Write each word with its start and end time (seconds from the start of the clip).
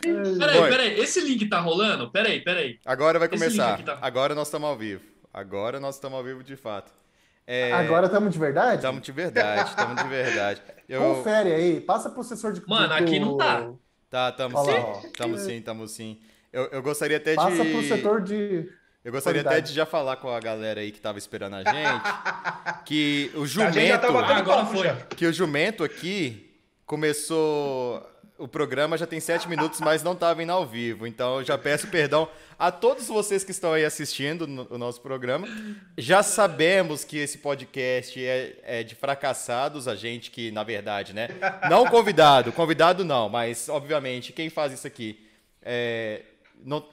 Peraí, 0.00 0.70
peraí, 0.70 1.00
esse 1.00 1.20
link 1.20 1.48
tá 1.48 1.60
rolando? 1.60 2.10
Peraí, 2.10 2.40
peraí. 2.40 2.78
Agora 2.84 3.18
vai 3.18 3.28
começar. 3.28 3.82
Tá... 3.82 3.98
Agora 4.00 4.34
nós 4.34 4.48
estamos 4.48 4.68
ao 4.68 4.76
vivo. 4.76 5.02
Agora 5.32 5.80
nós 5.80 5.96
estamos 5.96 6.18
ao 6.18 6.24
vivo 6.24 6.42
de 6.42 6.56
fato. 6.56 6.92
É... 7.46 7.72
Agora 7.72 8.06
estamos 8.06 8.32
de 8.32 8.38
verdade? 8.38 8.76
Estamos 8.76 9.02
de 9.02 9.12
verdade, 9.12 9.70
estamos 9.70 10.02
de 10.02 10.08
verdade. 10.08 10.62
Eu... 10.88 11.00
Confere 11.00 11.52
aí, 11.52 11.80
passa 11.80 12.10
pro 12.10 12.20
assessor 12.20 12.52
de 12.52 12.66
Mano, 12.66 12.92
aqui 12.94 13.18
não 13.18 13.36
tá. 13.36 13.70
Tá, 14.10 14.30
estamos 14.30 14.64
sim. 14.64 15.06
Estamos 15.06 15.40
sim, 15.42 15.56
estamos 15.56 15.90
sim. 15.90 16.20
Eu, 16.52 16.64
eu 16.72 16.82
gostaria 16.82 17.18
até 17.18 17.34
passa 17.34 17.50
de. 17.50 17.58
Passa 17.58 17.70
pro 17.70 17.82
setor 17.82 18.20
de. 18.22 18.70
Eu 19.04 19.12
gostaria 19.12 19.40
até 19.42 19.60
de 19.60 19.72
já 19.72 19.86
falar 19.86 20.16
com 20.16 20.28
a 20.28 20.40
galera 20.40 20.80
aí 20.80 20.90
que 20.90 21.00
tava 21.00 21.18
esperando 21.18 21.54
a 21.54 21.62
gente 21.62 22.84
que 22.84 23.30
o 23.34 23.46
jumento. 23.46 24.06
agora 24.06 24.66
foi. 24.66 24.92
Que 25.16 25.26
o 25.26 25.32
jumento 25.32 25.84
aqui 25.84 26.54
começou 26.84 28.04
o 28.38 28.46
programa 28.46 28.96
já 28.96 29.06
tem 29.06 29.18
sete 29.18 29.48
minutos, 29.48 29.80
mas 29.80 30.02
não 30.02 30.12
estava 30.12 30.42
indo 30.42 30.52
ao 30.52 30.64
vivo. 30.64 31.06
Então, 31.06 31.38
eu 31.38 31.44
já 31.44 31.58
peço 31.58 31.88
perdão 31.88 32.28
a 32.58 32.70
todos 32.70 33.08
vocês 33.08 33.42
que 33.42 33.50
estão 33.50 33.72
aí 33.72 33.84
assistindo 33.84 34.46
no, 34.46 34.66
o 34.70 34.78
nosso 34.78 35.00
programa. 35.00 35.48
Já 35.98 36.22
sabemos 36.22 37.04
que 37.04 37.18
esse 37.18 37.38
podcast 37.38 38.24
é, 38.24 38.58
é, 38.62 38.82
de 38.84 38.94
fracassados, 38.94 39.88
a 39.88 39.96
gente 39.96 40.30
que, 40.30 40.52
na 40.52 40.62
verdade, 40.62 41.12
né? 41.12 41.28
Não 41.68 41.86
convidado, 41.86 42.52
convidado 42.52 43.04
não, 43.04 43.28
mas, 43.28 43.68
obviamente, 43.68 44.32
quem 44.32 44.48
faz 44.48 44.72
isso 44.72 44.86
aqui 44.86 45.26
é, 45.60 46.22
não, 46.64 46.84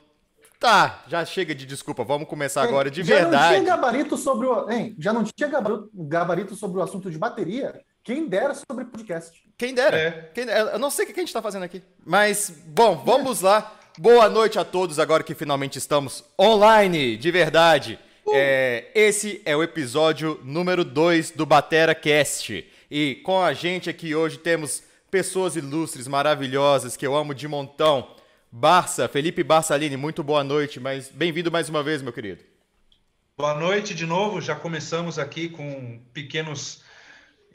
Tá, 0.57 1.03
já 1.07 1.23
chega 1.25 1.53
de 1.53 1.65
desculpa, 1.65 2.03
vamos 2.03 2.27
começar 2.27 2.63
agora 2.63 2.89
de 2.89 3.03
já 3.03 3.15
verdade. 3.15 3.33
Já 3.35 3.41
não 3.41 3.49
tinha 3.49 3.75
gabarito 3.75 4.17
sobre 4.17 4.47
o, 4.47 4.71
hein, 4.71 4.95
já 4.97 5.13
não 5.13 5.23
tinha 5.23 5.51
gabarito 5.93 6.55
sobre 6.55 6.79
o 6.79 6.81
assunto 6.81 7.11
de 7.11 7.19
bateria? 7.19 7.81
Quem 8.05 8.27
dera 8.27 8.53
sobre 8.53 8.85
podcast. 8.85 9.43
Quem 9.57 9.73
dera. 9.73 9.97
É. 9.97 10.11
Quem 10.31 10.45
dera. 10.45 10.73
Eu 10.73 10.77
não 10.77 10.91
sei 10.91 11.05
o 11.05 11.07
que 11.07 11.13
a 11.13 11.17
gente 11.17 11.29
está 11.29 11.41
fazendo 11.41 11.63
aqui. 11.63 11.81
Mas, 12.05 12.53
bom, 12.67 12.95
vamos 13.03 13.41
lá. 13.41 13.79
Boa 13.97 14.29
noite 14.29 14.59
a 14.59 14.63
todos, 14.63 14.99
agora 14.99 15.23
que 15.23 15.33
finalmente 15.33 15.79
estamos 15.79 16.23
online, 16.39 17.17
de 17.17 17.31
verdade. 17.31 17.97
Uh. 18.23 18.31
É, 18.35 18.91
esse 18.93 19.41
é 19.43 19.55
o 19.55 19.63
episódio 19.63 20.39
número 20.43 20.85
2 20.85 21.31
do 21.31 21.47
Batera 21.47 21.95
Cast. 21.95 22.71
E 22.91 23.15
com 23.25 23.41
a 23.41 23.53
gente 23.53 23.89
aqui 23.89 24.13
hoje 24.13 24.37
temos 24.37 24.83
pessoas 25.09 25.55
ilustres, 25.55 26.07
maravilhosas, 26.07 26.95
que 26.95 27.07
eu 27.07 27.15
amo 27.15 27.33
de 27.33 27.47
montão. 27.47 28.15
Barça, 28.51 29.07
Felipe 29.07 29.43
Barçalini, 29.43 29.97
muito 29.97 30.23
boa 30.23 30.43
noite, 30.43 30.79
mas 30.79 31.09
bem-vindo 31.09 31.51
mais 31.51 31.69
uma 31.69 31.81
vez, 31.81 32.03
meu 32.03 32.13
querido. 32.13 32.43
Boa 33.35 33.55
noite 33.55 33.95
de 33.95 34.05
novo, 34.05 34.39
já 34.39 34.55
começamos 34.55 35.17
aqui 35.17 35.49
com 35.49 35.99
pequenos 36.13 36.84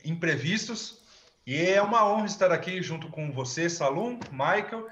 imprevistos. 0.04 0.98
E 1.46 1.56
é 1.56 1.80
uma 1.82 2.06
honra 2.06 2.26
estar 2.26 2.52
aqui 2.52 2.82
junto 2.82 3.08
com 3.08 3.32
você, 3.32 3.68
Salum, 3.68 4.18
Michael 4.30 4.86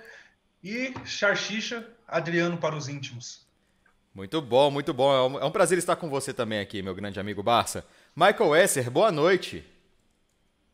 e 0.62 0.92
Charchicha, 1.05 1.87
Adriano 2.06 2.56
para 2.56 2.77
os 2.77 2.89
íntimos. 2.89 3.47
Muito 4.15 4.41
bom, 4.42 4.70
muito 4.70 4.92
bom. 4.92 5.39
É 5.39 5.45
um 5.45 5.50
prazer 5.50 5.78
estar 5.78 5.95
com 5.95 6.09
você 6.09 6.33
também 6.33 6.59
aqui, 6.59 6.83
meu 6.83 6.95
grande 6.95 7.20
amigo 7.20 7.42
Barça. 7.42 7.84
Michael 8.17 8.56
Esser, 8.56 8.91
boa 8.91 9.12
noite. 9.12 9.65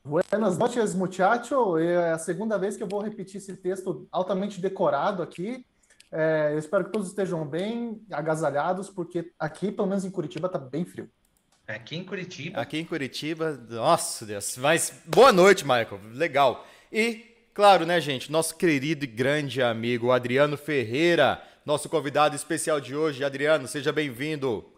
Buenas 0.02 0.56
noches, 0.56 0.94
muchacho. 0.94 1.76
É 1.78 2.12
a 2.12 2.18
segunda 2.18 2.58
vez 2.58 2.76
que 2.76 2.82
eu 2.82 2.88
vou 2.88 3.02
repetir 3.02 3.38
esse 3.38 3.56
texto 3.56 4.06
altamente 4.12 4.60
decorado 4.60 5.22
aqui. 5.22 5.66
É, 6.12 6.50
eu 6.52 6.58
espero 6.58 6.84
que 6.84 6.92
todos 6.92 7.08
estejam 7.08 7.46
bem 7.46 8.00
agasalhados, 8.10 8.88
porque 8.88 9.32
aqui, 9.38 9.72
pelo 9.72 9.88
menos 9.88 10.04
em 10.04 10.10
Curitiba, 10.10 10.46
está 10.46 10.58
bem 10.58 10.84
frio. 10.84 11.10
Aqui 11.66 11.96
em 11.96 12.04
Curitiba. 12.04 12.60
Aqui 12.60 12.78
em 12.78 12.84
Curitiba, 12.84 13.58
nossa 13.70 14.26
Deus. 14.26 14.58
Mas 14.58 15.00
boa 15.06 15.32
noite, 15.32 15.64
Michael. 15.64 15.98
Legal. 16.12 16.66
E, 16.92 17.24
claro, 17.54 17.86
né, 17.86 17.98
gente, 18.02 18.30
nosso 18.30 18.54
querido 18.54 19.04
e 19.04 19.06
grande 19.06 19.62
amigo 19.62 20.12
Adriano 20.12 20.58
Ferreira, 20.58 21.42
nosso 21.64 21.88
convidado 21.88 22.36
especial 22.36 22.78
de 22.80 22.94
hoje. 22.94 23.24
Adriano, 23.24 23.66
seja 23.66 23.92
bem-vindo. 23.92 24.70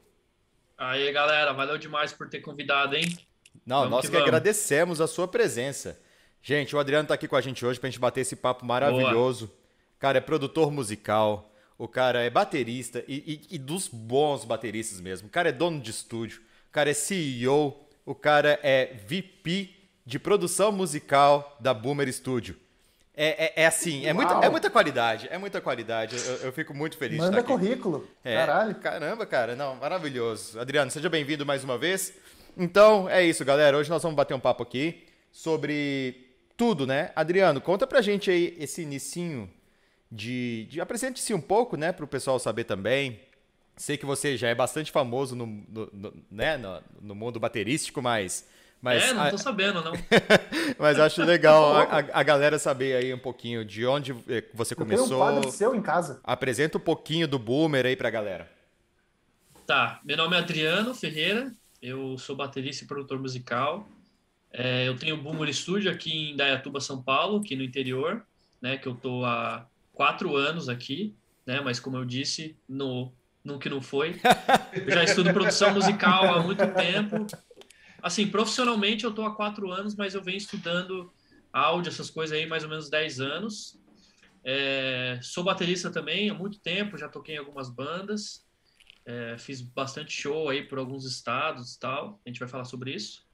Aí, 0.79 1.11
galera, 1.11 1.53
valeu 1.53 1.77
demais 1.77 2.13
por 2.13 2.29
ter 2.29 2.39
convidado, 2.41 2.95
hein? 2.95 3.19
Não, 3.67 3.79
vamos 3.79 3.91
nós 3.91 4.05
que, 4.07 4.13
que 4.13 4.17
agradecemos 4.17 5.01
a 5.01 5.09
sua 5.09 5.27
presença. 5.27 6.01
Gente, 6.41 6.77
o 6.77 6.79
Adriano 6.79 7.03
está 7.03 7.15
aqui 7.15 7.27
com 7.27 7.35
a 7.35 7.41
gente 7.41 7.67
hoje 7.67 7.81
para 7.81 7.89
a 7.89 7.91
gente 7.91 7.99
bater 7.99 8.21
esse 8.21 8.37
papo 8.37 8.65
maravilhoso. 8.65 9.49
Boa. 9.49 9.59
Cara, 9.99 10.19
é 10.19 10.21
produtor 10.21 10.71
musical, 10.71 11.53
o 11.77 11.89
cara 11.89 12.23
é 12.23 12.31
baterista 12.31 13.03
e, 13.09 13.43
e, 13.51 13.57
e 13.57 13.59
dos 13.59 13.89
bons 13.89 14.45
bateristas 14.45 15.01
mesmo. 15.01 15.27
O 15.27 15.31
cara 15.31 15.49
é 15.49 15.53
dono 15.53 15.81
de 15.81 15.91
estúdio 15.91 16.46
cara 16.77 16.91
é 16.91 16.95
CEO, 16.95 17.75
o 18.05 18.15
cara 18.15 18.61
é 18.63 18.93
VP 19.09 19.71
de 20.05 20.19
produção 20.19 20.71
musical 20.71 21.57
da 21.59 21.73
Boomer 21.73 22.13
Studio. 22.13 22.55
É, 23.17 23.47
é, 23.47 23.63
é 23.63 23.67
assim, 23.67 24.05
é 24.05 24.13
muita, 24.13 24.35
é 24.45 24.51
muita 24.51 24.69
qualidade, 24.69 25.27
é 25.31 25.39
muita 25.39 25.59
qualidade. 25.59 26.15
Eu, 26.15 26.35
eu 26.37 26.53
fico 26.53 26.75
muito 26.75 26.99
feliz. 26.99 27.17
Manda 27.17 27.43
currículo. 27.43 28.07
É, 28.23 28.35
Caralho. 28.35 28.75
Caramba, 28.75 29.25
cara. 29.25 29.57
Não, 29.57 29.75
maravilhoso. 29.77 30.61
Adriano, 30.61 30.91
seja 30.91 31.09
bem-vindo 31.09 31.47
mais 31.47 31.65
uma 31.65 31.79
vez. 31.79 32.13
Então, 32.55 33.09
é 33.09 33.25
isso, 33.25 33.43
galera. 33.43 33.79
Hoje 33.79 33.89
nós 33.89 34.03
vamos 34.03 34.15
bater 34.15 34.35
um 34.35 34.41
papo 34.41 34.63
aqui 34.63 35.07
sobre 35.33 36.29
tudo, 36.59 36.87
né? 36.87 37.11
Adriano, 37.17 37.59
conta 37.59 37.87
pra 37.87 38.03
gente 38.03 38.31
aí 38.31 38.55
esse 38.61 38.83
inicinho 38.83 39.51
de... 40.13 40.67
de 40.67 40.79
Apresente-se 40.79 41.33
um 41.33 41.41
pouco, 41.41 41.75
né? 41.75 41.91
Pro 41.91 42.07
pessoal 42.07 42.39
saber 42.39 42.65
também. 42.65 43.19
Sei 43.77 43.97
que 43.97 44.07
você 44.07 44.37
já 44.37 44.49
é 44.49 44.55
bastante 44.55 44.91
famoso 44.91 45.37
no, 45.37 45.47
no, 45.47 45.91
no 45.93 46.15
né, 46.31 46.57
no, 46.57 46.83
no, 47.01 47.15
mundo 47.15 47.39
baterístico, 47.39 48.01
mas. 48.01 48.49
mas 48.81 49.05
é, 49.05 49.13
não 49.13 49.31
tô 49.31 49.37
sabendo, 49.37 49.83
não. 49.83 49.93
mas 50.79 50.99
acho 50.99 51.23
legal 51.23 51.77
a, 51.93 51.99
a, 52.13 52.23
galera 52.23 52.59
saber 52.59 52.97
aí 52.97 53.13
um 53.13 53.19
pouquinho 53.19 53.65
de 53.67 53.85
onde 53.85 54.13
eh, 54.29 54.45
você 54.55 54.73
Eu 54.73 54.79
começou. 54.79 55.07
Tem 55.07 55.17
um 55.17 55.19
quadro 55.19 55.51
seu 55.51 55.75
em 55.75 55.83
casa. 55.83 56.21
Apresenta 56.25 56.79
um 56.79 56.81
pouquinho 56.81 57.29
do 57.29 57.39
Boomer 57.39 57.85
aí 57.85 57.95
pra 57.95 58.09
galera. 58.09 58.51
Tá, 59.67 60.01
meu 60.05 60.17
nome 60.17 60.37
é 60.37 60.39
Adriano 60.39 60.95
Ferreira, 60.95 61.53
eu 61.83 62.17
sou 62.17 62.35
baterista 62.35 62.85
e 62.85 62.87
produtor 62.87 63.19
musical. 63.19 63.87
É, 64.53 64.89
eu 64.89 64.97
tenho 64.97 65.17
o 65.17 65.19
Boomer 65.21 65.53
Studio 65.53 65.91
aqui 65.91 66.31
em 66.31 66.37
Dayatuba, 66.37 66.81
São 66.81 67.03
Paulo, 67.03 67.41
aqui 67.41 67.55
no 67.55 67.63
interior, 67.63 68.25
né? 68.63 68.79
Que 68.79 68.87
eu 68.87 68.95
tô 68.95 69.23
há 69.25 69.67
quatro 69.93 70.35
anos 70.35 70.69
aqui, 70.69 71.15
né? 71.45 71.61
Mas 71.61 71.79
como 71.79 71.99
eu 71.99 72.05
disse, 72.07 72.57
no 72.67 73.13
no 73.47 73.59
que 73.59 73.69
não 73.69 73.81
foi. 73.81 74.21
Eu 74.75 74.91
já 74.91 75.05
estudo 75.05 75.33
produção 75.33 75.73
musical 75.73 76.35
há 76.35 76.43
muito 76.43 76.67
tempo. 76.75 77.27
Assim, 78.03 78.27
profissionalmente 78.27 79.05
eu 79.05 79.11
estou 79.11 79.25
há 79.25 79.35
quatro 79.35 79.71
anos, 79.71 79.95
mas 79.95 80.15
eu 80.15 80.23
venho 80.23 80.37
estudando 80.37 81.13
áudio, 81.53 81.89
essas 81.89 82.11
coisas 82.11 82.37
aí, 82.37 82.47
mais 82.47 82.65
ou 82.65 82.69
menos 82.69 82.91
dez 82.91 83.21
anos. 83.21 83.81
É, 84.45 85.19
sou 85.23 85.43
baterista 85.43 85.91
também 85.91 86.29
há 86.29 86.35
muito 86.35 86.61
tempo, 86.61 86.99
já 86.99 87.09
toquei 87.09 87.37
em 87.37 87.39
algumas 87.39 87.71
bandas. 87.71 88.45
É, 89.05 89.39
fiz 89.39 89.61
bastante 89.61 90.13
show 90.13 90.49
aí 90.49 90.65
por 90.65 90.79
alguns 90.79 91.05
estados 91.05 91.75
e 91.75 91.79
tal. 91.79 92.21
A 92.27 92.29
gente 92.29 92.41
vai 92.41 92.49
falar 92.49 92.65
sobre 92.65 92.93
isso. 92.93 93.25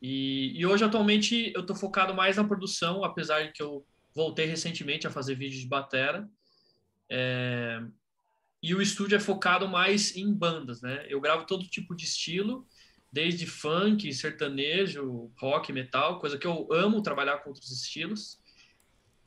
E, 0.00 0.52
e 0.54 0.66
hoje, 0.66 0.84
atualmente, 0.84 1.50
eu 1.54 1.62
estou 1.62 1.74
focado 1.74 2.14
mais 2.14 2.36
na 2.36 2.44
produção, 2.44 3.02
apesar 3.02 3.42
de 3.42 3.52
que 3.52 3.62
eu 3.62 3.86
voltei 4.14 4.44
recentemente 4.44 5.06
a 5.06 5.10
fazer 5.10 5.34
vídeos 5.34 5.62
de 5.62 5.68
batera. 5.68 6.28
É, 7.10 7.82
e 8.64 8.74
o 8.74 8.80
estúdio 8.80 9.14
é 9.14 9.20
focado 9.20 9.68
mais 9.68 10.16
em 10.16 10.32
bandas, 10.32 10.80
né? 10.80 11.04
Eu 11.06 11.20
gravo 11.20 11.44
todo 11.44 11.68
tipo 11.68 11.94
de 11.94 12.06
estilo, 12.06 12.66
desde 13.12 13.46
funk, 13.46 14.10
sertanejo, 14.14 15.30
rock, 15.36 15.70
metal, 15.70 16.18
coisa 16.18 16.38
que 16.38 16.46
eu 16.46 16.66
amo 16.72 17.02
trabalhar 17.02 17.40
com 17.40 17.50
outros 17.50 17.70
estilos. 17.70 18.40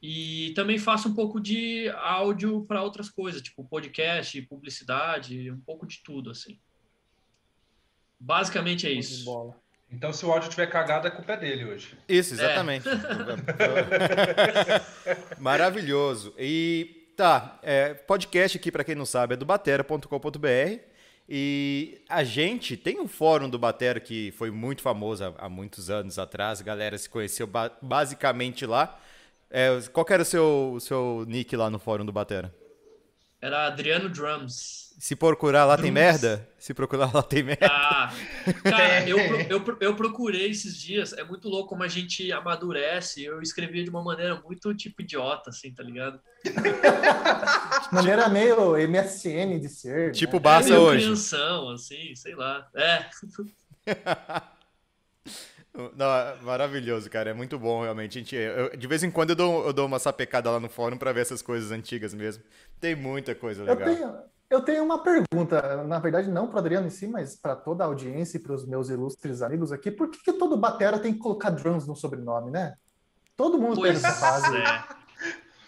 E 0.02 0.54
também 0.56 0.80
faço 0.80 1.10
um 1.10 1.14
pouco 1.14 1.40
de 1.40 1.88
áudio 1.90 2.66
para 2.66 2.82
outras 2.82 3.12
coisas, 3.12 3.40
tipo 3.40 3.64
podcast, 3.64 4.42
publicidade, 4.42 5.52
um 5.52 5.60
pouco 5.60 5.86
de 5.86 6.02
tudo, 6.04 6.32
assim. 6.32 6.60
Basicamente 8.20 8.88
é 8.88 8.92
isso. 8.92 9.54
Então, 9.92 10.12
se 10.12 10.26
o 10.26 10.32
áudio 10.32 10.50
tiver 10.50 10.66
cagado, 10.66 11.08
a 11.08 11.12
culpa 11.12 11.34
é 11.34 11.38
dele 11.38 11.64
hoje. 11.64 11.96
Isso, 12.10 12.34
exatamente. 12.34 12.90
É. 12.90 12.94
Maravilhoso. 15.38 16.34
E 16.40 16.97
Tá, 17.18 17.58
é, 17.64 17.96
podcast 17.96 18.60
aqui, 18.60 18.72
para 18.72 18.84
quem 18.84 18.94
não 18.94 19.04
sabe, 19.04 19.34
é 19.34 19.38
do 19.38 19.44
batera.com.br. 19.44 20.80
E 21.28 22.00
a 22.08 22.24
gente 22.24 22.78
tem 22.78 23.00
um 23.00 23.08
fórum 23.08 23.50
do 23.50 23.58
Batera 23.58 24.00
que 24.00 24.32
foi 24.38 24.52
muito 24.52 24.84
famoso 24.84 25.26
há, 25.26 25.34
há 25.40 25.50
muitos 25.50 25.90
anos 25.90 26.20
atrás. 26.20 26.62
A 26.62 26.64
galera 26.64 26.96
se 26.96 27.10
conheceu 27.10 27.48
ba 27.48 27.76
basicamente 27.82 28.68
lá. 28.68 29.00
É, 29.50 29.70
qual 29.92 30.06
era 30.12 30.22
o 30.22 30.26
seu, 30.26 30.74
o 30.76 30.80
seu 30.80 31.26
nick 31.28 31.56
lá 31.56 31.72
no 31.72 31.80
fórum 31.80 32.06
do 32.06 32.14
Batera? 32.14 32.54
Era 33.42 33.66
Adriano 33.66 34.10
Drums. 34.10 34.87
Se 35.00 35.16
procurar 35.16 35.64
lá 35.66 35.78
tem 35.78 35.92
merda? 35.92 36.50
Se 36.58 36.74
procurar 36.74 37.14
lá 37.14 37.22
tem 37.22 37.44
merda? 37.44 37.68
Ah, 37.68 38.12
cara, 38.64 39.06
eu, 39.08 39.18
eu, 39.18 39.78
eu 39.80 39.96
procurei 39.96 40.50
esses 40.50 40.76
dias. 40.76 41.14
É 41.14 41.24
muito 41.24 41.48
louco 41.48 41.70
como 41.70 41.84
a 41.84 41.88
gente 41.88 42.32
amadurece. 42.32 43.24
Eu 43.24 43.40
escrevia 43.40 43.84
de 43.84 43.92
uma 43.92 44.04
maneira 44.04 44.42
muito 44.44 44.74
tipo 44.74 45.04
idiota, 45.04 45.52
assim, 45.52 45.72
tá 45.72 45.84
ligado? 45.84 46.20
maneira 47.94 48.28
meio 48.28 48.76
MSN 48.76 49.60
de 49.60 49.70
ser. 49.70 50.14
Tipo 50.14 50.38
né? 50.38 50.40
Barça 50.40 50.74
é 50.74 50.80
hoje. 50.80 51.04
Crianção, 51.04 51.70
assim, 51.70 52.16
sei 52.16 52.34
lá. 52.34 52.68
É. 52.76 53.06
Não, 55.96 56.08
é 56.08 56.38
maravilhoso, 56.42 57.08
cara. 57.08 57.30
É 57.30 57.34
muito 57.36 57.60
bom, 57.60 57.84
realmente. 57.84 58.18
A 58.18 58.22
gente, 58.22 58.36
eu, 58.36 58.76
de 58.76 58.88
vez 58.88 59.04
em 59.04 59.12
quando 59.12 59.30
eu 59.30 59.36
dou, 59.36 59.68
eu 59.68 59.74
dou 59.74 59.86
uma 59.86 60.00
sapecada 60.00 60.50
lá 60.50 60.60
no 60.60 60.68
fórum 60.68 60.98
para 60.98 61.12
ver 61.12 61.22
essas 61.22 61.44
coisas 61.44 61.72
antigas 61.72 62.16
mesmo. 62.16 62.44
Tem 62.80 62.96
muita 62.96 63.36
coisa 63.36 63.64
legal. 63.64 63.88
Eu 63.88 63.96
tenho, 63.96 64.37
eu 64.50 64.62
tenho 64.62 64.84
uma 64.84 65.04
pergunta, 65.04 65.84
na 65.84 66.00
verdade, 66.00 66.30
não 66.30 66.48
para 66.48 66.56
o 66.58 66.60
Adriano 66.60 66.88
em 66.88 66.90
si, 66.90 67.08
mas 67.08 67.36
para 67.36 67.56
toda 67.56 67.84
a 67.84 67.88
audiência 67.88 68.38
e 68.38 68.42
para 68.42 68.54
os 68.54 68.66
meus 68.66 68.90
ilustres 68.90 69.42
amigos 69.42 69.72
aqui. 69.72 69.92
Por 69.92 70.10
que, 70.10 70.20
que 70.24 70.34
todo 70.34 70.56
batera 70.58 71.00
tem 71.00 71.14
que 71.14 71.20
colocar 71.20 71.50
drums 71.50 71.86
no 71.88 71.96
sobrenome, 71.96 72.50
né? 72.52 72.76
Todo 73.36 73.58
mundo 73.60 73.76
Pois 73.76 74.02
tem 74.02 74.10
essa 74.10 74.20
fase. 74.20 74.56
é. 74.58 74.84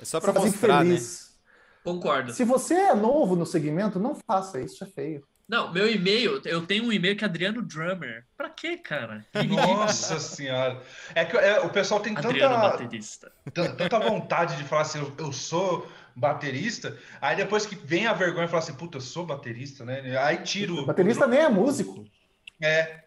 É 0.01 0.05
só 0.05 0.19
para 0.21 0.31
Você 0.31 0.47
mostrar, 0.47 0.83
né? 0.83 0.91
feliz. 0.91 1.37
Concordo. 1.83 2.33
Se 2.33 2.43
você 2.43 2.73
é 2.73 2.93
novo 2.95 3.35
no 3.35 3.45
segmento, 3.45 3.99
não 3.99 4.15
faça 4.15 4.59
isso, 4.61 4.83
é 4.83 4.87
feio. 4.87 5.23
Não, 5.47 5.73
meu 5.73 5.89
e-mail, 5.89 6.39
eu 6.45 6.65
tenho 6.65 6.83
um 6.85 6.91
e-mail 6.93 7.17
que 7.17 7.23
é 7.23 7.27
Adriano 7.27 7.61
Drummer. 7.63 8.23
Pra 8.37 8.49
quê, 8.49 8.77
cara? 8.77 9.25
Que. 9.33 9.47
Nossa 9.47 10.19
senhora. 10.19 10.79
É 11.15 11.25
que 11.25 11.35
é, 11.35 11.59
o 11.61 11.69
pessoal 11.71 11.99
tem 11.99 12.15
Adriano 12.15 12.53
tanta, 12.55 12.69
baterista. 12.69 13.31
tan- 13.53 13.75
tanta 13.75 13.99
vontade 13.99 14.55
de 14.57 14.63
falar 14.63 14.83
assim, 14.83 14.99
eu, 14.99 15.11
eu 15.17 15.33
sou 15.33 15.87
baterista, 16.15 16.97
aí 17.21 17.35
depois 17.35 17.65
que 17.65 17.75
vem 17.75 18.07
a 18.07 18.13
vergonha 18.13 18.45
e 18.45 18.47
fala 18.47 18.61
assim, 18.61 18.73
puta, 18.73 18.97
eu 18.97 19.01
sou 19.01 19.25
baterista, 19.25 19.85
né? 19.85 20.17
Aí 20.19 20.37
tira 20.37 20.73
o. 20.73 20.79
O 20.79 20.85
baterista 20.85 21.27
nem 21.27 21.39
é 21.39 21.49
músico. 21.49 22.05
É. 22.61 23.03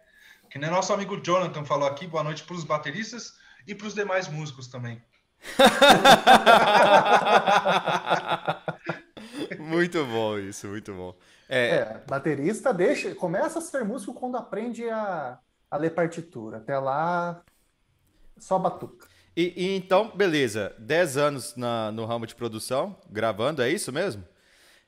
Que 0.51 0.59
nem 0.59 0.71
nosso 0.71 0.93
amigo 0.93 1.21
Jonathan 1.23 1.65
falou 1.65 1.89
aqui, 1.89 2.07
boa 2.07 2.23
noite 2.23 2.45
para 2.45 2.55
os 2.55 2.65
bateristas 2.65 3.35
e 3.67 3.75
para 3.75 3.87
os 3.87 3.95
demais 3.95 4.29
músicos 4.29 4.67
também. 4.67 5.03
muito 9.59 10.05
bom 10.05 10.39
isso, 10.39 10.69
muito 10.69 10.95
bom. 10.95 11.15
É, 11.49 11.69
É, 11.69 12.03
baterista 12.07 12.73
deixa, 12.73 13.15
começa 13.15 13.59
a 13.59 13.63
ser 13.63 13.85
músico 13.85 14.15
quando 14.15 14.37
aprende 14.37 14.89
a, 14.89 15.39
a 15.71 15.77
ler 15.77 15.91
partitura. 15.91 16.59
Até 16.59 16.79
lá, 16.79 17.43
só 18.39 18.59
batuca. 18.59 19.07
E, 19.37 19.53
e 19.57 19.77
então, 19.77 20.11
beleza, 20.15 20.75
10 20.79 21.17
anos 21.17 21.57
na- 21.57 21.91
no 21.91 22.05
ramo 22.05 22.27
de 22.27 22.35
produção, 22.35 22.99
gravando, 23.11 23.63
é 23.63 23.71
isso 23.71 23.91
mesmo? 23.93 24.25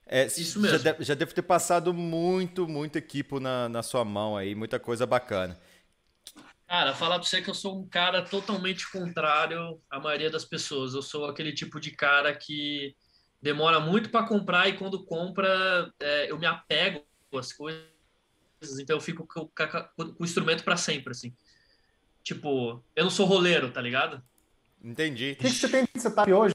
É, 0.07 0.27
Isso 0.27 0.61
Já, 0.61 0.61
mesmo. 0.61 0.79
deve, 0.85 1.05
já 1.05 1.15
deve 1.15 1.33
ter 1.33 1.43
passado 1.43 1.95
muito, 1.95 2.69
muito 2.69 2.97
equipo 2.97 3.41
na, 3.41 3.71
na 3.71 3.83
sua 3.83 4.05
mão 4.05 4.37
aí, 4.37 4.55
muita 4.55 4.79
coisa 4.79 5.07
bacana. 5.07 5.59
Cara, 6.67 6.95
falar 6.95 7.19
pra 7.19 7.27
você 7.29 7.41
que 7.41 7.49
eu 7.49 7.55
sou 7.55 7.79
um 7.81 7.89
cara 7.89 8.23
totalmente 8.23 8.91
contrário 8.91 9.81
à 9.91 9.99
maioria 10.01 10.31
das 10.31 10.45
pessoas. 10.45 10.93
Eu 10.95 11.03
sou 11.03 11.27
aquele 11.27 11.53
tipo 11.55 11.81
de 11.81 11.91
cara 11.91 12.35
que 12.35 12.95
demora 13.41 13.81
muito 13.81 14.11
pra 14.11 14.27
comprar 14.27 14.69
e 14.69 14.77
quando 14.77 15.05
compra 15.05 15.91
é, 16.01 16.31
eu 16.31 16.39
me 16.39 16.47
apego 16.47 17.03
às 17.35 17.53
coisas, 17.53 17.85
então 18.81 18.97
eu 18.97 19.01
fico 19.01 19.27
com, 19.27 19.47
com- 19.49 20.13
com 20.15 20.23
o 20.23 20.25
instrumento 20.25 20.65
pra 20.65 20.77
sempre, 20.77 21.13
assim. 21.13 21.35
Tipo, 22.23 22.83
eu 22.97 23.05
não 23.05 23.11
sou 23.11 23.27
roleiro, 23.27 23.71
tá 23.73 23.81
ligado? 23.81 24.23
Entendi. 24.85 25.33
O 25.33 25.37
que, 25.37 25.43
que 25.45 25.51
você 25.51 25.69
tem 25.69 25.89
de 25.95 26.01
setup 26.01 26.31
hoje? 26.31 26.53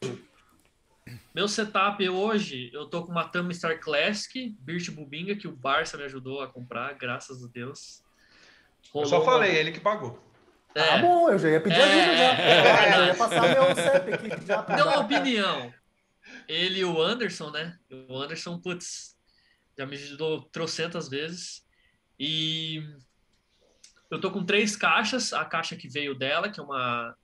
Meu 1.34 1.48
setup 1.48 2.08
hoje, 2.08 2.70
eu 2.72 2.86
tô 2.86 3.04
com 3.04 3.12
uma 3.12 3.28
Tama 3.28 3.52
Star 3.54 3.80
Classic, 3.80 4.56
Birch 4.60 4.92
Bubinga, 4.92 5.36
que 5.36 5.48
o 5.48 5.52
Barça 5.56 5.98
me 5.98 6.04
ajudou 6.04 6.42
a 6.42 6.48
comprar, 6.48 6.94
graças 6.94 7.44
a 7.44 7.48
Deus. 7.48 8.04
Eu 8.94 9.06
só 9.06 9.18
Rolou- 9.18 9.26
falei, 9.34 9.56
ele 9.56 9.72
que 9.72 9.80
pagou. 9.80 10.24
É, 10.76 10.82
Ah, 10.82 10.98
bom, 11.00 11.30
eu 11.30 11.40
já 11.40 11.50
ia 11.50 11.60
pedir 11.62 11.76
É, 11.76 11.84
ajuda 11.84 12.18
já. 12.18 12.34
é 12.38 13.00
eu 13.00 13.06
ia 13.08 13.16
passar 13.16 13.42
meu 13.42 13.76
CEP 13.76 14.14
aqui 14.34 14.46
já 14.46 14.62
pra 14.62 14.76
deu 14.76 14.86
uma 14.86 15.00
opinião. 15.00 15.74
Ele 16.48 16.80
e 16.82 16.86
o 16.86 17.02
Anderson, 17.02 17.50
né? 17.50 17.76
O 18.08 18.16
Anderson, 18.18 18.60
putz, 18.60 19.18
já 19.76 19.86
me 19.88 19.96
ajudou 19.96 20.44
trocentas 20.44 21.10
vezes. 21.10 21.66
E 22.20 22.84
eu 24.12 24.22
tô 24.22 24.30
com 24.30 24.46
três 24.46 24.76
caixas. 24.76 25.34
A 25.34 25.44
caixa 25.46 25.76
que 25.76 25.88
veio 25.88 26.14
dela, 26.14 26.50
que 26.50 26.60
é 26.60 26.64
uma 26.64 27.16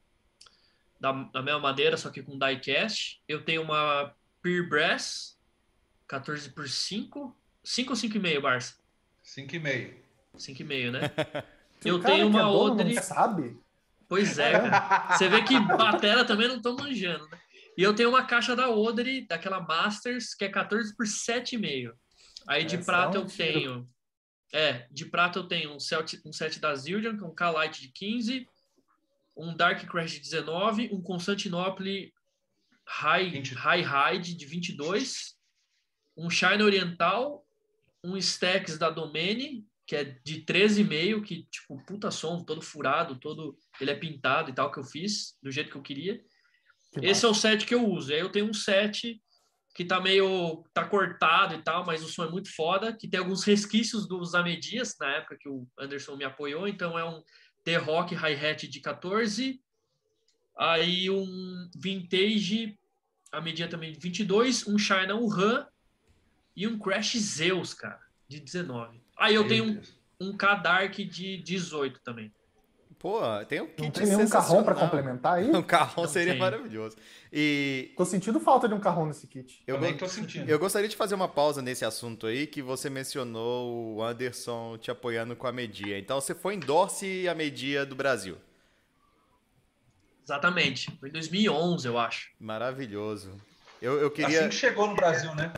da, 0.99 1.11
da 1.11 1.41
mesma 1.41 1.59
madeira, 1.59 1.97
só 1.97 2.09
que 2.09 2.23
com 2.23 2.37
diecast. 2.37 3.21
Eu 3.27 3.43
tenho 3.43 3.61
uma 3.61 4.13
Peer 4.41 4.67
Brass 4.67 5.37
14 6.07 6.49
por 6.49 6.67
5. 6.67 7.35
5 7.63 7.89
ou 7.91 7.97
5,5, 7.97 8.41
Barça? 8.41 8.75
5,5. 9.23 9.93
5,5, 10.37 10.91
né? 10.91 11.01
Eu 11.83 11.99
cara 11.99 12.15
tenho 12.15 12.31
que 12.31 12.37
é 12.37 12.39
uma 12.39 12.49
dono 12.49 12.59
outra. 12.59 12.83
Não 12.85 13.01
sabe? 13.01 13.57
Pois 14.07 14.39
é, 14.39 14.51
cara. 14.51 15.17
Você 15.17 15.29
vê 15.29 15.41
que 15.43 15.59
batera 15.59 16.25
também 16.25 16.47
não 16.47 16.57
estão 16.57 16.75
manjando, 16.75 17.27
né? 17.29 17.39
E 17.77 17.83
eu 17.83 17.93
tenho 17.93 18.09
uma 18.09 18.23
caixa 18.25 18.55
da 18.55 18.69
Odre, 18.69 19.27
daquela 19.27 19.59
Masters, 19.59 20.33
que 20.33 20.45
é 20.45 20.49
14 20.49 20.95
por 20.95 21.05
7,5. 21.05 21.91
Aí 22.47 22.63
de 22.63 22.75
Essa 22.75 22.85
prata 22.85 23.17
é 23.17 23.19
um 23.19 23.23
eu 23.23 23.27
tiro. 23.27 23.53
tenho. 23.53 23.89
É, 24.53 24.87
de 24.89 25.05
prata 25.05 25.39
eu 25.39 25.47
tenho 25.47 25.73
um 25.75 25.79
set, 25.79 26.21
um 26.25 26.31
set 26.31 26.59
da 26.59 26.73
Zildjian, 26.73 27.17
com 27.17 27.27
um 27.27 27.35
K-Lite 27.35 27.81
de 27.81 27.89
15, 27.89 28.47
um 29.35 29.55
Dark 29.55 29.85
Crash 29.85 30.13
de 30.13 30.19
19, 30.21 30.89
um 30.93 31.01
Constantinople 31.01 32.13
High, 32.87 33.29
20. 33.29 33.53
High 33.55 33.81
Ride 33.81 34.35
de 34.35 34.45
22, 34.45 35.35
um 36.15 36.29
Shine 36.29 36.63
Oriental, 36.63 37.45
um 38.03 38.15
Stax 38.17 38.77
da 38.77 38.89
Domene, 38.89 39.65
que 39.87 39.95
é 39.95 40.03
de 40.03 40.43
13,5, 40.43 41.23
que, 41.23 41.43
tipo, 41.43 41.83
puta 41.85 42.09
som, 42.09 42.43
todo 42.43 42.61
furado, 42.61 43.19
todo. 43.19 43.57
Ele 43.79 43.91
é 43.91 43.95
pintado 43.95 44.49
e 44.49 44.53
tal, 44.53 44.71
que 44.71 44.79
eu 44.79 44.83
fiz, 44.83 45.37
do 45.41 45.51
jeito 45.51 45.69
que 45.69 45.77
eu 45.77 45.81
queria. 45.81 46.23
Que 46.93 47.05
Esse 47.05 47.25
é 47.25 47.27
o 47.27 47.33
set 47.33 47.65
que 47.65 47.75
eu 47.75 47.87
uso. 47.87 48.11
Aí 48.13 48.19
eu 48.19 48.31
tenho 48.31 48.49
um 48.49 48.53
set 48.53 49.21
que 49.75 49.83
tá 49.83 49.99
meio. 49.99 50.63
tá 50.73 50.87
cortado 50.87 51.53
e 51.55 51.61
tal, 51.61 51.85
mas 51.85 52.03
o 52.03 52.07
som 52.07 52.23
é 52.23 52.29
muito 52.29 52.53
foda, 52.55 52.95
que 52.95 53.07
tem 53.07 53.19
alguns 53.19 53.43
resquícios 53.43 54.07
dos 54.07 54.33
Amedias, 54.33 54.95
na 54.99 55.17
época 55.17 55.37
que 55.39 55.49
o 55.49 55.67
Anderson 55.77 56.15
me 56.15 56.23
apoiou. 56.23 56.67
Então 56.67 56.97
é 56.97 57.03
um 57.03 57.21
T-Rock 57.65 58.13
Hi-Hat 58.15 58.67
de 58.67 58.79
14, 58.79 59.59
aí 60.55 61.09
um 61.09 61.69
Vintage, 61.75 62.77
a 63.31 63.41
medida 63.41 63.67
também 63.67 63.91
de 63.91 63.99
22, 63.99 64.67
um 64.67 64.77
China 64.77 65.15
Wuhan 65.15 65.67
e 66.55 66.67
um 66.67 66.77
Crash 66.77 67.17
Zeus, 67.17 67.73
cara, 67.73 67.99
de 68.27 68.39
19. 68.39 69.01
Aí 69.17 69.33
eu 69.33 69.41
Meu 69.41 69.49
tenho 69.49 69.81
um, 70.21 70.29
um 70.29 70.37
K-Dark 70.37 70.93
de 70.93 71.37
18 71.37 71.99
também. 72.01 72.31
Pô, 73.05 73.19
tem 73.47 73.61
um 73.61 73.65
Não 73.65 73.71
kit 73.75 73.91
tem 73.99 74.07
nenhum 74.07 74.27
carrão 74.27 74.63
para 74.63 74.73
complementar 74.73 75.33
aí? 75.35 75.51
Um 75.55 75.61
carrão 75.61 76.05
Não 76.05 76.09
seria 76.09 76.33
tem. 76.33 76.39
maravilhoso. 76.39 76.97
E 77.31 77.93
Tô 77.95 78.03
sentindo 78.03 78.39
falta 78.39 78.67
de 78.67 78.73
um 78.73 78.79
carrão 78.79 79.05
nesse 79.05 79.27
kit. 79.27 79.61
eu, 79.67 79.75
Também 79.75 79.91
go- 79.93 79.99
tô 79.99 80.07
sentindo. 80.07 80.49
eu 80.49 80.57
gostaria 80.57 80.89
de 80.89 80.95
fazer 80.95 81.13
uma 81.13 81.27
pausa 81.27 81.61
nesse 81.61 81.85
assunto 81.85 82.25
aí, 82.25 82.47
que 82.47 82.63
você 82.63 82.89
mencionou 82.89 83.95
o 83.97 84.01
Anderson 84.03 84.79
te 84.79 84.89
apoiando 84.89 85.35
com 85.35 85.45
a 85.45 85.51
Media. 85.51 85.99
Então 85.99 86.19
você 86.19 86.33
foi 86.33 86.55
endorse 86.55 87.27
a 87.29 87.35
Media 87.35 87.85
do 87.85 87.93
Brasil. 87.95 88.37
Exatamente. 90.23 90.89
Foi 90.99 91.09
em 91.09 91.11
2011, 91.11 91.87
eu 91.87 91.99
acho. 91.99 92.31
Maravilhoso. 92.39 93.39
Eu, 93.79 93.99
eu 94.01 94.09
queria 94.09 94.39
Assim 94.39 94.49
que 94.49 94.55
chegou 94.55 94.87
no 94.87 94.95
Brasil, 94.95 95.35
né? 95.35 95.51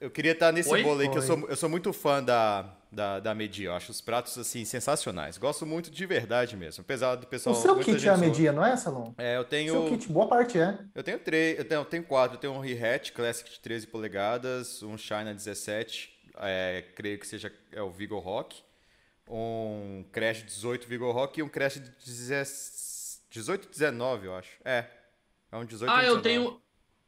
Eu 0.00 0.10
queria 0.10 0.32
estar 0.32 0.52
nesse 0.52 0.70
Oi? 0.70 0.82
bolo 0.82 1.00
aí, 1.00 1.08
que 1.08 1.18
eu 1.18 1.22
sou, 1.22 1.48
eu 1.48 1.56
sou 1.56 1.68
muito 1.68 1.92
fã 1.92 2.22
da, 2.22 2.76
da, 2.90 3.20
da 3.20 3.34
Media. 3.34 3.68
Eu 3.68 3.74
acho 3.74 3.90
os 3.90 4.00
pratos, 4.00 4.36
assim, 4.38 4.64
sensacionais. 4.64 5.38
Gosto 5.38 5.64
muito 5.64 5.90
de 5.90 6.06
verdade 6.06 6.56
mesmo. 6.56 6.82
Apesar 6.82 7.14
do 7.16 7.24
O 7.24 7.26
pessoal... 7.26 7.54
seu 7.56 7.74
muita 7.74 7.92
kit 7.92 8.06
é 8.06 8.10
a 8.10 8.16
media, 8.16 8.52
não 8.52 8.64
é, 8.64 8.76
Salom? 8.76 9.14
É, 9.16 9.36
eu 9.36 9.40
O 9.40 9.44
tenho... 9.44 9.72
seu 9.72 9.88
kit, 9.90 10.12
boa 10.12 10.28
parte 10.28 10.58
é. 10.58 10.78
Eu 10.94 11.02
tenho 11.02 11.18
três, 11.18 11.58
eu 11.58 11.64
tenho, 11.64 11.80
eu 11.80 11.84
tenho 11.84 12.04
quatro. 12.04 12.36
Eu 12.36 12.40
tenho 12.40 12.52
um 12.52 12.60
Hi-Hat 12.60 13.12
Classic 13.12 13.50
de 13.50 13.60
13 13.60 13.86
polegadas, 13.86 14.82
um 14.82 14.96
China 14.98 15.32
17, 15.32 16.10
é, 16.38 16.84
creio 16.94 17.18
que 17.18 17.26
seja 17.26 17.52
é 17.72 17.82
o 17.82 17.90
Vigor 17.90 18.20
Rock, 18.22 18.62
um 19.28 20.04
Crash 20.12 20.44
18 20.44 20.86
Vigor 20.86 21.14
Rock 21.14 21.40
e 21.40 21.42
um 21.42 21.48
Crash 21.48 21.74
de 21.74 21.90
18 23.30 23.68
19, 23.68 24.26
eu 24.26 24.34
acho. 24.34 24.50
É. 24.64 24.86
É 25.50 25.56
um 25.56 25.64
18 25.64 25.90
Ah, 25.90 26.04
eu 26.04 26.18
19. 26.18 26.22
tenho, 26.22 26.62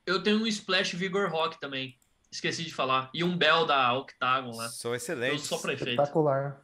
eu 0.07 0.23
tenho 0.23 0.38
um 0.38 0.47
Splash 0.47 0.95
Vigor 0.97 1.30
Rock 1.30 1.61
também. 1.61 1.97
Esqueci 2.30 2.64
de 2.64 2.75
falar. 2.75 3.11
E 3.14 3.25
um 3.25 3.37
Bell 3.37 3.66
da 3.66 3.97
Octagon 3.99 4.54
lá. 4.54 4.68
São 4.68 4.94
excelentes. 4.94 5.47
só 5.47 5.58
pra 5.58 5.73
efeito. 5.73 5.90
Espetacular. 5.90 6.62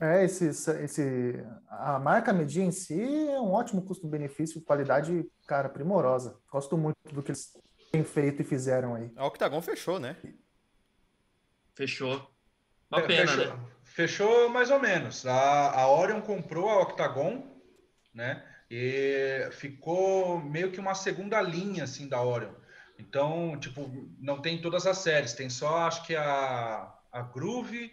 É, 0.00 0.24
esse, 0.24 0.46
esse, 0.48 1.44
a 1.68 1.98
marca 1.98 2.32
Media 2.32 2.64
em 2.64 2.72
si 2.72 3.00
é 3.28 3.40
um 3.40 3.52
ótimo 3.52 3.82
custo-benefício, 3.82 4.60
qualidade, 4.62 5.24
cara, 5.46 5.68
primorosa. 5.68 6.36
Gosto 6.50 6.76
muito 6.76 6.96
do 7.12 7.22
que 7.22 7.30
eles 7.30 7.52
têm 7.92 8.02
feito 8.02 8.42
e 8.42 8.44
fizeram 8.44 8.96
aí. 8.96 9.12
A 9.14 9.26
Octagon 9.26 9.62
fechou, 9.62 10.00
né? 10.00 10.16
Fechou. 11.74 12.28
Uma 12.90 13.00
Fe- 13.02 13.06
pena, 13.06 13.30
fechou, 13.30 13.46
né? 13.56 13.64
fechou 13.84 14.48
mais 14.48 14.70
ou 14.70 14.80
menos. 14.80 15.24
A, 15.24 15.80
a 15.80 15.88
Orion 15.88 16.20
comprou 16.20 16.68
a 16.68 16.82
Octagon, 16.82 17.46
né? 18.12 18.44
E 18.70 19.48
ficou 19.52 20.40
meio 20.40 20.72
que 20.72 20.80
uma 20.80 20.94
segunda 20.94 21.40
linha 21.40 21.84
assim 21.84 22.08
da 22.08 22.20
Orion. 22.22 22.54
Então, 23.08 23.58
tipo, 23.58 23.90
não 24.18 24.40
tem 24.40 24.60
todas 24.60 24.86
as 24.86 24.98
séries, 24.98 25.34
tem 25.34 25.50
só 25.50 25.78
acho 25.78 26.06
que 26.06 26.14
a, 26.14 26.92
a 27.10 27.22
Groove, 27.22 27.90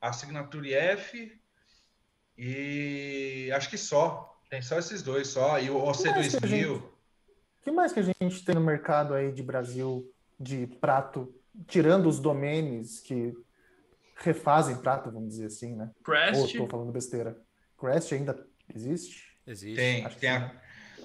a 0.00 0.12
Signature 0.12 0.74
F 0.74 1.40
e 2.36 3.50
acho 3.54 3.70
que 3.70 3.78
só. 3.78 4.38
Tem 4.48 4.60
só 4.60 4.78
esses 4.78 5.02
dois 5.02 5.28
só. 5.28 5.58
E 5.58 5.70
o 5.70 5.84
mais 5.84 6.02
que 6.02 6.08
a 6.08 6.12
OC2000. 6.14 6.76
O 6.76 6.92
que 7.62 7.70
mais 7.70 7.92
que 7.92 8.00
a 8.00 8.02
gente 8.02 8.44
tem 8.44 8.54
no 8.54 8.60
mercado 8.60 9.14
aí 9.14 9.32
de 9.32 9.42
Brasil 9.42 10.10
de 10.38 10.66
prato, 10.66 11.34
tirando 11.66 12.08
os 12.08 12.18
domenes 12.18 13.00
que 13.00 13.34
refazem 14.16 14.76
prato, 14.76 15.10
vamos 15.10 15.30
dizer 15.30 15.46
assim, 15.46 15.74
né? 15.74 15.90
Ou 15.96 16.02
Crest, 16.02 16.56
tô 16.56 16.66
falando 16.66 16.92
besteira. 16.92 17.36
Crest 17.78 18.12
ainda 18.12 18.46
existe? 18.74 19.36
Existe. 19.46 19.76
Tem, 19.76 20.02
tem 20.02 20.18
sim. 20.18 20.26
a, 20.26 20.54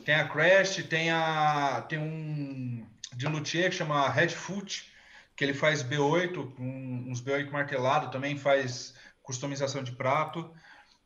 tem 0.06 0.16
a 0.16 0.28
Crest, 0.28 0.84
tem 0.88 1.12
a 1.12 1.86
tem 1.88 2.00
um 2.00 2.86
de 3.16 3.28
luthier 3.28 3.70
que 3.70 3.76
chama 3.78 4.10
Redfoot, 4.10 4.92
que 5.36 5.44
ele 5.44 5.54
faz 5.54 5.82
B8, 5.84 6.54
um- 6.60 7.12
uns 7.12 7.22
B8 7.22 7.52
martelado, 7.52 8.12
também 8.12 8.38
faz 8.38 8.94
customização 9.24 9.84
de 9.84 9.94
prato. 9.94 10.54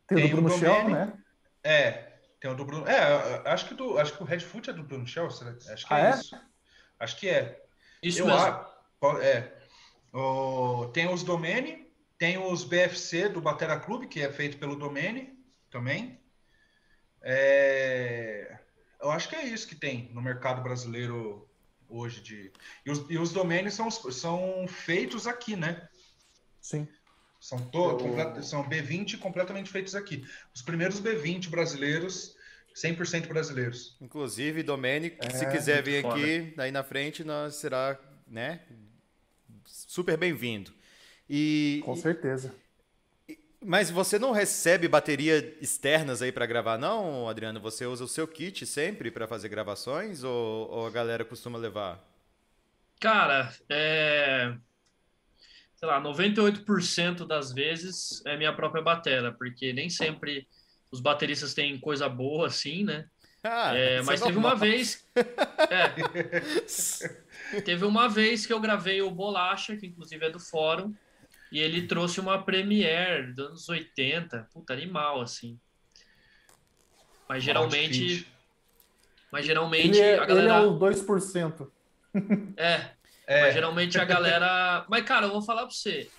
Tem, 0.07 0.17
o 0.17 0.21
Tem 0.21 0.29
do 0.31 0.37
o 0.39 0.41
Bruno 0.41 0.59
Shell, 0.59 0.73
Domene. 0.73 0.93
né? 0.93 1.13
É, 1.63 2.13
tem 2.39 2.49
o 2.51 2.55
do 2.55 2.65
Bruno. 2.65 2.87
É, 2.87 3.47
acho 3.49 3.67
que, 3.67 3.73
do, 3.73 3.97
acho 3.97 4.15
que 4.15 4.23
o 4.23 4.25
Redfoot 4.25 4.69
é 4.69 4.73
do 4.73 4.83
Bruno 4.83 5.05
Shell, 5.07 5.29
será? 5.31 5.51
acho 5.71 5.87
que 5.87 5.93
Ah, 5.93 5.99
é, 5.99 6.03
é? 6.07 6.09
isso. 6.11 6.35
Acho 6.99 7.17
que 7.17 7.29
é. 7.29 7.63
Isso 8.01 8.19
Eu 8.19 8.25
mesmo. 8.27 8.41
a- 8.41 8.73
é. 9.21 9.57
O- 10.11 10.87
tem 10.93 11.07
os 11.07 11.23
Domene, 11.23 11.91
tem 12.17 12.37
os 12.37 12.63
BFC 12.63 13.29
do 13.29 13.39
Batera 13.41 13.79
Clube, 13.79 14.07
que 14.07 14.21
é 14.21 14.31
feito 14.31 14.57
pelo 14.57 14.75
Domene 14.75 15.37
também. 15.69 16.19
É, 17.21 18.57
eu 19.01 19.11
acho 19.11 19.27
que 19.29 19.35
é 19.35 19.45
isso 19.45 19.67
que 19.67 19.75
tem 19.75 20.09
no 20.13 20.21
mercado 20.21 20.61
brasileiro 20.61 21.48
hoje. 21.89 22.21
De... 22.21 22.51
E, 22.85 22.91
os, 22.91 23.05
e 23.09 23.17
os 23.17 23.31
Domene 23.31 23.69
são, 23.71 23.89
são 23.91 24.67
feitos 24.67 25.27
aqui, 25.27 25.55
né? 25.55 25.87
Sim. 26.61 26.87
São, 27.39 27.57
to... 27.69 27.97
comple- 27.97 28.43
são 28.43 28.67
B20 28.67 29.17
completamente 29.19 29.69
feitos 29.69 29.95
aqui. 29.95 30.25
Os 30.53 30.61
primeiros 30.61 31.01
B20 31.01 31.49
brasileiros, 31.49 32.35
100% 32.75 33.27
brasileiros. 33.27 33.97
Inclusive, 34.01 34.61
Domênico, 34.63 35.17
se 35.31 35.45
É, 35.45 35.49
quiser 35.51 35.75
muito 35.75 35.85
vir 35.85 36.01
foda. 36.01 36.15
aqui, 36.15 36.53
aí 36.57 36.71
na 36.71 36.83
frente, 36.83 37.23
nós 37.23 37.55
será, 37.55 37.97
né, 38.27 38.61
super 39.65 40.17
bem-vindo. 40.17 40.73
E, 41.29 41.81
Com 41.85 41.95
certeza. 41.95 42.53
Mas 43.63 43.89
você 43.91 44.17
não 44.17 44.31
recebe 44.31 44.87
bateria 44.87 45.57
externas 45.61 46.21
aí 46.21 46.31
para 46.31 46.45
gravar, 46.45 46.77
não, 46.77 47.27
Adriano? 47.27 47.59
Você 47.61 47.85
usa 47.85 48.03
o 48.03 48.07
seu 48.07 48.27
kit 48.27 48.65
sempre 48.65 49.11
para 49.11 49.27
fazer 49.27 49.49
gravações 49.49 50.23
ou, 50.23 50.69
ou 50.69 50.87
a 50.87 50.89
galera 50.91 51.25
costuma 51.25 51.57
levar? 51.57 51.99
Cara, 52.99 53.53
é... 53.69 54.53
sei 55.75 55.87
lá, 55.87 56.01
98% 56.01 57.25
das 57.25 57.51
vezes 57.53 58.21
é 58.25 58.37
minha 58.37 58.53
própria 58.53 58.81
batera, 58.83 59.31
porque 59.31 59.71
nem 59.73 59.89
sempre 59.89 60.47
os 60.91 60.99
bateristas 60.99 61.53
têm 61.53 61.79
coisa 61.79 62.09
boa 62.09 62.47
assim, 62.47 62.83
né? 62.83 63.07
Ah, 63.43 63.73
É, 63.73 63.99
isso 63.99 64.05
mas 64.05 64.21
é 64.21 64.25
teve 64.25 64.37
uma 64.37 64.55
vez. 64.55 65.05
É, 65.69 65.95
teve 67.61 67.85
uma 67.85 68.09
vez 68.09 68.45
que 68.45 68.51
eu 68.51 68.59
gravei 68.59 69.01
o 69.01 69.11
Bolacha, 69.11 69.77
que 69.77 69.87
inclusive 69.87 70.25
é 70.25 70.29
do 70.29 70.39
fórum, 70.39 70.93
e 71.51 71.59
ele 71.59 71.87
trouxe 71.87 72.19
uma 72.19 72.43
Premiere 72.43 73.33
dos 73.33 73.47
anos 73.47 73.69
80, 73.69 74.49
puta 74.53 74.73
animal, 74.73 75.21
assim. 75.21 75.59
Mas 77.27 77.43
geralmente. 77.43 78.27
Mas 79.31 79.45
geralmente 79.45 79.97
Ele 79.97 79.99
é, 79.99 80.19
a 80.19 80.23
ele 80.23 80.31
é 80.31 80.47
galera. 80.47 80.67
o 80.67 80.79
2%. 80.79 81.69
É, 82.57 82.91
É, 83.27 83.41
mas 83.41 83.53
geralmente 83.53 83.99
a 83.99 84.05
galera. 84.05 84.85
Mas, 84.89 85.03
cara, 85.05 85.27
eu 85.27 85.31
vou 85.31 85.41
falar 85.41 85.61
pra 85.61 85.71
você. 85.71 86.09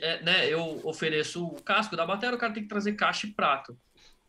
é, 0.00 0.22
né, 0.22 0.48
eu 0.48 0.80
ofereço 0.82 1.46
o 1.46 1.62
casco 1.62 1.94
da 1.94 2.06
bateria, 2.06 2.34
o 2.34 2.38
cara 2.38 2.54
tem 2.54 2.62
que 2.62 2.68
trazer 2.70 2.94
caixa 2.94 3.26
e 3.26 3.32
prato. 3.32 3.78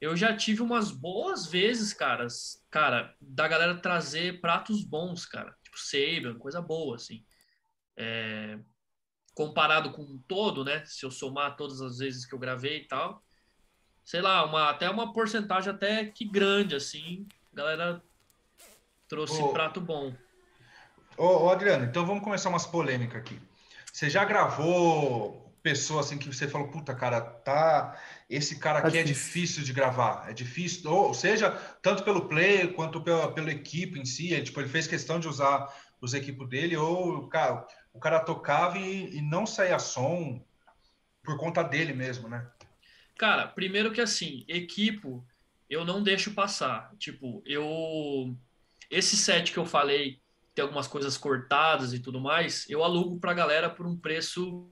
Eu 0.01 0.17
já 0.17 0.35
tive 0.35 0.61
umas 0.61 0.91
boas 0.91 1.47
vezes, 1.47 1.93
caras, 1.93 2.61
cara, 2.69 3.15
da 3.21 3.47
galera 3.47 3.75
trazer 3.75 4.41
pratos 4.41 4.83
bons, 4.83 5.25
cara. 5.25 5.55
Tipo, 5.63 5.79
Sabian, 5.79 6.37
coisa 6.37 6.61
boa, 6.61 6.97
assim. 6.97 7.23
É, 7.95 8.59
comparado 9.35 9.91
com 9.91 10.01
um 10.01 10.17
todo, 10.27 10.63
né? 10.63 10.83
Se 10.85 11.05
eu 11.05 11.11
somar 11.11 11.57
todas 11.57 11.81
as 11.81 11.97
vezes 11.97 12.25
que 12.25 12.33
eu 12.33 12.39
gravei 12.39 12.77
e 12.77 12.87
tal. 12.87 13.21
Sei 14.03 14.21
lá, 14.21 14.45
uma, 14.45 14.69
até 14.69 14.89
uma 14.89 15.11
porcentagem 15.13 15.71
até 15.71 16.05
que 16.05 16.25
grande, 16.25 16.75
assim. 16.75 17.27
A 17.51 17.57
galera 17.57 18.01
trouxe 19.09 19.41
Ô, 19.41 19.49
prato 19.49 19.81
bom. 19.81 20.13
Ô, 21.17 21.45
ô, 21.45 21.49
Adriano, 21.49 21.83
então 21.83 22.05
vamos 22.05 22.23
começar 22.23 22.49
umas 22.49 22.65
polêmicas 22.65 23.19
aqui. 23.19 23.39
Você 23.91 24.09
já 24.09 24.23
gravou 24.23 25.45
pessoa 25.61 26.01
assim 26.01 26.17
que 26.17 26.27
você 26.27 26.47
falou, 26.47 26.67
puta, 26.67 26.93
cara, 26.93 27.19
tá. 27.19 27.99
Esse 28.29 28.59
cara 28.59 28.79
aqui 28.79 28.99
é 28.99 29.03
difícil. 29.03 29.25
difícil 29.25 29.63
de 29.63 29.73
gravar. 29.73 30.29
É 30.29 30.33
difícil, 30.33 30.91
ou 30.91 31.13
seja, 31.13 31.51
tanto 31.81 32.03
pelo 32.03 32.27
play 32.27 32.67
quanto 32.67 33.01
pela, 33.01 33.31
pela 33.31 33.51
equipe 33.51 33.99
em 33.99 34.05
si. 34.05 34.33
É, 34.33 34.41
tipo, 34.41 34.61
ele 34.61 34.69
fez 34.69 34.85
questão 34.85 35.19
de 35.19 35.27
usar 35.27 35.67
os 36.01 36.13
equipos 36.13 36.47
dele, 36.49 36.75
ou 36.77 37.27
cara, 37.27 37.65
o 37.93 37.99
cara 37.99 38.19
tocava 38.19 38.77
e, 38.77 39.17
e 39.17 39.21
não 39.21 39.45
saía 39.45 39.79
som 39.79 40.43
por 41.23 41.37
conta 41.37 41.63
dele 41.63 41.93
mesmo, 41.93 42.29
né? 42.29 42.47
Cara, 43.17 43.47
primeiro 43.47 43.91
que 43.91 44.01
assim, 44.01 44.45
equipo 44.47 45.25
eu 45.69 45.83
não 45.85 46.03
deixo 46.03 46.33
passar. 46.33 46.91
Tipo, 46.97 47.41
eu. 47.45 48.35
Esse 48.89 49.17
set 49.17 49.51
que 49.51 49.57
eu 49.57 49.65
falei, 49.65 50.21
tem 50.53 50.63
algumas 50.63 50.87
coisas 50.87 51.17
cortadas 51.17 51.93
e 51.93 51.99
tudo 51.99 52.21
mais, 52.21 52.69
eu 52.69 52.83
alugo 52.83 53.19
pra 53.19 53.33
galera 53.33 53.69
por 53.69 53.87
um 53.87 53.97
preço 53.97 54.69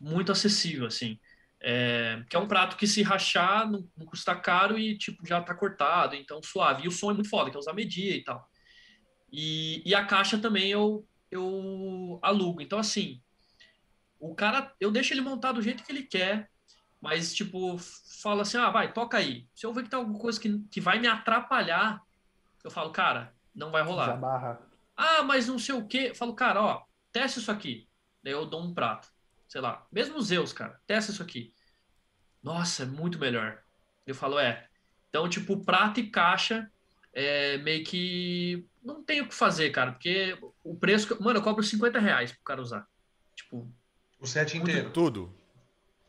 muito 0.00 0.30
acessível, 0.30 0.86
assim. 0.86 1.18
É, 1.60 2.22
que 2.28 2.36
é 2.36 2.38
um 2.38 2.46
prato 2.46 2.76
que 2.76 2.86
se 2.86 3.02
rachar 3.02 3.68
não, 3.68 3.88
não 3.96 4.06
custa 4.06 4.36
caro 4.36 4.78
e 4.78 4.96
tipo 4.96 5.26
já 5.26 5.40
tá 5.40 5.54
cortado, 5.54 6.14
então 6.14 6.42
suave. 6.42 6.84
E 6.84 6.88
o 6.88 6.92
som 6.92 7.10
é 7.10 7.14
muito 7.14 7.30
foda, 7.30 7.50
que 7.50 7.56
é 7.56 7.58
usar 7.58 7.72
media 7.72 8.14
e 8.14 8.22
tal. 8.22 8.48
E, 9.30 9.82
e 9.84 9.94
a 9.94 10.04
caixa 10.04 10.38
também 10.38 10.70
eu, 10.70 11.06
eu 11.30 12.18
alugo. 12.22 12.60
Então, 12.60 12.78
assim, 12.78 13.20
o 14.18 14.34
cara, 14.34 14.72
eu 14.80 14.90
deixo 14.90 15.12
ele 15.12 15.20
montar 15.20 15.52
do 15.52 15.62
jeito 15.62 15.82
que 15.82 15.92
ele 15.92 16.02
quer, 16.02 16.50
mas 17.00 17.34
tipo, 17.34 17.76
fala 18.22 18.42
assim: 18.42 18.56
ah, 18.56 18.70
vai, 18.70 18.92
toca 18.92 19.16
aí. 19.18 19.46
Se 19.54 19.66
eu 19.66 19.72
ver 19.72 19.84
que 19.84 19.90
tem 19.90 19.98
alguma 19.98 20.18
coisa 20.18 20.40
que, 20.40 20.58
que 20.70 20.80
vai 20.80 20.98
me 20.98 21.06
atrapalhar, 21.06 22.02
eu 22.64 22.70
falo, 22.70 22.90
cara, 22.90 23.34
não 23.54 23.70
vai 23.70 23.82
rolar. 23.82 24.08
Ah, 24.96 25.22
mas 25.22 25.46
não 25.46 25.58
sei 25.58 25.74
o 25.74 25.86
quê. 25.86 26.08
Eu 26.10 26.14
falo, 26.14 26.34
cara, 26.34 26.62
ó, 26.62 26.82
testa 27.12 27.38
isso 27.38 27.50
aqui. 27.50 27.88
Daí 28.22 28.32
eu 28.32 28.46
dou 28.46 28.62
um 28.62 28.74
prato. 28.74 29.08
Sei 29.46 29.60
lá. 29.60 29.86
Mesmo 29.92 30.16
os 30.16 30.26
Zeus, 30.26 30.52
cara, 30.52 30.80
testa 30.86 31.12
isso 31.12 31.22
aqui. 31.22 31.54
Nossa, 32.42 32.82
é 32.82 32.86
muito 32.86 33.18
melhor. 33.18 33.62
Eu 34.06 34.14
falo, 34.14 34.38
é. 34.38 34.66
Então, 35.08 35.28
tipo, 35.28 35.64
prato 35.64 36.00
e 36.00 36.10
caixa 36.10 36.70
é 37.12 37.56
meio 37.58 37.84
que. 37.84 38.66
Não 38.86 39.02
tem 39.02 39.20
o 39.20 39.28
que 39.28 39.34
fazer, 39.34 39.70
cara, 39.70 39.90
porque 39.92 40.38
o 40.62 40.76
preço. 40.76 41.08
que- 41.16 41.22
Mano, 41.22 41.38
eu 41.40 41.42
cobro 41.42 41.62
50 41.62 41.98
reais 41.98 42.30
pro 42.30 42.40
cara 42.44 42.62
usar. 42.62 42.86
Tipo, 43.34 43.68
O 44.20 44.26
set 44.26 44.56
inteiro. 44.56 44.90
Tudo. 44.90 45.34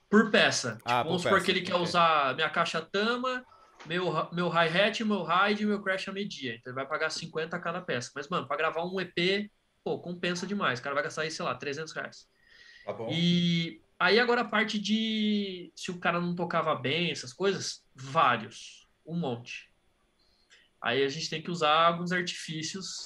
por 0.09 0.29
peça. 0.31 0.77
Ah, 0.85 0.99
tipo, 0.99 1.03
por 1.03 1.03
vamos 1.05 1.21
supor 1.23 1.43
que 1.43 1.51
ele 1.51 1.61
quer 1.61 1.75
usar 1.75 2.33
minha 2.35 2.49
caixa 2.49 2.81
Tama, 2.81 3.43
meu, 3.85 4.05
meu 4.31 4.47
hi-hat, 4.47 5.03
meu 5.03 5.23
ride 5.23 5.63
e 5.63 5.65
meu 5.65 5.81
crash 5.81 6.07
a 6.07 6.13
media. 6.13 6.55
Então 6.55 6.71
ele 6.71 6.75
vai 6.75 6.87
pagar 6.87 7.09
50 7.09 7.57
a 7.57 7.59
cada 7.59 7.81
peça. 7.81 8.11
Mas, 8.15 8.29
mano, 8.29 8.47
para 8.47 8.55
gravar 8.57 8.85
um 8.85 9.01
EP, 9.01 9.49
pô, 9.83 9.99
compensa 9.99 10.47
demais. 10.47 10.79
O 10.79 10.83
cara 10.83 10.93
vai 10.95 11.03
gastar 11.03 11.23
aí, 11.23 11.31
sei 11.31 11.43
lá, 11.43 11.55
300 11.55 11.91
reais. 11.93 12.29
Tá 12.85 12.93
bom? 12.93 13.09
E 13.11 13.81
aí 13.99 14.17
agora 14.19 14.41
a 14.41 14.45
parte 14.45 14.79
de 14.79 15.71
se 15.75 15.91
o 15.91 15.99
cara 15.99 16.21
não 16.21 16.33
tocava 16.35 16.73
bem, 16.75 17.11
essas 17.11 17.33
coisas, 17.33 17.83
vários, 17.93 18.87
um 19.05 19.15
monte. 19.19 19.69
Aí 20.81 21.03
a 21.03 21.09
gente 21.09 21.29
tem 21.29 21.41
que 21.41 21.51
usar 21.51 21.87
alguns 21.87 22.11
artifícios, 22.11 23.05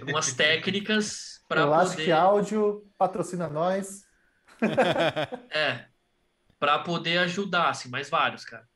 algumas 0.00 0.32
técnicas 0.34 1.40
para 1.48 1.66
poder, 1.66 2.12
Áudio, 2.12 2.90
patrocina 2.98 3.48
nós. 3.48 4.02
é, 5.50 5.86
para 6.58 6.78
poder 6.80 7.18
ajudar, 7.18 7.70
assim, 7.70 7.88
mas 7.88 8.08
vários, 8.08 8.44
cara, 8.44 8.66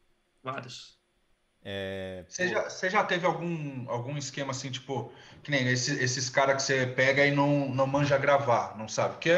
vários. 0.43 0.97
É, 1.65 2.25
Você 2.29 2.49
já, 2.49 2.69
você 2.71 2.89
já 2.91 3.05
teve 3.05 3.27
algum, 3.27 3.91
algum 3.91 4.17
esquema 4.17 4.53
assim, 4.53 4.71
tipo, 4.71 5.13
que 5.43 5.51
nem 5.51 5.67
esse- 5.69 6.01
esses 6.03 6.29
caras 6.31 6.57
que 6.57 6.63
você 6.63 6.87
pega 6.87 7.27
e 7.27 7.33
não, 7.33 7.69
não 7.69 7.87
manja 7.87 8.17
gravar, 8.17 8.77
não 8.79 8.89
sabe? 8.89 9.15
Porque 9.15 9.33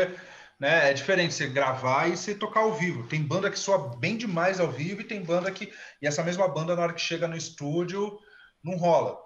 né, 0.61 0.91
é 0.91 0.93
diferente 0.93 1.33
você 1.33 1.47
gravar 1.47 2.09
e 2.09 2.17
você 2.17 2.35
tocar 2.35 2.61
ao 2.61 2.75
vivo. 2.75 3.07
Tem 3.09 3.23
banda 3.23 3.51
que 3.51 3.59
soa 3.59 3.97
bem 3.97 4.17
demais 4.19 4.61
ao 4.61 4.71
vivo 4.71 5.01
e 5.01 5.05
tem 5.05 5.23
banda 5.23 5.51
que. 5.51 5.73
E 6.03 6.07
essa 6.07 6.23
mesma 6.23 6.47
banda, 6.49 6.77
na 6.77 6.83
hora 6.83 6.93
que 6.93 7.01
chega 7.01 7.27
no 7.29 7.37
estúdio, 7.37 8.19
não 8.63 8.77
rola. 8.77 9.19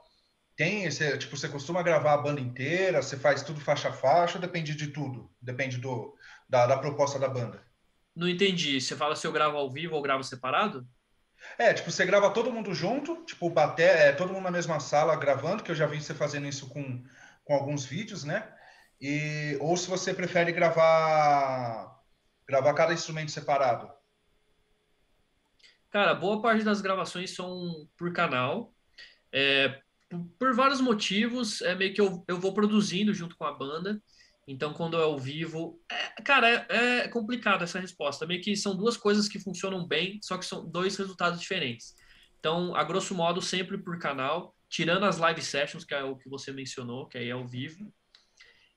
Tem 0.57 0.85
esse, 0.85 1.17
tipo, 1.19 1.37
você 1.37 1.49
costuma 1.49 1.83
gravar 1.83 2.15
a 2.15 2.19
banda 2.19 2.41
inteira, 2.41 3.03
você 3.03 3.17
faz 3.17 3.43
tudo 3.43 3.61
faixa 3.61 3.89
a 3.89 3.93
faixa, 3.93 4.37
ou 4.37 4.41
depende 4.41 4.75
de 4.75 4.89
tudo? 4.89 5.31
Depende 5.41 5.79
do, 5.79 6.15
da, 6.49 6.67
da 6.67 6.79
proposta 6.79 7.19
da 7.19 7.29
banda. 7.29 7.63
Não 8.15 8.29
entendi. 8.29 8.81
Você 8.81 8.95
fala 8.95 9.17
se 9.17 9.27
eu 9.27 9.33
gravo 9.33 9.57
ao 9.57 9.71
vivo 9.71 9.97
ou 9.97 10.03
gravo 10.03 10.23
separado? 10.23 10.87
É, 11.59 11.73
tipo, 11.73 11.91
você 11.91 12.05
grava 12.05 12.31
todo 12.31 12.53
mundo 12.53 12.75
junto, 12.75 13.25
tipo, 13.25 13.49
bater, 13.51 13.97
é, 13.97 14.13
todo 14.13 14.33
mundo 14.33 14.45
na 14.45 14.51
mesma 14.51 14.79
sala 14.79 15.17
gravando, 15.17 15.63
que 15.63 15.71
eu 15.71 15.75
já 15.75 15.87
vi 15.87 16.01
você 16.01 16.15
fazendo 16.15 16.47
isso 16.47 16.69
com, 16.69 17.03
com 17.45 17.55
alguns 17.55 17.85
vídeos, 17.85 18.23
né? 18.23 18.49
E, 19.01 19.57
ou 19.61 19.77
se 19.77 19.89
você 19.89 20.15
prefere 20.15 20.53
gravar 20.53 22.01
gravar 22.47 22.75
cada 22.75 22.93
instrumento 22.93 23.31
separado. 23.31 23.91
Cara, 25.91 26.15
boa 26.15 26.41
parte 26.41 26.65
das 26.65 26.81
gravações 26.81 27.35
são 27.35 27.89
por 27.97 28.13
canal. 28.13 28.72
É, 29.33 29.81
por, 30.39 30.55
vários 30.55 30.81
motivos, 30.81 31.63
é 31.63 31.75
meio 31.75 31.95
que 31.95 32.01
eu, 32.01 32.25
eu 32.29 32.39
vou 32.39 32.53
produzindo 32.53 33.15
junto 33.15 33.37
com 33.37 33.45
a 33.45 33.53
banda. 33.53 34.01
Então, 34.47 34.73
quando 34.73 34.99
é 34.99 35.03
ao 35.03 35.19
vivo. 35.19 35.81
É, 35.91 36.23
cara, 36.23 36.67
é, 36.69 36.99
é 36.99 37.09
complicado 37.09 37.63
essa 37.63 37.79
resposta. 37.79 38.27
Meio 38.27 38.43
que 38.43 38.57
são 38.57 38.77
duas 38.77 38.97
coisas 38.97 39.29
que 39.29 39.39
funcionam 39.39 39.87
bem, 39.87 40.19
só 40.23 40.37
que 40.37 40.45
são 40.45 40.69
dois 40.69 40.97
resultados 40.97 41.41
diferentes. 41.41 41.95
Então, 42.39 42.75
a 42.75 42.83
grosso 42.83 43.15
modo, 43.15 43.41
sempre 43.41 43.79
por 43.79 43.99
canal, 43.99 44.55
tirando 44.69 45.05
as 45.05 45.19
live 45.19 45.41
sessions, 45.41 45.85
que 45.85 45.95
é 45.95 46.03
o 46.03 46.17
que 46.17 46.29
você 46.29 46.53
mencionou, 46.53 47.07
que 47.07 47.17
aí 47.17 47.29
é 47.29 47.33
ao 47.33 47.47
vivo. 47.47 47.93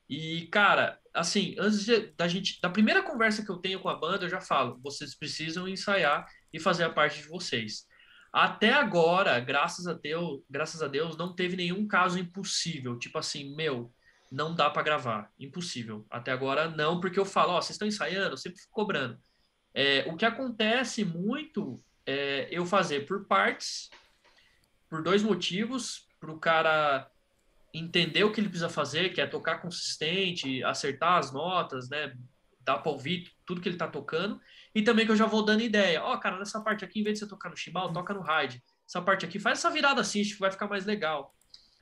E, 0.08 0.48
cara, 0.48 1.00
assim, 1.14 1.56
antes 1.58 1.84
de, 1.84 2.14
da 2.16 2.28
gente. 2.28 2.62
Da 2.62 2.70
primeira 2.70 3.02
conversa 3.02 3.44
que 3.44 3.50
eu 3.50 3.58
tenho 3.58 3.80
com 3.80 3.90
a 3.90 3.96
banda, 3.96 4.26
eu 4.26 4.30
já 4.30 4.40
falo: 4.40 4.80
vocês 4.84 5.16
precisam 5.16 5.68
ensaiar 5.68 6.28
e 6.54 6.60
fazer 6.60 6.84
a 6.84 6.90
parte 6.92 7.22
de 7.22 7.28
vocês. 7.28 7.88
Até 8.36 8.74
agora, 8.74 9.40
graças 9.40 9.88
a 9.88 9.94
Deus, 9.94 10.42
graças 10.50 10.84
a 10.84 10.90
Deus, 10.90 11.16
não 11.16 11.34
teve 11.34 11.56
nenhum 11.56 11.88
caso 11.88 12.20
impossível. 12.20 13.00
Tipo 13.00 13.18
assim, 13.18 13.56
meu, 13.56 13.94
não 14.30 14.54
dá 14.54 14.70
para 14.70 14.84
gravar. 14.84 15.32
Impossível. 15.40 16.06
Até 16.10 16.34
agora 16.34 16.70
não, 16.70 17.00
porque 17.00 17.18
eu 17.18 17.24
falo, 17.24 17.54
ó, 17.54 17.62
vocês 17.62 17.76
estão 17.76 17.88
ensaiando, 17.88 18.34
eu 18.34 18.38
sempre 18.38 18.60
fico 18.60 18.74
cobrando. 18.74 19.18
É, 19.74 20.04
o 20.12 20.18
que 20.18 20.26
acontece 20.26 21.06
muito 21.06 21.82
é 22.06 22.50
eu 22.52 22.66
fazer 22.66 23.06
por 23.06 23.26
partes, 23.26 23.90
por 24.90 25.02
dois 25.02 25.24
motivos, 25.24 26.06
para 26.20 26.32
o 26.34 26.38
cara 26.38 27.10
entender 27.74 28.26
o 28.26 28.34
que 28.34 28.42
ele 28.42 28.50
precisa 28.50 28.68
fazer, 28.68 29.14
que 29.14 29.22
é 29.22 29.26
tocar 29.26 29.62
consistente, 29.62 30.62
acertar 30.66 31.20
as 31.20 31.32
notas, 31.32 31.88
né? 31.88 32.14
Dá 32.60 32.78
para 32.78 32.92
ouvir 32.92 33.32
tudo 33.46 33.62
que 33.62 33.70
ele 33.70 33.76
está 33.76 33.88
tocando. 33.88 34.42
E 34.76 34.82
também 34.82 35.06
que 35.06 35.12
eu 35.12 35.16
já 35.16 35.26
vou 35.26 35.44
dando 35.44 35.62
ideia. 35.62 36.04
Ó, 36.04 36.14
oh, 36.14 36.20
cara, 36.20 36.38
nessa 36.38 36.62
parte 36.62 36.84
aqui, 36.84 37.00
em 37.00 37.04
vez 37.04 37.18
de 37.18 37.26
você 37.26 37.30
tocar 37.30 37.50
no 37.50 37.58
chimbal, 37.58 37.94
toca 37.94 38.14
no 38.14 38.22
ride. 38.22 38.62
Essa 38.88 39.02
parte 39.02 39.26
aqui, 39.26 39.40
faz 39.40 39.60
essa 39.60 39.72
virada 39.72 40.02
assim, 40.02 40.22
acho 40.22 40.34
que 40.34 40.40
vai 40.40 40.52
ficar 40.52 40.68
mais 40.68 40.86
legal. 40.86 41.34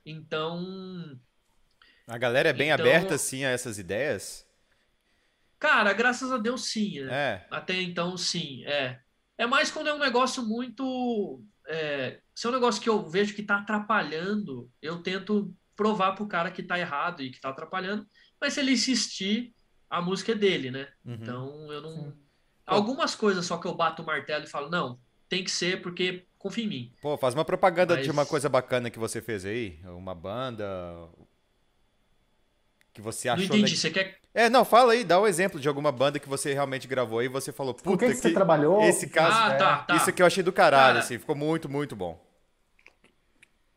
Então, 0.06 1.18
a 2.06 2.18
galera 2.18 2.50
é 2.50 2.52
bem 2.52 2.70
então, 2.70 2.84
aberta, 2.84 3.16
sim, 3.16 3.44
a 3.44 3.50
essas 3.50 3.78
ideias? 3.78 4.46
Cara, 5.58 5.92
graças 5.94 6.30
a 6.30 6.36
Deus, 6.36 6.66
sim. 6.66 7.00
Né? 7.00 7.12
É. 7.12 7.46
Até 7.50 7.80
então, 7.80 8.16
sim. 8.16 8.64
É. 8.66 9.00
É 9.38 9.46
mais 9.46 9.70
quando 9.70 9.88
é 9.88 9.94
um 9.94 9.98
negócio 9.98 10.42
muito. 10.42 11.42
É, 11.66 12.20
se 12.34 12.46
é 12.46 12.50
um 12.50 12.52
negócio 12.52 12.80
que 12.80 12.88
eu 12.88 13.08
vejo 13.08 13.34
que 13.34 13.40
está 13.40 13.58
atrapalhando, 13.58 14.70
eu 14.82 15.02
tento 15.02 15.52
provar 15.74 16.12
pro 16.12 16.28
cara 16.28 16.50
que 16.50 16.60
está 16.60 16.78
errado 16.78 17.22
e 17.22 17.30
que 17.30 17.36
está 17.36 17.48
atrapalhando. 17.48 18.06
Mas 18.38 18.52
se 18.52 18.60
ele 18.60 18.72
insistir, 18.72 19.54
a 19.88 20.02
música 20.02 20.32
é 20.32 20.34
dele, 20.34 20.70
né? 20.70 20.88
Uhum. 21.04 21.14
Então 21.14 21.72
eu 21.72 21.80
não. 21.80 22.12
Sim. 22.12 22.23
Algumas 22.66 23.14
coisas 23.14 23.44
só 23.44 23.58
que 23.58 23.66
eu 23.66 23.74
bato 23.74 24.02
o 24.02 24.06
martelo 24.06 24.44
e 24.44 24.48
falo, 24.48 24.70
não, 24.70 24.98
tem 25.28 25.44
que 25.44 25.50
ser 25.50 25.82
porque 25.82 26.24
confia 26.38 26.64
em 26.64 26.68
mim. 26.68 26.92
Pô, 27.00 27.16
faz 27.16 27.34
uma 27.34 27.44
propaganda 27.44 27.96
Mas... 27.96 28.04
de 28.04 28.10
uma 28.10 28.24
coisa 28.24 28.48
bacana 28.48 28.90
que 28.90 28.98
você 28.98 29.20
fez 29.20 29.44
aí, 29.44 29.78
uma 29.84 30.14
banda, 30.14 30.64
que 32.92 33.02
você 33.02 33.28
achou. 33.28 33.48
Não 33.48 33.56
entendi, 33.56 33.76
você 33.76 33.90
quer. 33.90 34.18
É, 34.32 34.48
não, 34.48 34.64
fala 34.64 34.94
aí, 34.94 35.04
dá 35.04 35.20
um 35.20 35.26
exemplo 35.26 35.60
de 35.60 35.68
alguma 35.68 35.92
banda 35.92 36.18
que 36.18 36.28
você 36.28 36.52
realmente 36.52 36.88
gravou 36.88 37.18
aí 37.18 37.26
e 37.26 37.28
você 37.28 37.52
falou, 37.52 37.74
puta, 37.74 37.90
Com 37.90 37.96
quem 37.98 38.10
que, 38.10 38.16
você 38.16 38.32
trabalhou? 38.32 38.82
Esse 38.82 39.08
caso, 39.08 39.36
ah, 39.36 39.54
tá, 39.54 39.76
tá. 39.78 39.96
isso 39.96 40.10
aqui 40.10 40.22
eu 40.22 40.26
achei 40.26 40.42
do 40.42 40.52
caralho, 40.52 40.94
Cara, 40.94 40.98
assim, 41.00 41.18
ficou 41.18 41.36
muito, 41.36 41.68
muito 41.68 41.94
bom. 41.94 42.20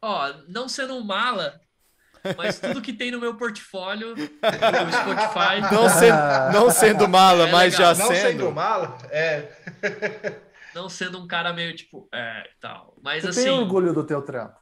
Ó, 0.01 0.34
não 0.48 0.70
sendo 0.70 0.96
um 0.96 1.03
mala, 1.03 1.60
mas 2.38 2.59
tudo 2.59 2.81
que 2.81 2.93
tem 2.93 3.12
no 3.12 3.19
meu 3.19 3.36
portfólio, 3.36 4.15
no 4.15 4.91
Spotify. 4.91 5.62
Não 5.71 5.89
sendo, 5.89 6.17
não 6.53 6.69
sendo 6.71 7.07
mala, 7.07 7.47
é 7.47 7.51
mas 7.51 7.75
já 7.75 7.89
não 7.89 7.95
sendo. 7.95 8.09
Não 8.09 8.15
sendo 8.15 8.51
mala, 8.51 8.97
é. 9.12 9.51
Não 10.75 10.88
sendo 10.89 11.17
um 11.17 11.25
cara 11.25 11.53
meio 11.53 11.75
tipo, 11.75 12.07
é, 12.13 12.51
tal. 12.62 12.95
Mas 13.01 13.24
Você 13.24 13.29
assim. 13.29 13.43
tem 13.45 13.51
orgulho 13.51 13.93
do 13.93 14.03
teu 14.03 14.21
trampo? 14.21 14.59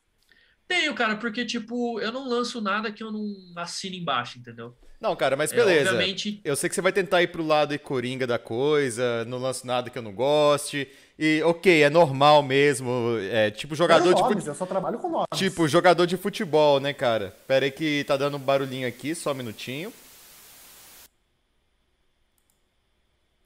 Tenho, 0.65 0.95
cara, 0.95 1.17
porque, 1.17 1.45
tipo, 1.45 1.99
eu 1.99 2.09
não 2.09 2.27
lanço 2.27 2.61
nada 2.61 2.89
que 2.89 3.03
eu 3.03 3.11
não 3.11 3.35
assine 3.57 3.99
embaixo, 3.99 4.39
entendeu? 4.39 4.77
Não, 5.05 5.15
cara, 5.15 5.35
mas 5.35 5.53
é, 5.53 5.55
beleza. 5.55 5.89
É, 5.89 5.93
obviamente... 5.93 6.41
Eu 6.43 6.55
sei 6.55 6.67
que 6.67 6.73
você 6.73 6.81
vai 6.81 6.91
tentar 6.91 7.21
ir 7.21 7.27
pro 7.27 7.45
lado 7.45 7.77
coringa 7.77 8.25
da 8.25 8.39
coisa, 8.39 9.23
não 9.25 9.37
lanço 9.37 9.67
nada 9.67 9.87
que 9.87 9.97
eu 9.97 10.01
não 10.01 10.11
goste. 10.11 10.87
E, 11.17 11.43
ok, 11.43 11.83
é 11.83 11.89
normal 11.91 12.41
mesmo. 12.41 12.89
É 13.31 13.51
tipo 13.51 13.75
jogador 13.75 14.15
de 14.15 14.21
futebol. 14.21 14.47
Eu 14.47 14.55
só 14.55 14.65
trabalho 14.65 14.97
com 14.97 15.07
nomes. 15.07 15.27
Tipo 15.35 15.67
jogador 15.67 16.07
de 16.07 16.17
futebol, 16.17 16.79
né, 16.79 16.91
cara? 16.91 17.35
Pera 17.47 17.65
aí 17.65 17.71
que 17.71 18.03
tá 18.05 18.17
dando 18.17 18.37
um 18.37 18.39
barulhinho 18.39 18.87
aqui, 18.87 19.13
só 19.13 19.31
um 19.31 19.35
minutinho. 19.35 19.93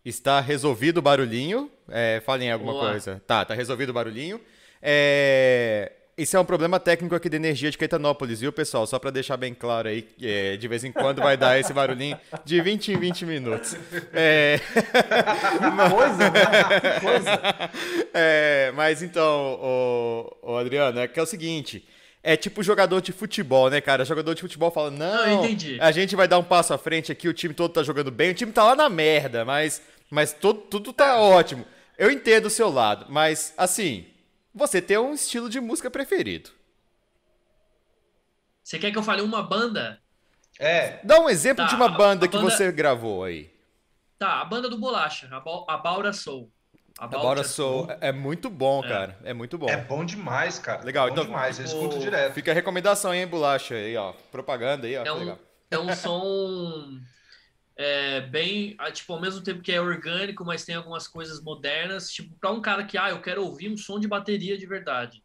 Está 0.05 0.39
resolvido 0.39 0.99
o 0.99 1.01
barulhinho. 1.01 1.69
É, 1.89 2.21
falem 2.25 2.49
alguma 2.49 2.71
Olá. 2.71 2.91
coisa. 2.91 3.21
Tá, 3.27 3.43
tá 3.43 3.53
resolvido 3.53 3.89
o 3.89 3.93
barulhinho. 3.93 4.39
É, 4.81 5.91
isso 6.19 6.35
é 6.35 6.39
um 6.39 6.43
problema 6.43 6.79
técnico 6.81 7.15
aqui 7.15 7.29
de 7.29 7.37
energia 7.37 7.71
de 7.71 7.77
Caetanópolis, 7.77 8.41
viu, 8.41 8.51
pessoal? 8.51 8.85
Só 8.85 8.99
para 8.99 9.09
deixar 9.09 9.37
bem 9.37 9.53
claro 9.53 9.87
aí, 9.87 10.05
é, 10.21 10.57
de 10.57 10.67
vez 10.67 10.83
em 10.83 10.91
quando 10.91 11.21
vai 11.21 11.37
dar 11.37 11.57
esse 11.57 11.71
barulhinho 11.71 12.19
de 12.43 12.61
20 12.61 12.91
em 12.91 12.97
20 12.97 13.25
minutos. 13.25 13.75
É... 14.13 14.59
Que 15.59 15.95
coisa, 15.95 16.29
né? 16.29 16.79
Que 16.81 16.99
coisa. 16.99 17.69
É, 18.13 18.71
mas 18.75 19.01
então, 19.01 19.59
o, 19.61 20.37
o 20.41 20.57
Adriano, 20.57 20.99
é 20.99 21.07
que 21.07 21.19
é 21.19 21.23
o 21.23 21.25
seguinte. 21.25 21.87
É 22.21 22.35
tipo 22.35 22.61
jogador 22.61 23.01
de 23.01 23.13
futebol, 23.13 23.69
né, 23.69 23.79
cara? 23.79 24.03
Jogador 24.03 24.33
de 24.33 24.41
futebol 24.41 24.71
fala: 24.71 24.91
não, 24.91 25.43
a 25.79 25.91
gente 25.91 26.15
vai 26.15 26.27
dar 26.27 26.37
um 26.37 26.43
passo 26.43 26.73
à 26.73 26.77
frente 26.77 27.11
aqui, 27.11 27.29
o 27.29 27.33
time 27.33 27.53
todo 27.53 27.71
tá 27.71 27.81
jogando 27.81 28.11
bem, 28.11 28.31
o 28.31 28.33
time 28.33 28.51
tá 28.51 28.63
lá 28.63 28.75
na 28.75 28.89
merda, 28.89 29.45
mas, 29.45 29.81
mas 30.09 30.33
tudo, 30.33 30.59
tudo 30.61 30.91
tá 30.91 31.19
ótimo. 31.19 31.65
Eu 31.97 32.11
entendo 32.11 32.45
o 32.45 32.49
seu 32.49 32.69
lado, 32.69 33.05
mas 33.09 33.53
assim, 33.57 34.05
você 34.59 34.81
tem 34.81 34.97
um 34.97 35.13
estilo 35.13 35.49
de 35.49 35.59
música 35.59 35.89
preferido. 35.89 36.51
Você 38.63 38.77
quer 38.77 38.91
que 38.91 38.97
eu 38.97 39.03
fale 39.03 39.21
uma 39.21 39.41
banda? 39.41 39.99
É. 40.59 40.99
Dá 41.03 41.19
um 41.19 41.29
exemplo 41.29 41.63
tá, 41.63 41.69
de 41.69 41.75
uma 41.75 41.89
banda 41.89 42.27
que 42.27 42.37
banda... 42.37 42.51
você 42.51 42.71
gravou 42.71 43.23
aí. 43.23 43.51
Tá, 44.19 44.41
a 44.41 44.45
banda 44.45 44.69
do 44.69 44.77
Bolacha, 44.77 45.29
a, 45.31 45.77
Baura 45.77 46.11
Soul. 46.11 46.51
A 46.97 47.07
Baura 47.07 47.43
Soul 47.45 47.87
é 48.01 48.11
muito 48.11 48.49
bom, 48.49 48.83
é. 48.83 48.87
cara. 48.87 49.17
É 49.23 49.33
muito 49.33 49.57
bom. 49.57 49.69
É 49.69 49.77
bom 49.77 50.03
demais, 50.03 50.59
cara. 50.59 50.83
Legal, 50.83 51.07
é 51.07 51.09
bom 51.09 51.13
então. 51.13 51.25
demais, 51.25 51.57
eu 51.57 51.65
escuto 51.65 51.95
o... 51.95 51.99
direto. 51.99 52.33
Fica 52.33 52.51
a 52.51 52.53
recomendação 52.53 53.11
aí, 53.11 53.25
Bolacha, 53.25 53.73
aí, 53.75 53.95
ó. 53.95 54.11
Propaganda 54.29 54.85
aí, 54.85 54.97
ó. 54.97 55.05
É 55.05 55.13
um, 55.13 55.37
é 55.71 55.79
um 55.79 55.95
som 55.95 56.99
é, 57.81 58.19
bem, 58.19 58.75
ah, 58.77 58.91
tipo, 58.91 59.13
ao 59.13 59.21
mesmo 59.21 59.41
tempo 59.41 59.61
que 59.61 59.71
é 59.71 59.79
orgânico, 59.79 60.43
mas 60.43 60.65
tem 60.65 60.75
algumas 60.75 61.07
coisas 61.07 61.41
modernas, 61.41 62.11
tipo, 62.11 62.35
para 62.35 62.51
um 62.51 62.61
cara 62.61 62.83
que, 62.83 62.97
ah, 62.97 63.09
eu 63.09 63.21
quero 63.21 63.41
ouvir 63.41 63.71
um 63.71 63.77
som 63.77 63.97
de 63.97 64.05
bateria 64.05 64.57
de 64.57 64.65
verdade. 64.65 65.23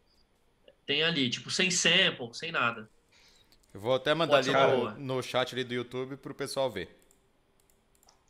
Tem 0.85 1.03
ali, 1.03 1.29
tipo, 1.29 1.51
sem 1.51 1.69
sample, 1.69 2.33
sem 2.33 2.53
nada. 2.53 2.89
Eu 3.73 3.81
vou 3.81 3.93
até 3.93 4.13
mandar 4.13 4.37
Pode 4.37 4.55
ali 4.55 4.77
no, 4.77 5.15
no, 5.15 5.21
chat 5.21 5.53
ali 5.53 5.65
do 5.65 5.73
YouTube 5.73 6.15
pro 6.15 6.33
pessoal 6.33 6.71
ver. 6.71 6.97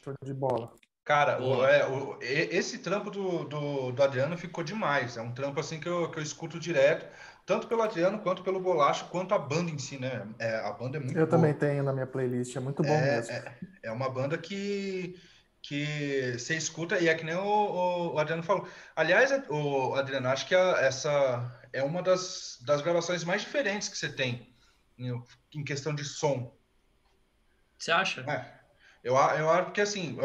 Show 0.03 0.15
de 0.23 0.33
bola. 0.33 0.73
Cara, 1.03 1.39
o, 1.39 1.63
é, 1.63 1.87
o, 1.87 2.17
esse 2.19 2.79
trampo 2.79 3.11
do, 3.11 3.43
do, 3.43 3.91
do, 3.91 4.01
Adriano 4.03 4.35
ficou 4.35 4.63
demais. 4.63 5.17
É 5.17 5.21
um 5.21 5.35
trampo 5.35 5.59
assim 5.59 5.79
que 5.79 5.87
eu, 5.87 6.09
que 6.09 6.17
eu 6.17 6.23
escuto 6.23 6.59
direto 6.59 7.05
tanto 7.45 7.67
pelo 7.67 7.83
Adriano 7.83 8.19
quanto 8.19 8.43
pelo 8.43 8.59
Bolacho, 8.59 9.05
quanto 9.05 9.33
a 9.33 9.37
banda 9.37 9.69
em 9.69 9.77
si, 9.77 9.99
né? 9.99 10.27
É, 10.39 10.55
a 10.55 10.71
banda 10.71 10.97
é 10.97 10.99
muito 10.99 11.13
Eu 11.13 11.27
boa. 11.27 11.37
também 11.37 11.53
tenho 11.53 11.83
na 11.83 11.93
minha 11.93 12.07
playlist, 12.07 12.55
é 12.55 12.59
muito 12.59 12.81
bom 12.81 12.93
é, 12.93 13.17
mesmo. 13.17 13.33
É, 13.33 13.57
é, 13.83 13.91
uma 13.91 14.09
banda 14.09 14.35
que, 14.37 15.19
que 15.61 16.33
você 16.37 16.55
escuta 16.55 16.97
e 16.97 17.07
é 17.07 17.13
que 17.13 17.23
nem 17.23 17.35
o, 17.35 18.13
o 18.13 18.19
Adriano 18.19 18.41
falou. 18.41 18.67
Aliás, 18.95 19.31
o 19.47 19.93
Adriano, 19.93 20.27
acho 20.27 20.47
que 20.47 20.55
a, 20.55 20.79
essa 20.81 21.61
é 21.71 21.83
uma 21.83 22.01
das, 22.01 22.57
das 22.65 22.81
gravações 22.81 23.23
mais 23.23 23.43
diferentes 23.43 23.89
que 23.89 23.97
você 23.97 24.09
tem 24.09 24.51
em, 24.97 25.23
em 25.53 25.63
questão 25.63 25.93
de 25.93 26.03
som. 26.03 26.51
Você 27.77 27.91
acha? 27.91 28.21
É. 28.21 28.55
Eu, 29.03 29.13
eu 29.13 29.49
acho 29.51 29.71
que 29.71 29.81
assim, 29.81 30.17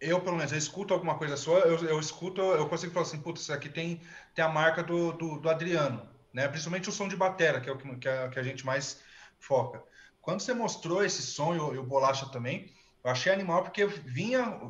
eu 0.00 0.20
pelo 0.22 0.36
menos 0.38 0.52
eu 0.52 0.58
escuto 0.58 0.94
alguma 0.94 1.18
coisa 1.18 1.36
sua, 1.36 1.58
eu, 1.58 1.84
eu 1.84 2.00
escuto, 2.00 2.40
eu 2.40 2.66
consigo 2.66 2.94
falar 2.94 3.04
assim, 3.04 3.20
putz, 3.20 3.42
isso 3.42 3.52
aqui 3.52 3.68
tem, 3.68 4.00
tem 4.34 4.42
a 4.42 4.48
marca 4.48 4.82
do, 4.82 5.12
do, 5.12 5.38
do 5.38 5.50
Adriano 5.50 6.13
né? 6.34 6.48
Principalmente 6.48 6.88
o 6.88 6.92
som 6.92 7.08
de 7.08 7.16
batera, 7.16 7.60
que 7.60 7.70
é 7.70 7.72
o 7.72 7.78
que, 7.78 7.96
que, 7.96 8.08
a, 8.08 8.28
que 8.28 8.38
a 8.38 8.42
gente 8.42 8.66
mais 8.66 9.00
foca. 9.38 9.82
Quando 10.20 10.40
você 10.40 10.52
mostrou 10.52 11.04
esse 11.04 11.22
som 11.22 11.54
e 11.54 11.58
o, 11.58 11.74
e 11.74 11.78
o 11.78 11.84
Bolacha 11.84 12.26
também, 12.26 12.74
eu 13.02 13.10
achei 13.10 13.32
animal 13.32 13.62
porque 13.62 13.86
vinha 13.86 14.60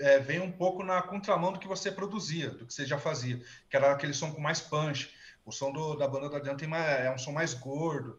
é, 0.00 0.18
veio 0.18 0.42
um 0.42 0.50
pouco 0.50 0.82
na 0.82 1.02
contramão 1.02 1.52
do 1.52 1.58
que 1.58 1.68
você 1.68 1.92
produzia, 1.92 2.50
do 2.50 2.64
que 2.64 2.72
você 2.72 2.86
já 2.86 2.98
fazia, 2.98 3.42
que 3.68 3.76
era 3.76 3.92
aquele 3.92 4.14
som 4.14 4.32
com 4.32 4.40
mais 4.40 4.60
punch. 4.60 5.12
O 5.44 5.52
som 5.52 5.72
do, 5.72 5.96
da 5.96 6.06
banda 6.06 6.28
da 6.28 6.36
Adianta 6.36 6.64
é 6.64 7.10
um 7.10 7.18
som 7.18 7.32
mais 7.32 7.54
gordo, 7.54 8.18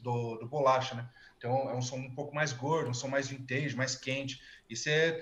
do, 0.00 0.36
do 0.36 0.46
Bolacha, 0.46 0.94
né? 0.94 1.08
Então 1.38 1.70
é 1.70 1.74
um 1.74 1.82
som 1.82 1.96
um 1.96 2.14
pouco 2.14 2.34
mais 2.34 2.52
gordo, 2.52 2.90
um 2.90 2.94
som 2.94 3.08
mais 3.08 3.28
vintage, 3.28 3.76
mais 3.76 3.96
quente. 3.96 4.40
E 4.68 4.76
você, 4.76 5.18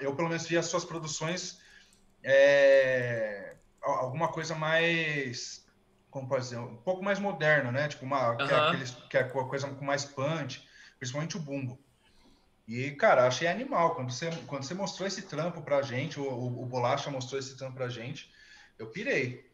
eu 0.00 0.14
pelo 0.14 0.28
menos 0.28 0.46
vi 0.46 0.56
as 0.56 0.66
suas 0.66 0.84
produções 0.84 1.60
é, 2.22 3.54
alguma 3.80 4.28
coisa 4.28 4.54
mais 4.54 5.65
como 6.16 6.26
pode 6.26 6.44
dizer, 6.44 6.56
um 6.56 6.76
pouco 6.76 7.04
mais 7.04 7.18
moderno, 7.18 7.70
né? 7.70 7.88
Tipo, 7.88 8.06
uma, 8.06 8.30
uhum. 8.30 8.36
que, 8.38 8.42
é 8.44 8.56
aqueles, 8.56 8.90
que 9.10 9.18
é 9.18 9.24
coisa 9.24 9.68
com 9.68 9.84
mais 9.84 10.06
punch, 10.06 10.66
principalmente 10.98 11.36
o 11.36 11.40
bumbo. 11.40 11.78
E, 12.66 12.92
cara, 12.92 13.26
achei 13.26 13.46
animal. 13.46 13.94
Quando 13.94 14.10
você, 14.10 14.30
quando 14.46 14.62
você 14.62 14.72
mostrou 14.72 15.06
esse 15.06 15.22
trampo 15.28 15.60
pra 15.60 15.82
gente, 15.82 16.18
o, 16.18 16.22
o, 16.22 16.62
o 16.62 16.64
Bolacha 16.64 17.10
mostrou 17.10 17.38
esse 17.38 17.54
trampo 17.54 17.74
pra 17.74 17.90
gente, 17.90 18.32
eu 18.78 18.86
pirei. 18.86 19.46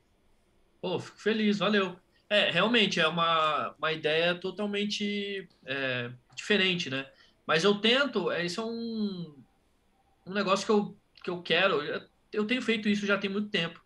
Pô, 0.80 1.00
fico 1.00 1.18
feliz, 1.18 1.58
valeu. 1.58 1.98
É, 2.30 2.48
realmente, 2.48 3.00
é 3.00 3.08
uma, 3.08 3.74
uma 3.76 3.92
ideia 3.92 4.32
totalmente 4.36 5.48
é, 5.66 6.12
diferente, 6.32 6.88
né? 6.88 7.10
Mas 7.44 7.64
eu 7.64 7.74
tento, 7.80 8.30
é, 8.30 8.46
isso 8.46 8.60
é 8.60 8.64
um, 8.64 9.34
um 10.24 10.32
negócio 10.32 10.64
que 10.64 10.70
eu, 10.70 10.96
que 11.24 11.30
eu 11.30 11.42
quero. 11.42 11.82
Eu, 11.82 12.02
eu 12.32 12.46
tenho 12.46 12.62
feito 12.62 12.88
isso 12.88 13.04
já 13.04 13.18
tem 13.18 13.28
muito 13.28 13.50
tempo. 13.50 13.82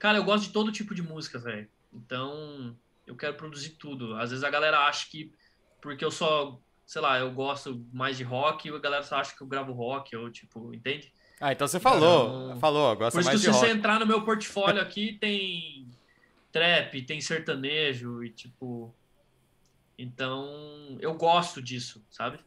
Cara, 0.00 0.18
eu 0.18 0.24
gosto 0.24 0.48
de 0.48 0.52
todo 0.52 0.72
tipo 0.72 0.96
de 0.96 1.02
música, 1.02 1.38
velho. 1.38 1.68
Então, 2.04 2.76
eu 3.06 3.16
quero 3.16 3.34
produzir 3.34 3.70
tudo. 3.70 4.14
Às 4.16 4.30
vezes 4.30 4.44
a 4.44 4.50
galera 4.50 4.86
acha 4.86 5.08
que 5.10 5.32
porque 5.80 6.04
eu 6.04 6.10
só, 6.10 6.58
sei 6.86 7.00
lá, 7.00 7.18
eu 7.18 7.30
gosto 7.32 7.84
mais 7.92 8.16
de 8.16 8.24
rock, 8.24 8.68
e 8.68 8.74
a 8.74 8.78
galera 8.78 9.02
só 9.02 9.16
acha 9.16 9.34
que 9.34 9.42
eu 9.42 9.46
gravo 9.46 9.72
rock, 9.72 10.14
ou 10.16 10.30
tipo, 10.30 10.74
entende? 10.74 11.12
Ah, 11.40 11.52
então 11.52 11.68
você 11.68 11.78
falou, 11.78 12.46
então, 12.46 12.60
falou, 12.60 12.96
gosta 12.96 13.20
mais 13.22 13.40
de 13.40 13.46
rock. 13.46 13.46
Por 13.46 13.50
isso, 13.50 13.60
se 13.60 13.66
você 13.66 13.72
entrar 13.72 14.00
no 14.00 14.06
meu 14.06 14.24
portfólio 14.24 14.82
aqui, 14.82 15.16
tem 15.20 15.88
trap, 16.50 17.02
tem 17.02 17.20
sertanejo 17.20 18.24
e 18.24 18.30
tipo... 18.30 18.92
Então, 19.96 20.96
eu 21.00 21.14
gosto 21.14 21.60
disso, 21.60 22.04
sabe? 22.10 22.38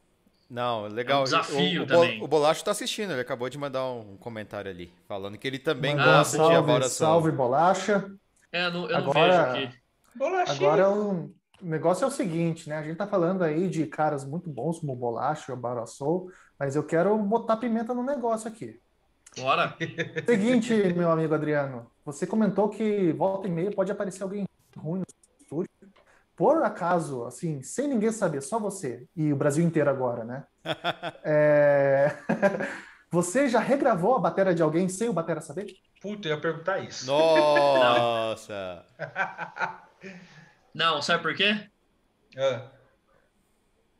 Não, 0.49 0.87
legal. 0.87 1.19
É 1.19 1.21
um 1.21 1.23
desafio 1.25 1.81
o, 1.81 1.83
o, 1.83 1.87
também. 1.87 2.23
O 2.23 2.27
Bolacho 2.27 2.63
tá 2.63 2.71
assistindo, 2.71 3.11
ele 3.11 3.21
acabou 3.21 3.49
de 3.49 3.57
mandar 3.57 3.85
um 3.89 4.17
comentário 4.17 4.69
ali, 4.69 4.91
falando 5.07 5.37
que 5.37 5.47
ele 5.47 5.59
também 5.59 5.97
ah, 5.97 6.03
gosta 6.03 6.37
salve, 6.37 6.53
de 6.53 6.59
Abora 6.59 6.89
Salve, 6.89 7.31
Bolacha. 7.31 8.11
É, 8.51 8.69
não, 8.69 8.89
eu 8.89 8.97
agora, 8.97 9.37
não 9.37 9.53
vejo 9.53 9.65
aqui. 9.65 9.77
Bolachinha. 10.15 10.55
Agora, 10.55 10.89
o 10.89 11.33
negócio 11.61 12.03
é 12.03 12.07
o 12.07 12.11
seguinte, 12.11 12.67
né? 12.67 12.77
A 12.77 12.83
gente 12.83 12.97
tá 12.97 13.07
falando 13.07 13.43
aí 13.43 13.69
de 13.69 13.85
caras 13.85 14.25
muito 14.25 14.49
bons 14.49 14.79
como 14.79 14.93
o 14.93 14.95
Bolacha, 14.95 15.53
o 15.53 15.57
Barassou, 15.57 16.29
mas 16.59 16.75
eu 16.75 16.83
quero 16.83 17.17
botar 17.17 17.57
pimenta 17.57 17.93
no 17.93 18.03
negócio 18.03 18.47
aqui. 18.47 18.79
Bora! 19.37 19.75
Seguinte, 20.25 20.73
meu 20.93 21.09
amigo 21.09 21.33
Adriano, 21.33 21.89
você 22.03 22.27
comentou 22.27 22.67
que 22.67 23.13
volta 23.13 23.47
e 23.47 23.51
meia 23.51 23.71
pode 23.71 23.91
aparecer 23.91 24.23
alguém 24.23 24.45
ruim 24.75 24.99
no 24.99 25.05
estúdio 25.39 25.69
por 26.35 26.63
acaso, 26.63 27.25
assim, 27.25 27.61
sem 27.61 27.87
ninguém 27.87 28.11
saber, 28.11 28.41
só 28.41 28.59
você 28.59 29.05
e 29.15 29.31
o 29.31 29.35
Brasil 29.35 29.63
inteiro 29.63 29.89
agora, 29.89 30.23
né? 30.23 30.43
é... 31.23 32.17
você 33.11 33.49
já 33.49 33.59
regravou 33.59 34.15
a 34.15 34.19
bateria 34.19 34.55
de 34.55 34.63
alguém 34.63 34.87
sem 34.87 35.09
o 35.09 35.13
batera 35.13 35.41
saber? 35.41 35.75
Puta, 35.99 36.29
eu 36.29 36.35
ia 36.35 36.41
perguntar 36.41 36.79
isso. 36.79 37.05
Nossa! 37.05 38.85
Não, 40.73 41.01
sabe 41.01 41.21
por 41.21 41.35
quê? 41.35 41.69
É. 42.37 42.61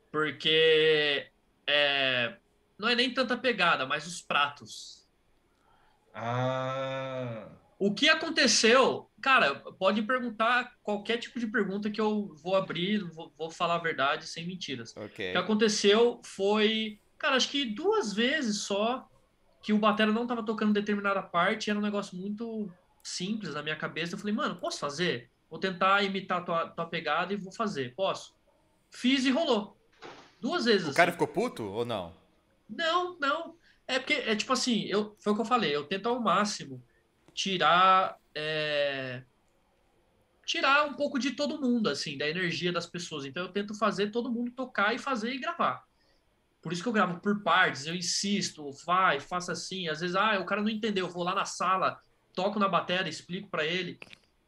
Porque 0.10 1.28
é... 1.68 2.38
não 2.80 2.88
é 2.88 2.96
nem 2.96 3.14
tanta 3.14 3.38
pegada, 3.38 3.86
mas 3.86 4.08
os 4.08 4.22
pratos. 4.22 5.06
Ah. 6.14 7.50
O 7.78 7.94
que 7.94 8.08
aconteceu? 8.08 9.12
Cara, 9.22 9.56
pode 9.56 10.02
perguntar 10.04 10.72
qualquer 10.82 11.18
tipo 11.18 11.38
de 11.38 11.48
pergunta 11.48 11.90
que 11.90 12.00
eu 12.00 12.34
vou 12.42 12.56
abrir, 12.56 13.04
vou, 13.12 13.34
vou 13.38 13.50
falar 13.50 13.76
a 13.76 13.80
verdade 13.80 14.26
sem 14.26 14.48
mentiras. 14.48 14.96
Okay. 14.96 15.30
O 15.30 15.32
que 15.34 15.38
aconteceu 15.38 16.22
foi, 16.24 17.01
cara, 17.22 17.36
acho 17.36 17.50
que 17.50 17.66
duas 17.66 18.12
vezes 18.12 18.62
só 18.62 19.08
que 19.62 19.72
o 19.72 19.78
batera 19.78 20.12
não 20.12 20.24
estava 20.24 20.44
tocando 20.44 20.74
determinada 20.74 21.22
parte, 21.22 21.70
era 21.70 21.78
um 21.78 21.84
negócio 21.84 22.18
muito 22.18 22.68
simples 23.04 23.54
na 23.54 23.62
minha 23.62 23.76
cabeça. 23.76 24.16
Eu 24.16 24.20
falei, 24.20 24.34
mano, 24.34 24.56
posso 24.56 24.80
fazer? 24.80 25.30
Vou 25.48 25.60
tentar 25.60 26.02
imitar 26.02 26.40
a 26.40 26.42
tua, 26.42 26.68
tua 26.70 26.86
pegada 26.88 27.32
e 27.32 27.38
vou 27.38 27.54
fazer. 27.54 27.94
Posso? 27.94 28.34
Fiz 28.90 29.24
e 29.24 29.30
rolou. 29.30 29.78
Duas 30.40 30.66
vezes. 30.66 30.88
O 30.88 30.90
assim. 30.90 30.98
cara 30.98 31.12
ficou 31.12 31.28
puto 31.28 31.64
ou 31.64 31.86
não? 31.86 32.12
Não, 32.68 33.16
não. 33.20 33.56
É 33.88 34.00
porque, 34.00 34.14
é 34.14 34.36
tipo 34.36 34.52
assim, 34.52 34.86
eu, 34.86 35.16
foi 35.20 35.34
o 35.34 35.36
que 35.36 35.42
eu 35.42 35.46
falei, 35.46 35.76
eu 35.76 35.86
tento 35.86 36.10
ao 36.10 36.20
máximo 36.20 36.84
tirar 37.36 38.18
é, 38.34 39.22
tirar 40.44 40.86
um 40.86 40.94
pouco 40.96 41.20
de 41.20 41.32
todo 41.32 41.62
mundo, 41.62 41.88
assim, 41.88 42.18
da 42.18 42.28
energia 42.28 42.72
das 42.72 42.88
pessoas. 42.88 43.26
Então 43.26 43.44
eu 43.44 43.52
tento 43.52 43.78
fazer 43.78 44.10
todo 44.10 44.32
mundo 44.32 44.52
tocar 44.52 44.96
e 44.96 44.98
fazer 44.98 45.34
e 45.34 45.40
gravar. 45.40 45.86
Por 46.62 46.72
isso 46.72 46.84
que 46.84 46.90
eu 46.90 46.94
gravo 46.94 47.20
por 47.20 47.42
partes, 47.42 47.88
eu 47.88 47.96
insisto, 47.96 48.72
vai, 48.86 49.20
faça 49.20 49.52
assim. 49.52 49.88
Às 49.88 50.02
vezes, 50.02 50.16
ah, 50.16 50.40
o 50.40 50.46
cara 50.46 50.62
não 50.62 50.70
entendeu, 50.70 51.08
eu 51.08 51.12
vou 51.12 51.24
lá 51.24 51.34
na 51.34 51.46
sala, 51.46 52.00
toco 52.34 52.60
na 52.60 52.68
bateria, 52.68 53.10
explico 53.10 53.50
para 53.50 53.66
ele. 53.66 54.00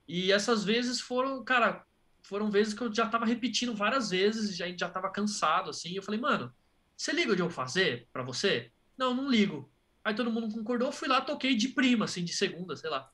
E 0.07 0.31
essas 0.31 0.63
vezes 0.63 1.01
foram, 1.01 1.43
cara, 1.43 1.85
foram 2.21 2.51
vezes 2.51 2.73
que 2.73 2.81
eu 2.81 2.93
já 2.93 3.07
tava 3.07 3.25
repetindo 3.25 3.75
várias 3.75 4.11
vezes, 4.11 4.55
já 4.55 4.65
já 4.77 4.89
tava 4.89 5.09
cansado 5.09 5.69
assim. 5.69 5.95
Eu 5.95 6.03
falei, 6.03 6.19
mano, 6.19 6.53
você 6.95 7.11
liga 7.11 7.35
de 7.35 7.41
eu 7.41 7.49
fazer 7.49 8.07
para 8.13 8.23
você? 8.23 8.71
Não, 8.97 9.13
não 9.13 9.29
ligo. 9.29 9.69
Aí 10.03 10.13
todo 10.13 10.31
mundo 10.31 10.53
concordou, 10.53 10.91
fui 10.91 11.07
lá, 11.07 11.21
toquei 11.21 11.55
de 11.55 11.69
prima, 11.69 12.05
assim, 12.05 12.23
de 12.23 12.33
segunda, 12.33 12.75
sei 12.75 12.89
lá. 12.89 13.09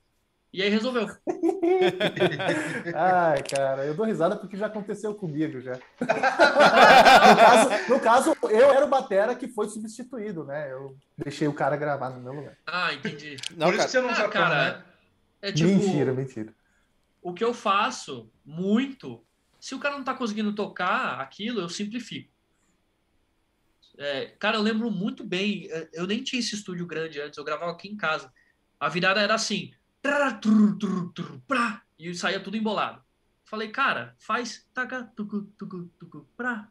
E 0.51 0.63
aí 0.63 0.69
resolveu. 0.69 1.05
Ai, 2.95 3.43
cara, 3.43 3.85
eu 3.85 3.93
dou 3.93 4.05
risada 4.05 4.35
porque 4.35 4.57
já 4.57 4.65
aconteceu 4.65 5.13
comigo 5.13 5.61
já. 5.61 5.73
no, 6.01 7.35
caso, 7.35 7.69
no, 7.89 7.99
caso, 7.99 8.35
eu 8.49 8.71
era 8.71 8.83
o 8.83 8.89
Batera 8.89 9.35
que 9.35 9.47
foi 9.47 9.69
substituído, 9.69 10.43
né? 10.43 10.71
Eu 10.71 10.97
deixei 11.15 11.47
o 11.47 11.53
cara 11.53 11.77
gravar 11.77 12.09
no 12.09 12.19
meu 12.19 12.33
lugar. 12.33 12.57
Ah, 12.65 12.91
entendi. 12.93 13.37
Não, 13.55 13.67
Por 13.67 13.75
isso 13.75 13.85
que 13.85 13.91
você 13.91 14.01
não 14.01 14.09
ah, 14.09 14.13
já 14.15 14.27
cara, 14.27 14.73
né? 14.73 14.83
é 15.43 15.51
tipo, 15.51 15.69
Mentira, 15.69 16.13
mentira. 16.13 16.51
O 17.21 17.31
que 17.31 17.43
eu 17.43 17.53
faço 17.53 18.31
muito, 18.43 19.23
se 19.59 19.75
o 19.75 19.79
cara 19.79 19.97
não 19.97 20.03
tá 20.03 20.15
conseguindo 20.15 20.55
tocar 20.55 21.19
aquilo, 21.19 21.61
eu 21.61 21.69
simplifico. 21.69 22.33
É, 23.99 24.33
cara, 24.39 24.57
eu 24.57 24.61
lembro 24.61 24.89
muito 24.89 25.23
bem. 25.23 25.67
É, 25.69 25.89
eu 25.93 26.07
nem 26.07 26.23
tinha 26.23 26.39
esse 26.39 26.55
estúdio 26.55 26.87
grande 26.87 27.21
antes, 27.21 27.37
eu 27.37 27.43
gravava 27.43 27.71
aqui 27.71 27.87
em 27.87 27.97
casa. 27.97 28.33
A 28.79 28.89
virada 28.89 29.21
era 29.21 29.35
assim. 29.35 29.73
E 31.97 32.13
saía 32.15 32.39
tudo 32.39 32.55
embolado. 32.55 33.01
Falei, 33.43 33.69
cara, 33.69 34.15
faz. 34.19 34.65
Taca, 34.73 35.03
tucu, 35.15 35.41
tucu, 35.57 35.89
tucu, 35.99 36.27
pra. 36.37 36.69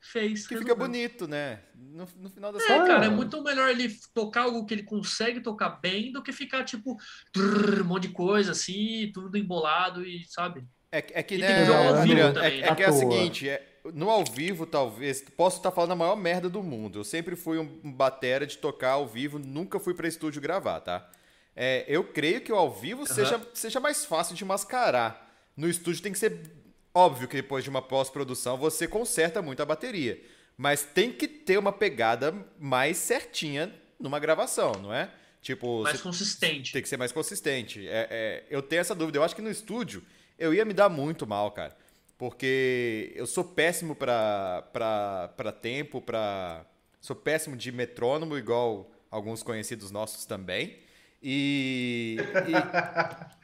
Fez. 0.00 0.46
Que 0.46 0.58
fica 0.58 0.74
bonito, 0.74 1.26
né? 1.26 1.60
No, 1.74 2.06
no 2.16 2.28
final 2.28 2.52
das 2.52 2.62
É, 2.62 2.86
cara, 2.86 3.06
é 3.06 3.08
muito 3.08 3.42
melhor 3.42 3.70
ele 3.70 3.88
tocar 4.12 4.42
algo 4.42 4.66
que 4.66 4.74
ele 4.74 4.82
consegue 4.82 5.40
tocar 5.40 5.70
bem 5.80 6.12
do 6.12 6.22
que 6.22 6.30
ficar, 6.30 6.62
tipo, 6.62 6.98
um 7.34 7.84
monte 7.84 8.08
de 8.08 8.14
coisa 8.14 8.52
assim, 8.52 9.10
tudo 9.14 9.38
embolado 9.38 10.04
e, 10.04 10.26
sabe? 10.28 10.62
É, 10.92 10.98
é 10.98 11.22
que, 11.22 11.38
né, 11.38 11.64
Adriano, 11.66 12.38
é, 12.38 12.60
é, 12.60 12.74
que 12.74 12.82
é 12.82 12.90
o 12.90 12.92
seguinte, 12.92 13.48
é, 13.48 13.80
no 13.94 14.10
ao 14.10 14.24
vivo, 14.24 14.66
talvez, 14.66 15.22
posso 15.22 15.56
estar 15.56 15.70
falando 15.70 15.92
a 15.92 15.96
maior 15.96 16.16
merda 16.16 16.50
do 16.50 16.62
mundo. 16.62 16.98
Eu 16.98 17.04
sempre 17.04 17.34
fui 17.34 17.58
um 17.58 17.90
batera 17.90 18.46
de 18.46 18.58
tocar 18.58 18.90
ao 18.90 19.08
vivo, 19.08 19.38
nunca 19.38 19.80
fui 19.80 19.94
para 19.94 20.06
estúdio 20.06 20.42
gravar, 20.42 20.80
tá? 20.80 21.10
É, 21.56 21.84
eu 21.86 22.04
creio 22.04 22.40
que 22.40 22.52
o 22.52 22.56
ao 22.56 22.70
vivo 22.70 23.00
uhum. 23.00 23.06
seja, 23.06 23.40
seja 23.54 23.80
mais 23.80 24.04
fácil 24.04 24.34
de 24.34 24.44
mascarar. 24.44 25.32
No 25.56 25.68
estúdio 25.68 26.02
tem 26.02 26.12
que 26.12 26.18
ser 26.18 26.50
óbvio 26.92 27.28
que 27.28 27.36
depois 27.36 27.62
de 27.64 27.70
uma 27.70 27.82
pós-produção 27.82 28.56
você 28.56 28.86
conserta 28.86 29.40
muito 29.40 29.62
a 29.62 29.66
bateria. 29.66 30.20
Mas 30.56 30.82
tem 30.82 31.12
que 31.12 31.26
ter 31.26 31.58
uma 31.58 31.72
pegada 31.72 32.34
mais 32.58 32.96
certinha 32.98 33.74
numa 33.98 34.18
gravação, 34.18 34.72
não 34.80 34.92
é? 34.92 35.10
Tipo, 35.42 35.82
mais 35.82 36.00
consistente. 36.00 36.72
Tem 36.72 36.80
que 36.80 36.88
ser 36.88 36.96
mais 36.96 37.12
consistente. 37.12 37.86
É, 37.86 38.08
é, 38.10 38.44
eu 38.48 38.62
tenho 38.62 38.80
essa 38.80 38.94
dúvida. 38.94 39.18
Eu 39.18 39.22
acho 39.22 39.36
que 39.36 39.42
no 39.42 39.50
estúdio 39.50 40.02
eu 40.38 40.54
ia 40.54 40.64
me 40.64 40.72
dar 40.72 40.88
muito 40.88 41.26
mal, 41.26 41.50
cara. 41.50 41.76
Porque 42.16 43.12
eu 43.14 43.26
sou 43.26 43.44
péssimo 43.44 43.94
para 43.94 45.52
tempo, 45.60 46.00
para 46.00 46.64
sou 47.00 47.14
péssimo 47.14 47.56
de 47.56 47.70
metrônomo, 47.70 48.38
igual 48.38 48.90
alguns 49.10 49.42
conhecidos 49.42 49.90
nossos 49.90 50.24
também. 50.24 50.78
E, 51.26 52.18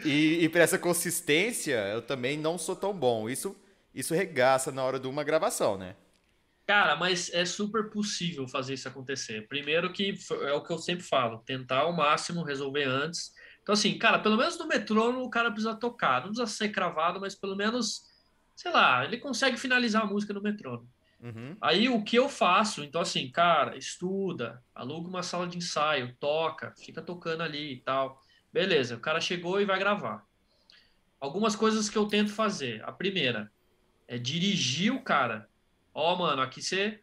e, 0.05 0.09
e, 0.09 0.45
e 0.45 0.49
para 0.51 0.63
essa 0.63 0.79
consistência, 0.79 1.77
eu 1.89 2.03
também 2.03 2.37
não 2.37 2.59
sou 2.59 2.77
tão 2.77 2.93
bom. 2.93 3.27
Isso, 3.29 3.57
isso 3.95 4.13
regaça 4.13 4.71
na 4.71 4.85
hora 4.85 5.01
de 5.01 5.09
uma 5.09 5.25
gravação, 5.25 5.79
né? 5.79 5.97
Cara, 6.67 6.95
mas 6.95 7.33
é 7.33 7.47
super 7.47 7.89
possível 7.89 8.47
fazer 8.47 8.75
isso 8.75 8.87
acontecer. 8.87 9.49
Primeiro 9.49 9.91
que 9.93 10.15
é 10.43 10.53
o 10.53 10.63
que 10.63 10.73
eu 10.73 10.79
sempre 10.79 11.05
falo, 11.05 11.39
tentar 11.39 11.81
ao 11.81 11.93
máximo 11.93 12.45
resolver 12.45 12.85
antes. 12.85 13.33
Então, 13.63 13.73
assim, 13.73 13.97
cara, 13.99 14.19
pelo 14.19 14.37
menos 14.37 14.59
no 14.59 14.69
metrônomo 14.69 15.25
o 15.25 15.31
cara 15.31 15.51
precisa 15.51 15.75
tocar. 15.75 16.21
Não 16.21 16.29
precisa 16.29 16.47
ser 16.47 16.69
cravado, 16.69 17.19
mas 17.19 17.35
pelo 17.35 17.57
menos 17.57 18.11
sei 18.61 18.71
lá, 18.71 19.07
ele 19.07 19.17
consegue 19.17 19.57
finalizar 19.57 20.03
a 20.03 20.07
música 20.07 20.35
no 20.35 20.43
metrônomo. 20.43 20.87
Uhum. 21.23 21.57
Aí 21.61 21.89
o 21.89 22.03
que 22.03 22.17
eu 22.17 22.29
faço? 22.29 22.83
Então, 22.83 23.01
assim, 23.01 23.31
cara, 23.31 23.77
estuda, 23.77 24.63
aluga 24.75 25.09
uma 25.09 25.23
sala 25.23 25.47
de 25.47 25.59
ensaio, 25.59 26.17
toca, 26.19 26.75
fica 26.79 27.03
tocando 27.03 27.43
ali 27.43 27.75
e 27.75 27.81
tal. 27.81 28.21
Beleza, 28.53 28.97
o 28.97 29.01
cara 29.01 29.21
chegou 29.21 29.61
e 29.61 29.67
vai 29.67 29.79
gravar. 29.79 30.25
Algumas 31.21 31.55
coisas 31.55 31.91
que 31.91 31.99
eu 31.99 32.07
tento 32.07 32.33
fazer. 32.33 32.83
A 32.85 32.93
primeira 32.93 33.53
é 34.09 34.17
dirigir 34.19 34.93
o 34.93 35.03
cara. 35.03 35.49
Ó, 35.93 36.15
oh, 36.15 36.17
mano, 36.17 36.41
aqui 36.41 36.63
você 36.63 37.01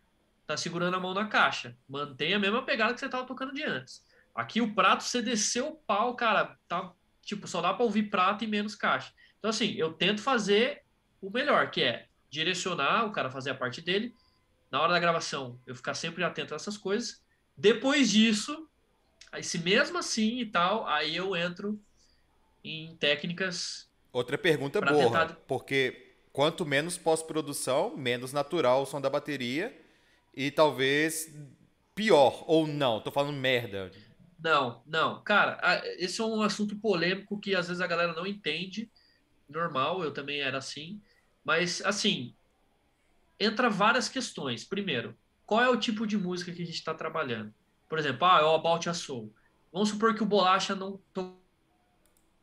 tá 0.47 0.57
segurando 0.57 0.95
a 0.95 0.99
mão 0.99 1.13
na 1.13 1.27
caixa. 1.27 1.77
Mantenha 1.87 2.37
a 2.37 2.39
mesma 2.39 2.63
pegada 2.63 2.93
que 2.93 2.99
você 2.99 3.07
tava 3.07 3.27
tocando 3.27 3.53
de 3.53 3.63
antes. 3.63 4.03
Aqui 4.33 4.61
o 4.61 4.73
prato, 4.73 5.03
você 5.03 5.21
desceu 5.21 5.67
o 5.69 5.75
pau, 5.75 6.15
cara, 6.15 6.57
tá, 6.67 6.91
tipo, 7.21 7.47
só 7.47 7.61
dá 7.61 7.73
para 7.73 7.83
ouvir 7.83 8.03
prato 8.03 8.43
e 8.43 8.47
menos 8.47 8.75
caixa. 8.75 9.13
Então, 9.37 9.49
assim, 9.49 9.73
eu 9.73 9.93
tento 9.93 10.21
fazer 10.21 10.83
o 11.21 11.29
melhor, 11.29 11.69
que 11.69 11.83
é 11.83 12.06
direcionar 12.29 13.05
o 13.05 13.11
cara 13.11 13.29
fazer 13.29 13.51
a 13.51 13.55
parte 13.55 13.81
dele. 13.81 14.13
Na 14.71 14.81
hora 14.81 14.93
da 14.93 14.99
gravação, 14.99 15.59
eu 15.65 15.75
ficar 15.75 15.93
sempre 15.93 16.23
atento 16.23 16.53
a 16.53 16.57
essas 16.57 16.77
coisas. 16.77 17.21
Depois 17.55 18.09
disso, 18.09 18.67
aí 19.31 19.43
se 19.43 19.57
mesmo 19.59 19.97
assim 19.97 20.39
e 20.39 20.45
tal, 20.45 20.85
aí 20.87 21.15
eu 21.15 21.35
entro 21.35 21.79
em 22.63 22.95
técnicas. 22.97 23.89
Outra 24.11 24.37
pergunta 24.37 24.81
boa, 24.81 25.03
tentar... 25.03 25.35
porque 25.47 26.15
quanto 26.33 26.65
menos 26.65 26.97
pós-produção, 26.97 27.95
menos 27.95 28.33
natural 28.33 28.83
o 28.83 28.85
som 28.85 28.99
da 28.99 29.09
bateria 29.09 29.75
e 30.33 30.51
talvez 30.51 31.33
pior, 31.95 32.43
ou 32.47 32.67
não, 32.67 33.01
tô 33.01 33.09
falando 33.09 33.35
merda. 33.35 33.91
Não, 34.39 34.83
não. 34.85 35.23
Cara, 35.23 35.81
esse 35.97 36.21
é 36.21 36.23
um 36.23 36.41
assunto 36.41 36.75
polêmico 36.75 37.39
que 37.39 37.55
às 37.55 37.67
vezes 37.67 37.81
a 37.81 37.87
galera 37.87 38.13
não 38.13 38.27
entende. 38.27 38.91
Normal, 39.49 40.03
eu 40.03 40.13
também 40.13 40.41
era 40.41 40.59
assim. 40.59 41.01
Mas, 41.47 41.81
assim, 41.85 42.35
entra 43.39 43.69
várias 43.69 44.09
questões. 44.09 44.65
Primeiro, 44.65 45.17
qual 45.45 45.61
é 45.61 45.69
o 45.69 45.79
tipo 45.79 46.05
de 46.05 46.17
música 46.17 46.51
que 46.51 46.61
a 46.61 46.65
gente 46.65 46.75
está 46.75 46.93
trabalhando? 46.93 47.53
Por 47.87 47.97
exemplo, 47.97 48.27
ah, 48.27 48.39
é 48.41 48.43
o 48.43 48.53
About 48.53 48.89
a 48.89 48.93
Soul. 48.93 49.33
Vamos 49.71 49.87
supor 49.87 50.13
que 50.13 50.21
o 50.21 50.25
Bolacha 50.25 50.75
não 50.75 50.99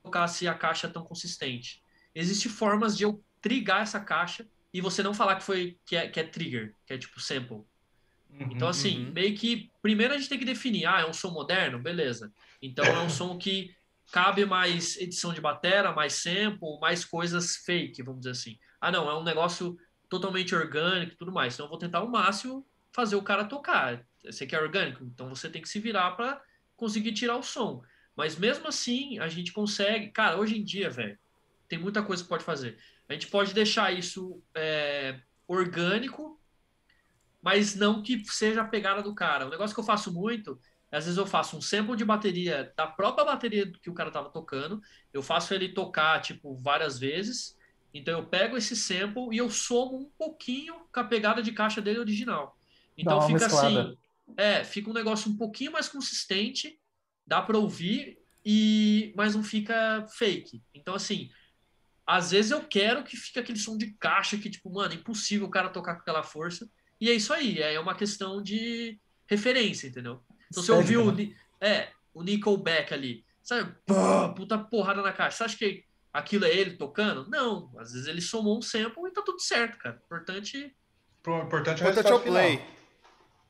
tocasse 0.02 0.48
a 0.48 0.54
caixa 0.54 0.88
tão 0.88 1.04
consistente. 1.04 1.82
Existem 2.14 2.50
formas 2.50 2.96
de 2.96 3.04
eu 3.04 3.22
trigar 3.42 3.82
essa 3.82 4.00
caixa 4.00 4.48
e 4.72 4.80
você 4.80 5.02
não 5.02 5.12
falar 5.12 5.36
que 5.36 5.44
foi 5.44 5.78
que 5.84 5.96
é, 5.96 6.08
que 6.08 6.18
é 6.18 6.24
trigger, 6.24 6.74
que 6.86 6.94
é 6.94 6.96
tipo 6.96 7.20
sample. 7.20 7.56
Uhum, 8.30 8.52
então, 8.52 8.68
assim, 8.68 9.04
uhum. 9.04 9.12
meio 9.12 9.36
que 9.36 9.70
primeiro 9.82 10.14
a 10.14 10.16
gente 10.16 10.30
tem 10.30 10.38
que 10.38 10.46
definir, 10.46 10.86
ah, 10.86 11.00
é 11.00 11.06
um 11.06 11.12
som 11.12 11.30
moderno? 11.30 11.78
Beleza. 11.78 12.32
Então 12.62 12.86
é 12.86 13.00
um 13.02 13.10
som 13.10 13.36
que 13.36 13.76
cabe 14.10 14.46
mais 14.46 14.96
edição 14.96 15.34
de 15.34 15.42
batera, 15.42 15.92
mais 15.92 16.14
sample, 16.14 16.78
mais 16.80 17.04
coisas 17.04 17.56
fake, 17.56 18.02
vamos 18.02 18.20
dizer 18.20 18.30
assim. 18.30 18.58
Ah, 18.84 18.92
não, 18.92 19.08
é 19.08 19.18
um 19.18 19.22
negócio 19.22 19.78
totalmente 20.10 20.54
orgânico 20.54 21.14
e 21.14 21.16
tudo 21.16 21.32
mais. 21.32 21.54
Então 21.54 21.64
eu 21.64 21.70
vou 21.70 21.78
tentar 21.78 22.00
ao 22.00 22.08
máximo 22.08 22.66
fazer 22.92 23.16
o 23.16 23.22
cara 23.22 23.46
tocar. 23.46 24.06
Você 24.22 24.46
quer 24.46 24.62
orgânico? 24.62 25.02
Então 25.04 25.28
você 25.28 25.48
tem 25.48 25.62
que 25.62 25.68
se 25.68 25.80
virar 25.80 26.10
para 26.12 26.42
conseguir 26.76 27.12
tirar 27.12 27.36
o 27.36 27.42
som. 27.42 27.82
Mas 28.14 28.36
mesmo 28.36 28.68
assim, 28.68 29.18
a 29.18 29.28
gente 29.28 29.52
consegue. 29.52 30.10
Cara, 30.10 30.36
hoje 30.36 30.58
em 30.58 30.62
dia, 30.62 30.90
velho, 30.90 31.18
tem 31.66 31.78
muita 31.78 32.02
coisa 32.02 32.22
que 32.22 32.28
pode 32.28 32.44
fazer. 32.44 32.78
A 33.08 33.14
gente 33.14 33.28
pode 33.28 33.54
deixar 33.54 33.90
isso 33.90 34.42
é, 34.54 35.18
orgânico, 35.48 36.38
mas 37.40 37.74
não 37.74 38.02
que 38.02 38.22
seja 38.26 38.60
a 38.60 38.68
pegada 38.68 39.02
do 39.02 39.14
cara. 39.14 39.46
O 39.46 39.50
negócio 39.50 39.74
que 39.74 39.80
eu 39.80 39.84
faço 39.84 40.12
muito, 40.12 40.60
às 40.92 41.04
vezes 41.04 41.18
eu 41.18 41.26
faço 41.26 41.56
um 41.56 41.60
sample 41.62 41.96
de 41.96 42.04
bateria 42.04 42.72
da 42.76 42.86
própria 42.86 43.24
bateria 43.24 43.70
que 43.70 43.90
o 43.90 43.94
cara 43.94 44.10
tava 44.10 44.30
tocando, 44.30 44.80
eu 45.12 45.22
faço 45.22 45.52
ele 45.54 45.70
tocar, 45.70 46.20
tipo, 46.20 46.54
várias 46.56 46.98
vezes. 46.98 47.53
Então 47.94 48.18
eu 48.18 48.26
pego 48.26 48.56
esse 48.56 48.74
sample 48.74 49.28
e 49.32 49.38
eu 49.38 49.48
somo 49.48 49.96
um 49.96 50.10
pouquinho 50.18 50.74
com 50.92 51.00
a 51.00 51.04
pegada 51.04 51.40
de 51.40 51.52
caixa 51.52 51.80
dele 51.80 52.00
original. 52.00 52.58
Então 52.98 53.20
fica 53.22 53.38
mesclada. 53.38 53.80
assim. 53.82 53.98
É, 54.36 54.64
fica 54.64 54.90
um 54.90 54.94
negócio 54.94 55.30
um 55.30 55.36
pouquinho 55.36 55.70
mais 55.70 55.88
consistente, 55.88 56.78
dá 57.24 57.40
para 57.40 57.56
ouvir, 57.56 58.18
e 58.44 59.12
mas 59.16 59.34
não 59.34 59.44
fica 59.44 60.04
fake. 60.10 60.60
Então, 60.74 60.94
assim, 60.94 61.30
às 62.06 62.32
vezes 62.32 62.50
eu 62.50 62.62
quero 62.62 63.04
que 63.04 63.16
fique 63.16 63.38
aquele 63.38 63.58
som 63.58 63.76
de 63.76 63.92
caixa 63.92 64.36
que, 64.36 64.50
tipo, 64.50 64.70
mano, 64.70 64.92
é 64.92 64.96
impossível 64.96 65.46
o 65.46 65.50
cara 65.50 65.70
tocar 65.70 65.94
com 65.94 66.00
aquela 66.00 66.22
força. 66.22 66.68
E 67.00 67.08
é 67.08 67.14
isso 67.14 67.32
aí, 67.32 67.60
é 67.60 67.78
uma 67.78 67.94
questão 67.94 68.42
de 68.42 68.98
referência, 69.26 69.86
entendeu? 69.86 70.22
Então, 70.50 70.62
se 70.62 70.70
eu 70.70 70.76
ouvir 70.76 70.98
o, 70.98 71.14
é, 71.60 71.90
o 72.12 72.22
Nickelback 72.22 72.92
ali, 72.92 73.24
sabe, 73.42 73.74
puta 74.36 74.58
porrada 74.58 75.02
na 75.02 75.12
caixa, 75.12 75.38
você 75.38 75.44
acha 75.44 75.56
que 75.56 75.84
aquilo 76.14 76.44
é 76.44 76.54
ele 76.54 76.76
tocando? 76.76 77.28
Não, 77.28 77.70
às 77.76 77.92
vezes 77.92 78.06
ele 78.06 78.20
somou 78.20 78.56
um 78.56 78.62
sample 78.62 79.08
e 79.08 79.10
tá 79.12 79.20
tudo 79.20 79.40
certo, 79.40 79.76
cara. 79.78 80.00
Importante. 80.06 80.74
O 81.26 81.38
importante 81.38 81.82
é 81.82 81.86
o 81.86 81.90
importante 81.90 82.12
é 82.12 82.14
o 82.14 82.20
play. 82.20 82.56
Final. 82.58 82.74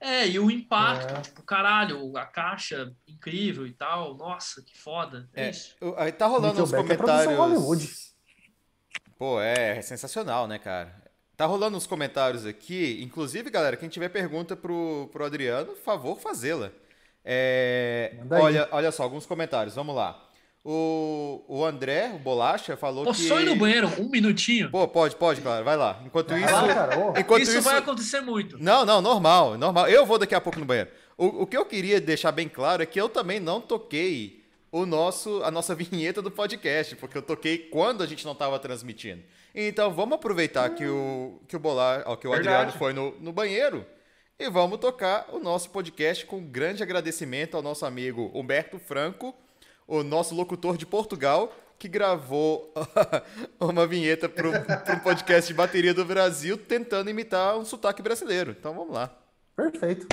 É, 0.00 0.28
e 0.28 0.38
o 0.38 0.50
impacto, 0.50 1.14
é. 1.14 1.20
tipo, 1.20 1.42
caralho, 1.42 2.16
a 2.16 2.26
caixa 2.26 2.94
incrível 3.06 3.66
e 3.66 3.72
tal. 3.72 4.16
Nossa, 4.16 4.62
que 4.62 4.76
foda. 4.76 5.28
É, 5.34 5.46
é 5.46 5.50
isso. 5.50 5.76
Aí 5.96 6.12
tá 6.12 6.26
rolando 6.26 6.62
uns 6.62 6.72
é 6.72 6.76
comentários. 6.76 8.14
Pô, 9.16 9.40
é, 9.40 9.78
é 9.78 9.82
sensacional, 9.82 10.46
né, 10.46 10.58
cara? 10.58 11.04
Tá 11.36 11.46
rolando 11.46 11.76
uns 11.76 11.86
comentários 11.86 12.46
aqui. 12.46 13.02
Inclusive, 13.02 13.50
galera, 13.50 13.76
quem 13.76 13.88
tiver 13.88 14.08
pergunta 14.08 14.56
pro, 14.56 15.08
pro 15.12 15.24
Adriano, 15.24 15.74
favor 15.74 16.18
fazê-la. 16.18 16.70
É, 17.24 18.18
olha, 18.30 18.68
olha 18.70 18.92
só, 18.92 19.02
alguns 19.02 19.26
comentários. 19.26 19.74
Vamos 19.74 19.94
lá. 19.94 20.23
O, 20.66 21.44
o 21.46 21.62
André, 21.62 22.12
o 22.14 22.18
Bolacha, 22.18 22.74
falou 22.74 23.04
Posso 23.04 23.22
que... 23.22 23.28
Posso 23.28 23.42
ir 23.42 23.44
no 23.44 23.56
banheiro 23.56 23.86
um 24.00 24.08
minutinho? 24.08 24.70
Pô, 24.70 24.88
pode, 24.88 25.14
pode, 25.14 25.42
claro. 25.42 25.62
Vai 25.62 25.76
lá. 25.76 26.00
Enquanto 26.06 26.34
isso... 26.34 26.46
cara, 26.46 27.20
enquanto 27.20 27.42
isso, 27.42 27.52
isso 27.52 27.60
vai 27.60 27.76
acontecer 27.76 28.22
muito. 28.22 28.56
Não, 28.58 28.86
não, 28.86 29.02
normal, 29.02 29.58
normal. 29.58 29.88
Eu 29.88 30.06
vou 30.06 30.18
daqui 30.18 30.34
a 30.34 30.40
pouco 30.40 30.58
no 30.58 30.64
banheiro. 30.64 30.88
O, 31.18 31.42
o 31.42 31.46
que 31.46 31.56
eu 31.56 31.66
queria 31.66 32.00
deixar 32.00 32.32
bem 32.32 32.48
claro 32.48 32.82
é 32.82 32.86
que 32.86 32.98
eu 32.98 33.10
também 33.10 33.38
não 33.38 33.60
toquei 33.60 34.42
o 34.72 34.86
nosso, 34.86 35.42
a 35.44 35.50
nossa 35.50 35.72
vinheta 35.76 36.22
do 36.22 36.30
podcast, 36.30 36.96
porque 36.96 37.18
eu 37.18 37.22
toquei 37.22 37.58
quando 37.58 38.02
a 38.02 38.06
gente 38.06 38.24
não 38.24 38.32
estava 38.32 38.58
transmitindo. 38.58 39.22
Então 39.54 39.92
vamos 39.92 40.14
aproveitar 40.16 40.70
que 40.70 40.84
o, 40.86 41.40
que 41.46 41.54
o, 41.54 41.60
Bolar, 41.60 42.04
que 42.16 42.26
o 42.26 42.32
Adriano 42.32 42.72
foi 42.72 42.92
no, 42.92 43.14
no 43.20 43.32
banheiro 43.32 43.86
e 44.36 44.50
vamos 44.50 44.78
tocar 44.78 45.26
o 45.30 45.38
nosso 45.38 45.70
podcast 45.70 46.26
com 46.26 46.44
grande 46.44 46.82
agradecimento 46.82 47.56
ao 47.56 47.62
nosso 47.62 47.86
amigo 47.86 48.32
Humberto 48.34 48.80
Franco, 48.80 49.32
o 49.86 50.02
nosso 50.02 50.34
locutor 50.34 50.76
de 50.76 50.86
Portugal, 50.86 51.52
que 51.78 51.88
gravou 51.88 52.72
uma 53.60 53.86
vinheta 53.86 54.28
para 54.28 54.48
um 54.48 54.98
podcast 55.00 55.48
de 55.48 55.54
bateria 55.54 55.92
do 55.92 56.04
Brasil 56.04 56.56
tentando 56.56 57.10
imitar 57.10 57.58
um 57.58 57.64
sotaque 57.64 58.02
brasileiro. 58.02 58.52
Então 58.58 58.74
vamos 58.74 58.94
lá. 58.94 59.10
Perfeito. 59.56 60.06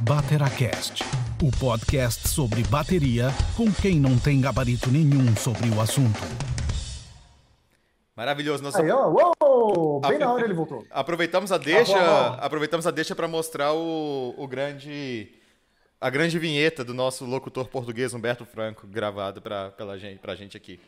Bateracast, 0.00 1.02
o 1.42 1.50
podcast 1.58 2.28
sobre 2.28 2.62
bateria 2.64 3.28
com 3.56 3.72
quem 3.72 3.98
não 3.98 4.18
tem 4.18 4.40
gabarito 4.40 4.90
nenhum 4.90 5.34
sobre 5.36 5.68
o 5.70 5.80
assunto. 5.80 6.20
Maravilhoso. 8.16 8.62
Nosso... 8.62 8.80
Aí, 8.80 8.90
ó, 8.90 9.08
uou, 9.08 10.00
bem 10.00 10.18
na 10.18 10.32
hora 10.32 10.44
ele 10.44 10.54
voltou. 10.54 10.84
Aproveitamos 10.90 11.50
a 11.50 11.58
deixa, 11.58 12.26
aproveitamos 12.34 12.86
a 12.86 12.90
deixa 12.90 13.14
para 13.14 13.26
mostrar 13.26 13.72
o, 13.72 14.34
o 14.36 14.46
grande 14.46 15.32
a 16.04 16.10
grande 16.10 16.38
vinheta 16.38 16.84
do 16.84 16.92
nosso 16.92 17.24
locutor 17.24 17.66
português 17.66 18.12
Humberto 18.12 18.44
Franco, 18.44 18.86
gravado 18.86 19.40
pra, 19.40 19.70
pela 19.70 19.98
gente, 19.98 20.18
pra 20.18 20.34
gente 20.34 20.54
aqui. 20.54 20.78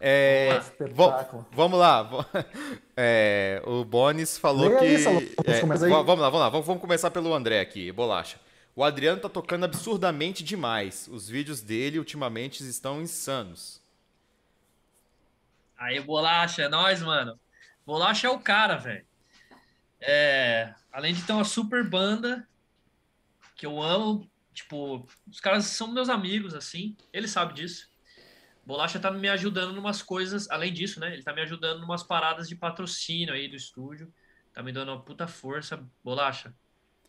É, 0.00 0.58
vamos 1.52 1.78
lá. 1.78 2.08
É, 2.98 3.60
o 3.66 3.84
Bonis 3.84 4.38
falou 4.38 4.78
que. 4.78 4.86
é, 4.86 5.60
vamos 5.60 5.82
lá, 5.82 6.30
vamos 6.30 6.40
lá. 6.40 6.48
Vamos, 6.48 6.66
vamos, 6.66 6.80
começar 6.80 7.10
pelo 7.10 7.34
André 7.34 7.60
aqui, 7.60 7.92
bolacha. 7.92 8.40
O 8.74 8.82
Adriano 8.82 9.20
tá 9.20 9.28
tocando 9.28 9.66
absurdamente 9.66 10.42
demais. 10.42 11.06
Os 11.12 11.28
vídeos 11.28 11.60
dele 11.60 11.98
ultimamente 11.98 12.66
estão 12.66 13.02
insanos. 13.02 13.82
Aí, 15.76 16.00
bolacha, 16.00 16.62
é 16.62 16.68
nóis, 16.70 17.02
mano. 17.02 17.38
Bolacha 17.84 18.28
é 18.28 18.30
o 18.30 18.38
cara, 18.38 18.76
velho. 18.76 19.04
É, 20.00 20.72
além 20.90 21.12
de 21.12 21.20
ter 21.20 21.34
uma 21.34 21.44
super 21.44 21.84
banda, 21.86 22.48
que 23.56 23.66
eu 23.66 23.82
amo. 23.82 24.30
Tipo, 24.52 25.06
os 25.30 25.40
caras 25.40 25.64
são 25.66 25.92
meus 25.92 26.08
amigos, 26.08 26.54
assim. 26.54 26.96
Ele 27.12 27.28
sabe 27.28 27.54
disso. 27.54 27.88
Bolacha 28.64 28.98
tá 28.98 29.10
me 29.10 29.28
ajudando 29.28 29.74
em 29.74 29.78
umas 29.78 30.02
coisas, 30.02 30.50
além 30.50 30.72
disso, 30.72 30.98
né? 30.98 31.12
Ele 31.12 31.22
tá 31.22 31.32
me 31.32 31.40
ajudando 31.42 31.80
em 31.80 31.84
umas 31.84 32.02
paradas 32.02 32.48
de 32.48 32.56
patrocínio 32.56 33.32
aí 33.32 33.48
do 33.48 33.56
estúdio. 33.56 34.12
Tá 34.52 34.62
me 34.62 34.72
dando 34.72 34.90
uma 34.90 35.00
puta 35.00 35.28
força. 35.28 35.86
Bolacha, 36.02 36.54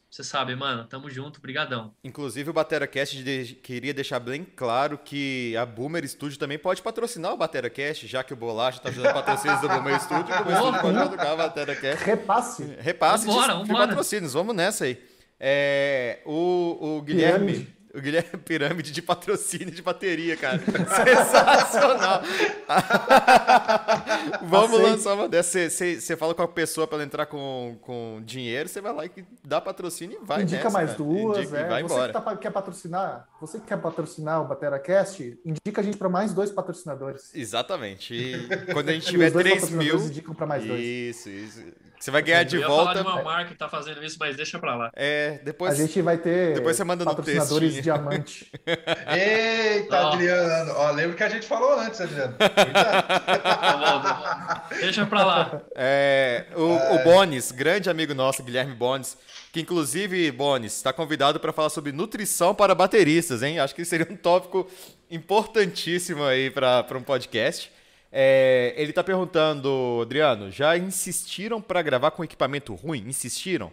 você 0.09 0.23
sabe, 0.23 0.55
mano, 0.55 0.85
tamo 0.85 1.09
junto, 1.09 1.41
brigadão. 1.41 1.93
Inclusive 2.03 2.49
o 2.49 2.53
BateraCast 2.53 3.23
de, 3.23 3.55
queria 3.55 3.93
deixar 3.93 4.19
bem 4.19 4.43
claro 4.43 4.97
que 4.97 5.55
a 5.57 5.65
Boomer 5.65 6.07
Studio 6.07 6.39
também 6.39 6.57
pode 6.57 6.81
patrocinar 6.81 7.33
o 7.33 7.37
BateraCast, 7.37 8.07
já 8.07 8.23
que 8.23 8.33
o 8.33 8.37
Bolacha 8.37 8.79
tá 8.79 8.89
ajudando 8.89 9.13
patrocínios 9.13 9.59
do 9.59 9.67
Boomer 9.67 9.99
Studio, 9.99 10.33
Studio 10.33 10.81
pode 10.81 10.97
ajudar 10.97 11.33
o 11.33 11.37
BateraCast. 11.37 12.03
Repasse. 12.05 12.63
Repasse 12.79 13.25
vambora, 13.25 13.47
de, 13.47 13.59
vambora. 13.59 13.83
de 13.83 13.87
patrocínios, 13.89 14.33
vamos 14.33 14.55
nessa 14.55 14.85
aí. 14.85 15.16
É, 15.39 16.19
o, 16.25 16.97
o 16.97 17.01
Guilherme. 17.01 17.53
Pirâmide. 17.53 17.77
O 17.95 18.01
Guilherme 18.01 18.37
Pirâmide 18.45 18.91
de 18.91 19.01
patrocínio 19.01 19.71
de 19.71 19.81
bateria, 19.81 20.37
cara. 20.37 20.59
Sensacional. 20.59 22.21
Vamos 24.43 24.69
Aceito. 24.73 24.91
lançar 24.91 25.13
uma 25.15 25.27
dessa. 25.27 25.67
Você 25.67 26.15
fala 26.15 26.35
com 26.35 26.43
a 26.43 26.47
pessoa 26.47 26.85
para 26.85 26.97
ela 26.97 27.05
entrar 27.05 27.25
com, 27.25 27.75
com 27.81 28.21
dinheiro, 28.23 28.69
você 28.69 28.81
vai 28.81 28.93
lá 28.93 29.05
e 29.05 29.11
dá 29.43 29.59
patrocínio 29.59 30.19
e 30.21 30.25
vai 30.25 30.43
Indica 30.43 30.65
nessa, 30.65 30.69
mais 30.69 30.91
cara. 30.91 31.03
duas, 31.03 31.37
indica, 31.39 31.57
é. 31.57 31.67
vai 31.67 31.81
você 31.81 31.93
embora. 31.93 32.13
que 32.13 32.21
tá, 32.21 32.37
quer 32.37 32.51
patrocinar, 32.51 33.27
você 33.41 33.59
que 33.59 33.65
quer 33.65 33.77
patrocinar 33.77 34.41
o 34.43 34.45
BateraCast, 34.45 35.39
indica 35.43 35.81
a 35.81 35.83
gente 35.83 35.97
para 35.97 36.09
mais 36.09 36.33
dois 36.33 36.51
patrocinadores. 36.51 37.33
Exatamente. 37.33 38.13
E 38.13 38.47
quando 38.73 38.89
a 38.89 38.93
gente 38.93 39.07
tiver 39.09 39.31
3 39.31 39.71
mil. 39.71 39.95
indicam 39.97 40.35
para 40.35 40.45
mais 40.45 40.63
dois. 40.63 40.79
Isso, 40.79 41.29
isso. 41.29 41.63
Você 41.99 42.11
vai 42.11 42.21
ganhar 42.21 42.43
de 42.43 42.59
volta. 42.59 42.91
Eu 42.91 42.97
ia 42.97 43.01
falar 43.01 43.01
de 43.01 43.01
uma 43.01 43.23
marca 43.23 43.51
que 43.51 43.57
tá 43.57 43.67
fazendo 43.67 44.03
isso, 44.03 44.17
mas 44.19 44.35
deixa 44.35 44.59
pra 44.59 44.75
lá. 44.75 44.91
É, 44.95 45.39
depois. 45.43 45.73
A 45.73 45.75
gente 45.75 45.99
vai 46.01 46.17
ter. 46.17 46.53
Depois 46.53 46.75
você 46.75 46.83
manda 46.83 47.03
no 47.03 47.09
patrocinadores 47.09 47.73
textinho. 47.73 47.83
diamante. 47.83 48.51
Eita. 49.11 50.09
Adriano. 50.09 50.73
Ó, 50.75 50.91
lembra 50.91 51.15
que 51.15 51.23
a 51.23 51.29
gente 51.29 51.47
falou 51.47 51.79
antes, 51.79 51.99
Adriano. 51.99 52.35
deixa 54.79 55.05
pra 55.07 55.25
lá. 55.25 55.61
É, 55.75 56.45
o, 56.55 56.71
é. 56.71 56.95
o 56.95 57.03
Bones, 57.03 57.51
grande 57.51 57.89
amigo 57.89 58.13
nosso, 58.13 58.43
Guilherme 58.43 58.75
Bones, 58.75 59.17
que 59.51 59.59
inclusive, 59.59 60.31
Bones, 60.31 60.75
está 60.75 60.93
convidado 60.93 61.39
para 61.39 61.51
falar 61.51 61.69
sobre 61.69 61.91
nutrição 61.91 62.53
para 62.53 62.75
bateristas, 62.75 63.41
hein? 63.41 63.59
Acho 63.59 63.73
que 63.73 63.83
seria 63.83 64.07
um 64.09 64.15
tópico 64.15 64.67
importantíssimo 65.09 66.23
aí 66.23 66.51
para 66.51 66.85
um 66.95 67.03
podcast. 67.03 67.71
É, 68.19 68.73
ele 68.75 68.89
está 68.89 69.03
perguntando, 69.03 69.99
Adriano, 70.01 70.49
já 70.49 70.75
insistiram 70.75 71.61
para 71.61 71.83
gravar 71.83 72.09
com 72.09 72.23
equipamento 72.23 72.73
ruim? 72.73 73.03
Insistiram? 73.07 73.71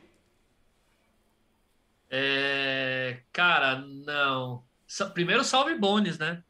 É, 2.10 3.20
cara, 3.32 3.76
não. 3.78 4.62
Sa- 4.86 5.08
Primeiro, 5.08 5.42
salve 5.44 5.74
Bones, 5.74 6.18
né? 6.18 6.42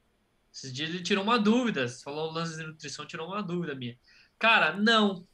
Esses 0.53 0.73
dias 0.73 0.91
ele 0.91 1.05
tirou 1.05 1.23
uma 1.23 1.39
dúvida. 1.39 1.87
Você 1.87 2.03
falou 2.03 2.33
lance 2.33 2.57
de 2.57 2.65
nutrição, 2.65 3.07
tirou 3.07 3.29
uma 3.29 3.41
dúvida 3.43 3.77
minha. 3.77 3.97
Cara, 4.41 4.73
não. 4.73 5.25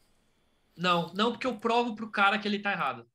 Não, 0.77 1.13
não, 1.15 1.33
porque 1.33 1.47
eu 1.47 1.57
provo 1.57 1.95
pro 1.95 2.11
cara 2.11 2.39
que 2.39 2.47
ele 2.47 2.59
tá 2.59 2.73
errado. 2.73 3.07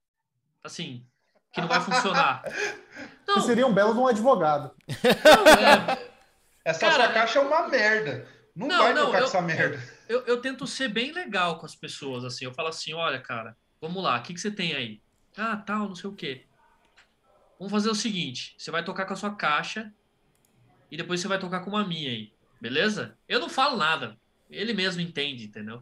Assim, 0.63 1.05
que 1.53 1.62
não 1.62 1.67
vai 1.67 1.81
funcionar. 1.81 2.43
Não, 3.27 3.36
Você 3.41 3.47
seria 3.47 3.65
um 3.65 3.73
belo 3.73 3.91
de 3.93 3.99
um 3.99 4.05
advogado. 4.08 4.71
não, 4.88 5.47
é, 5.67 6.10
Essa 6.63 6.79
Cara, 6.79 7.05
sua 7.05 7.13
caixa 7.13 7.39
é 7.39 7.41
uma 7.41 7.67
merda. 7.67 8.27
Não, 8.56 8.68
Não, 8.68 8.78
vai 8.78 8.94
não, 8.94 9.06
tocar 9.08 9.18
eu- 9.18 9.22
com 9.24 9.28
essa 9.30 9.41
merda. 9.41 9.84
eu, 10.08 10.22
eu 10.26 10.41
tento 10.41 10.65
ser 10.65 10.88
bem 10.88 11.12
legal 11.12 11.60
com 11.60 11.65
as 11.65 11.76
pessoas, 11.76 12.24
assim. 12.24 12.46
Eu 12.46 12.54
falo 12.54 12.70
assim, 12.70 12.94
olha, 12.94 13.20
cara, 13.22 13.58
vamos 13.82 14.02
lá, 14.04 14.18
o 14.18 14.24
que, 14.24 14.34
que 14.34 14.39
você 14.39 14.50
tem 14.52 14.74
aí? 14.74 15.02
Ah, 15.38 15.58
tal, 15.58 15.89
não 15.89 15.96
sei 15.96 16.10
o 16.10 16.15
quê. 16.15 16.48
Vamos 17.60 17.72
fazer 17.72 17.89
o 17.89 17.96
seguinte, 17.96 18.56
você 18.58 18.70
vai 18.72 18.84
tocar 18.84 19.06
com 19.06 19.13
a 19.13 19.18
sua 19.18 19.36
caixa 19.36 19.91
e 20.91 20.98
depois 20.98 21.20
você 21.22 21.28
vai 21.28 21.39
tocar 21.39 21.62
com 21.62 21.70
uma 21.70 21.88
minha 21.88 22.10
aí, 22.12 22.34
beleza? 22.62 23.18
Eu 23.28 23.39
não 23.39 23.50
falo 23.50 23.78
nada, 23.78 24.18
ele 24.50 24.74
mesmo 24.74 25.02
entende, 25.02 25.46
entendeu? 25.46 25.82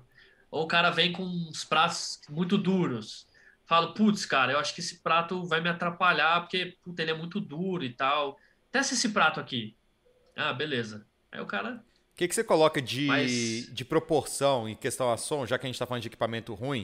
Ou 0.51 0.63
o 0.63 0.67
cara 0.67 0.91
vem 0.91 1.11
com 1.11 1.23
uns 1.23 1.63
pratos 1.63 2.19
muito 2.29 2.57
duros. 2.57 3.27
Falo, 3.67 3.93
putz, 3.93 4.25
cara, 4.25 4.51
eu 4.51 4.59
acho 4.59 4.73
que 4.75 4.81
esse 4.81 5.01
prato 5.01 5.45
vai 5.47 5.61
me 5.61 5.69
atrapalhar 5.69 6.41
porque, 6.41 6.77
puta, 6.83 7.01
ele 7.01 7.11
é 7.11 7.15
muito 7.15 7.39
duro 7.39 7.83
e 7.83 7.95
tal. 7.95 8.37
Testa 8.71 8.93
esse 8.93 9.09
prato 9.09 9.39
aqui. 9.39 9.75
Ah, 10.35 10.53
beleza. 10.53 11.07
Aí 11.31 11.39
o 11.41 11.47
cara 11.47 11.83
O 12.13 12.15
que, 12.15 12.27
que 12.27 12.35
você 12.35 12.43
coloca 12.43 12.79
de, 12.81 13.07
Mas- 13.07 13.73
de 13.73 13.83
proporção 13.83 14.69
em 14.69 14.75
questão 14.75 15.11
a 15.11 15.17
som, 15.17 15.45
já 15.47 15.57
que 15.57 15.65
a 15.65 15.67
gente 15.67 15.75
está 15.75 15.85
falando 15.85 16.01
de 16.03 16.07
equipamento 16.09 16.53
ruim? 16.53 16.83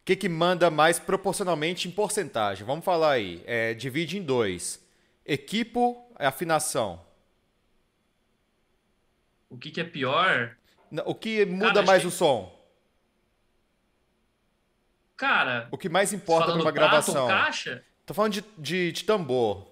O 0.00 0.04
que, 0.04 0.16
que 0.16 0.28
manda 0.30 0.70
mais 0.70 0.98
proporcionalmente 0.98 1.86
em 1.86 1.90
porcentagem? 1.90 2.66
Vamos 2.66 2.84
falar 2.84 3.12
aí. 3.12 3.42
É, 3.46 3.74
divide 3.74 4.16
em 4.16 4.22
dois. 4.22 4.82
Equipo 5.26 6.10
e 6.18 6.24
afinação. 6.24 7.00
O 9.50 9.58
que, 9.58 9.70
que 9.70 9.80
é 9.80 9.84
pior? 9.84 10.56
O 11.04 11.14
que 11.14 11.44
muda 11.44 11.74
Cara, 11.74 11.82
mais 11.86 12.02
que- 12.02 12.08
o 12.08 12.10
som? 12.10 12.58
Cara, 15.16 15.68
O 15.70 15.76
que 15.76 15.88
mais 15.88 16.12
importa 16.14 16.52
numa 16.52 16.62
prato 16.72 16.74
gravação? 16.74 17.28
caixa, 17.28 17.84
Tô 18.06 18.14
falando 18.14 18.32
de, 18.32 18.44
de, 18.58 18.90
de 18.92 19.04
tambor. 19.04 19.70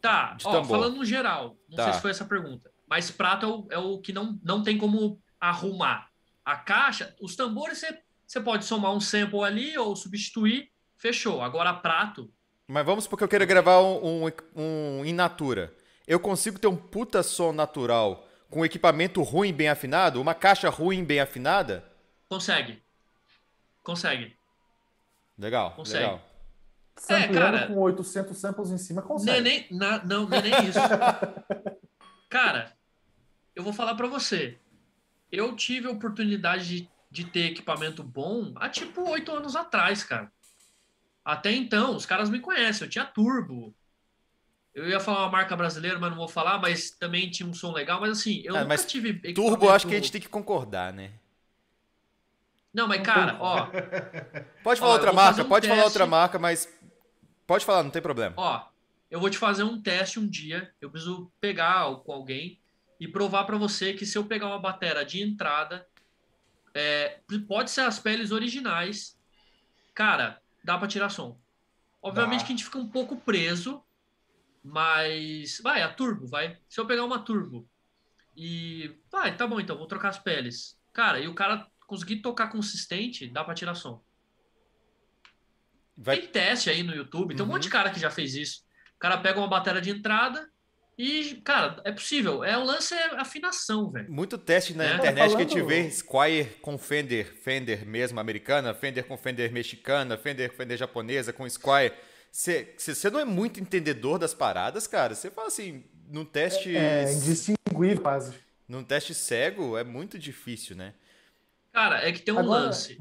tá. 0.00 0.34
De 0.34 0.46
Ó, 0.46 0.52
tambor. 0.52 0.78
falando 0.78 0.96
no 0.98 1.04
geral, 1.04 1.56
não 1.68 1.76
Tá. 1.76 1.84
sei 1.84 1.92
se 1.94 2.00
foi 2.00 2.10
essa 2.12 2.24
pergunta. 2.24 2.70
Mas 2.88 3.10
prato 3.10 3.44
é 3.44 3.48
o, 3.48 3.66
é 3.72 3.78
o 3.78 3.98
que 4.00 4.12
não, 4.12 4.38
não 4.42 4.62
tem 4.62 4.78
como 4.78 5.20
arrumar. 5.40 6.08
A 6.44 6.56
caixa, 6.56 7.14
os 7.20 7.36
tambores 7.36 7.78
você, 7.78 7.98
você 8.26 8.40
pode 8.40 8.64
somar 8.64 8.92
um 8.92 9.00
sample 9.00 9.44
ali 9.44 9.76
ou 9.76 9.94
substituir, 9.94 10.70
fechou. 10.96 11.42
Agora 11.42 11.72
prato, 11.74 12.32
Mas 12.66 12.84
vamos 12.86 13.06
porque 13.06 13.24
eu 13.24 13.28
quero 13.28 13.46
gravar 13.46 13.80
um, 13.82 14.26
um, 14.26 14.30
um 15.00 15.04
in 15.04 15.12
natura. 15.12 15.74
Eu 16.06 16.18
consigo 16.18 16.58
ter 16.58 16.66
um 16.68 16.76
puta 16.76 17.22
som 17.22 17.52
natural 17.52 18.26
com 18.50 18.64
equipamento 18.64 19.22
ruim 19.22 19.52
bem 19.52 19.68
afinado? 19.68 20.20
Uma 20.20 20.34
caixa 20.34 20.70
ruim 20.70 21.04
bem 21.04 21.20
afinada? 21.20 21.84
consegue. 22.30 22.82
Consegue. 23.82 24.36
Legal, 25.38 25.72
Consegue. 25.72 26.04
legal. 26.04 26.20
Sampleando 26.96 27.58
cara. 27.58 27.66
com 27.68 27.76
800 27.78 28.36
samples 28.36 28.70
em 28.70 28.76
cima, 28.78 29.00
Não 29.00 29.06
é 29.06 29.08
consegue. 29.12 29.40
nem, 29.42 29.66
na- 29.70 30.04
não, 30.04 30.28
não 30.28 30.36
é 30.38 30.42
nem 30.42 30.52
isso. 30.68 30.78
Cara, 32.28 32.72
eu 33.58 33.64
vou 33.64 33.72
falar 33.72 33.96
pra 33.96 34.06
você. 34.06 34.56
Eu 35.32 35.54
tive 35.56 35.88
a 35.88 35.90
oportunidade 35.90 36.64
de, 36.64 36.88
de 37.10 37.24
ter 37.24 37.46
equipamento 37.50 38.02
bom 38.04 38.52
há 38.56 38.68
tipo 38.68 39.02
oito 39.10 39.32
anos 39.32 39.56
atrás, 39.56 40.04
cara. 40.04 40.30
Até 41.24 41.52
então, 41.52 41.96
os 41.96 42.06
caras 42.06 42.30
me 42.30 42.38
conhecem. 42.40 42.86
Eu 42.86 42.90
tinha 42.90 43.04
turbo. 43.04 43.74
Eu 44.72 44.88
ia 44.88 45.00
falar 45.00 45.24
uma 45.24 45.32
marca 45.32 45.56
brasileira, 45.56 45.98
mas 45.98 46.10
não 46.10 46.16
vou 46.18 46.28
falar. 46.28 46.58
Mas 46.58 46.90
também 46.92 47.28
tinha 47.30 47.48
um 47.48 47.52
som 47.52 47.72
legal. 47.72 48.00
Mas 48.00 48.20
assim, 48.20 48.40
eu 48.44 48.54
Ah, 48.54 48.60
nunca 48.60 48.68
mas 48.68 48.86
tive. 48.86 49.12
Turbo, 49.12 49.28
equipamento- 49.28 49.64
eu 49.64 49.70
acho 49.72 49.86
que 49.88 49.94
a 49.94 49.98
gente 49.98 50.12
tem 50.12 50.20
que 50.20 50.28
concordar, 50.28 50.92
né? 50.92 51.10
Não, 52.72 52.86
mas 52.86 53.02
cara, 53.02 53.36
ó, 53.40 53.66
Pode 54.62 54.78
falar 54.78 54.92
Ó, 54.92 54.94
outra 54.94 55.12
marca, 55.12 55.44
um 55.44 55.48
pode 55.48 55.66
falar 55.66 55.82
teste. 55.82 55.90
outra 55.92 56.06
marca, 56.06 56.38
mas 56.38 56.68
pode 57.46 57.64
falar, 57.64 57.82
não 57.82 57.90
tem 57.90 58.00
problema. 58.02 58.34
ó, 58.36 58.66
eu 59.10 59.18
vou 59.18 59.30
te 59.30 59.38
fazer 59.38 59.64
um 59.64 59.80
teste 59.82 60.20
um 60.20 60.28
dia. 60.28 60.72
Eu 60.80 60.90
preciso 60.90 61.32
pegar 61.40 61.84
com 62.04 62.12
alguém 62.12 62.60
e 62.98 63.06
provar 63.06 63.44
pra 63.44 63.56
você 63.56 63.94
que 63.94 64.04
se 64.06 64.18
eu 64.18 64.24
pegar 64.24 64.46
uma 64.48 64.58
bateria 64.58 65.04
de 65.04 65.22
entrada, 65.22 65.86
é, 66.74 67.20
pode 67.46 67.70
ser 67.70 67.82
as 67.82 67.98
peles 67.98 68.30
originais, 68.30 69.18
cara, 69.94 70.40
dá 70.64 70.76
pra 70.78 70.88
tirar 70.88 71.08
som. 71.08 71.40
Obviamente 72.02 72.40
Dá. 72.40 72.46
que 72.46 72.52
a 72.52 72.56
gente 72.56 72.64
fica 72.64 72.78
um 72.78 72.88
pouco 72.88 73.16
preso, 73.16 73.82
mas 74.62 75.60
vai, 75.62 75.82
a 75.82 75.92
turbo, 75.92 76.26
vai. 76.26 76.58
Se 76.68 76.80
eu 76.80 76.86
pegar 76.86 77.04
uma 77.04 77.18
turbo 77.20 77.68
e 78.36 78.96
vai, 79.10 79.36
tá 79.36 79.46
bom 79.46 79.58
então, 79.60 79.76
vou 79.76 79.86
trocar 79.86 80.08
as 80.10 80.18
peles. 80.18 80.78
Cara, 80.92 81.18
e 81.20 81.26
o 81.28 81.34
cara 81.34 81.66
conseguir 81.86 82.16
tocar 82.16 82.48
consistente, 82.48 83.26
dá 83.28 83.42
pra 83.42 83.54
tirar 83.54 83.74
som. 83.74 84.02
Vai... 85.96 86.18
Tem 86.18 86.28
teste 86.28 86.70
aí 86.70 86.82
no 86.82 86.94
YouTube, 86.94 87.34
tem 87.34 87.42
um 87.44 87.48
Uhum. 87.48 87.54
monte 87.54 87.64
de 87.64 87.70
cara 87.70 87.90
que 87.90 87.98
já 87.98 88.10
fez 88.10 88.34
isso. 88.34 88.62
O 88.94 88.98
cara 88.98 89.18
pega 89.18 89.38
uma 89.40 89.48
bateria 89.48 89.80
de 89.80 89.90
entrada 89.90 90.48
e, 90.98 91.36
cara, 91.44 91.80
é 91.84 91.92
possível. 91.92 92.42
É 92.42 92.58
o 92.58 92.64
lance 92.64 92.92
é 92.94 93.14
afinação, 93.20 93.90
velho. 93.90 94.10
Muito 94.10 94.36
teste 94.36 94.74
na 94.74 94.84
É. 94.84 94.96
internet 94.96 95.30
que 95.30 95.36
a 95.36 95.44
gente 95.46 95.62
vê 95.62 95.88
Squire 95.90 96.44
com 96.60 96.76
Fender, 96.76 97.32
Fender 97.42 97.86
mesmo 97.86 98.18
americana, 98.18 98.74
Fender 98.74 99.04
com 99.06 99.16
Fender 99.16 99.52
mexicana, 99.52 100.18
Fender 100.18 100.50
com 100.50 100.56
Fender 100.56 100.76
japonesa, 100.76 101.32
com 101.32 101.48
Squire. 101.48 101.94
Você 102.30 103.10
não 103.10 103.20
é 103.20 103.24
muito 103.24 103.60
entendedor 103.60 104.18
das 104.18 104.34
paradas, 104.34 104.86
cara? 104.86 105.14
Você 105.14 105.30
fala 105.30 105.46
assim, 105.48 105.84
num 106.10 106.24
teste, 106.24 106.76
É 106.76 107.10
indistinguível 107.12 108.02
quase. 108.02 108.34
num 108.68 108.82
teste 108.84 109.14
cego 109.14 109.78
é 109.78 109.84
muito 109.84 110.18
difícil, 110.18 110.76
né? 110.76 110.92
Cara, 111.72 112.06
é 112.06 112.12
que 112.12 112.20
tem 112.22 112.34
um 112.34 112.38
Agora- 112.38 112.64
lance. 112.64 112.98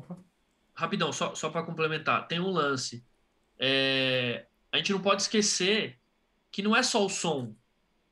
Rapidão, 0.74 1.12
só, 1.12 1.34
só 1.34 1.50
para 1.50 1.64
complementar. 1.64 2.28
Tem 2.28 2.40
um 2.40 2.50
lance. 2.52 3.04
É, 3.60 4.46
a 4.72 4.78
gente 4.78 4.92
não 4.94 5.02
pode 5.02 5.24
esquecer 5.24 5.98
que 6.52 6.62
não 6.62 6.76
é 6.76 6.84
só 6.84 7.04
o 7.04 7.10
som, 7.10 7.56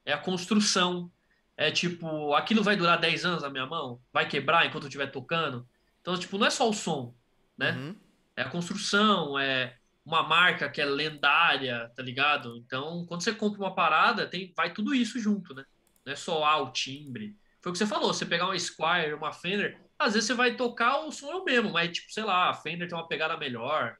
é 0.05 0.13
a 0.13 0.17
construção. 0.17 1.11
É 1.57 1.71
tipo, 1.71 2.33
aquilo 2.33 2.63
vai 2.63 2.75
durar 2.75 2.99
10 2.99 3.25
anos 3.25 3.43
na 3.43 3.49
minha 3.49 3.65
mão? 3.65 4.01
Vai 4.11 4.27
quebrar 4.27 4.65
enquanto 4.65 4.83
eu 4.83 4.89
estiver 4.89 5.07
tocando? 5.07 5.67
Então, 6.01 6.17
tipo, 6.17 6.37
não 6.37 6.45
é 6.45 6.49
só 6.49 6.69
o 6.69 6.73
som, 6.73 7.15
né? 7.57 7.71
Uhum. 7.71 7.95
É 8.35 8.41
a 8.43 8.49
construção, 8.49 9.39
é 9.39 9.77
uma 10.05 10.21
marca 10.21 10.69
que 10.69 10.79
é 10.79 10.85
lendária, 10.85 11.91
tá 11.95 12.03
ligado? 12.03 12.57
Então, 12.57 13.05
quando 13.07 13.23
você 13.23 13.33
compra 13.33 13.59
uma 13.59 13.73
parada, 13.73 14.27
tem, 14.27 14.53
vai 14.55 14.71
tudo 14.71 14.93
isso 14.93 15.19
junto, 15.19 15.53
né? 15.55 15.65
Não 16.05 16.13
é 16.13 16.15
só 16.15 16.43
ah, 16.43 16.57
o 16.61 16.71
timbre. 16.71 17.35
Foi 17.61 17.71
o 17.71 17.73
que 17.73 17.79
você 17.79 17.87
falou, 17.87 18.13
você 18.13 18.25
pegar 18.25 18.45
uma 18.45 18.59
Squire, 18.59 19.13
uma 19.13 19.31
Fender, 19.31 19.79
às 19.97 20.13
vezes 20.13 20.27
você 20.27 20.35
vai 20.35 20.55
tocar, 20.55 20.99
o 20.99 21.11
som 21.11 21.31
é 21.31 21.35
o 21.35 21.43
mesmo, 21.43 21.71
mas 21.71 21.91
tipo, 21.91 22.11
sei 22.11 22.23
lá, 22.23 22.49
a 22.49 22.53
Fender 22.53 22.87
tem 22.87 22.95
uma 22.95 23.07
pegada 23.07 23.35
melhor. 23.37 23.97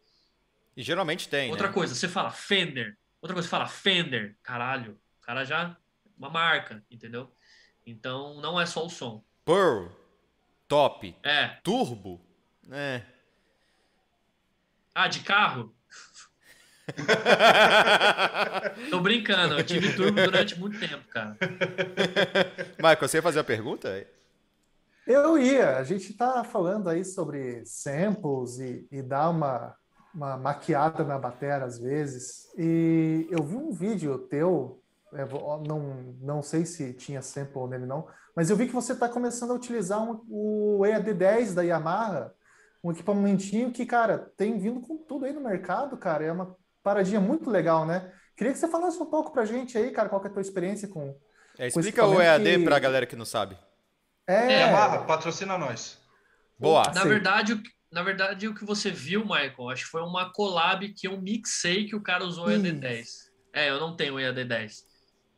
E 0.78 0.84
geralmente 0.84 1.28
tem, 1.28 1.50
Outra 1.50 1.68
né? 1.68 1.74
coisa, 1.74 1.96
você 1.96 2.08
fala 2.08 2.30
Fender. 2.30 2.96
Outra 3.22 3.34
coisa, 3.34 3.48
você 3.48 3.52
fala 3.52 3.65
Fender. 3.65 4.38
Caralho, 4.44 5.00
o 5.18 5.22
cara 5.22 5.44
já... 5.44 5.76
Uma 6.17 6.30
marca, 6.30 6.84
entendeu? 6.89 7.32
Então, 7.86 8.39
não 8.41 8.60
é 8.60 8.65
só 8.65 8.86
o 8.86 8.89
som. 8.89 9.23
Pearl, 9.43 9.88
top, 10.67 11.15
É. 11.23 11.58
turbo, 11.63 12.21
é. 12.71 13.01
Ah, 14.93 15.08
de 15.08 15.19
carro? 15.21 15.73
Tô 18.89 18.99
brincando, 18.99 19.56
eu 19.58 19.63
tive 19.63 19.93
turbo 19.93 20.21
durante 20.21 20.60
muito 20.60 20.80
tempo, 20.80 21.08
cara. 21.10 21.38
Michael, 22.78 23.08
você 23.08 23.17
ia 23.17 23.21
fazer 23.23 23.39
a 23.39 23.43
pergunta? 23.43 24.08
Eu 25.06 25.38
ia. 25.38 25.78
A 25.78 25.84
gente 25.84 26.12
está 26.12 26.43
falando 26.43 26.89
aí 26.89 27.04
sobre 27.06 27.63
samples 27.65 28.60
e, 28.60 28.88
e 28.91 29.01
dar 29.01 29.30
uma, 29.30 29.75
uma 30.13 30.38
maquiada 30.38 31.04
na 31.04 31.17
bateria 31.19 31.63
às 31.65 31.80
vezes. 31.80 32.47
E 32.58 33.28
eu 33.30 33.43
vi 33.43 33.56
um 33.56 33.71
vídeo 33.71 34.17
teu, 34.17 34.82
não, 35.67 36.15
não 36.21 36.41
sei 36.43 36.65
se 36.65 36.93
tinha 36.93 37.21
sample 37.21 37.68
nele 37.70 37.86
não, 37.86 38.07
mas 38.36 38.49
eu 38.49 38.55
vi 38.57 38.68
que 38.68 38.74
você 38.74 38.93
está 38.93 39.07
começando 39.07 39.51
a 39.51 39.55
utilizar 39.55 40.01
um- 40.03 40.22
o 40.30 40.82
EAD10 40.86 41.53
da 41.53 41.61
Yamaha, 41.61 42.34
um 42.84 42.91
equipamentinho 42.91 43.72
que, 43.72 43.86
cara, 43.86 44.32
tem 44.38 44.59
vindo 44.59 44.82
com 44.82 44.97
tudo 44.97 45.26
aí 45.26 45.34
no 45.34 45.41
mercado, 45.41 45.97
cara. 45.97 46.24
É 46.26 46.32
uma 46.32 46.55
paradinha 46.84 47.20
muito 47.20 47.49
legal, 47.49 47.86
né? 47.86 48.11
Queria 48.36 48.51
que 48.53 48.59
você 48.59 48.68
falasse 48.68 49.01
um 49.01 49.05
pouco 49.05 49.32
pra 49.32 49.45
gente 49.45 49.78
aí, 49.78 49.89
cara, 49.91 50.09
qual 50.09 50.22
que 50.22 50.28
é 50.28 50.30
a 50.30 50.34
tua 50.34 50.41
experiência 50.41 50.88
com... 50.88 51.18
É, 51.57 51.72
Com 51.72 51.80
explica 51.80 52.03
o 52.05 52.09
equipamento 52.22 52.47
EAD 52.47 52.57
que- 52.59 52.63
pra 52.66 52.78
galera 52.80 53.05
que 53.05 53.16
não 53.16 53.26
sabe. 53.26 53.57
É, 54.28 54.59
Yamaha, 54.61 55.05
patrocina 55.05 55.57
nós. 55.57 55.97
Boa. 56.59 56.84
Na 56.93 57.01
Sei. 57.01 57.09
verdade, 57.09 57.53
o 57.53 57.61
que- 57.63 57.70
na 57.91 58.03
verdade, 58.03 58.47
o 58.47 58.53
que 58.53 58.66
você 58.66 58.91
viu, 58.91 59.22
Michael, 59.22 59.70
acho 59.70 59.86
que 59.86 59.91
foi 59.91 60.01
uma 60.01 60.32
collab 60.34 60.88
que 60.93 61.07
eu 61.07 61.20
mixei 61.22 61.86
que 61.86 61.95
o 61.95 62.01
cara 62.03 62.26
usou 62.26 62.47
o 62.47 62.49
EAD10. 62.49 63.07
É, 63.53 63.70
eu 63.70 63.80
não 63.80 63.95
tenho 63.95 64.16
o 64.16 64.18
EAD10. 64.20 64.84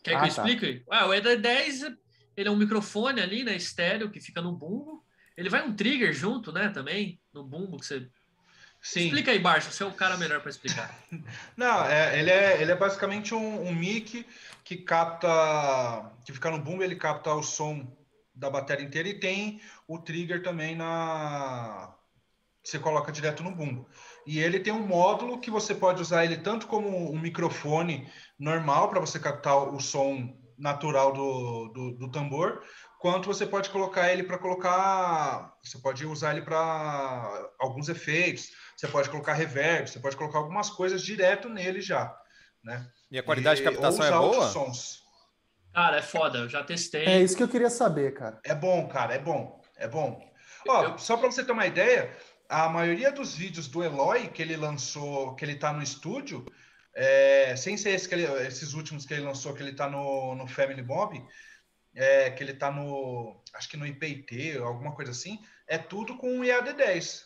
Quer 0.03 0.15
Ah, 0.15 0.19
que 0.21 0.29
eu 0.29 0.35
tá. 0.35 0.49
explique? 0.49 0.83
Ah, 0.89 1.07
o 1.07 1.09
EAD10, 1.09 1.97
ele 2.35 2.49
é 2.49 2.51
um 2.51 2.55
microfone 2.55 3.21
ali, 3.21 3.43
né, 3.43 3.55
estéreo, 3.55 4.09
que 4.11 4.19
fica 4.19 4.41
no 4.41 4.51
bumbo. 4.51 5.03
Ele 5.35 5.49
vai 5.49 5.63
um 5.65 5.75
trigger 5.75 6.13
junto, 6.13 6.51
né, 6.51 6.69
também, 6.69 7.19
no 7.33 7.43
bumbo, 7.43 7.77
que 7.77 7.85
você... 7.85 8.09
Sim. 8.79 9.05
Explica 9.05 9.31
aí, 9.31 9.39
Barça, 9.39 9.71
você 9.71 9.83
é 9.83 9.85
o 9.85 9.91
cara 9.91 10.17
melhor 10.17 10.39
para 10.39 10.49
explicar. 10.49 10.95
Não, 11.57 11.83
é, 11.85 12.19
ele, 12.19 12.29
é, 12.29 12.61
ele 12.61 12.71
é 12.71 12.75
basicamente 12.75 13.33
um, 13.33 13.67
um 13.67 13.73
mic 13.73 14.25
que 14.63 14.77
capta, 14.77 15.27
que 16.23 16.31
fica 16.31 16.51
no 16.51 16.59
boom, 16.59 16.81
ele 16.81 16.95
capta 16.95 17.33
o 17.33 17.43
som 17.43 17.91
da 18.33 18.49
bateria 18.49 18.85
inteira 18.85 19.09
e 19.09 19.19
tem 19.19 19.59
o 19.87 19.97
trigger 19.97 20.43
também 20.43 20.75
na 20.75 21.93
que 22.63 22.71
você 22.71 22.79
coloca 22.79 23.11
direto 23.11 23.43
no 23.43 23.55
bumbo. 23.55 23.87
E 24.28 24.39
ele 24.39 24.59
tem 24.59 24.73
um 24.73 24.86
módulo 24.86 25.39
que 25.39 25.49
você 25.49 25.73
pode 25.73 26.01
usar 26.01 26.25
ele 26.25 26.36
tanto 26.36 26.67
como 26.67 27.09
um 27.09 27.17
microfone 27.17 28.11
normal 28.38 28.89
para 28.89 28.99
você 28.99 29.17
captar 29.17 29.73
o 29.73 29.80
som 29.80 30.38
natural 30.57 31.13
do, 31.13 31.69
do, 31.69 31.91
do, 31.97 32.11
tambor, 32.11 32.61
quanto 32.99 33.25
você 33.28 33.45
pode 33.45 33.69
colocar 33.69 34.11
ele 34.11 34.23
para 34.23 34.38
colocar, 34.38 35.53
você 35.63 35.78
pode 35.78 36.05
usar 36.05 36.32
ele 36.32 36.41
para 36.41 37.51
alguns 37.57 37.88
efeitos, 37.88 38.49
você 38.75 38.88
pode 38.88 39.09
colocar 39.09 39.34
reverb, 39.34 39.88
você 39.88 39.99
pode 39.99 40.17
colocar 40.17 40.39
algumas 40.39 40.69
coisas 40.69 41.01
direto 41.01 41.47
nele 41.47 41.80
já, 41.80 42.13
né? 42.61 42.86
E 43.09 43.17
a 43.17 43.23
qualidade 43.23 43.61
e, 43.61 43.63
de 43.63 43.69
captação 43.69 44.05
é 44.05 44.11
boa? 44.11 44.47
Sons. 44.49 45.03
Cara, 45.73 45.97
é 45.97 46.01
foda, 46.01 46.39
eu 46.39 46.49
já 46.49 46.63
testei. 46.63 47.05
É 47.05 47.21
isso 47.21 47.38
que 47.38 47.43
eu 47.43 47.47
queria 47.47 47.69
saber, 47.69 48.13
cara. 48.13 48.41
É 48.43 48.53
bom, 48.53 48.89
cara, 48.89 49.13
é 49.13 49.19
bom, 49.19 49.61
é 49.78 49.88
bom. 49.88 50.19
Ó, 50.67 50.84
eu... 50.84 50.97
só 50.97 51.15
para 51.15 51.32
você 51.32 51.45
ter 51.45 51.51
uma 51.53 51.67
ideia, 51.67 52.13
a 52.49 52.69
maioria 52.69 53.11
dos 53.11 53.35
vídeos 53.35 53.67
do 53.67 53.83
Eloy 53.83 54.27
que 54.29 54.41
ele 54.41 54.55
lançou, 54.55 55.35
que 55.35 55.43
ele 55.43 55.55
tá 55.55 55.73
no 55.73 55.83
estúdio, 55.83 56.45
é, 56.93 57.55
sem 57.55 57.77
ser 57.77 57.91
esse 57.91 58.11
ele, 58.13 58.25
esses 58.47 58.73
últimos 58.73 59.05
que 59.05 59.13
ele 59.13 59.23
lançou, 59.23 59.53
que 59.53 59.61
ele 59.61 59.73
tá 59.73 59.89
no, 59.89 60.35
no 60.35 60.47
Family 60.47 60.81
Mob, 60.81 61.23
é, 61.93 62.31
que 62.31 62.43
ele 62.43 62.53
tá 62.53 62.71
no, 62.71 63.39
acho 63.53 63.69
que 63.69 63.77
no 63.77 63.85
IPT, 63.85 64.57
alguma 64.57 64.93
coisa 64.93 65.11
assim, 65.11 65.39
é 65.67 65.77
tudo 65.77 66.17
com 66.17 66.39
o 66.39 66.43
EAD10. 66.43 67.25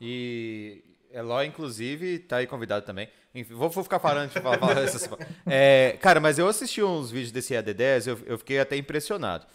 E 0.00 0.82
Eloy, 1.10 1.46
inclusive, 1.46 2.18
tá 2.20 2.38
aí 2.38 2.46
convidado 2.46 2.84
também. 2.84 3.08
Enfim, 3.34 3.54
vou, 3.54 3.68
vou 3.68 3.84
ficar 3.84 3.98
falando 3.98 4.30
de 4.30 4.40
falar, 4.40 4.58
falar 4.58 4.82
essas... 4.82 5.08
é, 5.46 5.96
Cara, 6.00 6.20
mas 6.20 6.38
eu 6.38 6.48
assisti 6.48 6.82
uns 6.82 7.10
vídeos 7.10 7.32
desse 7.32 7.54
EAD10, 7.54 8.06
eu, 8.06 8.18
eu 8.26 8.38
fiquei 8.38 8.58
até 8.58 8.76
impressionado. 8.76 9.46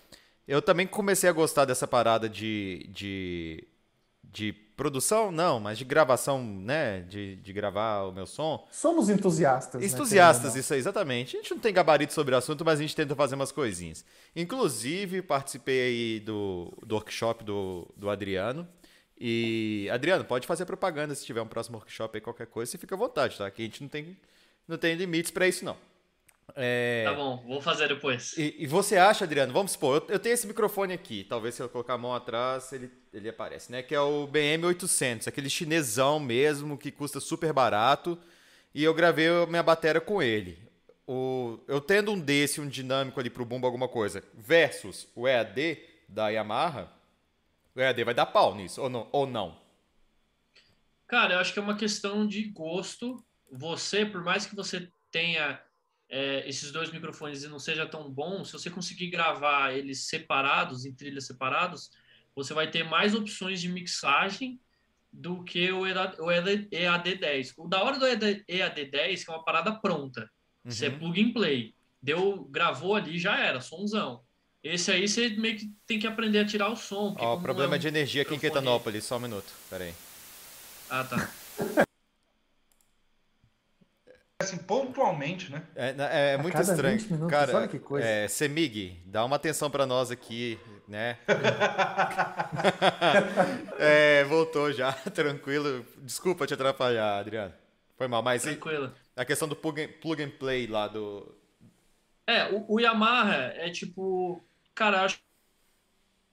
Eu 0.47 0.61
também 0.61 0.87
comecei 0.87 1.29
a 1.29 1.33
gostar 1.33 1.65
dessa 1.65 1.87
parada 1.87 2.27
de, 2.27 2.87
de, 2.89 3.67
de 4.23 4.53
produção, 4.81 5.31
não, 5.31 5.59
mas 5.59 5.77
de 5.77 5.85
gravação, 5.85 6.43
né? 6.43 7.01
De, 7.01 7.35
de 7.35 7.53
gravar 7.53 8.01
o 8.05 8.11
meu 8.11 8.25
som. 8.25 8.67
Somos 8.71 9.09
entusiastas. 9.09 9.79
Né, 9.79 9.87
entusiastas, 9.87 10.55
né, 10.55 10.59
isso 10.59 10.73
aí, 10.73 10.79
exatamente. 10.79 11.37
A 11.37 11.39
gente 11.39 11.51
não 11.51 11.61
tem 11.61 11.71
gabarito 11.71 12.11
sobre 12.13 12.33
o 12.33 12.37
assunto, 12.39 12.65
mas 12.65 12.79
a 12.79 12.81
gente 12.81 12.95
tenta 12.95 13.15
fazer 13.15 13.35
umas 13.35 13.51
coisinhas. 13.51 14.03
Inclusive, 14.35 15.21
participei 15.21 15.81
aí 15.81 16.19
do, 16.19 16.73
do 16.83 16.95
workshop 16.95 17.43
do, 17.43 17.87
do 17.95 18.09
Adriano. 18.09 18.67
E, 19.19 19.87
Adriano, 19.93 20.25
pode 20.25 20.47
fazer 20.47 20.65
propaganda 20.65 21.13
se 21.13 21.23
tiver 21.23 21.43
um 21.43 21.47
próximo 21.47 21.77
workshop 21.77 22.17
aí, 22.17 22.21
qualquer 22.21 22.47
coisa, 22.47 22.71
você 22.71 22.79
fica 22.79 22.95
à 22.95 22.97
vontade, 22.97 23.37
tá? 23.37 23.51
Que 23.51 23.61
a 23.61 23.65
gente 23.65 23.83
não 23.83 23.87
tem, 23.87 24.17
não 24.67 24.79
tem 24.79 24.95
limites 24.95 25.29
para 25.29 25.47
isso, 25.47 25.63
não. 25.63 25.77
É... 26.55 27.03
Tá 27.05 27.13
bom, 27.13 27.43
vou 27.47 27.61
fazer 27.61 27.87
depois. 27.87 28.37
E, 28.37 28.55
e, 28.59 28.67
você 28.67 28.97
acha, 28.97 29.25
Adriano, 29.25 29.53
vamos 29.53 29.71
supor, 29.71 30.03
eu, 30.07 30.15
eu, 30.15 30.19
tenho 30.19 30.33
esse 30.33 30.47
microfone 30.47 30.93
aqui, 30.93 31.23
talvez 31.23 31.55
se 31.55 31.61
eu 31.61 31.69
colocar 31.69 31.93
a 31.93 31.97
mão 31.97 32.13
atrás 32.13 32.71
ele, 32.73 32.91
ele 33.13 33.29
aparece, 33.29 33.71
né? 33.71 33.81
Que 33.81 33.95
é 33.95 34.01
o 34.01 34.27
BM800, 34.27 35.27
aquele 35.27 35.49
chinesão 35.49 36.19
mesmo, 36.19 36.77
que 36.77 36.91
custa 36.91 37.19
super 37.19 37.53
barato. 37.53 38.17
E 38.73 38.83
eu 38.83 38.93
gravei 38.93 39.27
a 39.27 39.45
minha 39.45 39.63
bateria 39.63 39.99
com 39.99 40.21
ele. 40.21 40.57
O, 41.07 41.59
eu 41.67 41.81
tendo 41.81 42.11
um 42.11 42.19
desse, 42.19 42.61
um 42.61 42.67
dinâmico 42.67 43.19
ali 43.19 43.29
pro 43.29 43.45
bumbo, 43.45 43.65
alguma 43.65 43.87
coisa, 43.87 44.23
versus 44.33 45.07
o 45.13 45.27
EAD 45.27 45.77
da 46.07 46.29
Yamaha, 46.29 46.91
o 47.75 47.79
EAD 47.79 48.03
vai 48.03 48.13
dar 48.13 48.25
pau 48.25 48.55
nisso, 48.55 48.81
ou 48.81 48.89
não? 48.89 49.09
Ou 49.11 49.27
não? 49.27 49.59
Cara, 51.07 51.33
eu 51.33 51.39
acho 51.39 51.51
que 51.51 51.59
é 51.59 51.61
uma 51.61 51.75
questão 51.75 52.25
de 52.25 52.43
gosto. 52.43 53.21
Você, 53.51 54.05
por 54.05 54.23
mais 54.23 54.45
que 54.45 54.55
você 54.55 54.89
tenha 55.11 55.59
é, 56.11 56.47
esses 56.47 56.71
dois 56.73 56.91
microfones 56.91 57.41
e 57.41 57.47
não 57.47 57.57
seja 57.57 57.85
tão 57.85 58.11
bom, 58.11 58.43
se 58.43 58.51
você 58.51 58.69
conseguir 58.69 59.07
gravar 59.07 59.71
eles 59.71 60.09
separados, 60.09 60.85
em 60.85 60.93
trilhas 60.93 61.25
separados, 61.25 61.89
você 62.35 62.53
vai 62.53 62.69
ter 62.69 62.83
mais 62.83 63.15
opções 63.15 63.61
de 63.61 63.69
mixagem 63.69 64.59
do 65.11 65.41
que 65.43 65.71
o 65.71 65.83
EAD10. 65.83 67.53
O 67.57 67.67
da 67.67 67.81
hora 67.81 67.97
do 67.97 68.05
EAD10 68.05 69.23
que 69.23 69.31
é 69.31 69.33
uma 69.33 69.43
parada 69.43 69.71
pronta. 69.73 70.29
Uhum. 70.65 70.71
Você 70.71 70.87
é 70.87 70.89
plug 70.89 71.21
and 71.21 71.31
play. 71.31 71.73
Deu, 72.01 72.43
gravou 72.49 72.95
ali, 72.95 73.17
já 73.17 73.39
era, 73.39 73.61
somzão. 73.61 74.21
Esse 74.61 74.91
aí 74.91 75.07
você 75.07 75.29
meio 75.29 75.57
que 75.57 75.71
tem 75.87 75.97
que 75.97 76.07
aprender 76.07 76.39
a 76.39 76.45
tirar 76.45 76.69
o 76.69 76.75
som. 76.75 77.15
Ó, 77.17 77.35
oh, 77.35 77.39
problema 77.41 77.75
é 77.75 77.77
um 77.77 77.79
de 77.79 77.87
energia 77.87 78.23
aqui 78.23 78.35
em 78.35 78.39
Quetanópolis, 78.39 79.05
só 79.05 79.15
um 79.15 79.21
minuto, 79.21 79.51
peraí. 79.69 79.93
Ah, 80.89 81.03
tá. 81.05 81.31
assim 84.41 84.57
pontualmente, 84.57 85.51
né? 85.51 85.63
É, 85.75 85.95
é, 85.97 86.33
é 86.33 86.37
muito 86.37 86.59
estranho. 86.59 87.01
Minutos, 87.01 87.29
Cara, 87.29 87.57
olha 87.57 87.67
que 87.67 87.79
coisa. 87.79 88.07
É, 88.07 88.27
Semig, 88.27 89.01
dá 89.05 89.25
uma 89.25 89.35
atenção 89.35 89.69
para 89.69 89.85
nós 89.85 90.11
aqui, 90.11 90.59
né? 90.87 91.17
é, 93.79 94.23
voltou 94.25 94.71
já, 94.71 94.91
tranquilo. 95.13 95.85
Desculpa 95.99 96.45
te 96.45 96.53
atrapalhar, 96.53 97.19
Adriano. 97.19 97.53
Foi 97.97 98.07
mal, 98.07 98.21
mas 98.21 98.43
tranquilo. 98.43 98.91
a 99.15 99.23
questão 99.23 99.47
do 99.47 99.55
plug 99.55 99.81
and, 99.81 99.89
plug 100.01 100.23
and 100.23 100.31
play 100.31 100.67
lá 100.67 100.87
do 100.87 101.35
É, 102.25 102.51
o, 102.51 102.75
o 102.75 102.79
Yamaha 102.79 103.53
é 103.55 103.69
tipo, 103.69 104.43
cara, 104.73 105.03
acho 105.03 105.19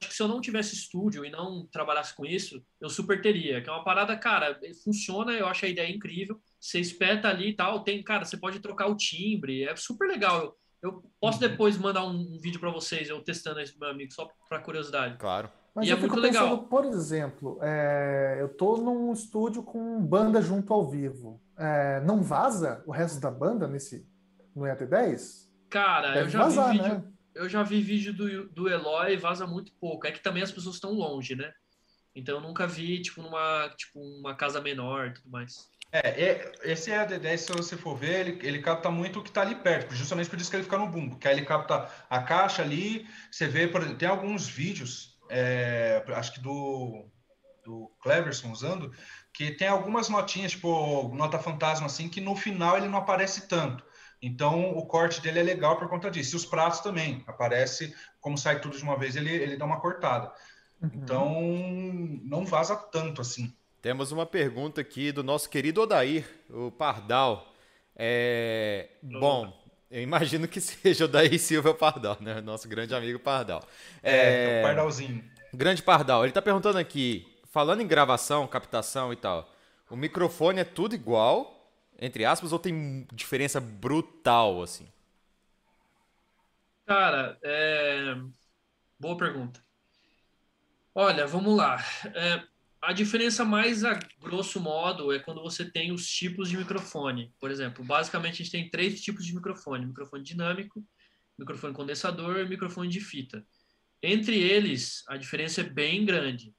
que 0.00 0.14
se 0.14 0.22
eu 0.22 0.28
não 0.28 0.40
tivesse 0.40 0.74
estúdio 0.74 1.24
e 1.24 1.30
não 1.30 1.66
trabalhasse 1.66 2.14
com 2.14 2.24
isso, 2.24 2.64
eu 2.80 2.88
super 2.88 3.20
teria. 3.20 3.61
Que 3.61 3.68
é 3.68 3.72
uma 3.72 3.84
parada, 3.84 4.16
cara, 4.16 4.59
funciona, 4.82 5.32
eu 5.32 5.46
acho 5.46 5.66
a 5.66 5.68
ideia 5.68 5.90
incrível 5.90 6.40
você 6.61 6.80
espeta 6.80 7.28
ali 7.28 7.50
e 7.50 7.56
tal, 7.56 7.84
tem, 7.84 8.02
cara, 8.02 8.24
você 8.24 8.36
pode 8.36 8.61
trocar 8.61 8.88
o 8.88 8.96
timbre, 8.96 9.64
é 9.64 9.74
super 9.76 10.09
legal. 10.09 10.42
Eu, 10.42 10.54
eu 10.82 11.02
posso 11.20 11.42
uhum. 11.42 11.48
depois 11.48 11.76
mandar 11.76 12.04
um, 12.04 12.11
um 12.11 12.40
vídeo 12.40 12.61
para 12.61 12.70
vocês, 12.70 13.09
eu 13.09 13.22
testando 13.22 13.61
isso, 13.61 13.78
meu 13.78 13.90
amigo, 13.90 14.12
só 14.12 14.28
para 14.48 14.61
curiosidade. 14.61 15.16
Claro. 15.18 15.50
Mas 15.74 15.86
e 15.86 15.90
eu 15.90 15.96
é 15.96 16.00
fico 16.00 16.14
muito 16.14 16.28
pensando, 16.28 16.50
legal. 16.50 16.64
por 16.64 16.84
exemplo, 16.86 17.59
é, 17.62 18.38
eu 18.40 18.48
tô 18.48 18.76
num 18.78 19.12
estúdio 19.12 19.62
com 19.62 20.00
banda 20.00 20.42
junto 20.42 20.72
ao 20.72 20.88
vivo. 20.88 21.40
É, 21.56 22.00
não 22.00 22.22
vaza 22.22 22.82
o 22.86 22.90
resto 22.90 23.20
da 23.20 23.30
banda 23.30 23.68
nesse 23.68 24.06
no 24.54 24.64
EAT10? 24.64 25.48
Cara, 25.70 26.12
Deve 26.12 26.26
eu 26.26 26.30
já 26.30 26.42
vazar, 26.42 26.72
vi 26.72 26.78
vídeo, 26.78 26.94
né? 26.94 27.04
eu 27.34 27.48
já 27.48 27.62
vi 27.62 27.80
vídeo 27.80 28.12
do, 28.12 28.48
do 28.48 28.68
Eloy 28.68 29.16
vaza 29.16 29.46
muito 29.46 29.72
pouco. 29.80 30.06
É 30.06 30.12
que 30.12 30.22
também 30.22 30.42
as 30.42 30.50
pessoas 30.50 30.76
estão 30.76 30.92
longe, 30.92 31.36
né? 31.36 31.52
Então 32.18 32.34
eu 32.34 32.40
nunca 32.40 32.66
vi, 32.66 33.00
tipo, 33.00 33.22
numa 33.22 33.72
tipo, 33.76 34.00
uma 34.00 34.34
casa 34.34 34.60
menor 34.60 35.06
e 35.06 35.14
tudo 35.14 35.30
mais. 35.30 35.70
É, 35.92 36.52
esse 36.64 36.90
EAD10, 36.90 37.36
se 37.38 37.52
você 37.52 37.76
for 37.76 37.96
ver, 37.96 38.26
ele, 38.26 38.46
ele 38.46 38.60
capta 38.60 38.90
muito 38.90 39.20
o 39.20 39.22
que 39.22 39.30
está 39.30 39.40
ali 39.40 39.54
perto, 39.54 39.94
justamente 39.94 40.28
por 40.28 40.38
isso 40.38 40.50
que 40.50 40.56
ele 40.56 40.64
fica 40.64 40.76
no 40.76 40.88
bumbo, 40.88 41.16
que 41.16 41.28
aí 41.28 41.36
ele 41.36 41.46
capta 41.46 41.88
a 42.10 42.22
caixa 42.22 42.60
ali, 42.60 43.08
você 43.30 43.46
vê, 43.46 43.68
por 43.68 43.80
exemplo, 43.80 43.98
tem 43.98 44.08
alguns 44.08 44.46
vídeos, 44.48 45.16
é, 45.30 46.04
acho 46.08 46.34
que 46.34 46.40
do, 46.40 47.08
do 47.64 47.90
Cleverson 48.02 48.50
usando, 48.50 48.92
que 49.32 49.52
tem 49.52 49.68
algumas 49.68 50.08
notinhas, 50.08 50.52
tipo 50.52 51.14
nota 51.14 51.38
fantasma 51.38 51.86
assim, 51.86 52.08
que 52.08 52.20
no 52.20 52.34
final 52.34 52.76
ele 52.76 52.88
não 52.88 52.98
aparece 52.98 53.46
tanto. 53.48 53.84
Então 54.20 54.76
o 54.76 54.84
corte 54.86 55.20
dele 55.20 55.38
é 55.38 55.42
legal 55.42 55.78
por 55.78 55.88
conta 55.88 56.10
disso. 56.10 56.34
E 56.34 56.36
os 56.36 56.44
pratos 56.44 56.80
também, 56.80 57.22
aparece, 57.26 57.94
como 58.20 58.36
sai 58.36 58.60
tudo 58.60 58.76
de 58.76 58.82
uma 58.82 58.98
vez, 58.98 59.14
ele, 59.14 59.30
ele 59.30 59.56
dá 59.56 59.64
uma 59.64 59.80
cortada. 59.80 60.32
Uhum. 60.81 60.91
Então 60.95 61.43
não 62.24 62.45
vaza 62.45 62.76
tanto 62.76 63.20
assim. 63.20 63.53
Temos 63.81 64.12
uma 64.12 64.26
pergunta 64.26 64.81
aqui 64.81 65.12
do 65.12 65.22
nosso 65.22 65.49
querido 65.49 65.83
Odair, 65.83 66.29
o 66.51 66.70
Pardal. 66.70 67.53
É... 67.97 68.89
Bom, 69.03 69.57
eu 69.91 70.03
imagino 70.03 70.47
que 70.49 70.61
seja 70.61 71.05
o 71.05 71.09
Odair 71.09 71.39
Silva 71.39 71.74
Pardal, 71.74 72.16
né? 72.20 72.41
Nosso 72.41 72.68
grande 72.68 72.95
amigo 72.95 73.18
Pardal. 73.18 73.62
É, 74.03 74.59
é... 74.59 74.61
o 74.61 74.62
Pardalzinho. 74.66 75.24
Grande 75.53 75.83
Pardal. 75.83 76.22
Ele 76.22 76.31
está 76.31 76.43
perguntando 76.43 76.79
aqui, 76.79 77.26
falando 77.51 77.81
em 77.81 77.87
gravação, 77.87 78.47
captação 78.47 79.12
e 79.12 79.16
tal, 79.16 79.51
o 79.91 79.97
microfone 79.97 80.61
é 80.61 80.64
tudo 80.64 80.95
igual, 80.95 81.72
entre 82.01 82.24
aspas, 82.24 82.53
ou 82.53 82.59
tem 82.59 83.07
diferença 83.12 83.61
brutal, 83.61 84.62
assim? 84.62 84.87
Cara, 86.87 87.39
é... 87.43 88.16
boa 88.99 89.16
pergunta. 89.16 89.67
Olha, 91.01 91.28
vamos 91.28 91.57
lá. 91.57 91.76
É 92.07 92.42
a 92.82 92.92
diferença 92.92 93.44
mais 93.44 93.84
a 93.84 93.96
grosso 94.20 94.59
modo 94.59 95.12
é 95.12 95.20
quando 95.20 95.40
você 95.40 95.64
tem 95.64 95.92
os 95.92 96.09
tipos 96.09 96.51
de 96.51 96.57
microfone. 96.57 97.32
Por 97.38 97.53
exemplo, 97.53 97.84
basicamente 97.84 98.34
a 98.34 98.36
gente 98.38 98.51
tem 98.51 98.68
três 98.68 99.01
tipos 99.01 99.24
de 99.24 99.32
microfone: 99.32 99.86
microfone 99.86 100.24
dinâmico, 100.24 100.84
microfone 101.38 101.72
condensador 101.72 102.38
e 102.38 102.49
microfone 102.49 102.88
de 102.88 102.99
fita. 102.99 103.46
Entre 104.03 104.40
eles, 104.40 105.05
a 105.07 105.16
diferença 105.16 105.61
é 105.61 105.64
bem 105.70 106.05
grande. 106.05 106.53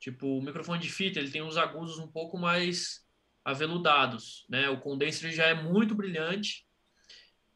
Tipo, 0.00 0.36
o 0.36 0.42
microfone 0.42 0.82
de 0.82 0.90
fita 0.90 1.20
ele 1.20 1.30
tem 1.30 1.42
os 1.42 1.56
agudos 1.56 1.96
um 1.96 2.08
pouco 2.08 2.36
mais 2.36 3.06
aveludados, 3.44 4.44
né? 4.50 4.68
O 4.68 4.80
condenser 4.80 5.30
já 5.30 5.44
é 5.44 5.54
muito 5.54 5.94
brilhante, 5.94 6.66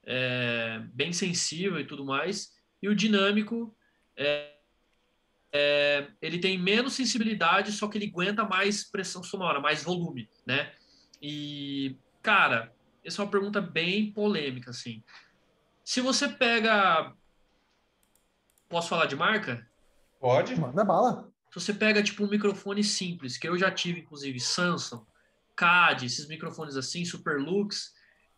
é, 0.06 0.80
bem 0.94 1.12
sensível 1.12 1.80
e 1.80 1.84
tudo 1.84 2.04
mais. 2.04 2.52
E 2.80 2.88
o 2.88 2.94
dinâmico 2.94 3.76
é, 4.16 4.59
é, 5.52 6.08
ele 6.22 6.38
tem 6.38 6.58
menos 6.58 6.92
sensibilidade, 6.94 7.72
só 7.72 7.88
que 7.88 7.98
ele 7.98 8.06
aguenta 8.06 8.44
mais 8.44 8.84
pressão 8.84 9.22
sonora, 9.22 9.60
mais 9.60 9.82
volume, 9.82 10.28
né? 10.46 10.72
E, 11.20 11.96
cara, 12.22 12.72
essa 13.04 13.20
é 13.20 13.24
uma 13.24 13.30
pergunta 13.30 13.60
bem 13.60 14.12
polêmica, 14.12 14.70
assim. 14.70 15.02
Se 15.84 16.00
você 16.00 16.28
pega. 16.28 17.12
Posso 18.68 18.88
falar 18.88 19.06
de 19.06 19.16
marca? 19.16 19.66
Pode. 20.20 20.54
Manda 20.54 20.84
bala. 20.84 21.28
Se 21.52 21.60
você 21.60 21.74
pega, 21.74 22.02
tipo, 22.02 22.24
um 22.24 22.28
microfone 22.28 22.84
simples, 22.84 23.36
que 23.36 23.48
eu 23.48 23.58
já 23.58 23.70
tive, 23.70 24.00
inclusive, 24.00 24.38
Samsung, 24.38 25.02
CAD, 25.56 26.06
esses 26.06 26.28
microfones 26.28 26.76
assim, 26.76 27.04
Superlux, 27.04 27.92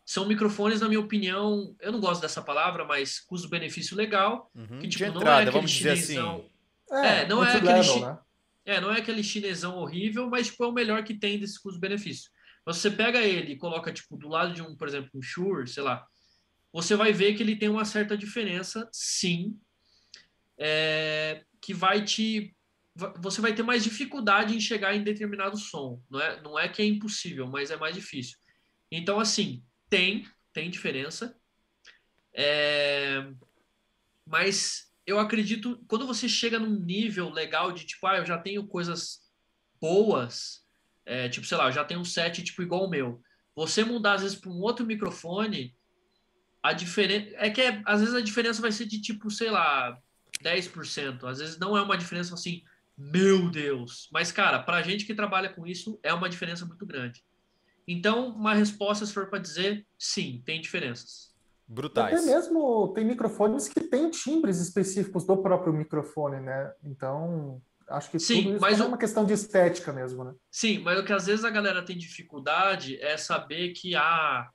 são 0.05 0.27
microfones, 0.27 0.81
na 0.81 0.89
minha 0.89 1.01
opinião, 1.01 1.77
eu 1.81 1.93
não 1.93 2.01
gosto 2.01 2.23
dessa 2.23 2.41
palavra, 2.41 2.85
mas 2.87 3.21
custo-benefício 3.21 3.97
legal. 3.97 4.51
Uhum. 4.55 4.81
Que, 4.81 4.89
De 4.89 4.97
tipo, 4.97 5.11
não 5.11 5.17
é 5.17 5.21
entrada, 5.21 5.41
aquele 5.43 5.51
vamos 5.53 5.71
dizer 5.71 5.97
chinesão. 5.97 6.37
assim. 6.37 6.52
É, 6.93 7.27
não 7.27 7.45
é 7.45 7.57
aquele 7.57 7.83
chi- 7.83 8.01
né? 8.01 8.19
É, 8.65 8.81
não 8.81 8.93
é 8.93 8.99
aquele 9.01 9.25
chinesão 9.25 9.77
horrível, 9.77 10.29
mas 10.29 10.47
tipo, 10.47 10.63
é 10.65 10.67
o 10.69 10.73
melhor 10.73 11.03
que 11.03 11.15
tem 11.15 11.39
desse 11.39 11.61
custo-benefício. 11.61 12.31
Mas 12.65 12.77
você 12.77 12.91
pega 12.91 13.21
ele 13.21 13.53
e 13.53 13.59
coloca 13.59 13.93
tipo 13.93 14.17
do 14.17 14.29
lado 14.29 14.55
de 14.55 14.63
um, 14.63 14.77
por 14.77 14.87
exemplo, 14.87 15.11
um 15.15 15.23
Shure, 15.23 15.67
sei 15.69 15.83
lá, 15.83 16.07
você 16.73 16.95
vai 16.95 17.13
ver 17.13 17.35
que 17.35 17.43
ele 17.43 17.57
tem 17.57 17.69
uma 17.69 17.85
certa 17.85 18.17
diferença, 18.17 18.89
sim, 18.93 19.59
é, 20.59 21.45
que 21.61 21.75
vai 21.75 22.05
te 22.05 22.55
você 22.95 23.41
vai 23.41 23.55
ter 23.55 23.63
mais 23.63 23.83
dificuldade 23.83 24.55
em 24.55 24.61
chegar 24.61 24.95
em 24.95 25.03
determinado 25.03 25.57
som. 25.57 26.03
Não 26.11 26.21
é, 26.21 26.43
não 26.43 26.59
é 26.59 26.69
que 26.69 26.83
é 26.83 26.85
impossível, 26.85 27.47
mas 27.47 27.71
é 27.71 27.77
mais 27.77 27.95
difícil. 27.95 28.37
Então, 28.91 29.19
assim, 29.19 29.65
tem, 29.89 30.29
tem 30.53 30.69
diferença. 30.71 31.35
É, 32.35 33.33
mas 34.27 34.92
eu 35.07 35.19
acredito, 35.19 35.83
quando 35.89 36.07
você 36.07 36.29
chega 36.29 36.59
num 36.59 36.79
nível 36.79 37.29
legal 37.31 37.73
de 37.73 37.85
tipo, 37.85 38.07
ah, 38.07 38.19
eu 38.19 38.27
já 38.27 38.39
tenho 38.39 38.67
coisas 38.67 39.21
boas, 39.81 40.65
é, 41.05 41.29
tipo, 41.29 41.47
sei 41.47 41.57
lá, 41.59 41.67
eu 41.67 41.73
já 41.73 41.85
tenho 41.85 42.01
um 42.01 42.05
set 42.05 42.43
tipo 42.43 42.63
igual 42.63 42.85
o 42.87 42.91
meu. 42.91 43.21
Você 43.55 43.85
mudar 43.85 44.15
às 44.15 44.23
vezes 44.23 44.39
para 44.39 44.51
um 44.51 44.61
outro 44.61 44.87
microfone, 44.87 45.77
a 46.63 46.73
diferença 46.73 47.35
é 47.37 47.51
que 47.51 47.61
é- 47.61 47.83
às 47.85 48.01
vezes 48.01 48.15
a 48.15 48.21
diferença 48.21 48.63
vai 48.63 48.71
ser 48.71 48.87
de 48.87 49.01
tipo, 49.01 49.31
sei 49.31 49.51
lá, 49.51 49.99
10%. 50.41 51.27
Às 51.27 51.39
vezes 51.39 51.59
não 51.59 51.77
é 51.77 51.83
uma 51.83 51.99
diferença 51.99 52.35
assim, 52.35 52.63
meu 52.97 53.51
Deus. 53.51 54.09
Mas 54.13 54.31
cara, 54.31 54.63
pra 54.63 54.83
gente 54.83 55.05
que 55.05 55.15
trabalha 55.15 55.49
com 55.49 55.67
isso, 55.67 55.99
é 56.03 56.15
uma 56.15 56.29
diferença 56.29 56.65
muito 56.65 56.87
grande. 56.87 57.25
Então, 57.87 58.29
uma 58.29 58.55
resposta 58.55 59.05
se 59.05 59.13
for 59.13 59.29
para 59.29 59.41
dizer, 59.41 59.85
sim, 59.99 60.41
tem 60.45 60.61
diferenças. 60.61 61.32
Brutais. 61.73 62.15
Até 62.15 62.27
mesmo 62.35 62.93
tem 62.95 63.05
microfones 63.05 63.67
que 63.69 63.81
têm 63.81 64.11
timbres 64.11 64.61
específicos 64.61 65.25
do 65.27 65.37
próprio 65.43 65.73
microfone, 65.73 66.39
né? 66.41 66.73
Então, 66.85 67.63
acho 67.89 68.11
que 68.11 68.19
Sim, 68.19 68.43
tudo 68.43 68.51
isso 68.53 68.61
mas 68.61 68.79
é 68.81 68.85
o- 68.85 68.89
uma 68.89 68.99
questão 68.99 69.25
de 69.25 69.33
estética 69.33 69.93
mesmo, 69.93 70.23
né? 70.25 70.35
Sim, 70.51 70.81
mas 70.81 70.99
o 70.99 71.05
que 71.05 71.13
às 71.13 71.27
vezes 71.27 71.45
a 71.45 71.51
galera 71.51 71.83
tem 71.85 71.97
dificuldade 71.97 73.01
é 73.01 73.17
saber 73.17 73.73
que, 73.73 73.95
ah, 73.97 74.49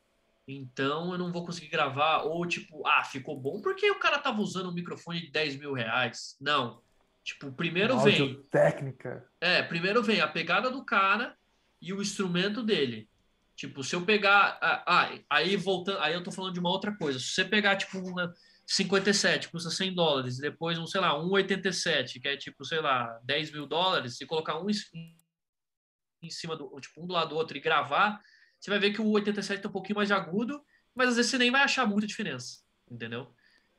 então 0.47 1.11
eu 1.11 1.17
não 1.17 1.31
vou 1.31 1.45
conseguir 1.45 1.69
gravar, 1.69 2.21
ou 2.23 2.45
tipo, 2.45 2.85
ah, 2.87 3.03
ficou 3.03 3.37
bom 3.39 3.61
porque 3.61 3.89
o 3.89 3.99
cara 3.99 4.19
tava 4.19 4.39
usando 4.41 4.69
um 4.69 4.73
microfone 4.73 5.19
de 5.21 5.31
10 5.31 5.57
mil 5.57 5.73
reais. 5.73 6.35
Não. 6.39 6.81
Tipo, 7.23 7.51
primeiro 7.51 7.95
Áudio 7.95 8.25
vem. 8.27 8.43
técnica. 8.49 9.27
É, 9.41 9.61
primeiro 9.63 10.01
vem 10.01 10.21
a 10.21 10.27
pegada 10.27 10.69
do 10.71 10.85
cara 10.85 11.35
e 11.81 11.91
o 11.93 12.01
instrumento 12.01 12.63
dele. 12.63 13.09
Tipo, 13.57 13.83
se 13.83 13.95
eu 13.95 14.05
pegar. 14.05 14.59
Ah, 14.61 15.09
aí 15.27 15.57
voltando. 15.57 15.99
Aí 15.99 16.13
eu 16.13 16.23
tô 16.23 16.31
falando 16.31 16.53
de 16.53 16.59
uma 16.59 16.69
outra 16.69 16.95
coisa. 16.95 17.17
Se 17.17 17.29
você 17.29 17.43
pegar, 17.43 17.75
tipo, 17.75 17.97
uma 17.97 18.31
57, 18.67 19.49
custa 19.49 19.71
100 19.71 19.95
dólares, 19.95 20.37
e 20.37 20.41
depois 20.41 20.77
um, 20.77 20.85
sei 20.85 21.01
lá, 21.01 21.19
um 21.19 21.31
87, 21.31 22.19
que 22.19 22.27
é 22.27 22.37
tipo, 22.37 22.63
sei 22.63 22.79
lá, 22.79 23.19
10 23.23 23.51
mil 23.51 23.65
dólares, 23.65 24.21
e 24.21 24.27
colocar 24.27 24.59
um 24.61 24.69
em- 24.69 26.29
cima 26.29 26.55
do. 26.55 26.69
Tipo, 26.79 27.01
um 27.03 27.07
do 27.07 27.13
lado 27.13 27.29
do 27.29 27.35
outro 27.35 27.57
e 27.57 27.59
gravar, 27.59 28.21
você 28.59 28.69
vai 28.69 28.77
ver 28.77 28.93
que 28.93 29.01
o 29.01 29.09
87 29.09 29.59
tem 29.61 29.69
um 29.69 29.73
pouquinho 29.73 29.95
mais 29.97 30.11
agudo, 30.11 30.63
mas 30.93 31.09
às 31.09 31.15
vezes 31.15 31.31
você 31.31 31.39
nem 31.39 31.49
vai 31.49 31.61
achar 31.61 31.87
muita 31.87 32.05
diferença. 32.05 32.59
Entendeu? 32.89 33.33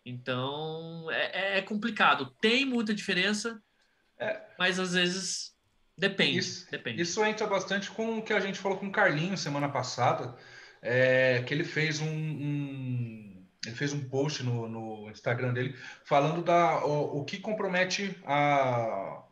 Então, 0.04 1.08
é, 1.10 1.58
é 1.58 1.62
complicado. 1.62 2.34
Tem 2.40 2.64
muita 2.64 2.92
diferença, 2.92 3.62
mas 4.58 4.80
às 4.80 4.94
vezes 4.94 5.56
depende. 5.98 6.38
Isso- 6.38 6.70
depende. 6.70 7.02
Isso 7.02 7.24
entra 7.24 7.46
bastante 7.46 7.90
com 7.90 8.18
o 8.18 8.22
que 8.22 8.32
a 8.32 8.40
gente 8.40 8.58
falou 8.58 8.78
com 8.78 8.86
o 8.86 8.92
Carlinhos 8.92 9.40
semana 9.40 9.68
passada, 9.68 10.36
é, 10.80 11.42
que 11.46 11.52
ele 11.52 11.64
fez 11.64 12.00
um, 12.00 12.06
um- 12.08 13.46
ele 13.66 13.74
fez 13.74 13.92
um 13.92 14.08
post 14.08 14.42
no, 14.44 14.68
no 14.68 15.10
Instagram 15.10 15.52
dele 15.52 15.74
falando 16.04 16.42
da 16.42 16.84
o, 16.86 17.18
o 17.20 17.24
que 17.24 17.38
compromete 17.38 18.16
a 18.24 19.22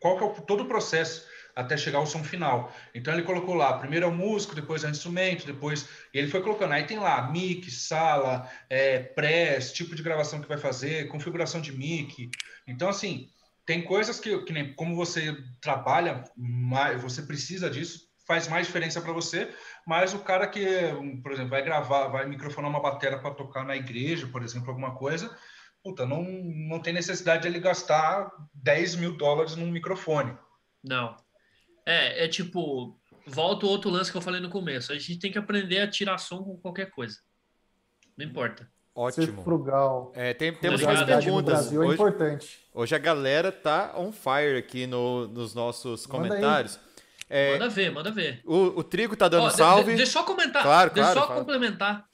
qual 0.00 0.16
que 0.18 0.24
é 0.24 0.26
o, 0.26 0.30
todo 0.42 0.62
o 0.64 0.68
processo 0.68 1.26
até 1.54 1.76
chegar 1.76 1.98
ao 1.98 2.06
som 2.06 2.24
final. 2.24 2.72
Então 2.94 3.12
ele 3.12 3.22
colocou 3.24 3.54
lá, 3.54 3.78
primeiro 3.78 4.06
é 4.06 4.08
o 4.08 4.12
músico, 4.12 4.54
depois 4.54 4.82
é 4.82 4.86
o 4.88 4.90
instrumento, 4.90 5.46
depois 5.46 5.86
e 6.12 6.18
ele 6.18 6.28
foi 6.28 6.42
colocando. 6.42 6.72
Aí 6.72 6.84
tem 6.84 6.98
lá 6.98 7.30
mic, 7.30 7.70
sala, 7.70 8.50
é, 8.70 8.98
press, 8.98 9.72
tipo 9.72 9.94
de 9.94 10.02
gravação 10.02 10.40
que 10.40 10.48
vai 10.48 10.56
fazer, 10.58 11.08
configuração 11.08 11.60
de 11.60 11.70
mic. 11.72 12.30
Então 12.66 12.88
assim 12.88 13.28
tem 13.64 13.82
coisas 13.84 14.18
que, 14.18 14.42
que 14.42 14.52
nem 14.52 14.74
como 14.74 14.94
você 14.94 15.36
trabalha, 15.60 16.24
mais, 16.36 17.00
você 17.00 17.22
precisa 17.22 17.70
disso, 17.70 18.00
faz 18.26 18.48
mais 18.48 18.66
diferença 18.66 19.00
para 19.00 19.12
você, 19.12 19.54
mas 19.86 20.14
o 20.14 20.20
cara 20.20 20.46
que, 20.46 20.64
por 21.22 21.32
exemplo, 21.32 21.50
vai 21.50 21.62
gravar, 21.62 22.08
vai 22.08 22.26
microfonar 22.26 22.70
uma 22.70 22.80
bateria 22.80 23.18
para 23.18 23.34
tocar 23.34 23.64
na 23.64 23.76
igreja, 23.76 24.26
por 24.26 24.42
exemplo, 24.42 24.68
alguma 24.68 24.94
coisa, 24.94 25.36
puta, 25.82 26.06
não, 26.06 26.22
não 26.22 26.80
tem 26.80 26.92
necessidade 26.92 27.42
de 27.42 27.48
ele 27.48 27.60
gastar 27.60 28.30
10 28.54 28.96
mil 28.96 29.16
dólares 29.16 29.56
num 29.56 29.70
microfone. 29.70 30.36
Não. 30.82 31.16
É, 31.84 32.24
é 32.24 32.28
tipo, 32.28 32.98
volta 33.26 33.66
o 33.66 33.68
outro 33.68 33.90
lance 33.90 34.10
que 34.10 34.16
eu 34.16 34.22
falei 34.22 34.40
no 34.40 34.50
começo. 34.50 34.92
A 34.92 34.98
gente 34.98 35.18
tem 35.18 35.32
que 35.32 35.38
aprender 35.38 35.80
a 35.80 35.90
tirar 35.90 36.18
som 36.18 36.42
com 36.42 36.56
qualquer 36.56 36.90
coisa. 36.90 37.18
Não 38.16 38.24
importa. 38.24 38.71
Ser 38.94 39.00
Ótimo. 39.00 39.42
frugal. 39.42 40.12
É, 40.14 40.34
tem- 40.34 40.52
temos 40.52 40.82
mais 40.82 41.02
perguntas. 41.02 41.44
Brasil 41.54 41.82
é 41.82 41.86
Hoje, 41.86 41.94
importante. 41.94 42.60
hoje 42.74 42.94
a 42.94 42.98
galera 42.98 43.50
tá 43.50 43.94
on 43.96 44.12
fire 44.12 44.58
aqui 44.58 44.86
no- 44.86 45.26
nos 45.28 45.54
nossos 45.54 46.06
Manda 46.06 46.28
comentários. 46.28 46.78
É, 47.30 47.52
Manda 47.54 47.68
ver, 47.70 47.90
manda 47.90 48.10
ver. 48.10 48.42
o, 48.44 48.80
o 48.80 48.84
Trigo 48.84 49.16
tá 49.16 49.28
dando 49.28 49.44
Ó, 49.44 49.48
de- 49.48 49.56
salve. 49.56 49.90
de- 49.92 49.96
deixa 49.96 50.10
eu 50.18 50.20
só 50.20 50.22
comentar. 50.24 50.62
Claro, 50.62 50.90
deixa 50.92 51.08
eu 51.08 51.14
claro, 51.14 51.20
só 51.20 51.26
fala. 51.28 51.40
complementar. 51.40 52.06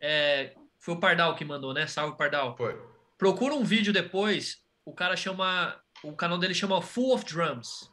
É, 0.00 0.54
foi 0.78 0.94
o 0.94 0.98
Pardal 0.98 1.34
que 1.36 1.44
mandou, 1.44 1.74
né? 1.74 1.86
Salve, 1.86 2.16
Pardal. 2.16 2.56
Foi. 2.56 2.74
Procura 3.18 3.54
um 3.54 3.62
vídeo 3.62 3.92
depois. 3.92 4.62
O 4.84 4.92
cara 4.94 5.16
chama. 5.16 5.78
O 6.02 6.12
canal 6.14 6.38
dele 6.38 6.54
chama 6.54 6.80
Full 6.80 7.14
of 7.14 7.24
Drums. 7.26 7.90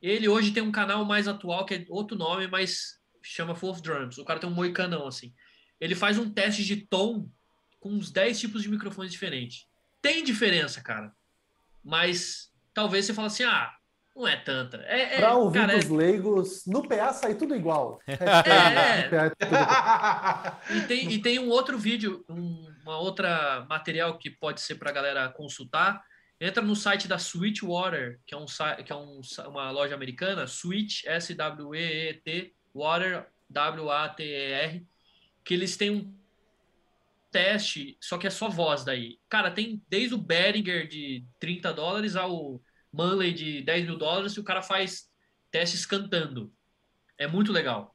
Ele 0.00 0.28
hoje 0.28 0.52
tem 0.52 0.62
um 0.62 0.72
canal 0.72 1.04
mais 1.04 1.26
atual, 1.28 1.64
que 1.66 1.74
é 1.74 1.86
outro 1.88 2.16
nome, 2.16 2.46
mas 2.46 2.98
chama 3.22 3.54
Full 3.56 3.70
of 3.70 3.82
Drums. 3.82 4.18
O 4.18 4.24
cara 4.24 4.38
tem 4.38 4.48
um 4.48 4.52
moicanão, 4.54 5.06
assim. 5.08 5.32
Ele 5.80 5.94
faz 5.96 6.16
um 6.18 6.30
teste 6.30 6.64
de 6.64 6.76
tom 6.76 7.28
com 7.80 7.88
uns 7.88 8.10
10 8.10 8.38
tipos 8.38 8.62
de 8.62 8.68
microfones 8.68 9.10
diferentes. 9.10 9.66
Tem 10.00 10.22
diferença, 10.22 10.80
cara. 10.80 11.12
Mas 11.82 12.52
talvez 12.72 13.06
você 13.06 13.14
fale 13.14 13.26
assim, 13.26 13.44
ah, 13.44 13.72
não 14.14 14.28
é 14.28 14.36
tanta. 14.36 14.76
É, 14.86 15.16
é, 15.16 15.18
Para 15.18 15.36
ouvir 15.36 15.60
cara, 15.60 15.72
é- 15.72 15.78
dos 15.78 15.88
leigos, 15.88 16.62
no 16.66 16.86
PA 16.86 17.12
sai 17.12 17.34
tudo 17.34 17.56
igual. 17.56 18.00
É, 18.06 18.14
Hashtag 18.14 19.08
no 19.10 19.10
PA 19.10 19.24
é 19.24 19.30
tudo 19.30 19.46
igual. 19.46 20.60
E 20.70 20.80
tem, 20.86 21.12
e 21.12 21.22
tem 21.22 21.38
um 21.38 21.48
outro 21.48 21.78
vídeo, 21.78 22.24
um, 22.28 22.70
uma 22.82 22.98
outra 22.98 23.66
material 23.68 24.18
que 24.18 24.30
pode 24.30 24.60
ser 24.60 24.74
para 24.74 24.90
a 24.90 24.92
galera 24.92 25.28
consultar. 25.30 26.02
Entra 26.38 26.62
no 26.62 26.74
site 26.74 27.06
da 27.06 27.16
Sweetwater, 27.16 28.18
que 28.26 28.34
é, 28.34 28.38
um, 28.38 28.46
que 28.84 28.92
é 28.92 28.96
um, 28.96 29.20
uma 29.46 29.70
loja 29.70 29.94
americana, 29.94 30.44
Sweet, 30.44 31.06
S-W-E-E-T, 31.06 32.54
Water, 32.74 33.26
W-A-T-E-R, 33.50 34.86
que 35.44 35.54
eles 35.54 35.76
têm 35.76 35.90
um 35.90 36.19
teste, 37.30 37.96
só 38.00 38.18
que 38.18 38.26
é 38.26 38.30
só 38.30 38.48
voz 38.48 38.84
daí. 38.84 39.18
Cara, 39.28 39.50
tem 39.50 39.82
desde 39.88 40.14
o 40.14 40.18
Behringer 40.18 40.86
de 40.88 41.24
30 41.38 41.72
dólares 41.72 42.16
ao 42.16 42.60
Manley 42.92 43.32
de 43.32 43.62
10 43.62 43.86
mil 43.86 43.96
dólares 43.96 44.32
e 44.32 44.40
o 44.40 44.44
cara 44.44 44.62
faz 44.62 45.08
testes 45.50 45.86
cantando. 45.86 46.52
É 47.16 47.26
muito 47.26 47.52
legal. 47.52 47.94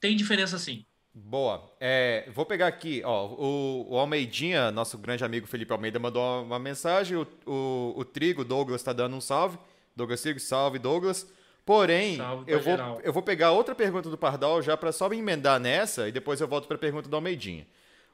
Tem 0.00 0.16
diferença 0.16 0.58
sim. 0.58 0.84
Boa. 1.14 1.70
É, 1.78 2.28
vou 2.34 2.46
pegar 2.46 2.66
aqui, 2.66 3.02
ó, 3.04 3.26
o, 3.26 3.86
o 3.90 3.98
Almeidinha, 3.98 4.70
nosso 4.70 4.96
grande 4.96 5.22
amigo 5.22 5.46
Felipe 5.46 5.72
Almeida, 5.72 5.98
mandou 5.98 6.42
uma, 6.42 6.58
mensagem. 6.58 7.16
O, 7.16 7.26
o, 7.46 7.94
o 7.98 8.04
Trigo, 8.04 8.44
Douglas, 8.44 8.80
está 8.80 8.92
dando 8.92 9.14
um 9.14 9.20
salve. 9.20 9.58
Douglas 9.94 10.22
Trigo, 10.22 10.40
salve, 10.40 10.78
Douglas. 10.78 11.30
Porém, 11.64 12.16
Salve 12.16 12.50
eu 12.50 12.58
vou, 12.58 12.72
geral. 12.72 13.00
eu 13.04 13.12
vou 13.12 13.22
pegar 13.22 13.52
outra 13.52 13.74
pergunta 13.74 14.10
do 14.10 14.18
Pardal 14.18 14.60
já 14.62 14.76
para 14.76 14.90
só 14.90 15.08
me 15.08 15.18
emendar 15.18 15.60
nessa 15.60 16.08
e 16.08 16.12
depois 16.12 16.40
eu 16.40 16.48
volto 16.48 16.66
para 16.66 16.76
a 16.76 16.80
pergunta 16.80 17.08
do 17.08 17.14
Almeidinha. 17.14 17.66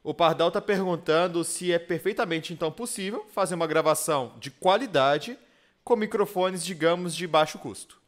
O 0.09 0.15
Pardal 0.15 0.49
está 0.49 0.59
perguntando 0.59 1.45
se 1.45 1.71
é 1.71 1.79
perfeitamente 1.79 2.51
então 2.51 2.73
possível 2.73 3.29
fazer 3.31 3.55
uma 3.55 3.67
gravação 3.67 4.35
de 4.41 4.51
qualidade 4.51 5.39
com 5.85 5.95
microfones, 5.97 6.65
digamos, 6.65 7.15
de 7.15 7.27
baixo 7.27 7.59
custo. 7.59 8.01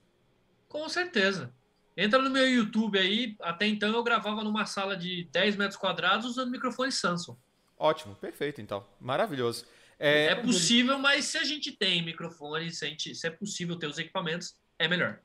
Com 0.66 0.88
certeza. 0.88 1.52
Entra 1.94 2.18
no 2.18 2.30
meu 2.30 2.48
YouTube 2.48 2.98
aí. 2.98 3.36
Até 3.42 3.66
então 3.66 3.92
eu 3.92 4.02
gravava 4.02 4.42
numa 4.42 4.64
sala 4.64 4.96
de 4.96 5.28
10 5.30 5.56
metros 5.56 5.76
quadrados 5.78 6.24
usando 6.24 6.50
microfone 6.50 6.90
Samsung. 6.90 7.36
Ótimo, 7.76 8.14
perfeito 8.14 8.62
então. 8.62 8.82
Maravilhoso. 8.98 9.66
É, 9.98 10.28
é 10.28 10.34
possível, 10.34 10.98
mas 10.98 11.26
se 11.26 11.36
a 11.36 11.44
gente 11.44 11.70
tem 11.70 12.02
microfone, 12.02 12.70
se, 12.70 12.88
gente, 12.88 13.14
se 13.14 13.26
é 13.26 13.30
possível 13.30 13.78
ter 13.78 13.88
os 13.88 13.98
equipamentos, 13.98 14.56
é 14.78 14.88
melhor. 14.88 15.20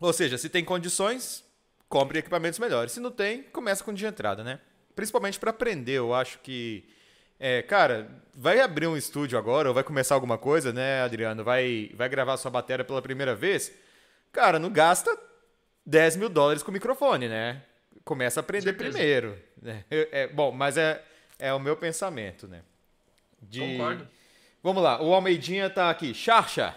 Ou 0.00 0.12
seja, 0.12 0.36
se 0.36 0.48
tem 0.48 0.64
condições, 0.64 1.44
compre 1.88 2.18
equipamentos 2.18 2.58
melhores. 2.58 2.90
Se 2.90 2.98
não 2.98 3.12
tem, 3.12 3.44
começa 3.44 3.84
com 3.84 3.94
de 3.94 4.04
entrada, 4.04 4.42
né? 4.42 4.58
Principalmente 4.94 5.38
para 5.38 5.50
aprender, 5.50 5.94
eu 5.98 6.14
acho 6.14 6.38
que. 6.40 6.88
É, 7.38 7.62
cara, 7.62 8.08
vai 8.34 8.60
abrir 8.60 8.86
um 8.86 8.96
estúdio 8.96 9.38
agora, 9.38 9.68
ou 9.68 9.74
vai 9.74 9.82
começar 9.82 10.14
alguma 10.14 10.38
coisa, 10.38 10.72
né, 10.72 11.02
Adriano? 11.02 11.42
Vai, 11.42 11.90
vai 11.94 12.08
gravar 12.08 12.36
sua 12.36 12.50
bateria 12.50 12.84
pela 12.84 13.02
primeira 13.02 13.34
vez. 13.34 13.72
Cara, 14.32 14.58
não 14.58 14.70
gasta 14.70 15.16
10 15.84 16.16
mil 16.16 16.28
dólares 16.28 16.62
com 16.62 16.72
microfone, 16.72 17.28
né? 17.28 17.62
Começa 18.04 18.40
a 18.40 18.42
aprender 18.42 18.72
primeiro. 18.74 19.38
Né? 19.60 19.84
É, 19.90 20.28
bom, 20.28 20.52
mas 20.52 20.76
é, 20.76 21.02
é 21.38 21.52
o 21.52 21.60
meu 21.60 21.76
pensamento, 21.76 22.46
né? 22.46 22.62
De... 23.42 23.60
Concordo. 23.60 24.08
Vamos 24.62 24.82
lá, 24.82 25.02
o 25.02 25.12
Almeidinha 25.12 25.68
tá 25.68 25.90
aqui. 25.90 26.14
Charcha, 26.14 26.74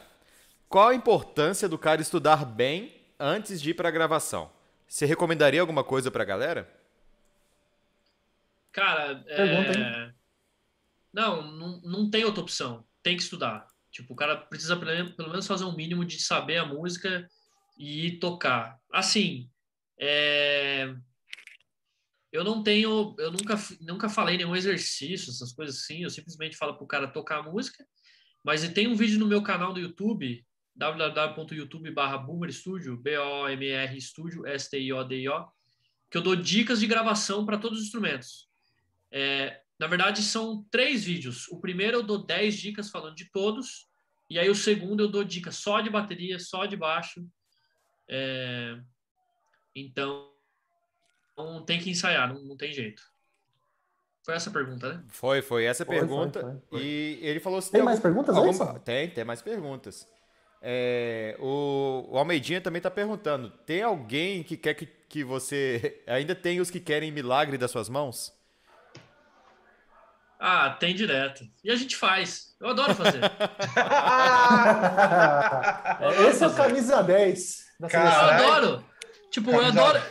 qual 0.67 0.89
a 0.89 0.95
importância 0.95 1.69
do 1.69 1.77
cara 1.77 2.01
estudar 2.01 2.43
bem 2.43 2.93
antes 3.17 3.61
de 3.61 3.69
ir 3.69 3.73
para 3.73 3.87
a 3.87 3.91
gravação? 3.91 4.49
Você 4.87 5.05
recomendaria 5.05 5.61
alguma 5.61 5.83
coisa 5.83 6.11
para 6.11 6.23
a 6.23 6.25
galera? 6.25 6.69
Cara, 8.77 9.23
é... 9.25 10.13
não, 11.11 11.51
não, 11.51 11.81
não 11.81 12.09
tem 12.11 12.23
outra 12.23 12.43
opção. 12.43 12.85
Tem 13.01 13.17
que 13.17 13.23
estudar. 13.23 13.65
Tipo, 13.91 14.13
o 14.13 14.15
cara 14.15 14.37
precisa 14.37 14.77
pelo 14.77 15.29
menos 15.31 15.47
fazer 15.47 15.63
um 15.63 15.75
mínimo 15.75 16.05
de 16.05 16.21
saber 16.21 16.57
a 16.57 16.65
música 16.65 17.27
e 17.75 18.19
tocar. 18.19 18.79
Assim, 18.93 19.49
é... 19.99 20.93
eu 22.31 22.43
não 22.43 22.61
tenho, 22.61 23.15
eu 23.17 23.31
nunca, 23.31 23.55
nunca 23.81 24.09
falei 24.09 24.37
nenhum 24.37 24.55
exercício, 24.55 25.31
essas 25.31 25.51
coisas 25.51 25.77
assim. 25.77 26.03
Eu 26.03 26.11
simplesmente 26.11 26.55
falo 26.55 26.77
pro 26.77 26.85
cara 26.85 27.07
tocar 27.07 27.39
a 27.39 27.43
música. 27.51 27.83
Mas 28.45 28.61
tem 28.73 28.87
um 28.87 28.95
vídeo 28.95 29.17
no 29.17 29.25
meu 29.25 29.41
canal 29.41 29.73
do 29.73 29.79
YouTube, 29.79 30.45
www.youtube.com.br 30.75 32.17
Boomer 32.27 32.53
Studio, 32.53 32.95
B-O-M-R 32.95 33.99
Studio, 33.99 34.45
S-T-I-O-D-I-O, 34.45 35.47
que 36.11 36.17
eu 36.19 36.21
dou 36.21 36.35
dicas 36.35 36.79
de 36.79 36.85
gravação 36.85 37.43
para 37.43 37.57
todos 37.57 37.79
os 37.79 37.85
instrumentos. 37.85 38.46
É, 39.11 39.61
na 39.79 39.87
verdade, 39.87 40.21
são 40.21 40.65
três 40.71 41.03
vídeos. 41.03 41.47
O 41.49 41.59
primeiro 41.59 41.97
eu 41.97 42.03
dou 42.03 42.25
10 42.25 42.55
dicas 42.55 42.89
falando 42.89 43.15
de 43.15 43.29
todos, 43.31 43.87
e 44.29 44.39
aí 44.39 44.49
o 44.49 44.55
segundo 44.55 45.03
eu 45.03 45.07
dou 45.07 45.23
dicas 45.23 45.55
só 45.55 45.81
de 45.81 45.89
bateria, 45.89 46.39
só 46.39 46.65
de 46.65 46.75
baixo, 46.75 47.25
é... 48.09 48.79
Então, 49.75 50.31
tem 51.65 51.79
que 51.79 51.89
ensaiar, 51.89 52.33
não, 52.33 52.41
não, 52.43 52.57
tem 52.57 52.73
jeito. 52.73 53.03
Foi 54.23 54.33
essa 54.33 54.49
a 54.49 54.53
pergunta, 54.53 54.93
né? 54.93 55.03
Foi, 55.09 55.41
foi 55.41 55.65
essa 55.65 55.85
foi, 55.85 55.95
pergunta. 55.99 56.41
Foi, 56.41 56.79
foi, 56.79 56.83
e 56.83 57.19
ele 57.21 57.39
falou 57.39 57.61
se 57.61 57.71
tem, 57.71 57.79
tem 57.79 57.85
mais 57.85 57.99
perguntas 57.99 58.35
alguma... 58.35 58.79
Tem, 58.79 59.09
tem 59.09 59.23
mais 59.23 59.41
perguntas. 59.41 60.07
É, 60.61 61.37
o, 61.39 62.07
o 62.09 62.17
Almeidinha 62.17 62.59
também 62.59 62.79
está 62.79 62.89
perguntando: 62.89 63.49
tem 63.65 63.83
alguém 63.83 64.43
que 64.43 64.57
quer 64.57 64.73
que, 64.73 64.85
que 64.85 65.23
você. 65.23 66.01
Ainda 66.07 66.33
tem 66.33 66.59
os 66.59 66.71
que 66.71 66.79
querem 66.79 67.11
milagre 67.11 67.57
das 67.57 67.71
suas 67.71 67.87
mãos? 67.87 68.33
Ah, 70.39 70.69
tem 70.79 70.93
direto. 70.93 71.43
E 71.63 71.71
a 71.71 71.75
gente 71.75 71.95
faz. 71.95 72.55
Eu 72.59 72.69
adoro 72.69 72.93
fazer. 72.93 73.21
Esse 76.29 76.43
é 76.43 76.47
o 76.47 76.55
camisa 76.55 77.01
10 77.01 77.65
da 77.79 77.89
seleção. 77.89 78.21
Eu 78.21 78.53
adoro. 78.53 78.85
Tipo, 79.31 79.51
eu 79.51 79.65
adoro. 79.65 80.01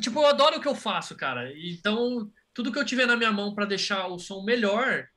Tipo, 0.00 0.20
eu 0.20 0.26
adoro 0.26 0.56
o 0.56 0.60
que 0.60 0.68
eu 0.68 0.74
faço, 0.74 1.16
cara. 1.16 1.52
Então, 1.56 2.30
tudo 2.54 2.72
que 2.72 2.78
eu 2.78 2.84
tiver 2.84 3.06
na 3.06 3.16
minha 3.16 3.32
mão 3.32 3.54
para 3.54 3.64
deixar 3.64 4.06
o 4.08 4.18
som 4.18 4.42
melhor, 4.42 5.08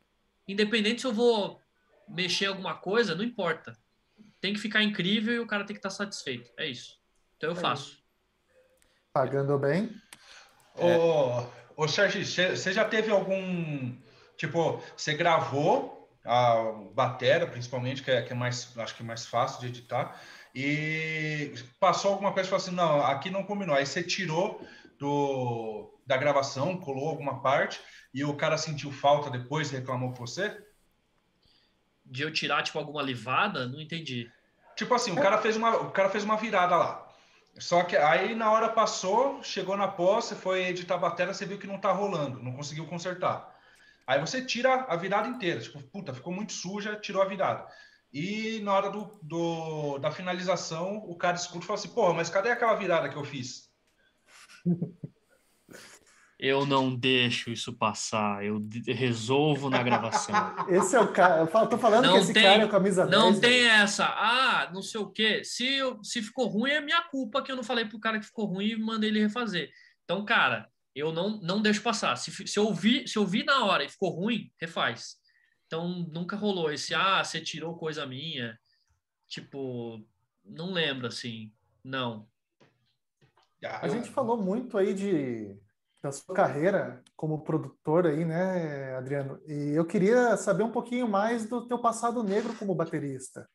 independente 0.48 1.02
se 1.02 1.08
eu 1.08 1.14
vou 1.14 1.60
mexer 2.08 2.46
alguma 2.46 2.76
coisa, 2.76 3.16
não 3.16 3.24
importa. 3.24 3.76
Tem 4.40 4.54
que 4.54 4.60
ficar 4.60 4.84
incrível 4.84 5.34
e 5.34 5.40
o 5.40 5.48
cara 5.48 5.66
tem 5.66 5.74
que 5.74 5.80
estar 5.80 5.90
satisfeito. 5.90 6.52
É 6.58 6.68
isso. 6.68 7.00
Então 7.38 7.50
eu 7.50 7.58
é 7.58 7.60
faço. 7.60 7.98
Pagando 9.12 9.58
bem. 9.58 9.90
Ô, 10.76 11.46
ô 11.84 11.88
Sérgio, 11.88 12.24
você 12.26 12.74
já 12.74 12.86
teve 12.86 13.10
algum. 13.12 13.96
Tipo, 14.38 14.82
você 14.96 15.14
gravou 15.14 16.10
a 16.26 16.74
batera, 16.94 17.46
principalmente, 17.46 18.02
que 18.02 18.12
é, 18.12 18.22
que 18.22 18.34
é 18.34 18.36
mais, 18.36 18.76
acho 18.78 18.96
que 18.96 19.04
é 19.04 19.06
mais 19.06 19.26
fácil 19.26 19.62
de 19.62 19.68
editar 19.68 20.20
e 20.56 21.54
passou 21.80 22.14
alguma 22.14 22.32
coisa 22.32 22.48
e 22.48 22.50
falou 22.50 22.64
assim: 22.64 22.76
não, 22.76 23.02
aqui 23.06 23.30
não 23.30 23.44
combinou. 23.44 23.76
Aí 23.76 23.86
você 23.86 24.02
tirou 24.02 24.66
do, 24.98 25.94
da 26.08 26.16
gravação, 26.16 26.78
colou 26.78 27.10
alguma 27.10 27.42
parte 27.42 27.82
e 28.14 28.24
o 28.24 28.34
cara 28.36 28.58
sentiu 28.58 28.92
falta 28.92 29.30
depois 29.30 29.72
e 29.72 29.76
reclamou 29.76 30.14
com 30.14 30.26
você? 30.26 30.58
De 32.06 32.22
eu 32.22 32.32
tirar, 32.32 32.64
tipo, 32.64 32.80
alguma 32.80 33.02
livada? 33.02 33.68
Não 33.68 33.82
entendi. 33.82 34.32
Tipo 34.76 34.94
assim, 34.94 35.12
o 35.12 35.16
cara 35.16 35.38
fez 35.38 35.58
uma, 35.58 35.76
o 35.78 35.92
cara 35.92 36.10
fez 36.10 36.24
uma 36.24 36.38
virada 36.38 36.78
lá. 36.78 37.06
Só 37.58 37.84
que 37.84 37.96
aí 37.96 38.36
na 38.36 38.52
hora 38.52 38.70
passou, 38.70 39.42
chegou 39.44 39.78
na 39.78 39.88
pós, 39.88 40.26
você 40.26 40.36
foi 40.36 40.66
editar 40.66 40.96
a 40.96 41.00
bateria, 41.00 41.34
você 41.34 41.46
viu 41.46 41.58
que 41.58 41.68
não 41.68 41.80
tá 41.80 41.92
rolando, 41.92 42.44
não 42.44 42.54
conseguiu 42.54 42.86
consertar. 42.86 43.55
Aí 44.08 44.20
você 44.20 44.44
tira 44.44 44.86
a 44.88 44.96
virada 44.96 45.28
inteira, 45.28 45.60
tipo, 45.60 45.82
puta, 45.82 46.14
ficou 46.14 46.32
muito 46.32 46.54
suja, 46.54 46.96
tirou 46.96 47.22
a 47.22 47.26
virada. 47.26 47.66
E 48.14 48.60
na 48.62 48.74
hora 48.74 48.90
do, 48.90 49.20
do, 49.22 49.98
da 49.98 50.12
finalização, 50.12 50.98
o 50.98 51.16
cara 51.16 51.36
escuta 51.36 51.66
e 51.66 51.68
fala 51.68 51.80
assim: 51.80 51.90
Porra, 51.90 52.14
mas 52.14 52.30
cadê 52.30 52.50
aquela 52.50 52.76
virada 52.76 53.10
que 53.10 53.16
eu 53.16 53.24
fiz? 53.24 53.70
Eu 56.38 56.66
não 56.66 56.94
deixo 56.94 57.50
isso 57.50 57.72
passar, 57.72 58.44
eu 58.44 58.60
resolvo 58.88 59.70
na 59.70 59.82
gravação. 59.82 60.36
Esse 60.68 60.96
é 60.96 61.00
o 61.00 61.08
cara, 61.08 61.42
eu 61.42 61.68
tô 61.70 61.78
falando 61.78 62.04
não 62.04 62.14
que 62.16 62.20
esse 62.20 62.34
tem, 62.34 62.44
cara 62.44 62.64
é 62.64 62.68
camisa 62.68 63.08
10. 63.08 63.12
Não 63.12 63.32
10, 63.32 63.40
tem 63.40 63.64
né? 63.64 63.70
essa, 63.70 64.06
ah, 64.06 64.70
não 64.74 64.82
sei 64.82 65.00
o 65.00 65.10
quê. 65.10 65.44
Se, 65.46 65.66
eu, 65.66 66.04
se 66.04 66.22
ficou 66.22 66.48
ruim, 66.48 66.72
é 66.72 66.82
minha 66.82 67.02
culpa 67.04 67.42
que 67.42 67.52
eu 67.52 67.56
não 67.56 67.64
falei 67.64 67.86
pro 67.86 68.02
cara 68.02 68.20
que 68.20 68.26
ficou 68.26 68.46
ruim 68.46 68.68
e 68.68 68.76
mandei 68.76 69.10
ele 69.10 69.22
refazer. 69.22 69.72
Então, 70.04 70.26
cara, 70.26 70.70
eu 70.96 71.12
não, 71.12 71.42
não 71.42 71.62
deixo 71.62 71.82
passar. 71.82 72.16
Se, 72.16 72.32
se, 72.48 72.58
eu 72.58 72.74
vi, 72.74 73.08
se 73.08 73.18
eu 73.18 73.26
vi 73.26 73.44
na 73.44 73.66
hora 73.66 73.84
e 73.84 73.90
ficou 73.90 74.10
ruim, 74.10 74.52
refaz. 74.60 75.18
Então 75.68 75.90
nunca 76.12 76.36
rolou 76.36 76.72
esse, 76.72 76.94
ah, 76.94 77.24
você 77.24 77.42
tirou 77.42 77.78
coisa 77.78 78.06
minha. 78.06 78.58
Tipo, 79.28 80.02
não 80.44 80.72
lembro 80.72 81.08
assim. 81.08 81.52
Não. 81.84 82.28
A 83.64 83.88
gente 83.88 84.10
falou 84.10 84.38
muito 84.38 84.78
aí 84.78 84.94
de 84.94 85.58
da 86.06 86.12
sua 86.12 86.36
carreira 86.36 87.04
como 87.16 87.44
produtor 87.44 88.06
aí, 88.06 88.24
né, 88.24 88.96
Adriano? 88.96 89.42
E 89.48 89.72
eu 89.74 89.84
queria 89.84 90.38
saber 90.38 90.62
um 90.62 90.72
pouquinho 90.72 91.08
mais 91.08 91.50
do 91.50 91.68
teu 91.68 91.80
passado 91.80 92.24
negro 92.24 92.56
como 92.58 92.76
baterista. 92.76 93.50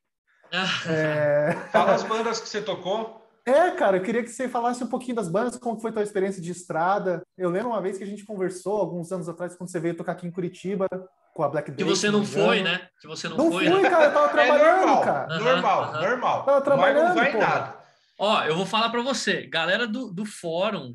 é... 0.89 1.53
Fala 1.71 1.95
as 1.95 2.03
bandas 2.03 2.41
que 2.41 2.49
você 2.49 2.61
tocou. 2.61 3.20
É, 3.47 3.71
cara, 3.71 3.97
eu 3.97 4.03
queria 4.03 4.23
que 4.23 4.29
você 4.29 4.49
falasse 4.49 4.83
um 4.85 4.87
pouquinho 4.87 5.17
das 5.17 5.29
bandas, 5.29 5.57
como 5.57 5.81
foi 5.81 5.91
a 5.91 5.95
tua 5.95 6.03
experiência 6.03 6.43
de 6.43 6.51
estrada. 6.51 7.23
Eu 7.37 7.51
lembro 7.51 7.71
uma 7.71 7.81
vez 7.81 7.97
que 7.97 8.05
a 8.05 8.07
gente 8.07 8.25
conversou, 8.25 8.79
alguns 8.79 9.11
anos 9.11 9.29
atrás, 9.29 9.57
quando 9.57 9.71
você 9.71 9.81
veio 9.81 9.97
tocar 9.97 10.13
aqui 10.13 10.27
em 10.27 10.31
Curitiba, 10.31 10.87
com 11.35 11.43
a 11.43 11.49
Black 11.49 11.71
Day. 11.71 11.79
Que 11.79 11.85
você 11.85 12.11
não 12.11 12.25
foi, 12.25 12.63
né? 12.63 12.89
Que 13.01 13.07
você 13.07 13.29
não, 13.29 13.37
não 13.37 13.53
foi. 13.53 13.69
Não 13.69 13.77
fui, 13.77 13.83
né? 13.83 13.91
cara, 13.91 14.05
eu 14.07 14.13
tava 14.13 14.27
é 14.29 14.31
trabalhando, 14.31 14.65
é 14.65 14.77
normal, 14.77 15.03
cara. 15.03 15.39
Normal, 15.39 15.93
normal. 15.93 16.45
Tava 16.45 16.61
trabalhando, 16.61 17.09
não 17.09 17.15
vai 17.15 17.37
nada. 17.37 17.81
Ó, 18.19 18.45
eu 18.45 18.55
vou 18.55 18.67
falar 18.67 18.91
para 18.91 19.01
você, 19.01 19.47
galera 19.47 19.87
do, 19.87 20.13
do 20.13 20.27
fórum, 20.27 20.95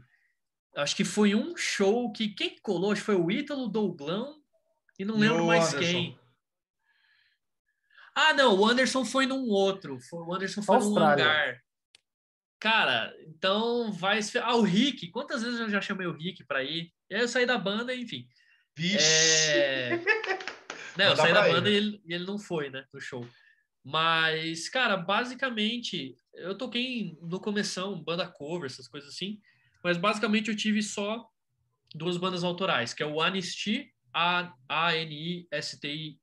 acho 0.76 0.96
que 0.96 1.04
foi 1.04 1.34
um 1.34 1.58
show 1.58 2.12
que 2.12 2.30
quem 2.30 2.56
colou, 2.62 2.92
acho 2.92 3.02
que 3.02 3.06
foi 3.06 3.16
o 3.16 3.32
Ítalo 3.32 3.68
Douglão 3.68 4.36
e 5.00 5.04
não 5.04 5.18
lembro 5.18 5.44
e 5.44 5.48
mais 5.48 5.74
Anderson. 5.74 5.80
quem. 5.80 6.20
Ah, 8.16 8.34
não, 8.34 8.56
o 8.58 8.66
Anderson 8.66 9.04
foi 9.04 9.26
num 9.26 9.50
outro. 9.50 9.98
O 10.14 10.34
Anderson 10.34 10.62
foi 10.62 10.76
Austrália. 10.76 11.26
num 11.26 11.32
lugar. 11.32 11.65
Cara, 12.66 13.16
então 13.28 13.92
vai. 13.92 14.20
Ah, 14.42 14.56
o 14.56 14.64
Rick. 14.64 15.12
Quantas 15.12 15.44
vezes 15.44 15.60
eu 15.60 15.70
já 15.70 15.80
chamei 15.80 16.08
o 16.08 16.12
Rick 16.12 16.44
para 16.46 16.64
ir? 16.64 16.92
E 17.08 17.14
aí 17.14 17.22
eu 17.22 17.28
saí 17.28 17.46
da 17.46 17.60
banda, 17.60 17.94
enfim. 17.94 18.28
Vixe! 18.76 18.98
É... 19.52 19.92
Não, 20.98 21.06
eu 21.06 21.16
saí 21.16 21.32
da 21.32 21.44
banda 21.44 21.70
e 21.70 21.76
ele, 21.76 22.02
e 22.04 22.12
ele, 22.16 22.26
não 22.26 22.40
foi, 22.40 22.72
né, 22.72 22.84
no 22.92 23.00
show. 23.00 23.24
Mas, 23.84 24.68
cara, 24.68 24.98
basicamente, 24.98 26.18
eu 26.34 26.58
toquei 26.58 27.16
no 27.22 27.40
começão, 27.40 28.02
banda 28.02 28.28
cover, 28.28 28.66
essas 28.66 28.88
coisas 28.88 29.12
assim, 29.12 29.40
mas 29.84 29.96
basicamente 29.96 30.50
eu 30.50 30.56
tive 30.56 30.82
só 30.82 31.24
duas 31.94 32.18
bandas 32.18 32.44
autorais, 32.44 32.96
que 32.96 33.04
é 33.04 33.06
o 33.06 33.22
Anisti, 33.22 33.94
A-N-I-S-T-I, 34.68 36.20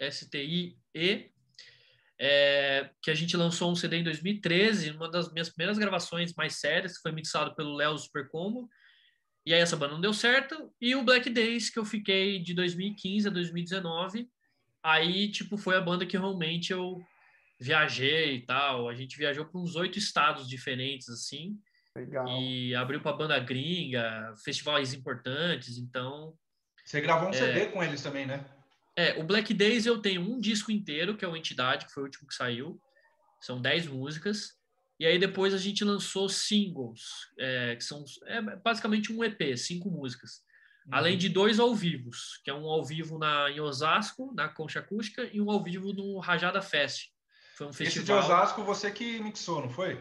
S-T-I-E, 0.00 1.32
é, 2.22 2.90
que 3.02 3.10
a 3.10 3.14
gente 3.14 3.34
lançou 3.34 3.72
um 3.72 3.74
CD 3.74 3.96
em 3.96 4.04
2013, 4.04 4.90
uma 4.90 5.10
das 5.10 5.32
minhas 5.32 5.48
primeiras 5.48 5.78
gravações 5.78 6.34
mais 6.34 6.56
sérias, 6.60 6.96
que 6.96 7.02
foi 7.02 7.12
mixado 7.12 7.54
pelo 7.54 7.74
Léo 7.74 7.96
Supercombo, 7.96 8.68
e 9.46 9.54
aí 9.54 9.60
essa 9.60 9.74
banda 9.74 9.94
não 9.94 10.02
deu 10.02 10.12
certo. 10.12 10.70
E 10.78 10.94
o 10.94 11.02
Black 11.02 11.30
Days, 11.30 11.70
que 11.70 11.78
eu 11.78 11.84
fiquei 11.84 12.38
de 12.38 12.52
2015 12.52 13.26
a 13.26 13.30
2019. 13.30 14.28
Aí, 14.82 15.30
tipo, 15.30 15.56
foi 15.56 15.76
a 15.76 15.80
banda 15.80 16.04
que 16.04 16.18
realmente 16.18 16.72
eu 16.74 17.02
viajei 17.58 18.36
e 18.36 18.44
tal. 18.44 18.86
A 18.86 18.94
gente 18.94 19.16
viajou 19.16 19.46
para 19.46 19.58
uns 19.58 19.74
oito 19.74 19.98
estados 19.98 20.46
diferentes, 20.46 21.08
assim. 21.08 21.58
Legal. 21.96 22.28
E 22.28 22.74
abriu 22.74 23.00
para 23.00 23.16
banda 23.16 23.38
gringa, 23.38 24.34
festivais 24.44 24.92
importantes, 24.92 25.78
então... 25.78 26.36
Você 26.84 27.00
gravou 27.00 27.28
um 27.28 27.32
é... 27.32 27.34
CD 27.34 27.66
com 27.66 27.82
eles 27.82 28.02
também, 28.02 28.26
né? 28.26 28.44
É, 29.00 29.18
o 29.18 29.24
Black 29.24 29.54
Days 29.54 29.86
eu 29.86 29.98
tenho 29.98 30.20
um 30.20 30.38
disco 30.38 30.70
inteiro, 30.70 31.16
que 31.16 31.24
é 31.24 31.28
o 31.28 31.34
Entidade, 31.34 31.86
que 31.86 31.92
foi 31.92 32.02
o 32.02 32.06
último 32.06 32.28
que 32.28 32.34
saiu. 32.34 32.78
São 33.40 33.58
10 33.58 33.86
músicas. 33.86 34.58
E 34.98 35.06
aí 35.06 35.18
depois 35.18 35.54
a 35.54 35.58
gente 35.58 35.82
lançou 35.82 36.28
singles, 36.28 37.00
é, 37.38 37.76
que 37.76 37.82
são 37.82 38.04
é, 38.26 38.42
basicamente 38.56 39.10
um 39.10 39.24
EP, 39.24 39.56
cinco 39.56 39.90
músicas. 39.90 40.42
Uhum. 40.84 40.94
Além 40.94 41.16
de 41.16 41.30
dois 41.30 41.58
ao 41.58 41.74
vivos, 41.74 42.38
que 42.44 42.50
é 42.50 42.54
um 42.54 42.68
ao 42.68 42.84
vivo 42.84 43.18
na, 43.18 43.50
em 43.50 43.58
Osasco, 43.58 44.34
na 44.34 44.50
Concha 44.50 44.80
Acústica, 44.80 45.26
e 45.32 45.40
um 45.40 45.50
ao 45.50 45.64
vivo 45.64 45.94
no 45.94 46.18
Rajada 46.18 46.60
Fest. 46.60 47.08
Foi 47.56 47.68
um 47.68 47.72
festival. 47.72 48.18
Esse 48.18 48.26
de 48.26 48.32
Osasco 48.32 48.62
você 48.62 48.90
que 48.90 49.18
mixou, 49.20 49.62
não 49.62 49.70
foi? 49.70 49.98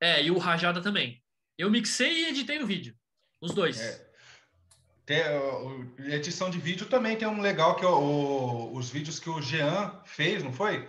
É, 0.00 0.24
e 0.24 0.30
o 0.30 0.38
Rajada 0.38 0.80
também. 0.80 1.22
Eu 1.58 1.70
mixei 1.70 2.24
e 2.24 2.28
editei 2.28 2.58
o 2.62 2.66
vídeo. 2.66 2.96
Os 3.42 3.52
dois. 3.52 3.78
É. 3.78 4.09
Tem, 5.10 6.14
edição 6.14 6.48
de 6.48 6.60
vídeo 6.60 6.86
também 6.86 7.16
tem 7.16 7.26
um 7.26 7.40
legal 7.40 7.74
que 7.74 7.84
é 7.84 7.88
o, 7.88 8.70
os 8.72 8.90
vídeos 8.90 9.18
que 9.18 9.28
o 9.28 9.42
Jean 9.42 10.00
fez, 10.04 10.40
não 10.40 10.52
foi? 10.52 10.88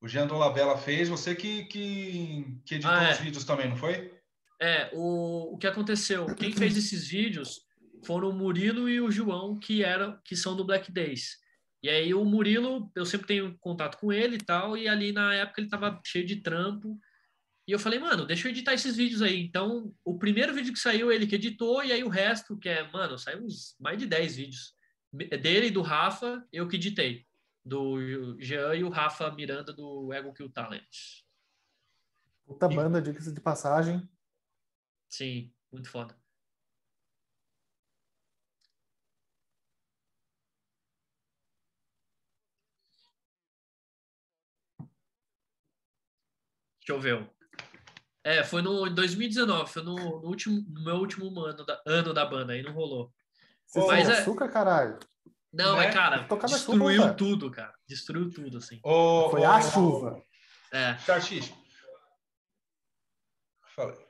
O 0.00 0.08
Jean 0.08 0.26
Dolabella 0.26 0.78
fez, 0.78 1.10
você 1.10 1.34
que, 1.34 1.66
que, 1.66 2.58
que 2.64 2.76
editou 2.76 2.90
ah, 2.90 3.08
é. 3.08 3.12
os 3.12 3.18
vídeos 3.18 3.44
também, 3.44 3.68
não 3.68 3.76
foi? 3.76 4.14
É, 4.58 4.88
o, 4.94 5.52
o 5.52 5.58
que 5.58 5.66
aconteceu? 5.66 6.24
Quem 6.36 6.54
fez 6.54 6.74
esses 6.74 7.06
vídeos 7.06 7.60
foram 8.02 8.30
o 8.30 8.32
Murilo 8.32 8.88
e 8.88 8.98
o 8.98 9.10
João, 9.10 9.58
que 9.58 9.84
eram 9.84 10.18
que 10.24 10.34
são 10.34 10.56
do 10.56 10.64
Black 10.64 10.90
Days. 10.90 11.36
E 11.82 11.90
aí 11.90 12.14
o 12.14 12.24
Murilo, 12.24 12.90
eu 12.96 13.04
sempre 13.04 13.26
tenho 13.26 13.58
contato 13.60 13.98
com 13.98 14.10
ele 14.10 14.36
e 14.36 14.42
tal, 14.42 14.74
e 14.74 14.88
ali 14.88 15.12
na 15.12 15.34
época 15.34 15.60
ele 15.60 15.68
tava 15.68 16.00
cheio 16.06 16.24
de 16.24 16.36
trampo, 16.36 16.98
e 17.66 17.72
eu 17.72 17.78
falei, 17.78 17.98
mano, 17.98 18.26
deixa 18.26 18.48
eu 18.48 18.50
editar 18.50 18.74
esses 18.74 18.96
vídeos 18.96 19.22
aí. 19.22 19.40
Então, 19.40 19.94
o 20.04 20.18
primeiro 20.18 20.52
vídeo 20.52 20.72
que 20.72 20.78
saiu, 20.78 21.12
ele 21.12 21.26
que 21.26 21.36
editou, 21.36 21.84
e 21.84 21.92
aí 21.92 22.02
o 22.02 22.08
resto, 22.08 22.58
que 22.58 22.68
é, 22.68 22.90
mano, 22.90 23.18
saiu 23.18 23.44
uns 23.44 23.76
mais 23.78 23.98
de 23.98 24.06
10 24.06 24.36
vídeos. 24.36 24.74
Dele 25.12 25.66
e 25.66 25.70
do 25.70 25.82
Rafa, 25.82 26.46
eu 26.52 26.66
que 26.68 26.76
editei. 26.76 27.26
Do 27.64 28.36
Jean 28.40 28.74
e 28.74 28.84
o 28.84 28.88
Rafa 28.88 29.30
Miranda 29.32 29.72
do 29.72 30.12
Ego 30.12 30.32
Kill 30.32 30.50
Talent. 30.50 30.84
Puta 32.46 32.66
e... 32.66 32.74
banda, 32.74 33.00
diga-se 33.00 33.32
de 33.32 33.40
passagem. 33.40 34.08
Sim, 35.08 35.52
muito 35.70 35.88
foda. 35.88 36.18
Deixa 46.80 46.92
eu 46.92 47.00
ver. 47.00 47.39
É, 48.22 48.44
foi 48.44 48.60
no 48.60 48.88
2019, 48.90 49.70
foi 49.70 49.82
no, 49.82 49.96
no 49.96 50.28
último, 50.28 50.62
no 50.68 50.84
meu 50.84 50.96
último 50.96 51.40
ano 51.40 51.64
da, 51.64 51.80
ano 51.86 52.12
da 52.12 52.24
banda, 52.24 52.52
aí 52.52 52.62
não 52.62 52.72
rolou. 52.72 53.12
Você 53.66 53.86
Mas 53.86 54.08
é... 54.08 54.20
açúcar, 54.20 54.48
caralho? 54.48 54.98
Não, 55.52 55.76
né? 55.76 55.86
é, 55.86 55.90
cara, 55.90 56.28
destruiu 56.46 57.02
chuva, 57.02 57.14
tudo, 57.14 57.50
cara. 57.50 57.74
Destruiu 57.86 58.30
tudo, 58.30 58.58
assim. 58.58 58.78
foi 59.30 59.44
a 59.44 59.60
chuva. 59.60 60.22
É. 60.72 60.94
Fala. 63.74 64.09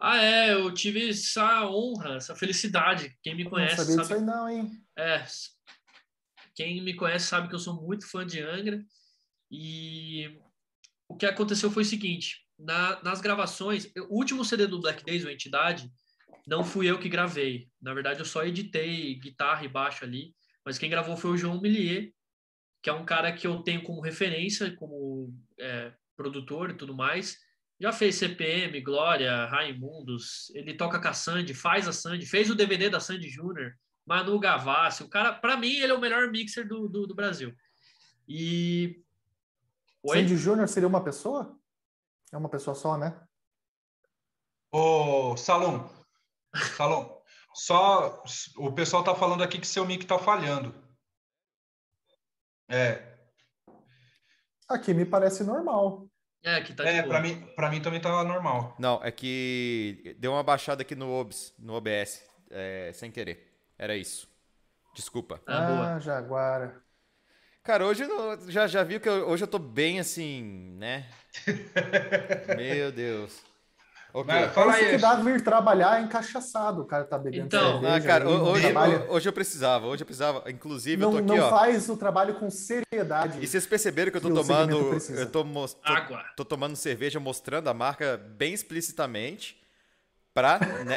Ah, 0.00 0.16
é, 0.16 0.54
eu 0.54 0.72
tive 0.72 1.10
essa 1.10 1.66
honra, 1.66 2.16
essa 2.16 2.34
felicidade. 2.34 3.14
Quem 3.22 3.36
me 3.36 3.44
conhece 3.44 3.76
não 3.76 3.84
sabia 3.84 4.04
sabe. 4.04 4.08
Disso 4.08 4.14
aí 4.14 4.22
não, 4.22 4.48
hein? 4.48 4.70
É. 4.96 5.26
Quem 6.54 6.82
me 6.82 6.94
conhece 6.94 7.26
sabe 7.26 7.48
que 7.48 7.54
eu 7.54 7.58
sou 7.58 7.82
muito 7.82 8.08
fã 8.08 8.26
de 8.26 8.40
Angra. 8.40 8.82
E 9.50 10.38
o 11.06 11.16
que 11.16 11.26
aconteceu 11.26 11.70
foi 11.70 11.82
o 11.82 11.86
seguinte: 11.86 12.46
na, 12.58 13.02
nas 13.02 13.20
gravações, 13.20 13.92
o 14.08 14.16
último 14.16 14.42
CD 14.44 14.66
do 14.66 14.80
Black 14.80 15.04
Days, 15.04 15.24
o 15.24 15.30
Entidade, 15.30 15.90
não 16.46 16.64
fui 16.64 16.90
eu 16.90 16.98
que 16.98 17.08
gravei. 17.08 17.68
Na 17.80 17.92
verdade, 17.92 18.20
eu 18.20 18.24
só 18.24 18.42
editei 18.42 19.16
guitarra 19.16 19.64
e 19.64 19.68
baixo 19.68 20.04
ali. 20.04 20.34
Mas 20.64 20.78
quem 20.78 20.88
gravou 20.88 21.16
foi 21.16 21.32
o 21.32 21.36
João 21.36 21.60
Millier, 21.60 22.12
que 22.82 22.88
é 22.88 22.92
um 22.92 23.04
cara 23.04 23.32
que 23.32 23.46
eu 23.46 23.62
tenho 23.62 23.82
como 23.82 24.00
referência, 24.00 24.74
como 24.76 25.34
é, 25.58 25.92
produtor 26.16 26.70
e 26.70 26.74
tudo 26.74 26.94
mais. 26.94 27.38
Já 27.80 27.92
fez 27.92 28.16
CPM, 28.16 28.78
Glória, 28.82 29.46
Raimundos, 29.46 30.50
ele 30.54 30.74
toca 30.74 31.00
com 31.00 31.08
a 31.08 31.14
Sandy, 31.14 31.54
faz 31.54 31.88
a 31.88 31.92
Sandy, 31.92 32.26
fez 32.26 32.50
o 32.50 32.54
DVD 32.54 32.90
da 32.90 33.00
Sandy 33.00 33.30
Júnior, 33.30 33.74
Manu 34.04 34.38
Gavassi, 34.38 35.02
o 35.02 35.08
cara, 35.08 35.32
para 35.32 35.56
mim, 35.56 35.76
ele 35.76 35.92
é 35.92 35.94
o 35.94 36.00
melhor 36.00 36.30
mixer 36.30 36.68
do, 36.68 36.86
do, 36.88 37.06
do 37.06 37.14
Brasil. 37.14 37.54
E. 38.28 39.02
Oi? 40.02 40.18
Sandy 40.18 40.36
Júnior 40.36 40.68
seria 40.68 40.88
uma 40.88 41.02
pessoa? 41.02 41.58
É 42.30 42.36
uma 42.36 42.50
pessoa 42.50 42.74
só, 42.74 42.98
né? 42.98 43.18
Ô, 44.70 45.36
Salom, 45.38 45.88
Salom, 46.76 47.22
só 47.54 48.22
o 48.56 48.72
pessoal 48.72 49.02
tá 49.02 49.14
falando 49.14 49.42
aqui 49.42 49.58
que 49.58 49.66
seu 49.66 49.86
mic 49.86 50.04
tá 50.04 50.18
falhando. 50.18 50.74
É. 52.68 53.18
Aqui 54.68 54.92
me 54.92 55.06
parece 55.06 55.42
normal. 55.42 56.09
É, 56.42 56.60
que 56.62 56.72
tá 56.72 56.84
É, 56.84 57.02
pra 57.02 57.20
mim, 57.20 57.46
pra 57.54 57.70
mim 57.70 57.80
também 57.80 58.00
tava 58.00 58.24
normal. 58.24 58.74
Não, 58.78 59.00
é 59.02 59.10
que 59.10 60.16
deu 60.18 60.32
uma 60.32 60.42
baixada 60.42 60.82
aqui 60.82 60.94
no 60.94 61.10
OBS, 61.10 61.54
no 61.58 61.74
OBS, 61.74 62.24
é, 62.50 62.90
sem 62.94 63.10
querer. 63.10 63.52
Era 63.78 63.96
isso. 63.96 64.28
Desculpa. 64.94 65.40
Ah, 65.46 65.94
ah 65.94 65.98
Jaguara. 65.98 66.82
Cara, 67.62 67.86
hoje 67.86 68.02
eu, 68.02 68.50
já, 68.50 68.66
já 68.66 68.82
viu 68.82 68.98
que 69.00 69.08
eu, 69.08 69.28
hoje 69.28 69.44
eu 69.44 69.48
tô 69.48 69.58
bem 69.58 70.00
assim, 70.00 70.42
né? 70.78 71.06
Meu 72.56 72.90
Deus. 72.90 73.49
Okay. 74.12 74.48
fala 74.48 74.74
aí. 74.74 74.90
que 74.90 74.98
dá 74.98 75.14
vir 75.16 75.42
trabalhar 75.42 76.02
encaixaçado, 76.02 76.82
o 76.82 76.84
cara 76.84 77.04
tá 77.04 77.16
bebendo 77.16 77.46
então, 77.46 77.80
cerveja. 77.80 77.94
Ah, 77.94 78.00
cara, 78.00 78.28
hoje, 78.28 78.66
hoje, 79.08 79.28
eu 79.28 79.32
precisava, 79.32 79.86
hoje 79.86 80.02
eu 80.02 80.06
precisava. 80.06 80.50
Inclusive, 80.50 81.00
não, 81.00 81.08
eu 81.08 81.12
tô 81.12 81.18
aqui, 81.18 81.40
não 81.40 81.46
ó. 81.46 81.50
faz 81.50 81.88
o 81.88 81.96
trabalho 81.96 82.34
com 82.34 82.50
seriedade. 82.50 83.38
E 83.40 83.46
vocês 83.46 83.66
perceberam 83.66 84.10
que 84.10 84.16
eu 84.16 84.20
tô 84.20 84.32
tomando. 84.32 84.76
Eu 85.10 85.30
tô, 85.30 85.44
tô, 85.44 85.66
Água. 85.82 86.24
tô 86.36 86.44
tomando 86.44 86.76
cerveja 86.76 87.20
mostrando 87.20 87.68
a 87.68 87.74
marca 87.74 88.16
bem 88.16 88.52
explicitamente. 88.52 89.58
Pra, 90.32 90.60
né? 90.60 90.94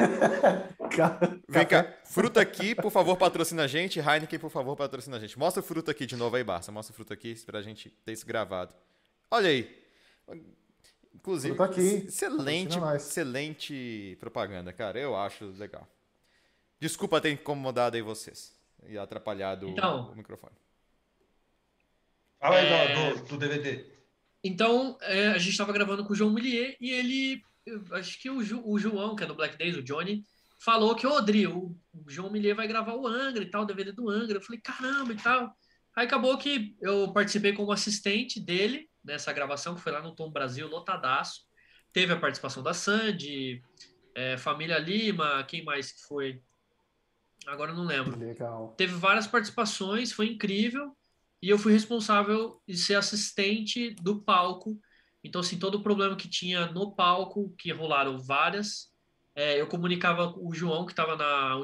Vem 1.48 1.66
cá, 1.66 1.92
fruta 2.04 2.40
aqui, 2.40 2.72
por 2.72 2.92
favor, 2.92 3.16
patrocina 3.16 3.64
a 3.64 3.66
gente. 3.66 3.98
Heineken, 3.98 4.38
por 4.38 4.50
favor, 4.50 4.76
patrocina 4.76 5.16
a 5.16 5.20
gente. 5.20 5.36
Mostra 5.36 5.60
o 5.60 5.64
fruto 5.64 5.90
aqui 5.90 6.06
de 6.06 6.14
novo 6.14 6.36
aí, 6.36 6.44
Barça. 6.44 6.70
Mostra 6.70 6.92
o 6.92 6.94
fruto 6.94 7.12
aqui 7.12 7.34
pra 7.44 7.60
gente 7.60 7.90
ter 8.04 8.12
isso 8.12 8.24
gravado. 8.24 8.72
Olha 9.28 9.48
aí. 9.48 9.84
Inclusive, 11.24 11.56
tá 11.56 11.64
aqui. 11.64 11.80
excelente, 11.80 12.78
excelente 12.96 14.14
propaganda, 14.20 14.74
cara. 14.74 15.00
Eu 15.00 15.16
acho 15.16 15.46
legal. 15.56 15.88
Desculpa 16.78 17.18
ter 17.18 17.30
incomodado 17.30 17.96
aí 17.96 18.02
vocês 18.02 18.54
e 18.86 18.98
atrapalhado 18.98 19.66
então, 19.70 20.10
o, 20.12 20.16
microfone. 20.16 20.52
Fala 22.38 22.56
aí 22.56 22.66
é... 22.66 23.14
do, 23.14 23.24
do, 23.24 23.38
DVD. 23.38 23.86
Então, 24.44 24.98
é, 25.00 25.28
a 25.28 25.38
gente 25.38 25.52
estava 25.52 25.72
gravando 25.72 26.04
com 26.04 26.12
o 26.12 26.14
João 26.14 26.30
Millier 26.30 26.76
e 26.78 26.90
ele, 26.90 27.42
acho 27.92 28.20
que 28.20 28.28
o, 28.28 28.42
Ju, 28.42 28.60
o, 28.62 28.78
João, 28.78 29.16
que 29.16 29.24
é 29.24 29.26
do 29.26 29.34
Black 29.34 29.56
Days, 29.56 29.78
o 29.78 29.82
Johnny, 29.82 30.26
falou 30.58 30.94
que, 30.94 31.06
ô, 31.06 31.16
Adri, 31.16 31.46
o, 31.46 31.74
o 31.94 32.04
João 32.06 32.30
Millier 32.30 32.54
vai 32.54 32.68
gravar 32.68 32.96
o 32.96 33.06
Angra 33.06 33.42
e 33.42 33.50
tal, 33.50 33.62
o 33.62 33.66
DVD 33.66 33.92
do 33.92 34.10
Angra. 34.10 34.36
Eu 34.36 34.42
falei, 34.42 34.60
caramba 34.60 35.14
e 35.14 35.16
tal. 35.16 35.56
Aí 35.96 36.04
acabou 36.04 36.36
que 36.36 36.76
eu 36.82 37.10
participei 37.14 37.54
como 37.54 37.72
assistente 37.72 38.38
dele 38.38 38.90
nessa 39.04 39.32
gravação, 39.32 39.74
que 39.74 39.80
foi 39.80 39.92
lá 39.92 40.00
no 40.00 40.14
Tom 40.14 40.30
Brasil, 40.30 40.66
lotadaço. 40.66 41.42
Teve 41.92 42.12
a 42.12 42.18
participação 42.18 42.62
da 42.62 42.72
Sandy, 42.74 43.62
é, 44.14 44.36
Família 44.36 44.78
Lima, 44.78 45.44
quem 45.44 45.62
mais 45.64 45.92
que 45.92 46.02
foi? 46.06 46.42
Agora 47.46 47.72
não 47.72 47.84
lembro. 47.84 48.18
Legal. 48.18 48.74
Teve 48.76 48.94
várias 48.94 49.26
participações, 49.26 50.12
foi 50.12 50.28
incrível. 50.28 50.96
E 51.42 51.50
eu 51.50 51.58
fui 51.58 51.72
responsável 51.72 52.62
de 52.66 52.76
ser 52.76 52.94
assistente 52.94 53.90
do 53.96 54.22
palco. 54.22 54.80
Então, 55.22 55.40
assim, 55.40 55.58
todo 55.58 55.76
o 55.76 55.82
problema 55.82 56.16
que 56.16 56.28
tinha 56.28 56.66
no 56.66 56.94
palco, 56.94 57.54
que 57.58 57.70
rolaram 57.70 58.18
várias, 58.18 58.90
é, 59.34 59.60
eu 59.60 59.66
comunicava 59.66 60.32
com 60.32 60.48
o 60.48 60.54
João, 60.54 60.86
que 60.86 60.92
estava 60.92 61.16
na 61.16 61.60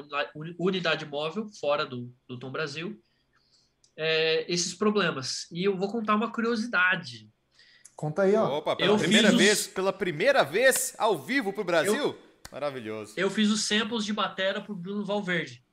unidade 0.59 1.05
móvel, 1.05 1.47
fora 1.59 1.85
do, 1.85 2.13
do 2.27 2.37
Tom 2.37 2.51
Brasil, 2.51 3.01
é, 3.97 4.51
esses 4.51 4.73
problemas. 4.73 5.47
E 5.51 5.63
eu 5.63 5.77
vou 5.77 5.89
contar 5.89 6.15
uma 6.15 6.31
curiosidade. 6.31 7.29
Conta 7.95 8.23
aí, 8.23 8.35
ó. 8.35 8.57
Opa, 8.57 8.75
pela 8.75 8.93
eu 8.93 8.97
primeira 8.97 9.31
vez, 9.31 9.61
os... 9.61 9.67
pela 9.67 9.93
primeira 9.93 10.43
vez 10.43 10.95
ao 10.97 11.17
vivo 11.17 11.53
pro 11.53 11.63
Brasil? 11.63 11.95
Eu... 11.95 12.31
Maravilhoso. 12.51 13.13
Eu 13.15 13.29
fiz 13.29 13.49
os 13.49 13.61
samples 13.61 14.03
de 14.03 14.11
batera 14.11 14.59
pro 14.59 14.75
Bruno 14.75 15.05
Valverde. 15.05 15.63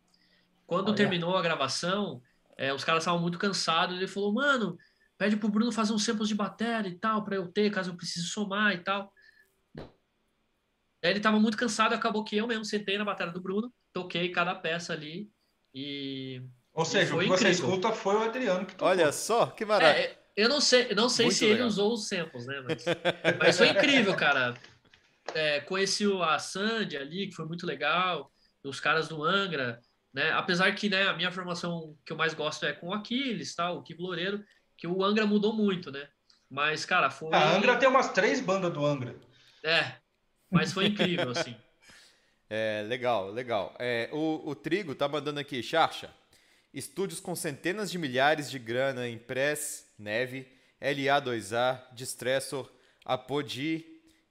Quando 0.66 0.88
Olha. 0.88 0.96
terminou 0.96 1.36
a 1.36 1.42
gravação, 1.42 2.22
é, 2.56 2.72
os 2.72 2.84
caras 2.84 3.02
estavam 3.02 3.20
muito 3.20 3.38
cansados. 3.38 3.96
Ele 3.96 4.06
falou, 4.06 4.32
mano, 4.32 4.78
pede 5.16 5.36
pro 5.36 5.48
Bruno 5.48 5.72
fazer 5.72 5.92
uns 5.92 6.04
samples 6.04 6.28
de 6.28 6.34
batera 6.34 6.86
e 6.86 6.94
tal, 6.94 7.24
para 7.24 7.34
eu 7.36 7.48
ter, 7.48 7.70
caso 7.70 7.90
eu 7.90 7.96
precise 7.96 8.26
somar 8.26 8.74
e 8.74 8.78
tal. 8.78 9.12
Ele 11.02 11.20
tava 11.20 11.40
muito 11.40 11.56
cansado, 11.56 11.94
acabou 11.94 12.24
que 12.24 12.36
eu 12.36 12.46
mesmo 12.46 12.64
sentei 12.64 12.98
na 12.98 13.04
bateria 13.04 13.32
do 13.32 13.40
Bruno, 13.40 13.72
toquei 13.92 14.30
cada 14.30 14.54
peça 14.54 14.92
ali 14.92 15.30
e 15.74 16.42
ou 16.78 16.84
seja, 16.84 17.16
o 17.16 17.18
que 17.18 17.26
você 17.26 17.50
escuta 17.50 17.90
foi 17.92 18.14
o 18.14 18.22
Adriano 18.22 18.64
que 18.64 18.72
tocou. 18.72 18.86
Olha 18.86 19.10
só, 19.10 19.46
que 19.46 19.64
maravilha. 19.64 19.98
É, 19.98 20.18
eu 20.36 20.48
não 20.48 20.60
sei, 20.60 20.94
não 20.94 21.08
sei 21.08 21.28
se 21.32 21.44
legal. 21.44 21.58
ele 21.58 21.66
usou 21.66 21.92
os 21.92 22.06
samples, 22.06 22.46
né? 22.46 22.62
Mas, 22.64 22.84
mas 23.36 23.58
foi 23.58 23.68
incrível, 23.70 24.14
cara. 24.14 24.54
é, 25.34 25.58
conheci 25.58 26.04
a 26.22 26.38
Sandy 26.38 26.96
ali, 26.96 27.26
que 27.26 27.34
foi 27.34 27.46
muito 27.46 27.66
legal, 27.66 28.30
os 28.62 28.78
caras 28.78 29.08
do 29.08 29.24
Angra, 29.24 29.80
né? 30.14 30.30
Apesar 30.30 30.72
que 30.72 30.88
né, 30.88 31.08
a 31.08 31.14
minha 31.14 31.32
formação 31.32 31.96
que 32.06 32.12
eu 32.12 32.16
mais 32.16 32.32
gosto 32.32 32.64
é 32.64 32.72
com 32.72 32.90
o 32.90 32.94
Aquiles, 32.94 33.56
tá? 33.56 33.72
o 33.72 33.82
Kiko 33.82 34.00
Loureiro, 34.00 34.44
que 34.76 34.86
o 34.86 35.02
Angra 35.02 35.26
mudou 35.26 35.52
muito, 35.52 35.90
né? 35.90 36.06
Mas, 36.48 36.84
cara, 36.84 37.10
foi. 37.10 37.34
A 37.34 37.56
Angra 37.56 37.76
tem 37.76 37.88
umas 37.88 38.12
três 38.12 38.40
bandas 38.40 38.72
do 38.72 38.86
Angra. 38.86 39.16
É, 39.64 39.94
mas 40.48 40.72
foi 40.72 40.86
incrível, 40.86 41.30
assim. 41.30 41.56
É, 42.50 42.82
legal, 42.88 43.30
legal. 43.30 43.76
É, 43.78 44.08
o, 44.10 44.48
o 44.48 44.54
Trigo 44.54 44.94
tá 44.94 45.06
mandando 45.06 45.38
aqui, 45.38 45.62
Charcha. 45.62 46.08
Estúdios 46.72 47.20
com 47.20 47.34
centenas 47.34 47.90
de 47.90 47.98
milhares 47.98 48.50
de 48.50 48.58
grana 48.58 49.08
em 49.08 49.18
Press, 49.18 49.92
Neve, 49.98 50.46
LA2A, 50.80 51.94
Distressor, 51.94 52.70
Apodi. 53.04 53.84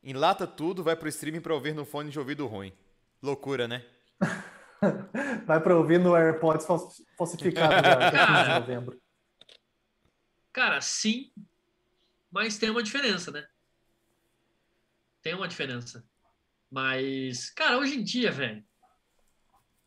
Enlata 0.03 0.45
tudo, 0.45 0.83
vai 0.83 0.95
pro 0.95 1.09
streaming 1.09 1.41
pra 1.41 1.53
ouvir 1.53 1.73
no 1.73 1.85
fone 1.85 2.09
de 2.09 2.19
ouvido 2.19 2.45
ruim. 2.45 2.71
Loucura, 3.21 3.67
né? 3.67 3.85
vai 5.45 5.61
pra 5.61 5.75
ouvir 5.75 5.99
no 5.99 6.15
AirPods 6.15 6.65
falsificado 7.17 7.73
15 8.11 8.43
de 8.43 8.59
novembro. 8.59 9.01
Cara, 10.53 10.79
sim, 10.81 11.31
mas 12.31 12.57
tem 12.57 12.69
uma 12.69 12.83
diferença, 12.83 13.31
né? 13.31 13.45
Tem 15.21 15.33
uma 15.33 15.47
diferença. 15.47 16.07
Mas, 16.69 17.49
cara, 17.49 17.77
hoje 17.77 17.95
em 17.95 18.03
dia, 18.03 18.31
velho, 18.31 18.63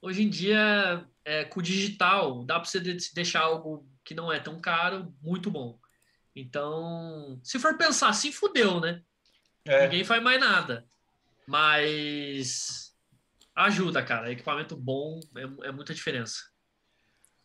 hoje 0.01 0.22
em 0.22 0.28
dia, 0.28 1.09
é, 1.24 1.44
com 1.44 1.60
o 1.60 1.62
digital, 1.62 2.44
dá 2.44 2.58
para 2.58 2.68
você 2.68 2.80
deixar 3.14 3.40
algo 3.40 3.86
que 4.04 4.14
não 4.14 4.32
é 4.32 4.40
tão 4.40 4.60
caro, 4.60 5.14
muito 5.22 5.50
bom. 5.50 5.78
Então, 6.34 7.40
se 7.42 7.58
for 7.58 7.76
pensar 7.76 8.08
assim, 8.08 8.32
fudeu, 8.32 8.80
né? 8.80 9.02
É. 9.64 9.84
Ninguém 9.84 10.04
faz 10.04 10.22
mais 10.22 10.40
nada. 10.40 10.86
Mas 11.46 12.94
ajuda, 13.54 14.02
cara. 14.02 14.30
Equipamento 14.30 14.76
bom 14.76 15.20
é, 15.36 15.68
é 15.68 15.72
muita 15.72 15.92
diferença. 15.92 16.38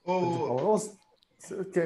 O... 0.03 0.77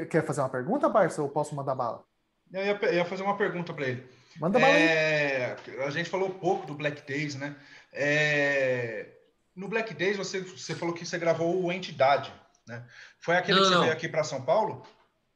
Quer 0.09 0.25
fazer 0.25 0.41
uma 0.41 0.49
pergunta, 0.49 0.89
Barça, 0.89 1.21
ou 1.21 1.29
posso 1.29 1.55
mandar 1.55 1.75
bala? 1.75 2.03
Eu 2.51 2.63
ia, 2.63 2.79
eu 2.81 2.93
ia 2.93 3.05
fazer 3.05 3.23
uma 3.23 3.37
pergunta 3.37 3.73
para 3.73 3.87
ele. 3.87 4.07
Manda 4.39 4.59
bala 4.59 4.73
é, 4.73 5.57
A 5.85 5.89
gente 5.89 6.09
falou 6.09 6.29
pouco 6.29 6.65
do 6.67 6.73
Black 6.73 7.05
Days, 7.05 7.35
né? 7.35 7.55
É, 7.91 9.18
no 9.55 9.67
Black 9.67 9.93
Days 9.93 10.17
você, 10.17 10.41
você 10.41 10.75
falou 10.75 10.93
que 10.93 11.05
você 11.05 11.17
gravou 11.17 11.63
o 11.63 11.71
Entidade, 11.71 12.33
né? 12.67 12.87
Foi 13.19 13.35
aquele 13.35 13.59
não, 13.59 13.63
que 13.63 13.69
você 13.69 13.75
não. 13.75 13.81
veio 13.81 13.93
aqui 13.93 14.07
para 14.07 14.23
São 14.23 14.41
Paulo? 14.43 14.85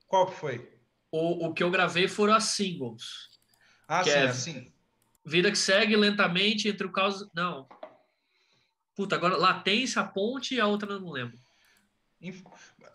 Qual 0.07 0.28
que 0.28 0.36
foi? 0.36 0.72
O, 1.11 1.47
o 1.47 1.53
que 1.53 1.64
eu 1.64 1.72
gravei 1.72 2.07
foram 2.07 2.34
as 2.34 2.45
singles. 2.45 3.30
Ah, 3.88 4.03
sim, 4.03 4.09
é 4.09 4.24
assim. 4.24 4.74
Vida 5.26 5.51
que 5.51 5.57
segue 5.57 5.95
lentamente 5.95 6.68
entre 6.68 6.86
o 6.86 6.91
caos. 6.91 7.28
Não. 7.34 7.68
Puta, 8.95 9.16
agora 9.16 9.38
Latência, 9.38 10.01
a 10.01 10.05
ponte 10.05 10.55
e 10.55 10.59
a 10.59 10.68
outra 10.68 10.91
eu 10.91 10.99
não 10.99 11.11
lembro. 11.11 11.38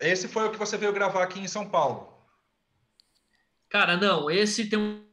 Esse 0.01 0.29
foi 0.29 0.47
o 0.47 0.51
que 0.51 0.59
você 0.59 0.77
veio 0.77 0.93
gravar 0.93 1.23
aqui 1.23 1.39
em 1.39 1.49
São 1.49 1.69
Paulo. 1.69 2.16
Cara, 3.69 3.97
não, 3.97 4.31
esse 4.31 4.69
tem 4.69 4.79
um 4.79 5.07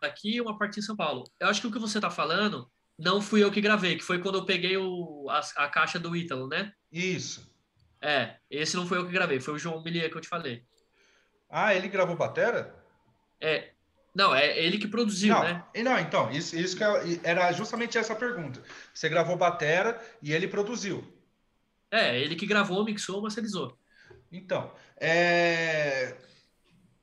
aqui 0.00 0.36
e 0.36 0.40
uma 0.40 0.58
parte 0.58 0.80
em 0.80 0.82
São 0.82 0.96
Paulo. 0.96 1.24
Eu 1.38 1.48
acho 1.48 1.60
que 1.60 1.66
o 1.66 1.72
que 1.72 1.78
você 1.78 2.00
tá 2.00 2.10
falando 2.10 2.70
não 3.02 3.20
fui 3.20 3.42
eu 3.42 3.50
que 3.50 3.60
gravei, 3.60 3.96
que 3.96 4.04
foi 4.04 4.20
quando 4.20 4.38
eu 4.38 4.44
peguei 4.44 4.76
o, 4.76 5.26
a, 5.28 5.40
a 5.56 5.68
caixa 5.68 5.98
do 5.98 6.14
Ítalo, 6.14 6.46
né? 6.46 6.72
Isso. 6.90 7.52
É, 8.00 8.36
esse 8.50 8.76
não 8.76 8.86
foi 8.86 8.98
eu 8.98 9.06
que 9.06 9.12
gravei, 9.12 9.40
foi 9.40 9.54
o 9.54 9.58
João 9.58 9.82
Millier 9.82 10.10
que 10.10 10.16
eu 10.16 10.20
te 10.20 10.28
falei. 10.28 10.64
Ah, 11.50 11.74
ele 11.74 11.88
gravou 11.88 12.16
batera? 12.16 12.74
É, 13.40 13.72
não, 14.14 14.34
é 14.34 14.58
ele 14.58 14.78
que 14.78 14.86
produziu, 14.86 15.34
não, 15.34 15.42
né? 15.42 15.64
Não, 15.82 15.98
então, 15.98 16.30
isso, 16.30 16.56
isso 16.56 16.76
que 16.76 16.84
é, 16.84 17.20
era 17.24 17.52
justamente 17.52 17.98
essa 17.98 18.14
pergunta. 18.14 18.62
Você 18.94 19.08
gravou 19.08 19.36
batera 19.36 20.00
e 20.22 20.32
ele 20.32 20.46
produziu. 20.46 21.04
É, 21.90 22.18
ele 22.18 22.36
que 22.36 22.46
gravou, 22.46 22.84
mixou, 22.84 23.20
masterizou. 23.20 23.76
Então, 24.30 24.72
é 24.96 26.16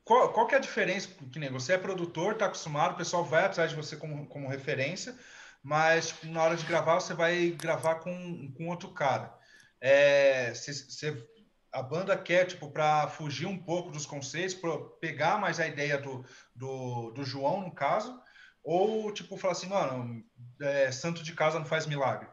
qual, 0.09 0.33
qual 0.33 0.47
que 0.47 0.55
é 0.55 0.57
a 0.57 0.61
diferença? 0.61 1.07
Que 1.31 1.37
nem 1.37 1.51
você 1.51 1.73
é 1.73 1.77
produtor, 1.77 2.33
está 2.33 2.47
acostumado, 2.47 2.93
o 2.93 2.97
pessoal 2.97 3.23
vai 3.23 3.45
atrás 3.45 3.69
de 3.69 3.75
você 3.75 3.95
como, 3.95 4.25
como 4.25 4.47
referência, 4.47 5.15
mas 5.62 6.16
na 6.24 6.41
hora 6.41 6.55
de 6.55 6.66
gravar 6.66 6.95
você 6.95 7.14
vai 7.14 7.49
gravar 7.51 7.95
com, 7.95 8.51
com 8.53 8.68
outro 8.68 8.89
cara. 8.89 9.34
É, 9.82 10.53
cê, 10.53 10.74
cê, 10.74 11.28
a 11.72 11.82
banda 11.82 12.18
quer, 12.18 12.45
tipo, 12.45 12.70
para 12.72 13.07
fugir 13.07 13.45
um 13.45 13.57
pouco 13.57 13.91
dos 13.91 14.05
conceitos, 14.05 14.55
para 14.55 14.78
pegar 14.99 15.39
mais 15.39 15.60
a 15.60 15.68
ideia 15.68 15.97
do, 15.97 16.26
do, 16.55 17.12
do, 17.12 17.24
João, 17.24 17.62
no 17.62 17.72
caso, 17.72 18.20
ou, 18.64 19.12
tipo, 19.14 19.38
falar 19.38 19.53
assim, 19.53 19.68
mano, 19.68 20.24
é, 20.62 20.91
santo 20.91 21.24
de 21.24 21.34
casa 21.34 21.60
não 21.60 21.66
faz 21.66 21.86
milagre? 21.86 22.28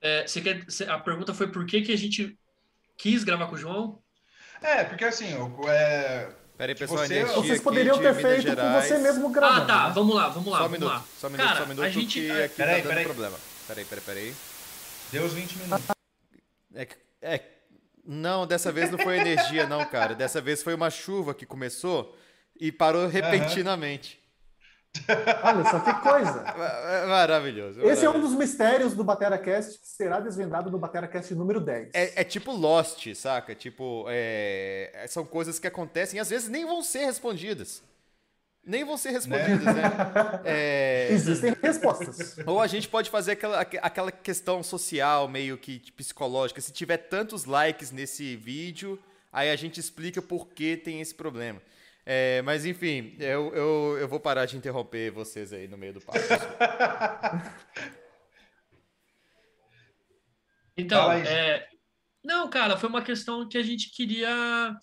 É, 0.00 0.24
quer, 0.24 0.64
a 0.88 0.98
pergunta 0.98 1.34
foi 1.34 1.50
por 1.50 1.66
que, 1.66 1.82
que 1.82 1.92
a 1.92 1.98
gente 1.98 2.38
quis 2.96 3.24
gravar 3.24 3.48
com 3.48 3.56
o 3.56 3.58
João? 3.58 4.02
É, 4.62 4.84
porque 4.84 5.04
assim, 5.04 5.34
é... 5.68 6.34
Peraí, 6.58 6.74
pessoal, 6.74 7.06
você, 7.06 7.24
vocês 7.24 7.60
poderiam 7.60 7.96
ter 7.98 8.12
feito 8.14 8.42
Gerais. 8.42 8.84
com 8.84 8.88
você 8.88 8.98
mesmo 8.98 9.28
gravando. 9.28 9.62
Ah, 9.62 9.64
tá, 9.64 9.88
né? 9.88 9.92
vamos 9.94 10.16
lá, 10.16 10.28
vamos 10.28 10.52
lá. 10.52 10.58
Só 10.58 10.66
um 10.66 10.68
minuto, 10.68 10.88
lá. 10.88 11.04
só 11.20 11.26
um 11.28 11.30
minuto, 11.30 11.46
Cara, 11.46 11.58
só 11.58 11.64
um 11.64 11.68
minuto, 11.68 11.84
a 11.84 11.88
gente... 11.88 12.20
que 12.20 12.30
aqui 12.32 12.56
peraí, 12.56 12.74
tá 12.74 12.80
dando 12.82 12.88
peraí. 12.88 13.04
problema. 13.04 13.36
Peraí, 13.68 13.84
peraí, 13.84 14.04
peraí. 14.04 14.34
Deu 15.12 15.24
os 15.24 15.32
20 15.34 15.56
minutos. 15.58 15.84
É, 16.74 16.88
é, 17.22 17.40
não, 18.04 18.44
dessa 18.44 18.72
vez 18.72 18.90
não 18.90 18.98
foi 18.98 19.18
energia, 19.18 19.68
não, 19.68 19.84
cara. 19.86 20.16
Dessa 20.16 20.40
vez 20.40 20.60
foi 20.60 20.74
uma 20.74 20.90
chuva 20.90 21.32
que 21.32 21.46
começou 21.46 22.18
e 22.60 22.72
parou 22.72 23.06
repentinamente. 23.06 24.20
Olha 25.42 25.64
só 25.64 25.80
que 25.80 25.92
coisa. 26.00 26.44
Maravilhoso. 27.08 27.82
Esse 27.82 28.04
é 28.04 28.10
um 28.10 28.20
dos 28.20 28.34
mistérios 28.34 28.94
do 28.94 29.04
BateraCast 29.04 29.80
que 29.80 29.88
será 29.88 30.20
desvendado 30.20 30.70
no 30.70 30.78
BateraCast 30.78 31.34
número 31.34 31.60
10. 31.60 31.90
É, 31.94 32.20
é 32.20 32.24
tipo 32.24 32.52
Lost, 32.52 33.14
saca? 33.14 33.54
Tipo, 33.54 34.06
é... 34.08 35.04
são 35.08 35.24
coisas 35.24 35.58
que 35.58 35.66
acontecem 35.66 36.18
e 36.18 36.20
às 36.20 36.30
vezes 36.30 36.48
nem 36.48 36.64
vão 36.64 36.82
ser 36.82 37.04
respondidas. 37.04 37.82
Nem 38.64 38.84
vão 38.84 38.98
ser 38.98 39.12
respondidas, 39.12 39.64
né? 39.64 39.72
né? 39.74 40.40
É... 40.44 41.08
Existem 41.10 41.56
respostas. 41.62 42.36
Ou 42.46 42.60
a 42.60 42.66
gente 42.66 42.86
pode 42.86 43.08
fazer 43.08 43.32
aquela, 43.32 43.60
aquela 43.60 44.12
questão 44.12 44.62
social, 44.62 45.26
meio 45.26 45.56
que 45.56 45.80
psicológica. 45.92 46.60
Se 46.60 46.70
tiver 46.70 46.98
tantos 46.98 47.46
likes 47.46 47.90
nesse 47.90 48.36
vídeo, 48.36 48.98
aí 49.32 49.50
a 49.50 49.56
gente 49.56 49.80
explica 49.80 50.20
por 50.20 50.48
que 50.48 50.76
tem 50.76 51.00
esse 51.00 51.14
problema. 51.14 51.62
É, 52.10 52.40
mas 52.40 52.64
enfim, 52.64 53.14
eu, 53.18 53.54
eu, 53.54 53.98
eu 53.98 54.08
vou 54.08 54.18
parar 54.18 54.46
de 54.46 54.56
interromper 54.56 55.10
vocês 55.10 55.52
aí 55.52 55.68
no 55.68 55.76
meio 55.76 55.92
do 55.92 56.00
papo. 56.00 56.18
então, 60.74 61.12
é... 61.12 61.68
não, 62.24 62.48
cara, 62.48 62.78
foi 62.78 62.88
uma 62.88 63.02
questão 63.02 63.46
que 63.46 63.58
a 63.58 63.62
gente 63.62 63.94
queria 63.94 64.74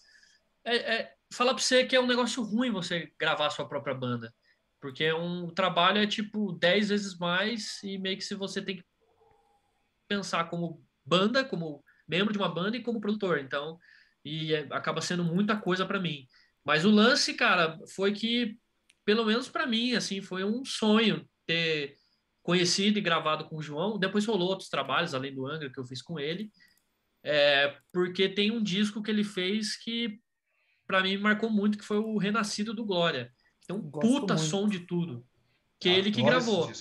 é, 0.63 0.75
é, 0.75 1.13
falar 1.33 1.55
para 1.55 1.63
você 1.63 1.83
que 1.83 1.95
é 1.95 1.99
um 1.99 2.05
negócio 2.05 2.43
ruim 2.43 2.69
você 2.69 3.11
gravar 3.19 3.47
a 3.47 3.49
sua 3.49 3.67
própria 3.67 3.95
banda. 3.95 4.31
Porque 4.79 5.03
é 5.03 5.15
um 5.15 5.49
trabalho 5.49 5.97
é 5.97 6.05
tipo 6.05 6.51
10 6.51 6.89
vezes 6.89 7.17
mais 7.17 7.81
e 7.81 7.97
meio 7.97 8.17
que 8.17 8.23
se 8.23 8.35
você 8.35 8.61
tem 8.61 8.77
que 8.77 8.85
pensar 10.07 10.43
como 10.43 10.85
banda, 11.03 11.43
como 11.43 11.83
membro 12.07 12.31
de 12.31 12.37
uma 12.37 12.53
banda 12.53 12.77
e 12.77 12.83
como 12.83 13.01
produtor. 13.01 13.39
Então, 13.39 13.79
e 14.23 14.53
é, 14.53 14.67
acaba 14.69 15.01
sendo 15.01 15.23
muita 15.23 15.57
coisa 15.57 15.87
para 15.87 15.99
mim. 15.99 16.27
Mas 16.65 16.83
o 16.83 16.89
lance, 16.89 17.33
cara, 17.35 17.79
foi 17.95 18.11
que, 18.11 18.57
pelo 19.05 19.23
menos 19.23 19.47
para 19.47 19.67
mim, 19.67 19.93
assim, 19.93 20.19
foi 20.21 20.43
um 20.43 20.65
sonho 20.65 21.27
ter 21.45 21.95
conhecido 22.41 22.97
e 22.97 23.01
gravado 23.01 23.45
com 23.45 23.57
o 23.57 23.61
João. 23.61 23.99
Depois 23.99 24.25
rolou 24.25 24.49
outros 24.49 24.69
trabalhos, 24.69 25.13
além 25.13 25.33
do 25.33 25.45
Angra, 25.45 25.69
que 25.71 25.79
eu 25.79 25.85
fiz 25.85 26.01
com 26.01 26.19
ele. 26.19 26.51
É, 27.23 27.77
porque 27.91 28.27
tem 28.27 28.51
um 28.51 28.61
disco 28.61 29.01
que 29.01 29.11
ele 29.11 29.23
fez 29.23 29.75
que, 29.77 30.19
para 30.87 31.03
mim, 31.03 31.17
marcou 31.17 31.49
muito, 31.49 31.77
que 31.77 31.85
foi 31.85 31.97
o 31.97 32.17
Renascido 32.17 32.73
do 32.73 32.85
Glória. 32.85 33.31
Então, 33.63 33.77
um 33.77 33.89
puta 33.89 34.35
muito. 34.35 34.49
som 34.49 34.67
de 34.67 34.79
tudo. 34.79 35.25
Que 35.79 35.89
ah, 35.89 35.93
ele 35.93 36.11
que 36.11 36.23
gravou. 36.23 36.71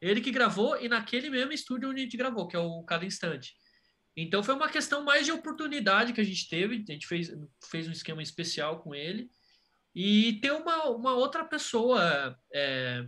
Ele 0.00 0.20
que 0.20 0.30
gravou 0.30 0.78
e 0.80 0.88
naquele 0.88 1.30
mesmo 1.30 1.52
estúdio 1.52 1.88
onde 1.90 2.00
a 2.00 2.04
gente 2.04 2.16
gravou, 2.16 2.48
que 2.48 2.56
é 2.56 2.58
o 2.58 2.82
Cada 2.82 3.04
Instante. 3.04 3.54
Então 4.16 4.42
foi 4.42 4.54
uma 4.54 4.68
questão 4.68 5.02
mais 5.04 5.24
de 5.24 5.32
oportunidade 5.32 6.12
que 6.12 6.20
a 6.20 6.24
gente 6.24 6.48
teve. 6.48 6.84
A 6.88 6.92
gente 6.92 7.06
fez, 7.06 7.32
fez 7.70 7.88
um 7.88 7.92
esquema 7.92 8.22
especial 8.22 8.80
com 8.80 8.94
ele. 8.94 9.30
E 9.94 10.34
ter 10.34 10.52
uma, 10.52 10.86
uma 10.90 11.14
outra 11.14 11.44
pessoa 11.44 12.38
é, 12.52 13.06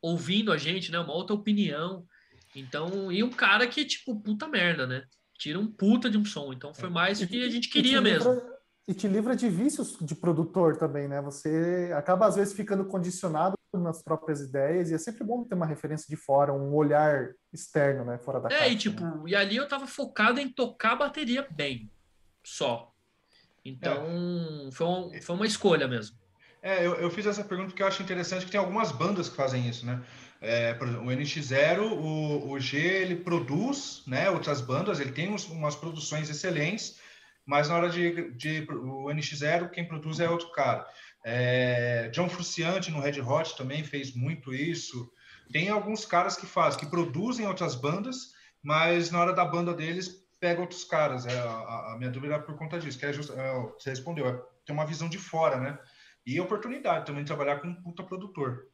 ouvindo 0.00 0.52
a 0.52 0.56
gente, 0.56 0.90
né? 0.90 0.98
Uma 0.98 1.14
outra 1.14 1.34
opinião. 1.34 2.06
Então, 2.54 3.10
e 3.12 3.22
um 3.22 3.30
cara 3.30 3.66
que, 3.66 3.84
tipo, 3.84 4.20
puta 4.20 4.48
merda, 4.48 4.86
né? 4.86 5.04
Tira 5.38 5.58
um 5.58 5.66
puta 5.66 6.08
de 6.08 6.16
um 6.16 6.24
som. 6.24 6.52
Então 6.52 6.72
foi 6.72 6.88
mais 6.88 7.20
o 7.20 7.26
que 7.26 7.44
a 7.44 7.50
gente 7.50 7.68
queria 7.68 8.00
mesmo. 8.00 8.40
E 8.88 8.94
te 8.94 9.08
livra 9.08 9.34
de 9.34 9.48
vícios 9.48 9.96
de 10.00 10.14
produtor 10.14 10.76
também, 10.76 11.08
né? 11.08 11.20
Você 11.20 11.90
acaba, 11.96 12.26
às 12.26 12.36
vezes, 12.36 12.54
ficando 12.54 12.84
condicionado 12.84 13.56
nas 13.74 14.02
próprias 14.02 14.40
ideias, 14.40 14.90
e 14.90 14.94
é 14.94 14.98
sempre 14.98 15.24
bom 15.24 15.44
ter 15.44 15.54
uma 15.54 15.66
referência 15.66 16.06
de 16.08 16.16
fora, 16.16 16.52
um 16.52 16.72
olhar 16.74 17.30
externo, 17.52 18.04
né? 18.04 18.18
Fora 18.18 18.40
da 18.40 18.48
É, 18.48 18.58
caixa, 18.58 18.68
e 18.70 18.76
tipo, 18.76 19.02
né? 19.04 19.22
e 19.26 19.34
ali 19.34 19.56
eu 19.56 19.68
tava 19.68 19.86
focado 19.86 20.40
em 20.40 20.48
tocar 20.48 20.92
a 20.92 20.96
bateria 20.96 21.46
bem, 21.50 21.90
só. 22.44 22.92
Então, 23.64 24.06
é. 24.68 24.70
foi, 24.72 24.86
um, 24.86 25.20
foi 25.20 25.34
uma 25.34 25.46
escolha 25.46 25.88
mesmo. 25.88 26.16
É, 26.62 26.86
eu, 26.86 26.94
eu, 26.94 27.10
fiz 27.10 27.26
essa 27.26 27.44
pergunta 27.44 27.70
porque 27.70 27.82
eu 27.82 27.86
acho 27.86 28.02
interessante 28.02 28.44
que 28.44 28.50
tem 28.50 28.58
algumas 28.58 28.92
bandas 28.92 29.28
que 29.28 29.36
fazem 29.36 29.68
isso, 29.68 29.84
né? 29.84 30.02
É, 30.40 30.74
por 30.74 30.86
exemplo, 30.86 31.06
o 31.06 31.10
NX0, 31.10 31.80
o, 31.80 32.50
o 32.50 32.60
G, 32.60 32.78
ele 32.78 33.16
produz 33.16 34.02
né, 34.06 34.28
outras 34.30 34.60
bandas, 34.60 35.00
ele 35.00 35.12
tem 35.12 35.32
uns, 35.32 35.46
umas 35.46 35.74
produções 35.74 36.28
excelentes, 36.28 36.98
mas 37.46 37.68
na 37.68 37.76
hora 37.76 37.88
de, 37.88 38.32
de 38.32 38.66
o 38.70 39.06
NX0, 39.06 39.70
quem 39.70 39.86
produz 39.86 40.18
é 40.18 40.28
outro 40.28 40.50
cara. 40.50 40.86
É, 41.24 42.08
John 42.08 42.28
Fruciante 42.28 42.90
no 42.90 43.00
Red 43.00 43.20
Hot 43.20 43.56
também 43.56 43.84
fez 43.84 44.14
muito 44.14 44.52
isso. 44.52 45.10
Tem 45.52 45.68
alguns 45.68 46.04
caras 46.04 46.36
que 46.36 46.44
fazem, 46.44 46.80
que 46.80 46.86
produzem 46.86 47.46
outras 47.46 47.76
bandas, 47.76 48.32
mas 48.62 49.10
na 49.12 49.20
hora 49.20 49.32
da 49.32 49.44
banda 49.44 49.72
deles 49.72 50.26
pega 50.40 50.60
outros 50.60 50.84
caras. 50.84 51.24
É, 51.24 51.38
a, 51.38 51.92
a 51.92 51.96
minha 51.98 52.10
dúvida 52.10 52.34
é 52.34 52.38
por 52.38 52.56
conta 52.56 52.78
disso, 52.80 52.98
que 52.98 53.06
é 53.06 53.12
just, 53.12 53.30
é, 53.30 53.52
você 53.78 53.90
respondeu, 53.90 54.26
é 54.26 54.42
ter 54.64 54.72
uma 54.72 54.86
visão 54.86 55.08
de 55.08 55.18
fora, 55.18 55.58
né? 55.60 55.78
E 56.26 56.40
oportunidade 56.40 57.06
também 57.06 57.22
de 57.22 57.28
trabalhar 57.28 57.60
com 57.60 57.68
um 57.68 57.82
puta 57.82 58.02
produtor. 58.02 58.68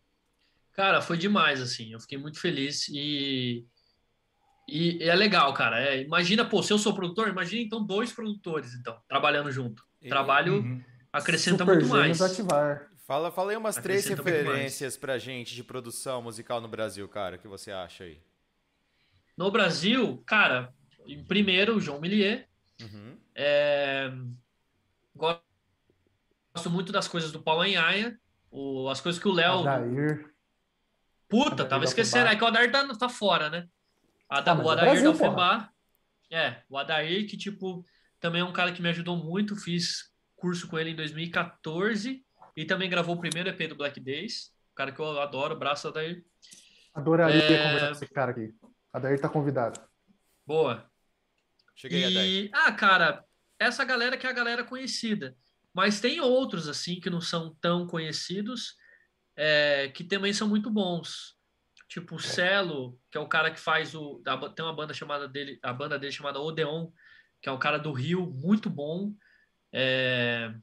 Cara, 0.72 1.02
foi 1.02 1.18
demais, 1.18 1.60
assim. 1.60 1.92
Eu 1.92 2.00
fiquei 2.00 2.16
muito 2.16 2.40
feliz 2.40 2.88
e, 2.88 3.66
e, 4.68 5.02
é 5.02 5.14
legal, 5.14 5.52
cara. 5.54 5.80
É, 5.80 6.02
imagina, 6.02 6.44
pô, 6.44 6.62
se 6.62 6.72
eu 6.72 6.78
sou 6.78 6.94
produtor, 6.94 7.28
imagina 7.28 7.62
então 7.62 7.84
dois 7.84 8.12
produtores, 8.12 8.74
então, 8.74 8.98
trabalhando 9.08 9.50
junto. 9.50 9.84
Trabalho 10.08 10.56
uhum. 10.56 10.82
acrescenta 11.12 11.64
Super 11.64 11.76
muito 11.76 11.88
mais. 11.88 12.20
Ativar. 12.20 12.88
Fala, 13.06 13.30
fala 13.30 13.50
aí 13.50 13.56
umas 13.56 13.76
três 13.76 14.06
referências 14.06 14.96
pra 14.96 15.18
gente 15.18 15.54
de 15.54 15.64
produção 15.64 16.22
musical 16.22 16.60
no 16.60 16.68
Brasil, 16.68 17.08
cara. 17.08 17.36
O 17.36 17.38
que 17.38 17.48
você 17.48 17.70
acha 17.70 18.04
aí? 18.04 18.20
No 19.36 19.50
Brasil, 19.50 20.22
cara, 20.26 20.72
primeiro, 21.26 21.76
o 21.76 21.80
João 21.80 22.00
Millier. 22.00 22.48
Uhum. 22.80 23.16
É, 23.34 24.10
gosto 25.14 25.42
muito 26.70 26.92
das 26.92 27.08
coisas 27.08 27.32
do 27.32 27.42
Paulo 27.42 27.62
Anhaia. 27.62 28.18
O, 28.50 28.88
as 28.88 29.00
coisas 29.00 29.20
que 29.20 29.28
o 29.28 29.32
Léo. 29.32 29.64
Puta, 31.28 31.64
tava 31.64 31.84
esquecendo. 31.84 32.28
É 32.28 32.36
que 32.36 32.44
o 32.44 32.46
Adair 32.46 32.70
tá, 32.70 32.86
tá 32.96 33.08
fora, 33.08 33.48
né? 33.48 33.66
Ada, 34.32 34.52
ah, 34.52 34.64
o 34.64 34.70
Adair 34.70 35.02
Brasil, 35.02 35.12
da. 35.12 35.70
É, 36.30 36.62
o 36.70 36.78
Adair, 36.78 37.28
que, 37.28 37.36
tipo, 37.36 37.84
também 38.18 38.40
é 38.40 38.44
um 38.44 38.52
cara 38.52 38.72
que 38.72 38.80
me 38.80 38.88
ajudou 38.88 39.14
muito. 39.14 39.54
Fiz 39.54 40.10
curso 40.36 40.66
com 40.66 40.78
ele 40.78 40.92
em 40.92 40.96
2014 40.96 42.24
e 42.56 42.64
também 42.64 42.88
gravou 42.88 43.14
o 43.14 43.20
primeiro 43.20 43.50
EP 43.50 43.68
do 43.68 43.76
Black 43.76 44.00
Days. 44.00 44.50
Um 44.72 44.74
cara 44.74 44.90
que 44.90 44.98
eu 44.98 45.20
adoro, 45.20 45.58
braço 45.58 45.88
Adair. 45.88 46.24
Adoraria 46.94 47.42
é... 47.42 47.62
conversar 47.62 47.86
com 47.88 47.92
esse 47.92 48.06
cara 48.08 48.30
aqui. 48.30 48.54
Adair 48.90 49.20
tá 49.20 49.28
convidado. 49.28 49.78
Boa. 50.46 50.90
Cheguei, 51.76 52.46
e... 52.46 52.50
Ah, 52.54 52.72
cara, 52.72 53.22
essa 53.58 53.84
galera 53.84 54.16
que 54.16 54.26
é 54.26 54.30
a 54.30 54.34
galera 54.34 54.64
conhecida. 54.64 55.36
Mas 55.74 56.00
tem 56.00 56.20
outros, 56.20 56.68
assim, 56.68 56.98
que 56.98 57.10
não 57.10 57.20
são 57.20 57.54
tão 57.60 57.86
conhecidos 57.86 58.76
é, 59.36 59.88
que 59.88 60.02
também 60.02 60.32
são 60.32 60.48
muito 60.48 60.70
bons. 60.70 61.36
Tipo 61.92 62.14
o 62.14 62.18
Celo, 62.18 62.98
que 63.10 63.18
é 63.18 63.20
o 63.20 63.28
cara 63.28 63.50
que 63.50 63.60
faz 63.60 63.94
o. 63.94 64.22
Tem 64.56 64.64
uma 64.64 64.74
banda 64.74 64.94
chamada 64.94 65.28
dele, 65.28 65.58
a 65.62 65.74
banda 65.74 65.98
dele 65.98 66.10
chamada 66.10 66.40
Odeon, 66.40 66.90
que 67.38 67.50
é 67.50 67.52
um 67.52 67.58
cara 67.58 67.78
do 67.78 67.92
Rio, 67.92 68.30
muito 68.30 68.70
bom. 68.70 69.12
É, 69.70 70.54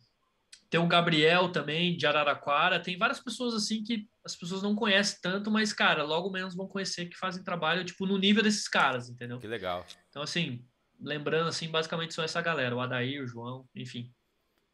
tem 0.71 0.79
o 0.79 0.87
Gabriel 0.87 1.51
também, 1.51 1.95
de 1.95 2.07
Araraquara. 2.07 2.79
Tem 2.79 2.97
várias 2.97 3.19
pessoas 3.19 3.53
assim 3.53 3.83
que 3.83 4.09
as 4.25 4.35
pessoas 4.35 4.63
não 4.63 4.75
conhecem 4.75 5.19
tanto, 5.21 5.51
mas, 5.51 5.71
cara, 5.71 6.01
logo 6.01 6.31
menos 6.31 6.55
vão 6.55 6.67
conhecer 6.67 7.05
que 7.05 7.15
fazem 7.15 7.43
trabalho, 7.43 7.85
tipo, 7.85 8.07
no 8.07 8.17
nível 8.17 8.41
desses 8.41 8.67
caras, 8.67 9.07
entendeu? 9.07 9.37
Que 9.37 9.45
legal. 9.45 9.85
Então, 10.09 10.23
assim, 10.23 10.65
lembrando, 10.99 11.49
assim, 11.49 11.69
basicamente 11.69 12.15
são 12.15 12.23
essa 12.23 12.41
galera, 12.41 12.75
o 12.75 12.81
Adair, 12.81 13.21
o 13.21 13.27
João, 13.27 13.69
enfim. 13.75 14.11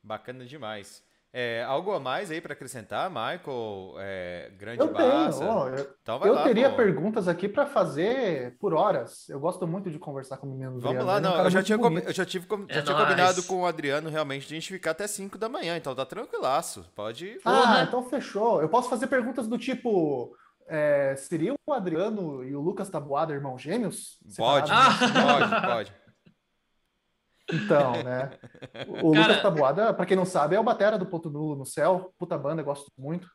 Bacana 0.02 0.46
demais. 0.46 1.04
É, 1.38 1.66
algo 1.66 1.92
a 1.92 2.00
mais 2.00 2.32
aí 2.32 2.40
para 2.40 2.54
acrescentar, 2.54 3.10
Michael? 3.10 3.96
É, 3.98 4.54
grande 4.58 4.80
eu 4.80 4.88
Tenho, 4.94 5.68
eu, 5.68 5.96
então 6.02 6.24
eu 6.24 6.34
lá, 6.34 6.44
teria 6.44 6.70
pô. 6.70 6.78
perguntas 6.78 7.28
aqui 7.28 7.50
para 7.50 7.66
fazer 7.66 8.58
por 8.58 8.74
horas. 8.74 9.28
Eu 9.28 9.38
gosto 9.38 9.68
muito 9.68 9.92
de 9.92 10.00
conversar 10.00 10.38
com 10.38 10.48
meninos. 10.48 10.82
Vamos 10.82 11.04
lá, 11.04 11.20
não. 11.20 11.36
É 11.36 11.42
um 11.42 11.44
eu, 11.44 11.50
já 11.50 11.62
tinha 11.62 11.78
eu 11.78 12.14
já 12.14 12.26
tive 12.26 12.48
já 12.70 12.80
é 12.80 12.82
tinha 12.82 12.98
combinado 12.98 13.44
com 13.44 13.64
o 13.64 13.66
Adriano 13.66 14.10
realmente 14.10 14.48
de 14.48 14.54
a 14.54 14.58
gente 14.58 14.72
ficar 14.72 14.92
até 14.92 15.08
5 15.08 15.38
da 15.38 15.50
manhã, 15.50 15.76
então 15.76 15.94
tá 15.94 16.06
tranquilaço. 16.06 16.86
Pode. 16.96 17.38
Ah, 17.44 17.84
então 17.86 18.02
fechou. 18.06 18.62
Eu 18.62 18.70
posso 18.70 18.90
fazer 18.90 19.08
perguntas 19.08 19.46
do 19.46 19.58
tipo. 19.58 20.34
É, 20.70 21.18
seria 21.18 21.54
o 21.68 21.74
Adriano 21.74 22.46
e 22.46 22.56
o 22.56 22.62
Lucas 22.62 22.90
Tabuada 22.90 23.34
irmãos 23.34 23.62
gêmeos? 23.62 24.18
Pode, 24.38 24.72
pode, 24.72 25.68
pode. 25.68 26.05
Então, 27.52 28.04
né? 28.04 28.32
O 29.02 29.12
Cara... 29.12 29.28
Lucas 29.28 29.42
Tabuada, 29.42 29.94
pra 29.94 30.06
quem 30.06 30.18
não 30.18 30.26
sabe, 30.26 30.56
é 30.56 30.60
o 30.60 30.64
batera 30.64 30.98
do 30.98 31.06
Ponto 31.06 31.30
Nulo 31.30 31.56
no 31.56 31.66
céu. 31.66 32.14
Puta 32.18 32.38
banda, 32.38 32.64
gosto 32.64 32.92
muito. 32.98 33.28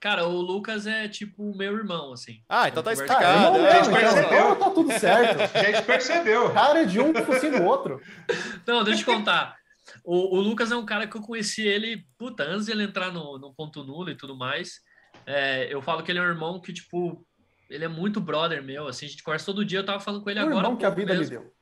Cara, 0.00 0.26
o 0.26 0.40
Lucas 0.40 0.86
é 0.86 1.08
tipo 1.08 1.50
o 1.50 1.56
meu 1.56 1.76
irmão, 1.76 2.12
assim. 2.12 2.40
Ah, 2.48 2.68
então 2.68 2.82
tá 2.82 2.92
explicado. 2.92 3.24
Ah, 3.24 3.58
é, 3.58 4.26
então, 4.26 4.56
tá 4.56 4.70
tudo 4.70 4.92
certo. 4.92 5.40
A 5.58 5.64
gente 5.64 5.82
percebeu. 5.82 6.52
Cara 6.52 6.86
de 6.86 7.00
um 7.00 7.12
focinho 7.14 7.58
do 7.58 7.64
outro. 7.64 8.00
Não, 8.64 8.84
deixa 8.84 9.00
eu 9.00 9.04
te 9.04 9.18
contar. 9.18 9.56
O, 10.04 10.36
o, 10.36 10.40
Lucas 10.40 10.70
é 10.70 10.76
um 10.76 10.84
cara 10.84 11.06
que 11.06 11.16
eu 11.16 11.22
conheci 11.22 11.66
ele, 11.66 12.06
puta, 12.16 12.44
antes 12.44 12.66
de 12.66 12.72
ele 12.72 12.84
entrar 12.84 13.12
no, 13.12 13.38
no 13.38 13.52
Ponto 13.52 13.82
Nulo 13.82 14.10
e 14.10 14.14
tudo 14.14 14.36
mais. 14.36 14.80
É, 15.26 15.72
eu 15.72 15.82
falo 15.82 16.02
que 16.02 16.12
ele 16.12 16.20
é 16.20 16.22
um 16.22 16.26
irmão 16.26 16.60
que, 16.60 16.72
tipo, 16.72 17.26
ele 17.68 17.84
é 17.84 17.88
muito 17.88 18.20
brother 18.20 18.62
meu, 18.62 18.86
assim, 18.86 19.06
a 19.06 19.08
gente 19.08 19.22
conversa 19.22 19.46
todo 19.46 19.64
dia, 19.64 19.80
eu 19.80 19.86
tava 19.86 20.00
falando 20.00 20.22
com 20.22 20.30
ele 20.30 20.40
um 20.40 20.44
agora. 20.44 20.58
irmão 20.58 20.76
que 20.76 20.84
a 20.84 20.90
vida 20.90 21.14
mesmo. 21.14 21.24
lhe 21.24 21.30
deu. 21.30 21.52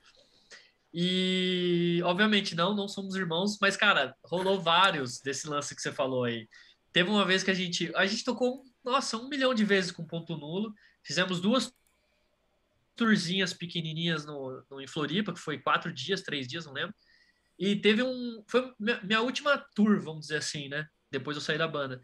E, 0.98 2.00
obviamente, 2.04 2.54
não, 2.54 2.74
não 2.74 2.88
somos 2.88 3.16
irmãos, 3.16 3.58
mas, 3.60 3.76
cara, 3.76 4.16
rolou 4.24 4.58
vários 4.58 5.20
desse 5.20 5.46
lance 5.46 5.76
que 5.76 5.82
você 5.82 5.92
falou 5.92 6.24
aí. 6.24 6.48
Teve 6.90 7.10
uma 7.10 7.22
vez 7.22 7.42
que 7.42 7.50
a 7.50 7.54
gente. 7.54 7.94
A 7.94 8.06
gente 8.06 8.24
tocou, 8.24 8.64
nossa, 8.82 9.18
um 9.18 9.28
milhão 9.28 9.52
de 9.52 9.62
vezes 9.62 9.90
com 9.90 10.06
ponto 10.06 10.38
nulo. 10.38 10.72
Fizemos 11.02 11.38
duas 11.38 11.70
tourzinhas 12.96 13.52
pequenininhas 13.52 14.24
no, 14.24 14.64
no, 14.70 14.80
em 14.80 14.86
Floripa, 14.86 15.34
que 15.34 15.38
foi 15.38 15.58
quatro 15.58 15.92
dias, 15.92 16.22
três 16.22 16.48
dias, 16.48 16.64
não 16.64 16.72
lembro. 16.72 16.94
E 17.58 17.76
teve 17.76 18.02
um. 18.02 18.42
Foi 18.46 18.72
minha, 18.80 18.98
minha 19.02 19.20
última 19.20 19.58
tour, 19.74 20.00
vamos 20.00 20.22
dizer 20.22 20.38
assim, 20.38 20.70
né? 20.70 20.88
Depois 21.10 21.36
eu 21.36 21.42
saí 21.42 21.58
da 21.58 21.68
banda. 21.68 22.00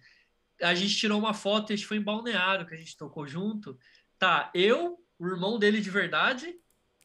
A 0.61 0.75
gente 0.75 0.95
tirou 0.95 1.19
uma 1.19 1.33
foto 1.33 1.71
e 1.71 1.73
a 1.73 1.77
gente 1.77 1.89
foi 1.89 1.97
em 1.97 2.05
Balneário, 2.05 2.67
que 2.67 2.75
a 2.75 2.79
gente 2.79 2.99
tocou 2.99 3.27
junto. 3.27 3.79
Tá, 4.19 4.51
eu, 4.55 5.03
o 5.19 5.27
irmão 5.27 5.59
dele 5.59 5.81
de 5.81 5.89
verdade 5.89 6.55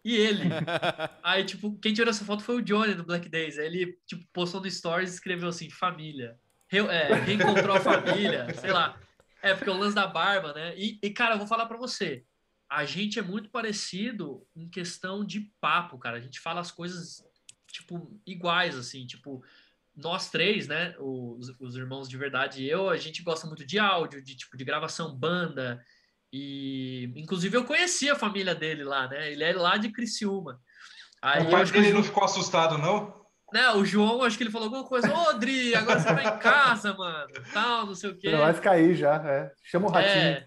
e 0.07 0.15
ele. 0.15 0.43
Aí, 1.21 1.43
tipo, 1.43 1.77
quem 1.79 1.93
tirou 1.93 2.09
essa 2.09 2.23
foto 2.23 2.41
foi 2.41 2.55
o 2.55 2.61
Johnny 2.61 2.93
do 2.93 3.03
Black 3.03 3.27
Days. 3.27 3.59
Aí 3.59 3.65
ele, 3.65 3.99
tipo, 4.07 4.25
postou 4.31 4.61
no 4.61 4.71
Stories 4.71 5.11
e 5.11 5.15
escreveu 5.15 5.49
assim, 5.49 5.69
família. 5.69 6.39
Re, 6.69 6.79
é, 6.79 7.13
reencontrou 7.13 7.75
a 7.75 7.81
família, 7.81 8.47
sei 8.55 8.71
lá. 8.71 8.97
É, 9.41 9.53
porque 9.53 9.69
é 9.69 9.73
o 9.73 9.77
lance 9.77 9.93
da 9.93 10.07
barba, 10.07 10.53
né? 10.53 10.73
E, 10.77 10.97
e, 11.03 11.09
cara, 11.09 11.35
eu 11.35 11.37
vou 11.37 11.45
falar 11.47 11.65
para 11.65 11.77
você. 11.77 12.23
A 12.69 12.85
gente 12.85 13.19
é 13.19 13.21
muito 13.21 13.49
parecido 13.49 14.47
em 14.55 14.69
questão 14.69 15.25
de 15.25 15.51
papo, 15.59 15.97
cara. 15.97 16.15
A 16.15 16.21
gente 16.21 16.39
fala 16.39 16.61
as 16.61 16.71
coisas, 16.71 17.21
tipo, 17.69 18.17
iguais, 18.25 18.77
assim. 18.77 19.05
Tipo, 19.05 19.43
nós 19.93 20.29
três, 20.29 20.69
né? 20.69 20.95
Os, 20.99 21.53
os 21.59 21.75
irmãos 21.75 22.07
de 22.07 22.15
verdade 22.15 22.63
e 22.63 22.69
eu, 22.69 22.89
a 22.89 22.95
gente 22.95 23.21
gosta 23.23 23.45
muito 23.45 23.65
de 23.65 23.77
áudio, 23.77 24.23
de, 24.23 24.37
tipo, 24.37 24.55
de 24.55 24.63
gravação, 24.63 25.13
banda, 25.13 25.83
e, 26.32 27.11
inclusive, 27.15 27.55
eu 27.55 27.63
conheci 27.63 28.09
a 28.09 28.15
família 28.15 28.53
dele 28.53 28.84
lá, 28.84 29.07
né? 29.07 29.32
Ele 29.32 29.43
é 29.43 29.53
lá 29.53 29.78
de 29.78 29.91
Criciúma. 29.91 30.59
Aí, 31.21 31.45
o 31.45 31.49
pai 31.49 31.65
dele 31.65 31.93
não 31.93 32.03
ficou 32.03 32.23
assustado, 32.23 32.78
não? 32.78 33.15
Né, 33.53 33.71
o 33.71 33.86
João, 33.86 34.23
acho 34.23 34.38
que 34.38 34.43
ele 34.43 34.51
falou 34.51 34.65
alguma 34.65 34.84
coisa. 34.84 35.11
Ô, 35.13 35.34
Dri, 35.34 35.73
agora 35.73 35.99
você 35.99 36.07
tá 36.07 36.23
em 36.23 36.39
casa, 36.39 36.93
mano. 36.93 37.28
Tal, 37.53 37.86
não 37.86 37.95
sei 37.95 38.09
o 38.09 38.17
quê. 38.17 38.30
Não 38.30 38.39
vai 38.39 38.53
ficar 38.53 38.71
aí 38.71 38.93
já, 38.93 39.15
é. 39.25 39.51
Chama 39.63 39.88
o 39.88 39.91
ratinho. 39.91 40.15
É. 40.15 40.45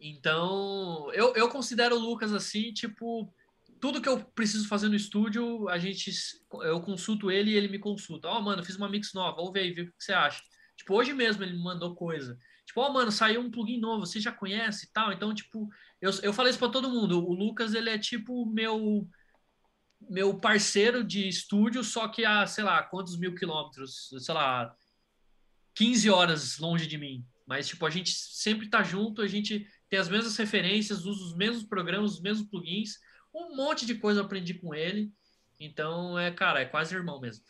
Então, 0.00 1.08
eu, 1.12 1.34
eu 1.34 1.48
considero 1.48 1.96
o 1.96 1.98
Lucas 2.00 2.32
assim, 2.32 2.72
tipo, 2.72 3.32
tudo 3.80 4.00
que 4.00 4.08
eu 4.08 4.18
preciso 4.34 4.68
fazer 4.68 4.88
no 4.88 4.96
estúdio, 4.96 5.68
a 5.68 5.78
gente, 5.78 6.10
eu 6.62 6.80
consulto 6.80 7.30
ele 7.30 7.52
e 7.52 7.56
ele 7.56 7.68
me 7.68 7.78
consulta. 7.78 8.28
Ó, 8.28 8.38
oh, 8.38 8.42
mano, 8.42 8.64
fiz 8.64 8.76
uma 8.76 8.88
mix 8.88 9.12
nova, 9.14 9.40
ouve 9.40 9.60
aí, 9.60 9.72
vê 9.72 9.82
o 9.82 9.86
que 9.86 9.92
você 9.98 10.12
acha. 10.12 10.42
Tipo, 10.76 10.94
hoje 10.94 11.12
mesmo 11.12 11.44
ele 11.44 11.52
me 11.52 11.62
mandou 11.62 11.94
coisa. 11.94 12.36
Tipo, 12.68 12.82
ó, 12.82 12.90
oh, 12.90 12.92
mano, 12.92 13.10
saiu 13.10 13.40
um 13.40 13.50
plugin 13.50 13.80
novo, 13.80 14.04
você 14.04 14.20
já 14.20 14.30
conhece 14.30 14.84
e 14.84 14.92
tal. 14.92 15.10
Então, 15.10 15.34
tipo, 15.34 15.70
eu, 16.02 16.10
eu 16.22 16.34
falei 16.34 16.50
isso 16.50 16.58
pra 16.58 16.68
todo 16.68 16.90
mundo. 16.90 17.26
O 17.26 17.32
Lucas, 17.32 17.72
ele 17.72 17.88
é 17.88 17.98
tipo 17.98 18.44
meu 18.44 19.08
meu 20.08 20.38
parceiro 20.38 21.02
de 21.02 21.26
estúdio, 21.26 21.82
só 21.82 22.06
que 22.06 22.24
a, 22.24 22.46
sei 22.46 22.62
lá, 22.62 22.82
quantos 22.82 23.18
mil 23.18 23.34
quilômetros, 23.34 24.10
sei 24.20 24.34
lá, 24.34 24.72
15 25.74 26.08
horas 26.10 26.58
longe 26.58 26.86
de 26.86 26.98
mim. 26.98 27.26
Mas, 27.46 27.66
tipo, 27.66 27.84
a 27.86 27.90
gente 27.90 28.12
sempre 28.12 28.68
tá 28.68 28.82
junto, 28.82 29.22
a 29.22 29.26
gente 29.26 29.66
tem 29.88 29.98
as 29.98 30.08
mesmas 30.08 30.36
referências, 30.36 31.06
usa 31.06 31.24
os 31.24 31.34
mesmos 31.34 31.64
programas, 31.64 32.12
os 32.12 32.20
mesmos 32.20 32.48
plugins. 32.48 32.98
Um 33.34 33.56
monte 33.56 33.86
de 33.86 33.94
coisa 33.94 34.20
eu 34.20 34.24
aprendi 34.26 34.54
com 34.54 34.74
ele. 34.74 35.10
Então, 35.58 36.18
é, 36.18 36.30
cara, 36.30 36.60
é 36.60 36.66
quase 36.66 36.94
irmão 36.94 37.18
mesmo. 37.18 37.42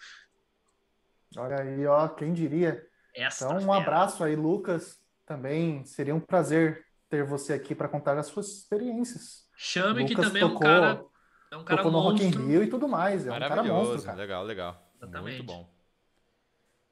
Olha 1.36 1.60
aí, 1.60 1.84
ó, 1.86 2.08
quem 2.08 2.32
diria? 2.32 2.82
Essa 3.14 3.46
então, 3.46 3.66
um 3.66 3.72
abraço 3.72 4.22
aí, 4.22 4.36
Lucas. 4.36 4.97
Também 5.28 5.84
seria 5.84 6.14
um 6.14 6.20
prazer 6.20 6.86
ter 7.06 7.22
você 7.22 7.52
aqui 7.52 7.74
para 7.74 7.86
contar 7.86 8.16
as 8.16 8.28
suas 8.28 8.48
experiências. 8.48 9.46
Chame 9.54 10.06
que 10.06 10.16
também 10.16 10.40
tocou, 10.40 10.66
é 10.66 10.70
um 10.70 10.80
cara, 10.80 11.04
é 11.50 11.56
um 11.58 11.64
cara 11.64 11.82
tocou 11.82 11.92
monstro. 11.92 12.24
no 12.26 12.32
Rock 12.32 12.44
in 12.44 12.48
Rio 12.48 12.64
e 12.64 12.70
tudo 12.70 12.88
mais. 12.88 13.26
É 13.26 13.30
um 13.30 13.38
cara 13.38 13.62
monstro, 13.62 14.02
cara. 14.02 14.16
Legal, 14.16 14.42
legal. 14.42 14.90
Exatamente. 14.96 15.36
Muito 15.36 15.44
bom. 15.44 15.68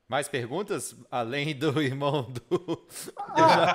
Mais 0.07 0.29
perguntas? 0.29 0.95
Além 1.11 1.59
do 1.59 1.81
irmão 1.81 2.31
do. 2.31 2.87
Ah, 3.17 3.75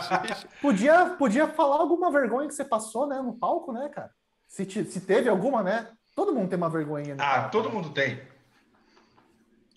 podia, 0.62 1.06
podia 1.18 1.48
falar 1.48 1.78
alguma 1.78 2.12
vergonha 2.12 2.48
que 2.48 2.54
você 2.54 2.64
passou, 2.64 3.08
né, 3.08 3.20
no 3.20 3.34
palco, 3.34 3.74
né, 3.74 3.90
cara? 3.90 4.12
Se, 4.48 4.64
te, 4.64 4.86
se 4.86 5.02
teve 5.02 5.28
alguma, 5.28 5.64
né? 5.64 5.92
Todo 6.16 6.36
mundo 6.36 6.50
tem 6.50 6.58
uma 6.58 6.70
vergonha. 6.70 7.16
ah, 7.18 7.40
palco, 7.42 7.52
todo 7.52 7.70
né? 7.70 7.74
mundo 7.76 7.90
tem. 7.90 8.22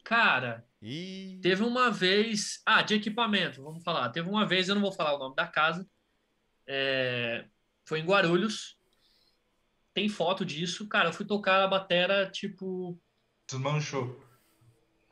Cara, 0.04 0.62
e... 0.84 1.40
teve 1.42 1.62
uma 1.62 1.90
vez. 1.90 2.60
Ah, 2.66 2.82
de 2.82 2.94
equipamento, 2.94 3.62
vamos 3.62 3.82
falar. 3.82 4.10
Teve 4.10 4.28
uma 4.28 4.46
vez, 4.46 4.68
eu 4.68 4.74
não 4.74 4.82
vou 4.82 4.92
falar 4.92 5.14
o 5.14 5.18
nome 5.18 5.34
da 5.34 5.46
casa. 5.46 5.88
É... 6.66 7.46
Foi 7.84 8.00
em 8.00 8.04
Guarulhos. 8.04 8.76
Tem 9.94 10.08
foto 10.08 10.44
disso. 10.44 10.88
Cara, 10.88 11.08
eu 11.08 11.12
fui 11.12 11.24
tocar 11.24 11.62
a 11.62 11.68
batera, 11.68 12.30
tipo. 12.30 13.00
Desmanchou. 13.48 14.22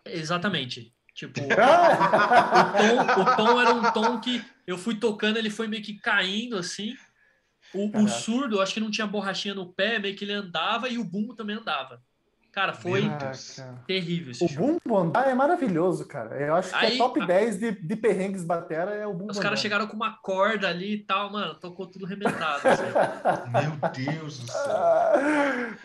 Exatamente. 0.04 0.92
Tipo, 1.14 1.40
o, 1.44 1.46
tom, 1.46 3.22
o 3.22 3.36
tom 3.36 3.60
era 3.60 3.74
um 3.74 3.92
tom 3.92 4.20
que 4.20 4.44
eu 4.66 4.78
fui 4.78 4.98
tocando, 4.98 5.36
ele 5.36 5.50
foi 5.50 5.68
meio 5.68 5.82
que 5.82 5.98
caindo 5.98 6.56
assim. 6.56 6.96
O, 7.74 8.02
o, 8.02 8.08
surdo, 8.08 8.60
acho 8.60 8.74
que 8.74 8.80
não 8.80 8.90
tinha 8.90 9.06
borrachinha 9.06 9.54
no 9.54 9.72
pé, 9.72 9.98
meio 9.98 10.16
que 10.16 10.24
ele 10.24 10.32
andava 10.32 10.88
e 10.88 10.98
o 10.98 11.04
bumbo 11.04 11.34
também 11.34 11.56
andava. 11.56 12.02
Cara, 12.53 12.74
foi 12.74 13.11
terrível 13.86 14.32
esse 14.32 14.44
O 14.44 14.48
show. 14.48 14.59
bumbo 14.59 14.98
andar 14.98 15.26
é 15.26 15.34
maravilhoso, 15.34 16.07
cara. 16.07 16.36
Eu 16.36 16.55
acho 16.55 16.68
que 16.68 16.84
é 16.84 16.88
Aí, 16.88 16.94
é 16.96 16.98
top 16.98 17.22
a... 17.22 17.24
10 17.24 17.59
de, 17.59 17.72
de 17.72 17.96
perrengues 17.96 18.44
batera 18.44 18.90
é 18.94 19.07
o 19.07 19.14
bumbo 19.14 19.32
Os 19.32 19.38
caras 19.38 19.59
chegaram 19.59 19.86
com 19.86 19.96
uma 19.96 20.18
corda 20.18 20.68
ali 20.68 20.96
e 20.96 20.98
tal, 20.98 21.32
mano, 21.32 21.55
tocou 21.55 21.86
tudo 21.86 22.05
remendado. 22.05 22.61
Assim. 22.68 22.82
Meu 24.05 24.12
Deus 24.16 24.40
do 24.40 24.46
céu. 24.46 24.62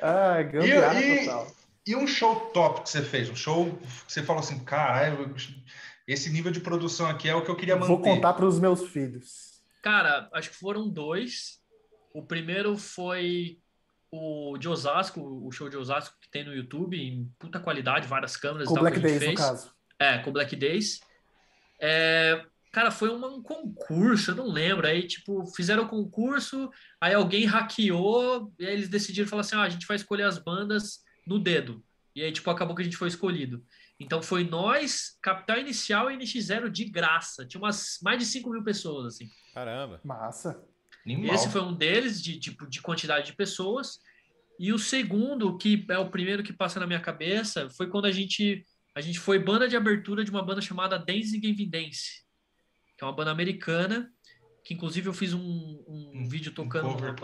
Ah, 0.01 0.41
e, 0.41 1.25
total. 1.25 1.47
E 1.85 1.95
um 1.95 2.05
show 2.05 2.35
top 2.53 2.81
que 2.81 2.89
você 2.89 3.01
fez? 3.01 3.29
Um 3.29 3.35
show 3.35 3.71
que 4.05 4.11
você 4.11 4.21
falou 4.21 4.41
assim, 4.41 4.59
caralho, 4.59 5.33
esse 6.05 6.29
nível 6.29 6.51
de 6.51 6.59
produção 6.59 7.07
aqui 7.07 7.29
é 7.29 7.35
o 7.35 7.45
que 7.45 7.49
eu 7.49 7.55
queria 7.55 7.77
manter. 7.77 7.87
Vou 7.87 8.01
contar 8.01 8.33
para 8.33 8.45
os 8.45 8.59
meus 8.59 8.89
filhos. 8.89 9.61
Cara, 9.81 10.27
acho 10.33 10.49
que 10.49 10.55
foram 10.57 10.89
dois. 10.89 11.61
O 12.13 12.21
primeiro 12.21 12.77
foi 12.77 13.57
o 14.11 14.57
de 14.57 14.67
Osasco, 14.67 15.21
o 15.21 15.51
show 15.51 15.69
de 15.69 15.77
Osasco 15.77 16.15
que 16.21 16.29
tem 16.29 16.43
no 16.43 16.53
YouTube, 16.53 16.97
em 16.97 17.31
puta 17.37 17.59
qualidade, 17.59 18.07
várias 18.07 18.37
câmeras 18.37 18.67
com 18.67 18.73
e 18.73 18.75
tal. 18.75 18.83
Black 18.83 18.99
Days, 18.99 19.19
fez. 19.19 19.31
no 19.31 19.37
caso. 19.37 19.71
É, 19.99 20.17
com 20.19 20.31
Black 20.31 20.55
Days. 20.55 20.99
É, 21.79 22.43
cara, 22.71 22.91
foi 22.91 23.09
um 23.09 23.41
concurso, 23.41 24.31
eu 24.31 24.35
não 24.35 24.47
lembro. 24.47 24.87
Aí, 24.87 25.05
tipo, 25.05 25.45
fizeram 25.47 25.83
o 25.83 25.89
concurso, 25.89 26.69
aí 27.01 27.13
alguém 27.13 27.45
hackeou, 27.45 28.53
e 28.57 28.65
aí 28.65 28.73
eles 28.73 28.89
decidiram 28.89 29.27
falar 29.27 29.41
assim: 29.41 29.55
ah, 29.55 29.63
a 29.63 29.69
gente 29.69 29.87
vai 29.87 29.95
escolher 29.95 30.23
as 30.23 30.37
bandas 30.37 31.01
no 31.25 31.39
dedo. 31.39 31.83
E 32.15 32.23
aí, 32.23 32.31
tipo, 32.31 32.49
acabou 32.49 32.75
que 32.75 32.81
a 32.81 32.85
gente 32.85 32.97
foi 32.97 33.09
escolhido. 33.09 33.63
Então 33.99 34.21
foi 34.21 34.43
nós, 34.43 35.17
Capital 35.21 35.59
Inicial 35.59 36.11
e 36.11 36.17
NX0 36.17 36.69
de 36.69 36.85
graça. 36.85 37.45
Tinha 37.45 37.61
umas 37.61 37.97
mais 38.01 38.19
de 38.19 38.25
5 38.25 38.49
mil 38.49 38.63
pessoas, 38.63 39.13
assim. 39.13 39.29
Caramba. 39.53 39.99
Massa. 40.03 40.63
Animal. 41.13 41.33
Esse 41.33 41.49
foi 41.49 41.61
um 41.61 41.73
deles, 41.73 42.21
de 42.21 42.39
tipo, 42.39 42.67
de 42.67 42.81
quantidade 42.81 43.27
de 43.27 43.33
pessoas. 43.33 43.99
E 44.59 44.73
o 44.73 44.79
segundo, 44.79 45.57
que 45.57 45.85
é 45.89 45.97
o 45.97 46.09
primeiro 46.09 46.43
que 46.43 46.51
passa 46.51 46.79
na 46.79 46.87
minha 46.87 46.99
cabeça, 46.99 47.69
foi 47.69 47.87
quando 47.87 48.05
a 48.05 48.11
gente, 48.11 48.65
a 48.93 49.01
gente 49.01 49.19
foi 49.19 49.39
banda 49.39 49.67
de 49.67 49.77
abertura 49.77 50.23
de 50.23 50.31
uma 50.31 50.43
banda 50.43 50.61
chamada 50.61 50.99
Dancing 50.99 51.45
Evidence, 51.45 52.23
que 52.97 53.03
é 53.03 53.07
uma 53.07 53.13
banda 53.15 53.31
americana, 53.31 54.11
que 54.63 54.73
inclusive 54.73 55.07
eu 55.07 55.13
fiz 55.13 55.33
um, 55.33 55.39
um, 55.41 56.11
um 56.15 56.27
vídeo 56.27 56.51
tocando. 56.51 56.89
Um 56.89 56.93
cover. 56.93 57.15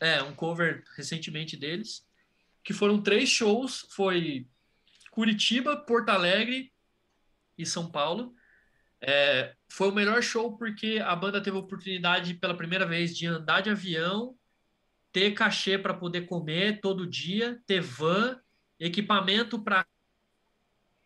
é, 0.00 0.22
um 0.22 0.34
cover 0.34 0.84
recentemente 0.96 1.56
deles 1.56 2.04
que 2.62 2.72
foram 2.72 3.02
três 3.02 3.28
shows, 3.28 3.86
foi 3.90 4.46
Curitiba, 5.10 5.76
Porto 5.76 6.10
Alegre 6.10 6.72
e 7.56 7.64
São 7.64 7.90
Paulo. 7.90 8.34
É, 9.00 9.54
foi 9.70 9.88
o 9.88 9.94
melhor 9.94 10.22
show 10.22 10.56
porque 10.56 11.00
a 11.04 11.14
banda 11.14 11.40
teve 11.40 11.56
a 11.56 11.60
oportunidade 11.60 12.34
pela 12.34 12.56
primeira 12.56 12.84
vez 12.84 13.16
de 13.16 13.26
andar 13.26 13.60
de 13.60 13.70
avião, 13.70 14.36
ter 15.12 15.32
cachê 15.32 15.78
para 15.78 15.94
poder 15.94 16.22
comer 16.22 16.80
todo 16.80 17.06
dia, 17.06 17.60
ter 17.66 17.80
van, 17.80 18.38
equipamento 18.78 19.62
para 19.62 19.86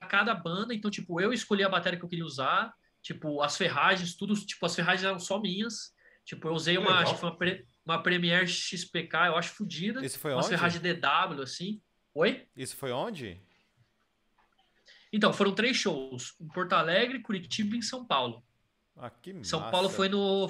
cada 0.09 0.35
banda. 0.35 0.75
Então, 0.75 0.91
tipo, 0.91 1.21
eu 1.21 1.33
escolhi 1.33 1.63
a 1.63 1.69
bateria 1.69 1.99
que 1.99 2.05
eu 2.05 2.09
queria 2.09 2.25
usar, 2.25 2.73
tipo, 3.03 3.43
as 3.43 3.57
ferragens, 3.57 4.15
tudo, 4.15 4.35
tipo, 4.35 4.65
as 4.65 4.75
ferragens 4.75 5.05
eram 5.05 5.19
só 5.19 5.39
minhas. 5.39 5.93
Tipo, 6.25 6.49
eu 6.49 6.55
usei 6.55 6.79
uma, 6.79 7.01
acho 7.01 7.15
que 7.15 7.21
foi 7.21 7.31
uma, 7.31 7.39
uma 7.85 8.03
Premiere 8.03 8.49
XPK, 8.49 9.27
eu 9.27 9.37
acho 9.37 9.53
fodida. 9.53 10.05
Isso 10.05 10.19
foi 10.19 10.33
uma 10.33 10.39
onde? 10.39 10.49
ferragem 10.49 10.81
DW, 10.81 11.43
assim. 11.43 11.83
Oi? 12.15 12.49
Isso 12.57 12.77
foi 12.77 12.93
onde? 12.93 13.39
Então, 15.13 15.35
foram 15.35 15.55
três 15.55 15.77
shows. 15.77 16.35
Em 16.41 16.49
Porto 16.49 16.73
Alegre, 16.73 17.21
Curitiba 17.21 17.75
e 17.75 17.79
em 17.79 17.83
São 17.83 18.07
Paulo. 18.07 18.43
Ah, 18.97 19.11
que 19.11 19.33
massa. 19.33 19.51
São 19.51 19.71
Paulo 19.71 19.89
foi 19.89 20.09
no 20.09 20.49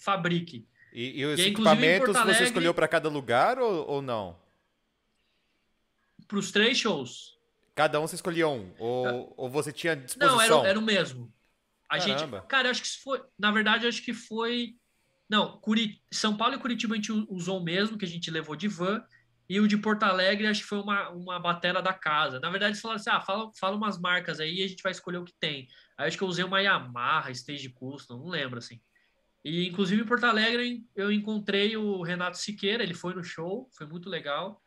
Fabrique. 0.00 0.66
E, 0.92 1.20
e 1.20 1.24
os 1.24 1.38
e 1.38 1.42
aí, 1.42 1.48
equipamentos 1.50 2.16
Alegre, 2.16 2.34
você 2.34 2.44
escolheu 2.44 2.72
para 2.72 2.88
cada 2.88 3.08
lugar 3.08 3.58
ou, 3.58 3.86
ou 3.88 4.02
não? 4.02 4.38
Para 6.26 6.38
os 6.38 6.50
três 6.50 6.78
shows. 6.78 7.36
Cada 7.74 8.00
um 8.00 8.06
você 8.06 8.14
escolhia 8.14 8.48
um? 8.48 8.72
Ou, 8.78 9.06
é. 9.06 9.28
ou 9.36 9.50
você 9.50 9.70
tinha 9.72 9.94
disposição? 9.94 10.36
Não, 10.36 10.60
era, 10.60 10.70
era 10.70 10.78
o 10.78 10.82
mesmo. 10.82 11.32
A 11.88 11.98
Caramba. 11.98 12.38
gente, 12.38 12.48
cara, 12.48 12.70
acho 12.70 12.82
que 12.82 12.88
foi, 13.02 13.22
na 13.38 13.50
verdade, 13.50 13.86
acho 13.86 14.02
que 14.02 14.12
foi 14.12 14.74
não, 15.28 15.58
Curit... 15.58 16.00
São 16.10 16.36
Paulo 16.36 16.54
e 16.54 16.58
Curitiba 16.58 16.94
a 16.94 16.96
gente 16.96 17.12
usou 17.28 17.58
o 17.60 17.64
mesmo, 17.64 17.98
que 17.98 18.04
a 18.04 18.08
gente 18.08 18.30
levou 18.30 18.54
de 18.54 18.68
van. 18.68 19.04
E 19.48 19.60
o 19.60 19.68
de 19.68 19.76
Porto 19.76 20.02
Alegre, 20.02 20.46
acho 20.46 20.62
que 20.62 20.68
foi 20.68 20.80
uma, 20.80 21.08
uma 21.10 21.38
batera 21.38 21.80
da 21.80 21.92
casa. 21.92 22.40
Na 22.40 22.50
verdade, 22.50 22.72
eles 22.72 22.80
falaram 22.80 23.00
assim: 23.00 23.10
ah, 23.10 23.20
fala, 23.20 23.50
fala 23.58 23.76
umas 23.76 23.98
marcas 23.98 24.40
aí 24.40 24.56
e 24.56 24.64
a 24.64 24.68
gente 24.68 24.82
vai 24.82 24.92
escolher 24.92 25.18
o 25.18 25.24
que 25.24 25.34
tem. 25.38 25.68
Acho 25.96 26.16
que 26.16 26.24
eu 26.24 26.28
usei 26.28 26.44
uma 26.44 26.60
Yamaha, 26.60 27.30
Stage 27.30 27.70
Custom, 27.70 28.18
não 28.18 28.28
lembro 28.28 28.58
assim. 28.58 28.80
E 29.44 29.66
inclusive 29.66 30.02
em 30.02 30.06
Porto 30.06 30.24
Alegre 30.24 30.84
eu 30.94 31.10
encontrei 31.10 31.76
o 31.76 32.02
Renato 32.02 32.36
Siqueira, 32.36 32.82
ele 32.82 32.94
foi 32.94 33.14
no 33.14 33.22
show, 33.22 33.68
foi 33.72 33.86
muito 33.86 34.08
legal. 34.08 34.60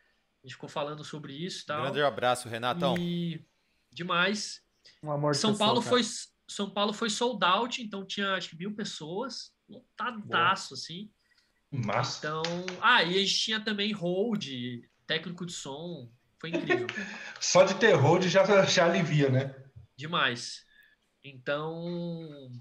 A 0.44 0.48
gente 0.48 0.56
ficou 0.56 0.70
falando 0.70 1.04
sobre 1.04 1.34
isso 1.34 1.64
e 1.64 1.66
tal. 1.66 1.82
Grande 1.84 2.02
abraço, 2.02 2.48
Renatão. 2.48 2.96
E 2.98 3.46
demais. 3.92 4.62
Um 5.04 5.12
amor 5.12 5.36
São 5.36 5.56
Paulo 5.56 5.82
foi 5.82 6.02
São 6.48 6.70
Paulo 6.70 6.94
foi 6.94 7.10
sold 7.10 7.44
out, 7.44 7.82
então 7.82 8.06
tinha 8.06 8.34
acho 8.34 8.50
que 8.50 8.58
mil 8.58 8.74
pessoas 8.74 9.52
lotadaço, 9.70 10.74
assim. 10.74 11.12
Massa. 11.72 12.18
Então, 12.20 12.44
ah, 12.82 13.04
e 13.04 13.16
a 13.16 13.20
gente 13.20 13.38
tinha 13.38 13.60
também 13.60 13.92
hold, 13.92 14.48
técnico 15.06 15.46
de 15.46 15.54
som, 15.54 16.12
foi 16.40 16.50
incrível. 16.50 16.88
Só 17.40 17.64
de 17.64 17.76
ter 17.76 17.94
hold 17.94 18.24
já, 18.24 18.66
já 18.66 18.86
alivia, 18.86 19.30
né? 19.30 19.56
Demais. 19.96 20.66
Então, 21.30 22.52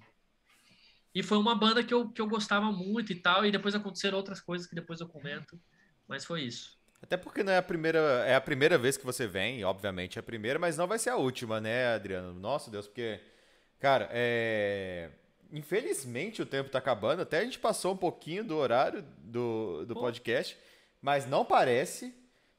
e 1.15 1.23
foi 1.23 1.39
uma 1.39 1.55
banda 1.55 1.83
que 1.83 1.93
eu, 1.93 2.09
que 2.09 2.21
eu 2.21 2.29
gostava 2.29 2.71
muito 2.71 3.13
e 3.13 3.17
tal, 3.17 3.45
e 3.45 3.51
depois 3.51 3.75
aconteceram 3.75 4.17
outras 4.19 4.41
coisas 4.41 4.67
que 4.67 4.75
depois 4.75 5.01
eu 5.01 5.09
comento, 5.09 5.61
mas 6.07 6.25
foi 6.25 6.43
isso. 6.43 6.79
Até 7.01 7.17
porque 7.17 7.43
não 7.43 7.53
é 7.53 7.59
a 7.59 7.63
primeira, 7.63 7.99
é 8.27 8.35
a 8.35 8.41
primeira 8.41 8.77
vez 8.77 8.97
que 8.97 9.07
você 9.07 9.27
vem, 9.27 9.65
obviamente 9.65 10.19
é 10.19 10.21
a 10.21 10.23
primeira, 10.23 10.59
mas 10.59 10.77
não 10.77 10.87
vai 10.87 10.99
ser 10.99 11.11
a 11.11 11.17
última, 11.17 11.61
né, 11.61 11.95
Adriano? 11.95 12.35
Nossa 12.35 12.71
Deus, 12.71 12.87
porque, 12.87 13.21
cara, 13.79 14.09
é 14.11 15.11
Infelizmente 15.51 16.43
o 16.43 16.47
tempo 16.47 16.67
está 16.67 16.79
acabando, 16.79 17.23
até 17.23 17.39
a 17.39 17.45
gente 17.45 17.59
passou 17.59 17.95
um 17.95 17.97
pouquinho 17.97 18.45
do 18.45 18.57
horário 18.57 19.03
do, 19.19 19.87
do 19.87 19.95
podcast, 19.95 20.59
mas 21.01 21.27
não 21.27 21.45
parece. 21.45 22.15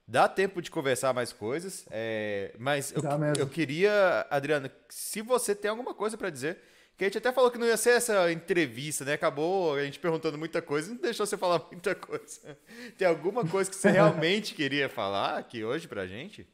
Dá 0.09 0.27
tempo 0.27 0.59
de 0.59 0.71
conversar 0.71 1.13
mais 1.13 1.31
coisas. 1.31 1.85
É, 1.91 2.55
mas 2.57 2.91
eu, 2.91 3.03
eu 3.37 3.47
queria, 3.47 4.25
Adriano, 4.27 4.67
se 4.89 5.21
você 5.21 5.53
tem 5.53 5.69
alguma 5.69 5.93
coisa 5.93 6.17
para 6.17 6.31
dizer, 6.31 6.57
que 6.97 7.03
a 7.03 7.07
gente 7.07 7.19
até 7.19 7.31
falou 7.31 7.51
que 7.51 7.59
não 7.59 7.67
ia 7.67 7.77
ser 7.77 7.91
essa 7.91 8.31
entrevista, 8.31 9.05
né? 9.05 9.13
Acabou 9.13 9.75
a 9.75 9.85
gente 9.85 9.99
perguntando 9.99 10.35
muita 10.35 10.63
coisa, 10.63 10.91
não 10.91 10.99
deixou 10.99 11.27
você 11.27 11.37
falar 11.37 11.63
muita 11.71 11.93
coisa. 11.93 12.57
Tem 12.97 13.07
alguma 13.07 13.47
coisa 13.47 13.69
que 13.69 13.75
você 13.75 13.91
realmente 13.91 14.55
queria 14.55 14.89
falar 14.89 15.37
aqui 15.37 15.63
hoje 15.63 15.87
pra 15.87 16.07
gente? 16.07 16.47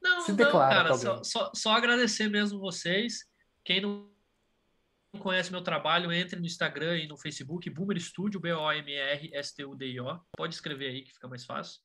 Não, 0.00 0.20
Se 0.20 0.32
declara, 0.32 0.74
não, 0.76 0.82
cara, 0.84 0.96
só, 0.96 1.24
só, 1.24 1.50
só 1.52 1.72
agradecer 1.72 2.28
mesmo 2.28 2.60
vocês. 2.60 3.24
Quem 3.64 3.80
não 3.80 4.08
não 5.12 5.20
conhece 5.20 5.50
meu 5.50 5.62
trabalho, 5.62 6.12
entre 6.12 6.38
no 6.38 6.46
Instagram 6.46 6.96
e 6.98 7.08
no 7.08 7.16
Facebook, 7.16 7.68
Boomer 7.68 8.00
Studio, 8.00 8.38
B-O-M-R-S-T-U-D-I-O. 8.38 10.20
Pode 10.36 10.54
escrever 10.54 10.90
aí 10.90 11.02
que 11.02 11.12
fica 11.12 11.26
mais 11.26 11.44
fácil. 11.44 11.80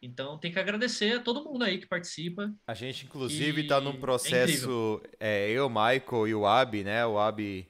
Então, 0.00 0.38
tem 0.38 0.52
que 0.52 0.58
agradecer 0.58 1.16
a 1.16 1.20
todo 1.20 1.44
mundo 1.44 1.64
aí 1.64 1.78
que 1.78 1.86
participa. 1.86 2.52
A 2.66 2.74
gente, 2.74 3.06
inclusive, 3.06 3.62
E 3.62 3.66
tá 3.66 3.80
num 3.80 3.90
é 3.90 3.96
processo. 3.98 5.02
É, 5.18 5.50
eu, 5.50 5.68
Michael 5.68 6.28
e 6.28 6.34
o 6.34 6.46
Abi, 6.46 6.84
né? 6.84 7.04
O 7.06 7.18
Abi, 7.18 7.68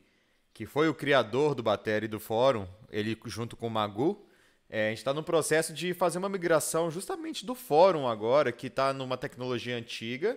que 0.53 0.66
foi 0.66 0.89
o 0.89 0.94
criador 0.94 1.55
do 1.55 1.62
Batera 1.62 2.05
e 2.05 2.09
do 2.09 2.19
fórum, 2.19 2.66
ele 2.90 3.16
junto 3.27 3.57
com 3.57 3.69
o 3.69 3.70
Magu. 3.70 4.27
é, 4.69 4.89
a 4.89 4.90
gente 4.90 5.05
tá 5.05 5.15
num 5.15 5.23
processo 5.23 5.73
de 5.73 5.94
fazer 5.94 6.19
uma 6.19 6.28
migração 6.28 6.90
justamente 6.90 7.47
do 7.47 7.55
fórum 7.55 8.09
agora, 8.09 8.51
que 8.51 8.69
tá 8.69 8.93
numa 8.93 9.16
tecnologia 9.16 9.77
antiga, 9.77 10.36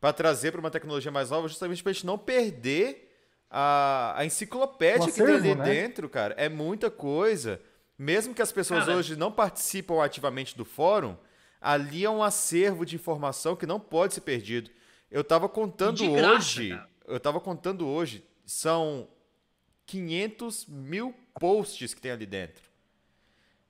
para 0.00 0.12
trazer 0.12 0.50
para 0.50 0.60
uma 0.60 0.70
tecnologia 0.70 1.12
mais 1.12 1.30
nova, 1.30 1.46
justamente 1.46 1.82
pra 1.82 1.92
gente 1.92 2.06
não 2.06 2.18
perder 2.18 3.08
a, 3.50 4.14
a 4.16 4.24
enciclopédia 4.24 5.02
O 5.02 5.06
que 5.06 5.12
tem 5.12 5.26
ali 5.26 5.36
acervo, 5.36 5.54
né? 5.56 5.64
dentro, 5.64 6.08
cara. 6.08 6.34
É 6.36 6.48
muita 6.48 6.90
coisa. 6.90 7.60
Mesmo 8.02 8.34
que 8.34 8.40
as 8.40 8.50
pessoas 8.50 8.86
Cara- 8.86 8.96
hoje 8.96 9.14
não 9.14 9.30
participam 9.30 10.02
ativamente 10.02 10.56
do 10.56 10.64
fórum, 10.64 11.14
ali 11.60 12.02
é 12.02 12.08
um 12.08 12.22
acervo 12.22 12.86
de 12.86 12.96
informação 12.96 13.54
que 13.54 13.66
não 13.66 13.78
pode 13.78 14.14
ser 14.14 14.22
perdido. 14.22 14.70
Eu 15.10 15.22
tava 15.22 15.50
contando 15.50 16.10
graça, 16.12 16.34
hoje, 16.36 16.70
cara. 16.70 16.88
eu 17.06 17.20
tava 17.20 17.38
contando 17.38 17.86
hoje, 17.86 18.24
são 18.46 19.06
500 19.84 20.64
mil 20.66 21.14
posts 21.38 21.92
que 21.92 22.00
tem 22.00 22.10
ali 22.10 22.24
dentro. 22.24 22.62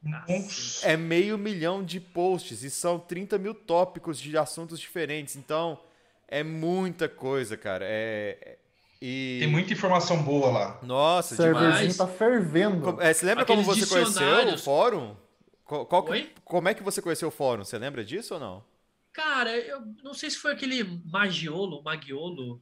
Nossa. 0.01 0.87
É 0.87 0.97
meio 0.97 1.37
milhão 1.37 1.83
de 1.85 1.99
posts 1.99 2.63
e 2.63 2.71
são 2.71 3.01
30 3.01 3.37
mil 3.37 3.53
tópicos 3.53 4.17
de 4.21 4.39
assuntos 4.39 4.79
diferentes. 4.79 5.35
Então, 5.35 5.83
é 6.29 6.45
muita 6.45 7.09
coisa, 7.09 7.57
cara. 7.57 7.85
É, 7.85 8.39
é- 8.41 8.59
e... 9.01 9.39
Tem 9.41 9.49
muita 9.49 9.73
informação 9.73 10.23
boa 10.23 10.51
lá. 10.51 10.81
Nossa, 10.83 11.35
O 11.35 11.37
demais. 11.37 11.59
serverzinho 11.77 11.97
tá 11.97 12.07
fervendo. 12.07 12.81
Como- 12.83 13.01
é, 13.03 13.13
você 13.13 13.25
lembra 13.27 13.45
como 13.47 13.61
Aqueles 13.63 13.81
você 13.89 13.95
conheceu 13.95 14.55
o 14.55 14.59
fórum? 14.59 15.17
Qual- 15.65 15.87
qual 15.87 16.05
que- 16.05 16.31
como 16.45 16.69
é 16.69 16.75
que 16.75 16.83
você 16.83 17.01
conheceu 17.01 17.29
o 17.29 17.31
fórum? 17.31 17.65
Você 17.65 17.79
lembra 17.79 18.05
disso 18.05 18.35
ou 18.35 18.41
não? 18.41 18.65
Cara, 19.13 19.57
eu 19.57 19.81
não 20.05 20.13
sei 20.15 20.31
se 20.31 20.37
foi 20.39 20.53
aquele 20.53 20.85
Magiolo, 21.05 21.83
Magiolo. 21.83 22.61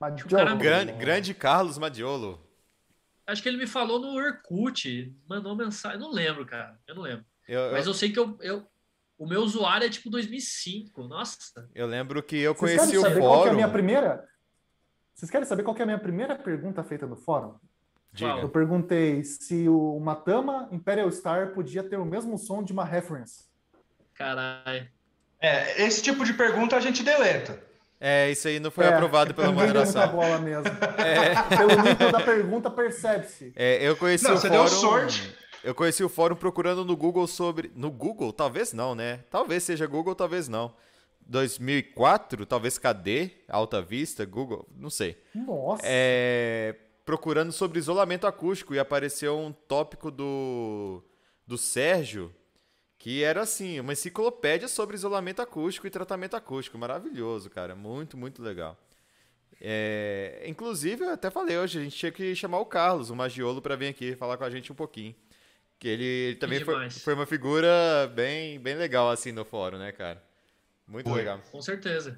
Mas, 0.00 0.22
cara- 0.24 0.54
Grande, 0.56 0.92
grande 0.92 1.34
Carlos 1.34 1.78
Madiolo. 1.78 2.40
Acho 3.26 3.40
que 3.42 3.48
ele 3.48 3.56
me 3.58 3.68
falou 3.68 4.00
no 4.00 4.14
Orkut, 4.14 5.14
mandou 5.28 5.54
mensagem. 5.54 5.98
Não 6.00 6.10
lembro, 6.10 6.44
cara. 6.44 6.76
Eu 6.88 6.94
não 6.96 7.02
lembro. 7.02 7.24
Eu, 7.46 7.60
eu- 7.60 7.72
Mas 7.72 7.86
eu 7.86 7.94
sei 7.94 8.10
que 8.10 8.18
eu, 8.18 8.36
eu- 8.40 8.66
o 9.16 9.26
meu 9.26 9.42
usuário 9.42 9.86
é 9.86 9.90
tipo 9.90 10.10
2005. 10.10 11.06
Nossa. 11.06 11.68
eu 11.74 11.86
lembro 11.86 12.20
que 12.22 12.36
eu 12.36 12.52
Vocês 12.54 12.80
conheci 12.80 12.98
o 12.98 13.00
saber 13.02 13.20
qual 13.20 13.30
que 13.30 13.36
é 13.36 13.40
a 13.40 13.44
fórum. 13.44 13.54
minha 13.54 13.68
primeira? 13.68 14.28
Vocês 15.22 15.30
querem 15.30 15.46
saber 15.46 15.62
qual 15.62 15.72
que 15.72 15.80
é 15.80 15.84
a 15.84 15.86
minha 15.86 16.00
primeira 16.00 16.34
pergunta 16.34 16.82
feita 16.82 17.06
no 17.06 17.14
fórum? 17.14 17.54
Diga. 18.12 18.40
Eu 18.40 18.48
perguntei 18.48 19.22
se 19.22 19.68
o 19.68 20.00
Matama 20.00 20.68
Imperial 20.72 21.08
Star 21.12 21.52
podia 21.54 21.80
ter 21.84 21.96
o 21.96 22.04
mesmo 22.04 22.36
som 22.36 22.60
de 22.60 22.72
uma 22.72 22.84
reference. 22.84 23.44
Caralho. 24.14 24.88
É, 25.40 25.80
esse 25.84 26.02
tipo 26.02 26.24
de 26.24 26.34
pergunta 26.34 26.74
a 26.76 26.80
gente 26.80 27.04
deleta. 27.04 27.62
É, 28.00 28.32
isso 28.32 28.48
aí 28.48 28.58
não 28.58 28.72
foi 28.72 28.84
É, 28.84 28.88
aprovado 28.94 29.32
pela 29.32 29.52
moderação. 29.54 30.08
bola 30.10 30.40
mesmo. 30.40 30.64
É, 30.98 31.56
Pelo 31.56 31.80
nível 31.82 32.10
da 32.10 32.20
pergunta, 32.20 32.68
percebe-se. 32.68 33.52
é, 33.54 33.78
eu 33.80 33.96
conheci 33.96 34.24
Não, 34.24 34.34
o 34.34 34.38
você 34.38 34.48
fórum. 34.48 34.60
deu 34.64 34.68
sorte. 34.72 35.36
Eu 35.62 35.72
conheci 35.72 36.02
o 36.02 36.08
fórum 36.08 36.34
procurando 36.34 36.84
no 36.84 36.96
Google 36.96 37.28
sobre. 37.28 37.70
No 37.76 37.92
Google? 37.92 38.32
Talvez 38.32 38.72
não, 38.72 38.92
né? 38.96 39.20
Talvez 39.30 39.62
seja 39.62 39.86
Google, 39.86 40.16
talvez 40.16 40.48
não. 40.48 40.74
2004, 41.26 42.44
talvez 42.46 42.78
KD, 42.78 43.30
Alta 43.48 43.80
Vista, 43.80 44.24
Google, 44.24 44.68
não 44.76 44.90
sei. 44.90 45.16
Nossa. 45.34 45.82
É, 45.84 46.74
procurando 47.04 47.52
sobre 47.52 47.78
isolamento 47.78 48.26
acústico 48.26 48.74
e 48.74 48.78
apareceu 48.78 49.38
um 49.38 49.52
tópico 49.52 50.10
do, 50.10 51.02
do 51.46 51.56
Sérgio 51.58 52.34
que 53.02 53.24
era 53.24 53.40
assim, 53.40 53.80
uma 53.80 53.94
enciclopédia 53.94 54.68
sobre 54.68 54.94
isolamento 54.94 55.42
acústico 55.42 55.88
e 55.88 55.90
tratamento 55.90 56.36
acústico. 56.36 56.78
Maravilhoso, 56.78 57.50
cara. 57.50 57.74
Muito, 57.74 58.16
muito 58.16 58.40
legal. 58.40 58.78
É, 59.60 60.44
inclusive, 60.46 61.04
eu 61.04 61.10
até 61.10 61.28
falei 61.28 61.58
hoje, 61.58 61.80
a 61.80 61.82
gente 61.82 61.96
tinha 61.96 62.12
que 62.12 62.32
chamar 62.36 62.60
o 62.60 62.64
Carlos, 62.64 63.10
o 63.10 63.16
Magiolo, 63.16 63.60
para 63.60 63.74
vir 63.74 63.88
aqui 63.88 64.14
falar 64.14 64.36
com 64.36 64.44
a 64.44 64.50
gente 64.50 64.70
um 64.70 64.74
pouquinho. 64.76 65.16
Que 65.80 65.88
ele, 65.88 66.04
ele 66.04 66.36
também 66.36 66.64
foi, 66.64 66.90
foi 66.90 67.14
uma 67.14 67.26
figura 67.26 68.06
bem, 68.14 68.60
bem 68.60 68.76
legal 68.76 69.10
assim 69.10 69.32
no 69.32 69.44
fórum, 69.44 69.78
né, 69.78 69.90
cara? 69.90 70.22
Muito 70.86 71.08
Foi. 71.08 71.18
legal. 71.18 71.40
Com 71.50 71.62
certeza. 71.62 72.16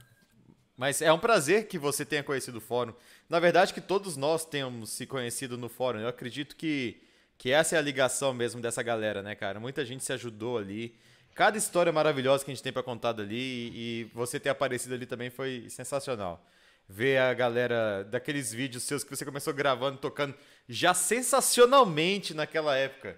Mas 0.76 1.00
é 1.00 1.12
um 1.12 1.18
prazer 1.18 1.68
que 1.68 1.78
você 1.78 2.04
tenha 2.04 2.22
conhecido 2.22 2.58
o 2.58 2.60
fórum. 2.60 2.94
Na 3.28 3.38
verdade, 3.38 3.72
que 3.72 3.80
todos 3.80 4.16
nós 4.16 4.44
tenhamos 4.44 4.90
se 4.90 5.06
conhecido 5.06 5.56
no 5.56 5.68
fórum. 5.68 6.00
Eu 6.00 6.08
acredito 6.08 6.56
que, 6.56 7.00
que 7.38 7.50
essa 7.50 7.76
é 7.76 7.78
a 7.78 7.82
ligação 7.82 8.34
mesmo 8.34 8.60
dessa 8.60 8.82
galera, 8.82 9.22
né, 9.22 9.34
cara? 9.34 9.60
Muita 9.60 9.84
gente 9.84 10.02
se 10.02 10.12
ajudou 10.12 10.58
ali. 10.58 10.98
Cada 11.34 11.56
história 11.58 11.92
maravilhosa 11.92 12.44
que 12.44 12.50
a 12.50 12.54
gente 12.54 12.62
tem 12.62 12.72
pra 12.72 12.82
contar 12.82 13.12
dali 13.12 13.36
e, 13.36 13.72
e 13.74 14.04
você 14.14 14.38
ter 14.40 14.48
aparecido 14.48 14.94
ali 14.94 15.06
também 15.06 15.30
foi 15.30 15.66
sensacional. 15.68 16.44
Ver 16.88 17.18
a 17.18 17.32
galera 17.32 18.04
daqueles 18.04 18.52
vídeos 18.52 18.82
seus 18.82 19.02
que 19.02 19.10
você 19.10 19.24
começou 19.24 19.54
gravando, 19.54 19.98
tocando 19.98 20.34
já 20.68 20.92
sensacionalmente 20.92 22.34
naquela 22.34 22.76
época. 22.76 23.16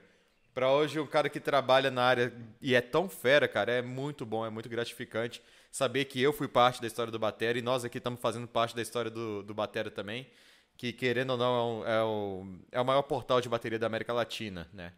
Pra 0.57 0.73
hoje, 0.73 0.99
um 0.99 1.07
cara 1.07 1.29
que 1.29 1.39
trabalha 1.39 1.91
na 1.91 2.03
área 2.03 2.33
e 2.63 2.75
é 2.75 2.81
tão 2.81 3.11
fera, 3.11 3.47
cara, 3.47 3.71
é 3.71 3.83
muito 3.83 4.25
bom, 4.25 4.47
é 4.47 4.49
muito 4.49 4.71
gratificante 4.71 5.43
saber 5.71 6.07
que 6.07 6.19
eu 6.19 6.33
fui 6.33 6.49
parte 6.49 6.81
da 6.81 6.87
história 6.87 7.13
do 7.13 7.19
Batera 7.19 7.59
e 7.59 7.61
nós 7.61 7.85
aqui 7.85 7.99
estamos 7.99 8.19
fazendo 8.23 8.49
parte 8.49 8.75
da 8.75 8.81
história 8.81 9.11
do, 9.11 9.43
do 9.43 9.53
Batera 9.53 9.91
também, 9.91 10.27
que 10.75 10.95
querendo 10.95 11.33
ou 11.33 11.37
não 11.37 11.53
é 11.55 11.61
o, 11.61 11.87
é, 11.87 12.03
o, 12.03 12.59
é 12.73 12.81
o 12.81 12.85
maior 12.87 13.03
portal 13.03 13.39
de 13.39 13.51
bateria 13.51 13.79
da 13.79 13.87
América 13.87 14.15
Latina, 14.15 14.67
né? 14.73 14.95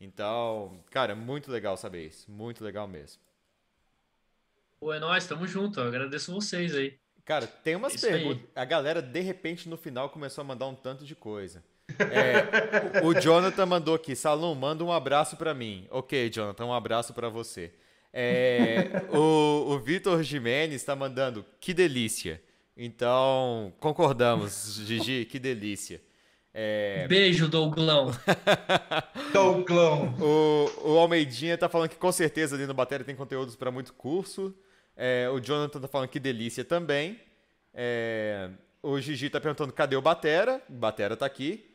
Então, 0.00 0.82
cara, 0.90 1.14
muito 1.14 1.52
legal 1.52 1.76
saber 1.76 2.06
isso, 2.06 2.30
muito 2.30 2.64
legal 2.64 2.88
mesmo. 2.88 3.20
Pô, 4.80 4.90
é 4.90 4.98
nóis, 4.98 5.26
tamo 5.26 5.46
junto. 5.46 5.80
Eu 5.80 5.88
agradeço 5.88 6.32
vocês 6.32 6.74
aí. 6.74 6.98
Cara, 7.26 7.46
tem 7.46 7.76
umas 7.76 8.02
aí. 8.02 8.10
perguntas. 8.10 8.48
A 8.54 8.64
galera, 8.64 9.02
de 9.02 9.20
repente, 9.20 9.68
no 9.68 9.76
final 9.76 10.08
começou 10.08 10.40
a 10.40 10.46
mandar 10.46 10.66
um 10.66 10.74
tanto 10.74 11.04
de 11.04 11.14
coisa. 11.14 11.62
É, 11.98 13.02
o 13.04 13.14
Jonathan 13.14 13.66
mandou 13.66 13.94
aqui, 13.94 14.16
Salom, 14.16 14.54
manda 14.54 14.82
um 14.82 14.92
abraço 14.92 15.36
pra 15.36 15.54
mim. 15.54 15.86
Ok, 15.90 16.30
Jonathan, 16.30 16.66
um 16.66 16.72
abraço 16.72 17.12
pra 17.12 17.28
você. 17.28 17.72
É, 18.12 19.02
o 19.12 19.72
o 19.72 19.78
Vitor 19.78 20.22
Jimenez 20.22 20.74
está 20.74 20.94
mandando, 20.94 21.44
que 21.60 21.74
delícia. 21.74 22.40
Então, 22.76 23.72
concordamos, 23.78 24.80
Gigi, 24.84 25.24
que 25.24 25.38
delícia. 25.38 26.00
É, 26.52 27.06
Beijo, 27.08 27.48
Douglão. 27.48 28.12
Douglão. 29.32 30.14
O, 30.20 30.92
o 30.92 30.98
Almeidinha 30.98 31.58
tá 31.58 31.68
falando 31.68 31.88
que 31.88 31.96
com 31.96 32.12
certeza 32.12 32.54
ali 32.54 32.66
no 32.66 32.74
Bateria 32.74 33.04
tem 33.04 33.16
conteúdos 33.16 33.56
para 33.56 33.72
muito 33.72 33.92
curso. 33.92 34.54
É, 34.96 35.28
o 35.30 35.40
Jonathan 35.40 35.80
tá 35.80 35.88
falando 35.88 36.08
que 36.08 36.20
delícia 36.20 36.64
também. 36.64 37.18
É, 37.72 38.50
o 38.80 39.00
Gigi 39.00 39.28
tá 39.28 39.40
perguntando 39.40 39.72
cadê 39.72 39.96
o 39.96 40.02
Batera. 40.02 40.62
Batera 40.68 41.16
tá 41.16 41.26
aqui. 41.26 41.73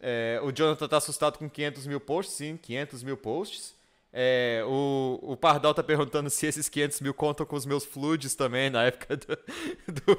É, 0.00 0.40
o 0.42 0.52
Jonathan 0.52 0.88
tá 0.88 0.96
assustado 0.98 1.38
com 1.38 1.48
500 1.48 1.86
mil 1.86 2.00
posts. 2.00 2.36
Sim, 2.36 2.56
500 2.56 3.02
mil 3.02 3.16
posts. 3.16 3.76
É, 4.12 4.62
o, 4.66 5.18
o 5.22 5.36
Pardal 5.36 5.74
tá 5.74 5.82
perguntando 5.82 6.30
se 6.30 6.46
esses 6.46 6.68
500 6.68 7.00
mil 7.02 7.12
contam 7.12 7.44
com 7.44 7.56
os 7.56 7.66
meus 7.66 7.84
fluids 7.84 8.34
também 8.34 8.70
na 8.70 8.84
época 8.84 9.16
do, 9.16 9.26
do 9.92 10.18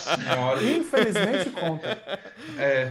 senhora. 0.00 0.62
Infelizmente 0.62 1.50
conta. 1.50 1.98
É, 2.58 2.90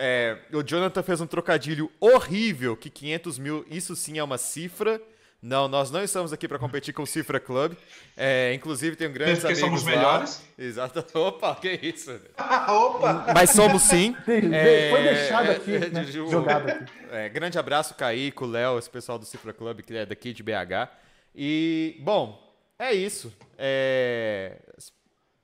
É, 0.00 0.38
o 0.52 0.62
Jonathan 0.62 1.02
fez 1.02 1.20
um 1.20 1.26
trocadilho 1.26 1.90
horrível, 1.98 2.76
que 2.76 2.88
500 2.88 3.38
mil, 3.38 3.66
isso 3.68 3.96
sim 3.96 4.16
é 4.16 4.22
uma 4.22 4.38
cifra. 4.38 5.02
Não, 5.40 5.68
nós 5.68 5.88
não 5.88 6.02
estamos 6.02 6.32
aqui 6.32 6.48
para 6.48 6.58
competir 6.58 6.92
com 6.92 7.02
o 7.02 7.06
Cifra 7.06 7.38
Club. 7.38 7.74
É, 8.16 8.52
inclusive, 8.54 8.96
tenho 8.96 9.12
grandes 9.12 9.36
Pensa 9.36 9.46
que 9.54 9.60
amigos 9.60 9.80
somos 9.82 9.84
lá. 9.84 9.90
melhores? 9.90 10.42
Exato. 10.58 11.04
Opa, 11.16 11.54
que 11.54 11.70
isso. 11.80 12.10
Opa! 12.68 13.26
Mas 13.32 13.50
somos 13.50 13.82
sim. 13.82 14.16
É, 14.52 14.90
Foi 14.90 15.02
deixado 15.02 15.50
aqui, 15.50 15.76
é, 15.76 15.90
né? 15.90 16.04
jogado 16.04 16.68
aqui. 16.68 16.92
É, 17.12 17.28
grande 17.28 17.56
abraço, 17.56 17.94
Kaique, 17.94 18.42
o 18.42 18.46
Léo, 18.46 18.78
esse 18.78 18.90
pessoal 18.90 19.16
do 19.16 19.24
Cifra 19.24 19.52
Club, 19.52 19.80
que 19.82 19.96
é 19.96 20.04
daqui 20.04 20.32
de 20.32 20.42
BH. 20.42 20.90
E, 21.34 21.96
bom, 22.00 22.42
é 22.76 22.92
isso. 22.92 23.32
É... 23.56 24.56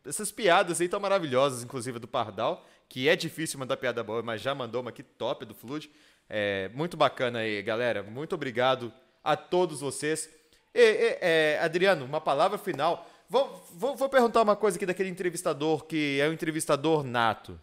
Essas 0.04 0.32
piadas 0.32 0.80
aí 0.80 0.86
estão 0.86 0.98
maravilhosas, 0.98 1.62
inclusive 1.62 2.00
do 2.00 2.08
Pardal, 2.08 2.66
que 2.88 3.08
é 3.08 3.14
difícil 3.14 3.60
mandar 3.60 3.76
piada 3.76 4.02
boa, 4.02 4.22
mas 4.22 4.40
já 4.40 4.54
mandou 4.56 4.80
uma 4.80 4.90
aqui 4.90 5.04
top 5.04 5.44
do 5.44 5.54
Flood. 5.54 5.88
É, 6.28 6.68
muito 6.74 6.96
bacana 6.96 7.38
aí, 7.38 7.62
galera. 7.62 8.02
Muito 8.02 8.34
obrigado 8.34 8.92
a 9.24 9.36
todos 9.36 9.80
vocês. 9.80 10.28
E, 10.74 10.80
e, 10.80 11.18
é, 11.20 11.58
Adriano, 11.62 12.04
uma 12.04 12.20
palavra 12.20 12.58
final. 12.58 13.08
Vou, 13.28 13.64
vou, 13.72 13.96
vou, 13.96 14.08
perguntar 14.08 14.42
uma 14.42 14.54
coisa 14.54 14.76
aqui 14.76 14.84
daquele 14.84 15.08
entrevistador 15.08 15.86
que 15.86 16.20
é 16.20 16.28
um 16.28 16.32
entrevistador 16.32 17.02
nato. 17.02 17.58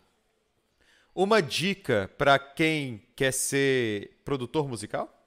Uma 1.13 1.41
dica 1.41 2.09
para 2.17 2.39
quem 2.39 3.03
quer 3.15 3.31
ser 3.31 4.19
produtor 4.25 4.67
musical? 4.67 5.17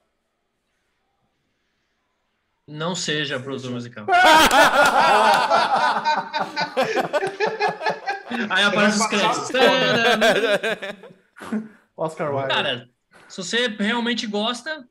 Não 2.67 2.95
seja 2.95 3.39
produtor 3.39 3.71
musical. 3.71 4.05
Aí 8.49 8.63
aparece 8.63 8.99
os 8.99 9.07
créditos. 9.07 9.51
Oscar 11.95 12.33
Wilde. 12.33 12.49
Cara, 12.49 12.89
se 13.27 13.37
você 13.37 13.67
realmente 13.67 14.25
gosta, 14.27 14.85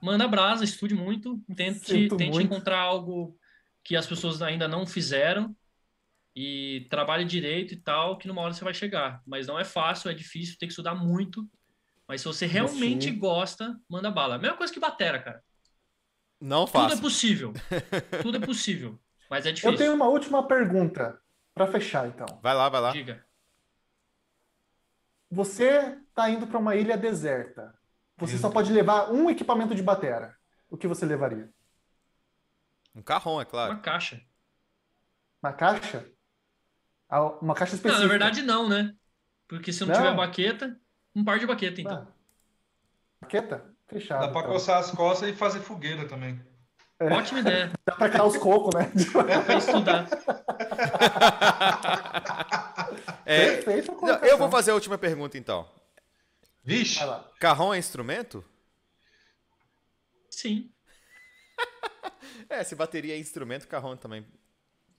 manda 0.00 0.28
brasa, 0.28 0.64
estude 0.64 0.94
muito, 0.94 1.42
tente, 1.54 2.08
tente 2.08 2.14
muito. 2.14 2.40
encontrar 2.40 2.78
algo 2.78 3.36
que 3.84 3.96
as 3.96 4.06
pessoas 4.06 4.42
ainda 4.42 4.68
não 4.68 4.86
fizeram 4.86 5.56
e 6.34 6.86
trabalhe 6.90 7.24
direito 7.24 7.74
e 7.74 7.76
tal, 7.76 8.16
que 8.16 8.28
numa 8.28 8.42
hora 8.42 8.52
você 8.52 8.62
vai 8.62 8.74
chegar. 8.74 9.22
Mas 9.26 9.46
não 9.46 9.58
é 9.58 9.64
fácil, 9.64 10.10
é 10.10 10.14
difícil, 10.14 10.56
tem 10.58 10.68
que 10.68 10.72
estudar 10.72 10.94
muito. 10.94 11.48
Mas 12.06 12.20
se 12.20 12.26
você 12.26 12.46
realmente 12.46 13.10
Sim. 13.10 13.18
gosta, 13.18 13.78
manda 13.88 14.10
bala. 14.10 14.38
Mesma 14.38 14.56
coisa 14.56 14.72
que 14.72 14.80
batera, 14.80 15.20
cara. 15.20 15.42
Não 16.40 16.66
faço. 16.66 16.88
Tudo 16.88 16.98
é 16.98 17.02
possível. 17.02 17.52
Tudo 18.22 18.36
é 18.36 18.40
possível. 18.40 18.98
Mas 19.28 19.44
é 19.46 19.52
difícil. 19.52 19.72
Eu 19.72 19.76
tenho 19.76 19.94
uma 19.94 20.08
última 20.08 20.46
pergunta 20.46 21.20
para 21.52 21.66
fechar, 21.66 22.08
então. 22.08 22.26
Vai 22.42 22.54
lá, 22.54 22.68
vai 22.68 22.80
lá. 22.80 22.92
Diga. 22.92 23.26
Você 25.30 25.98
está 26.08 26.30
indo 26.30 26.46
para 26.46 26.58
uma 26.58 26.74
ilha 26.76 26.96
deserta. 26.96 27.77
Você 28.18 28.34
Isso. 28.34 28.42
só 28.42 28.50
pode 28.50 28.72
levar 28.72 29.10
um 29.12 29.30
equipamento 29.30 29.74
de 29.74 29.82
batera. 29.82 30.36
O 30.68 30.76
que 30.76 30.86
você 30.86 31.06
levaria? 31.06 31.48
Um 32.94 33.00
carrão, 33.00 33.40
é 33.40 33.44
claro. 33.44 33.72
Uma 33.72 33.80
caixa. 33.80 34.20
Uma 35.42 35.52
caixa? 35.52 36.06
Ah, 37.08 37.22
uma 37.40 37.54
caixa 37.54 37.76
específica? 37.76 38.00
Não, 38.00 38.06
na 38.06 38.10
verdade 38.10 38.42
não, 38.42 38.68
né? 38.68 38.92
Porque 39.46 39.72
se 39.72 39.80
não, 39.80 39.88
não. 39.88 39.94
tiver 39.94 40.14
baqueta, 40.14 40.78
um 41.14 41.24
par 41.24 41.38
de 41.38 41.46
baqueta, 41.46 41.80
então. 41.80 42.08
Ah. 42.08 42.12
Baqueta? 43.20 43.64
Fechado. 43.86 44.20
Dá 44.20 44.28
pra 44.28 44.40
então. 44.40 44.52
coçar 44.52 44.78
as 44.78 44.90
costas 44.90 45.28
e 45.30 45.32
fazer 45.32 45.60
fogueira 45.60 46.06
também. 46.06 46.40
É. 47.00 47.06
Ótima 47.06 47.40
ideia. 47.40 47.70
Dá 47.86 47.94
pra 47.94 48.10
criar 48.10 48.24
os 48.24 48.36
cocos, 48.36 48.74
né? 48.74 48.90
É 49.28 49.40
pra 49.40 49.54
estudar. 49.54 50.08
É, 53.24 53.56
Perfeito. 53.56 53.92
Eu 54.22 54.38
vou 54.38 54.50
fazer 54.50 54.72
a 54.72 54.74
última 54.74 54.98
pergunta, 54.98 55.38
então. 55.38 55.68
Vixe. 56.68 57.00
Carrão 57.40 57.72
é 57.72 57.78
instrumento? 57.78 58.44
Sim. 60.28 60.70
é, 62.46 62.62
se 62.62 62.74
bateria 62.74 63.14
é 63.14 63.18
instrumento, 63.18 63.66
carrão 63.66 63.96
também. 63.96 64.26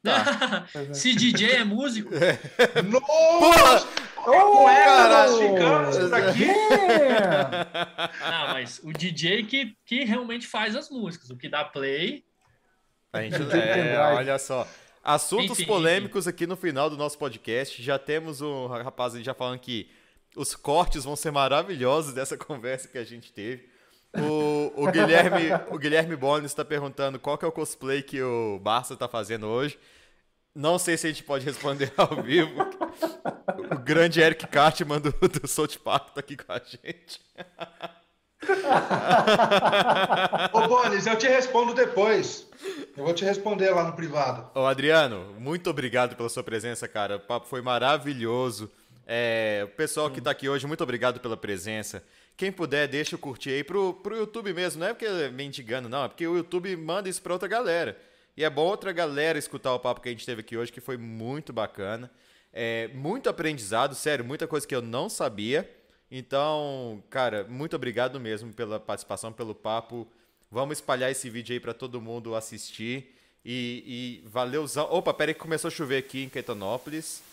Tá. 0.02 0.68
se 0.92 1.14
DJ 1.14 1.52
é 1.58 1.64
músico. 1.64 2.10
É. 2.16 2.82
Nossa! 2.82 3.88
Oh, 4.26 4.64
nós 4.64 5.38
ficamos 5.38 5.98
por 5.98 6.14
aqui. 6.16 6.48
Não, 8.20 8.48
mas 8.48 8.82
o 8.84 8.92
DJ 8.92 9.44
que, 9.44 9.78
que 9.86 10.04
realmente 10.06 10.48
faz 10.48 10.76
as 10.76 10.90
músicas, 10.90 11.30
o 11.30 11.38
que 11.38 11.48
dá 11.48 11.64
play. 11.64 12.26
A 13.14 13.22
gente, 13.22 13.36
é, 13.56 13.96
olha 14.00 14.40
só. 14.40 14.68
Assuntos 15.04 15.60
enfim, 15.60 15.66
polêmicos 15.68 16.26
enfim. 16.26 16.36
aqui 16.36 16.48
no 16.48 16.58
final 16.58 16.90
do 16.90 16.98
nosso 16.98 17.18
podcast. 17.20 17.82
Já 17.82 18.00
temos 18.00 18.42
um 18.42 18.66
rapaz 18.66 19.14
já 19.24 19.36
falando 19.36 19.60
que 19.60 19.99
os 20.36 20.56
cortes 20.56 21.04
vão 21.04 21.16
ser 21.16 21.32
maravilhosos 21.32 22.14
dessa 22.14 22.36
conversa 22.38 22.88
que 22.88 22.98
a 22.98 23.04
gente 23.04 23.32
teve. 23.32 23.70
O, 24.18 24.86
o 24.86 24.92
Guilherme, 24.92 25.50
o 25.70 25.78
Guilherme 25.78 26.16
Bones 26.16 26.52
está 26.52 26.66
perguntando 26.66 27.20
qual 27.20 27.38
que 27.38 27.46
é 27.46 27.48
o 27.48 27.52
cosplay 27.52 28.02
que 28.02 28.22
o 28.22 28.60
Barça 28.60 28.96
está 28.96 29.08
fazendo 29.08 29.46
hoje. 29.46 29.78
Não 30.56 30.80
sei 30.80 30.98
se 30.98 31.06
a 31.06 31.12
gente 31.12 31.24
pode 31.24 31.46
responder 31.46 31.94
ao 31.96 32.24
vivo. 32.24 32.52
O 33.72 33.78
grande 33.78 34.20
Eric 34.20 34.48
Cartman 34.48 35.00
do, 35.00 35.12
do 35.12 35.48
South 35.48 35.78
Park 35.84 36.10
tá 36.10 36.22
aqui 36.22 36.36
com 36.36 36.52
a 36.52 36.60
gente. 36.60 37.22
Ô, 40.54 40.68
Bones, 40.68 41.06
eu 41.06 41.18
te 41.18 41.28
respondo 41.28 41.74
depois. 41.74 42.48
Eu 42.98 43.04
vou 43.04 43.14
te 43.14 43.24
responder 43.24 43.70
lá 43.70 43.84
no 43.84 43.94
privado. 43.94 44.50
Ô, 44.56 44.66
Adriano, 44.66 45.36
muito 45.40 45.70
obrigado 45.70 46.16
pela 46.16 46.30
sua 46.30 46.44
presença, 46.44 46.88
cara. 46.88 47.18
O 47.18 47.20
papo 47.20 47.48
foi 47.48 47.62
maravilhoso. 47.62 48.72
É, 49.12 49.62
o 49.64 49.70
pessoal 49.70 50.12
que 50.12 50.22
tá 50.22 50.30
aqui 50.30 50.48
hoje, 50.48 50.68
muito 50.68 50.84
obrigado 50.84 51.20
pela 51.20 51.36
presença. 51.36 52.04
Quem 52.38 52.52
puder, 52.52 52.88
deixa 52.88 53.16
o 53.16 53.20
curtir 53.20 53.50
aí 53.50 53.64
pro, 53.64 53.96
pro 53.96 54.16
YouTube 54.16 54.54
mesmo. 54.54 54.82
Não 54.82 54.86
é 54.86 54.94
porque 54.94 55.08
é 55.08 55.32
mendigando, 55.32 55.90
não. 55.90 56.04
É 56.04 56.08
porque 56.08 56.28
o 56.28 56.38
YouTube 56.38 56.76
manda 56.76 57.10
isso 57.10 57.20
pra 57.20 57.34
outra 57.34 57.48
galera. 57.48 57.98
E 58.38 58.44
é 58.44 58.50
bom 58.52 58.68
outra 58.68 58.92
galera 58.92 59.40
escutar 59.40 59.74
o 59.74 59.80
papo 59.80 60.00
que 60.00 60.10
a 60.10 60.12
gente 60.12 60.28
teve 60.28 60.42
aqui 60.42 60.56
hoje, 60.56 60.72
que 60.72 60.80
foi 60.80 60.96
muito 60.96 61.52
bacana. 61.52 62.12
É, 62.54 62.88
muito 62.90 63.28
aprendizado, 63.28 63.96
sério, 63.96 64.24
muita 64.24 64.46
coisa 64.46 64.68
que 64.68 64.76
eu 64.76 64.82
não 64.82 65.10
sabia. 65.10 65.68
Então, 66.12 67.04
cara, 67.10 67.48
muito 67.50 67.76
obrigado 67.76 68.20
mesmo 68.20 68.54
pela 68.54 68.80
participação, 68.80 69.34
pelo 69.34 69.56
papo. 69.56 70.08
Vamos 70.52 70.78
espalhar 70.78 71.10
esse 71.10 71.32
vídeo 71.32 71.54
aí 71.54 71.60
para 71.60 71.74
todo 71.74 72.00
mundo 72.00 72.36
assistir. 72.36 73.16
E, 73.44 74.22
e 74.24 74.30
valeu. 74.30 74.66
Opa, 74.92 75.12
pera 75.16 75.32
aí 75.32 75.34
que 75.34 75.40
começou 75.40 75.68
a 75.68 75.72
chover 75.72 75.98
aqui 75.98 76.26
em 76.26 76.30
Caetanópolis. 76.30 77.24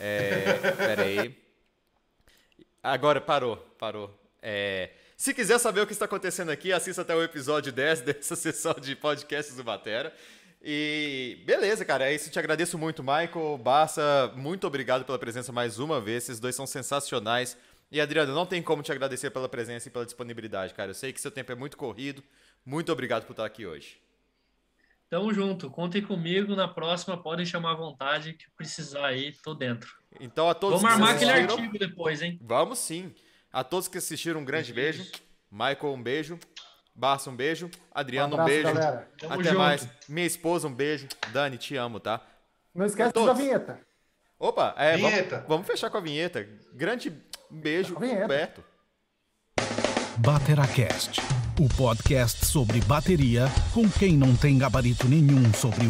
É, 0.00 0.54
pera 0.72 1.02
aí. 1.02 1.36
Agora 2.82 3.20
parou, 3.20 3.56
parou. 3.78 4.18
É, 4.40 4.90
se 5.14 5.34
quiser 5.34 5.58
saber 5.58 5.82
o 5.82 5.86
que 5.86 5.92
está 5.92 6.06
acontecendo 6.06 6.48
aqui, 6.48 6.72
assista 6.72 7.02
até 7.02 7.14
o 7.14 7.22
episódio 7.22 7.70
10 7.70 8.00
dessa 8.02 8.34
sessão 8.34 8.72
de 8.80 8.96
podcasts 8.96 9.54
do 9.54 9.62
Batera. 9.62 10.14
E 10.62 11.42
beleza, 11.44 11.84
cara, 11.84 12.10
é 12.10 12.14
isso. 12.14 12.30
Te 12.30 12.38
agradeço 12.38 12.78
muito, 12.78 13.02
Michael. 13.02 13.58
Barça, 13.62 14.32
muito 14.34 14.66
obrigado 14.66 15.04
pela 15.04 15.18
presença 15.18 15.52
mais 15.52 15.78
uma 15.78 16.00
vez. 16.00 16.24
Esses 16.24 16.40
dois 16.40 16.54
são 16.54 16.66
sensacionais. 16.66 17.56
E 17.92 18.00
Adriano, 18.00 18.34
não 18.34 18.46
tem 18.46 18.62
como 18.62 18.82
te 18.82 18.92
agradecer 18.92 19.30
pela 19.30 19.48
presença 19.48 19.88
e 19.88 19.90
pela 19.90 20.06
disponibilidade, 20.06 20.72
cara. 20.72 20.90
Eu 20.90 20.94
sei 20.94 21.12
que 21.12 21.20
seu 21.20 21.30
tempo 21.30 21.52
é 21.52 21.54
muito 21.54 21.76
corrido. 21.76 22.22
Muito 22.64 22.90
obrigado 22.90 23.26
por 23.26 23.32
estar 23.32 23.44
aqui 23.44 23.66
hoje. 23.66 23.98
Tamo 25.10 25.34
junto. 25.34 25.68
Contem 25.68 26.00
comigo. 26.00 26.54
Na 26.54 26.68
próxima, 26.68 27.20
podem 27.20 27.44
chamar 27.44 27.72
à 27.72 27.74
vontade. 27.74 28.34
Que 28.34 28.48
precisar 28.56 29.06
aí, 29.06 29.32
tô 29.42 29.54
dentro. 29.54 29.92
Então, 30.20 30.48
a 30.48 30.54
todos 30.54 30.80
Vamos 30.80 30.94
armar 30.94 31.16
aquele 31.16 31.32
artigo 31.32 31.76
depois, 31.76 32.22
hein? 32.22 32.38
Vamos 32.40 32.78
sim. 32.78 33.12
A 33.52 33.64
todos 33.64 33.88
que 33.88 33.98
assistiram, 33.98 34.40
um 34.40 34.44
grande 34.44 34.72
beijo. 34.72 35.04
Michael, 35.50 35.94
um 35.94 36.02
beijo. 36.02 36.38
Barça, 36.94 37.28
um 37.28 37.34
beijo. 37.34 37.68
Adriano, 37.92 38.36
um, 38.36 38.40
abraço, 38.40 38.60
um 38.60 38.72
beijo. 38.72 39.34
Até 39.34 39.44
junto. 39.44 39.58
mais. 39.58 39.88
Minha 40.08 40.26
esposa, 40.26 40.68
um 40.68 40.74
beijo. 40.74 41.08
Dani, 41.32 41.58
te 41.58 41.76
amo, 41.76 41.98
tá? 41.98 42.20
Não 42.72 42.86
esquece 42.86 43.12
da 43.12 43.32
vinheta. 43.32 43.80
Opa, 44.38 44.74
é, 44.78 44.96
vinheta. 44.96 45.36
Vamos, 45.36 45.48
vamos, 45.48 45.66
fechar 45.66 45.90
com 45.90 45.98
a 45.98 46.00
vinheta. 46.00 46.48
Grande 46.72 47.12
beijo, 47.50 47.94
Roberto. 47.94 48.62
Bateracast, 50.18 51.20
o 51.60 51.68
podcast 51.68 52.46
sobre 52.46 52.80
bateria 52.80 53.46
com 53.74 53.86
quem 53.86 54.16
não 54.16 54.34
tem 54.34 54.56
gabarito 54.56 55.06
nenhum 55.06 55.52
sobre 55.52 55.78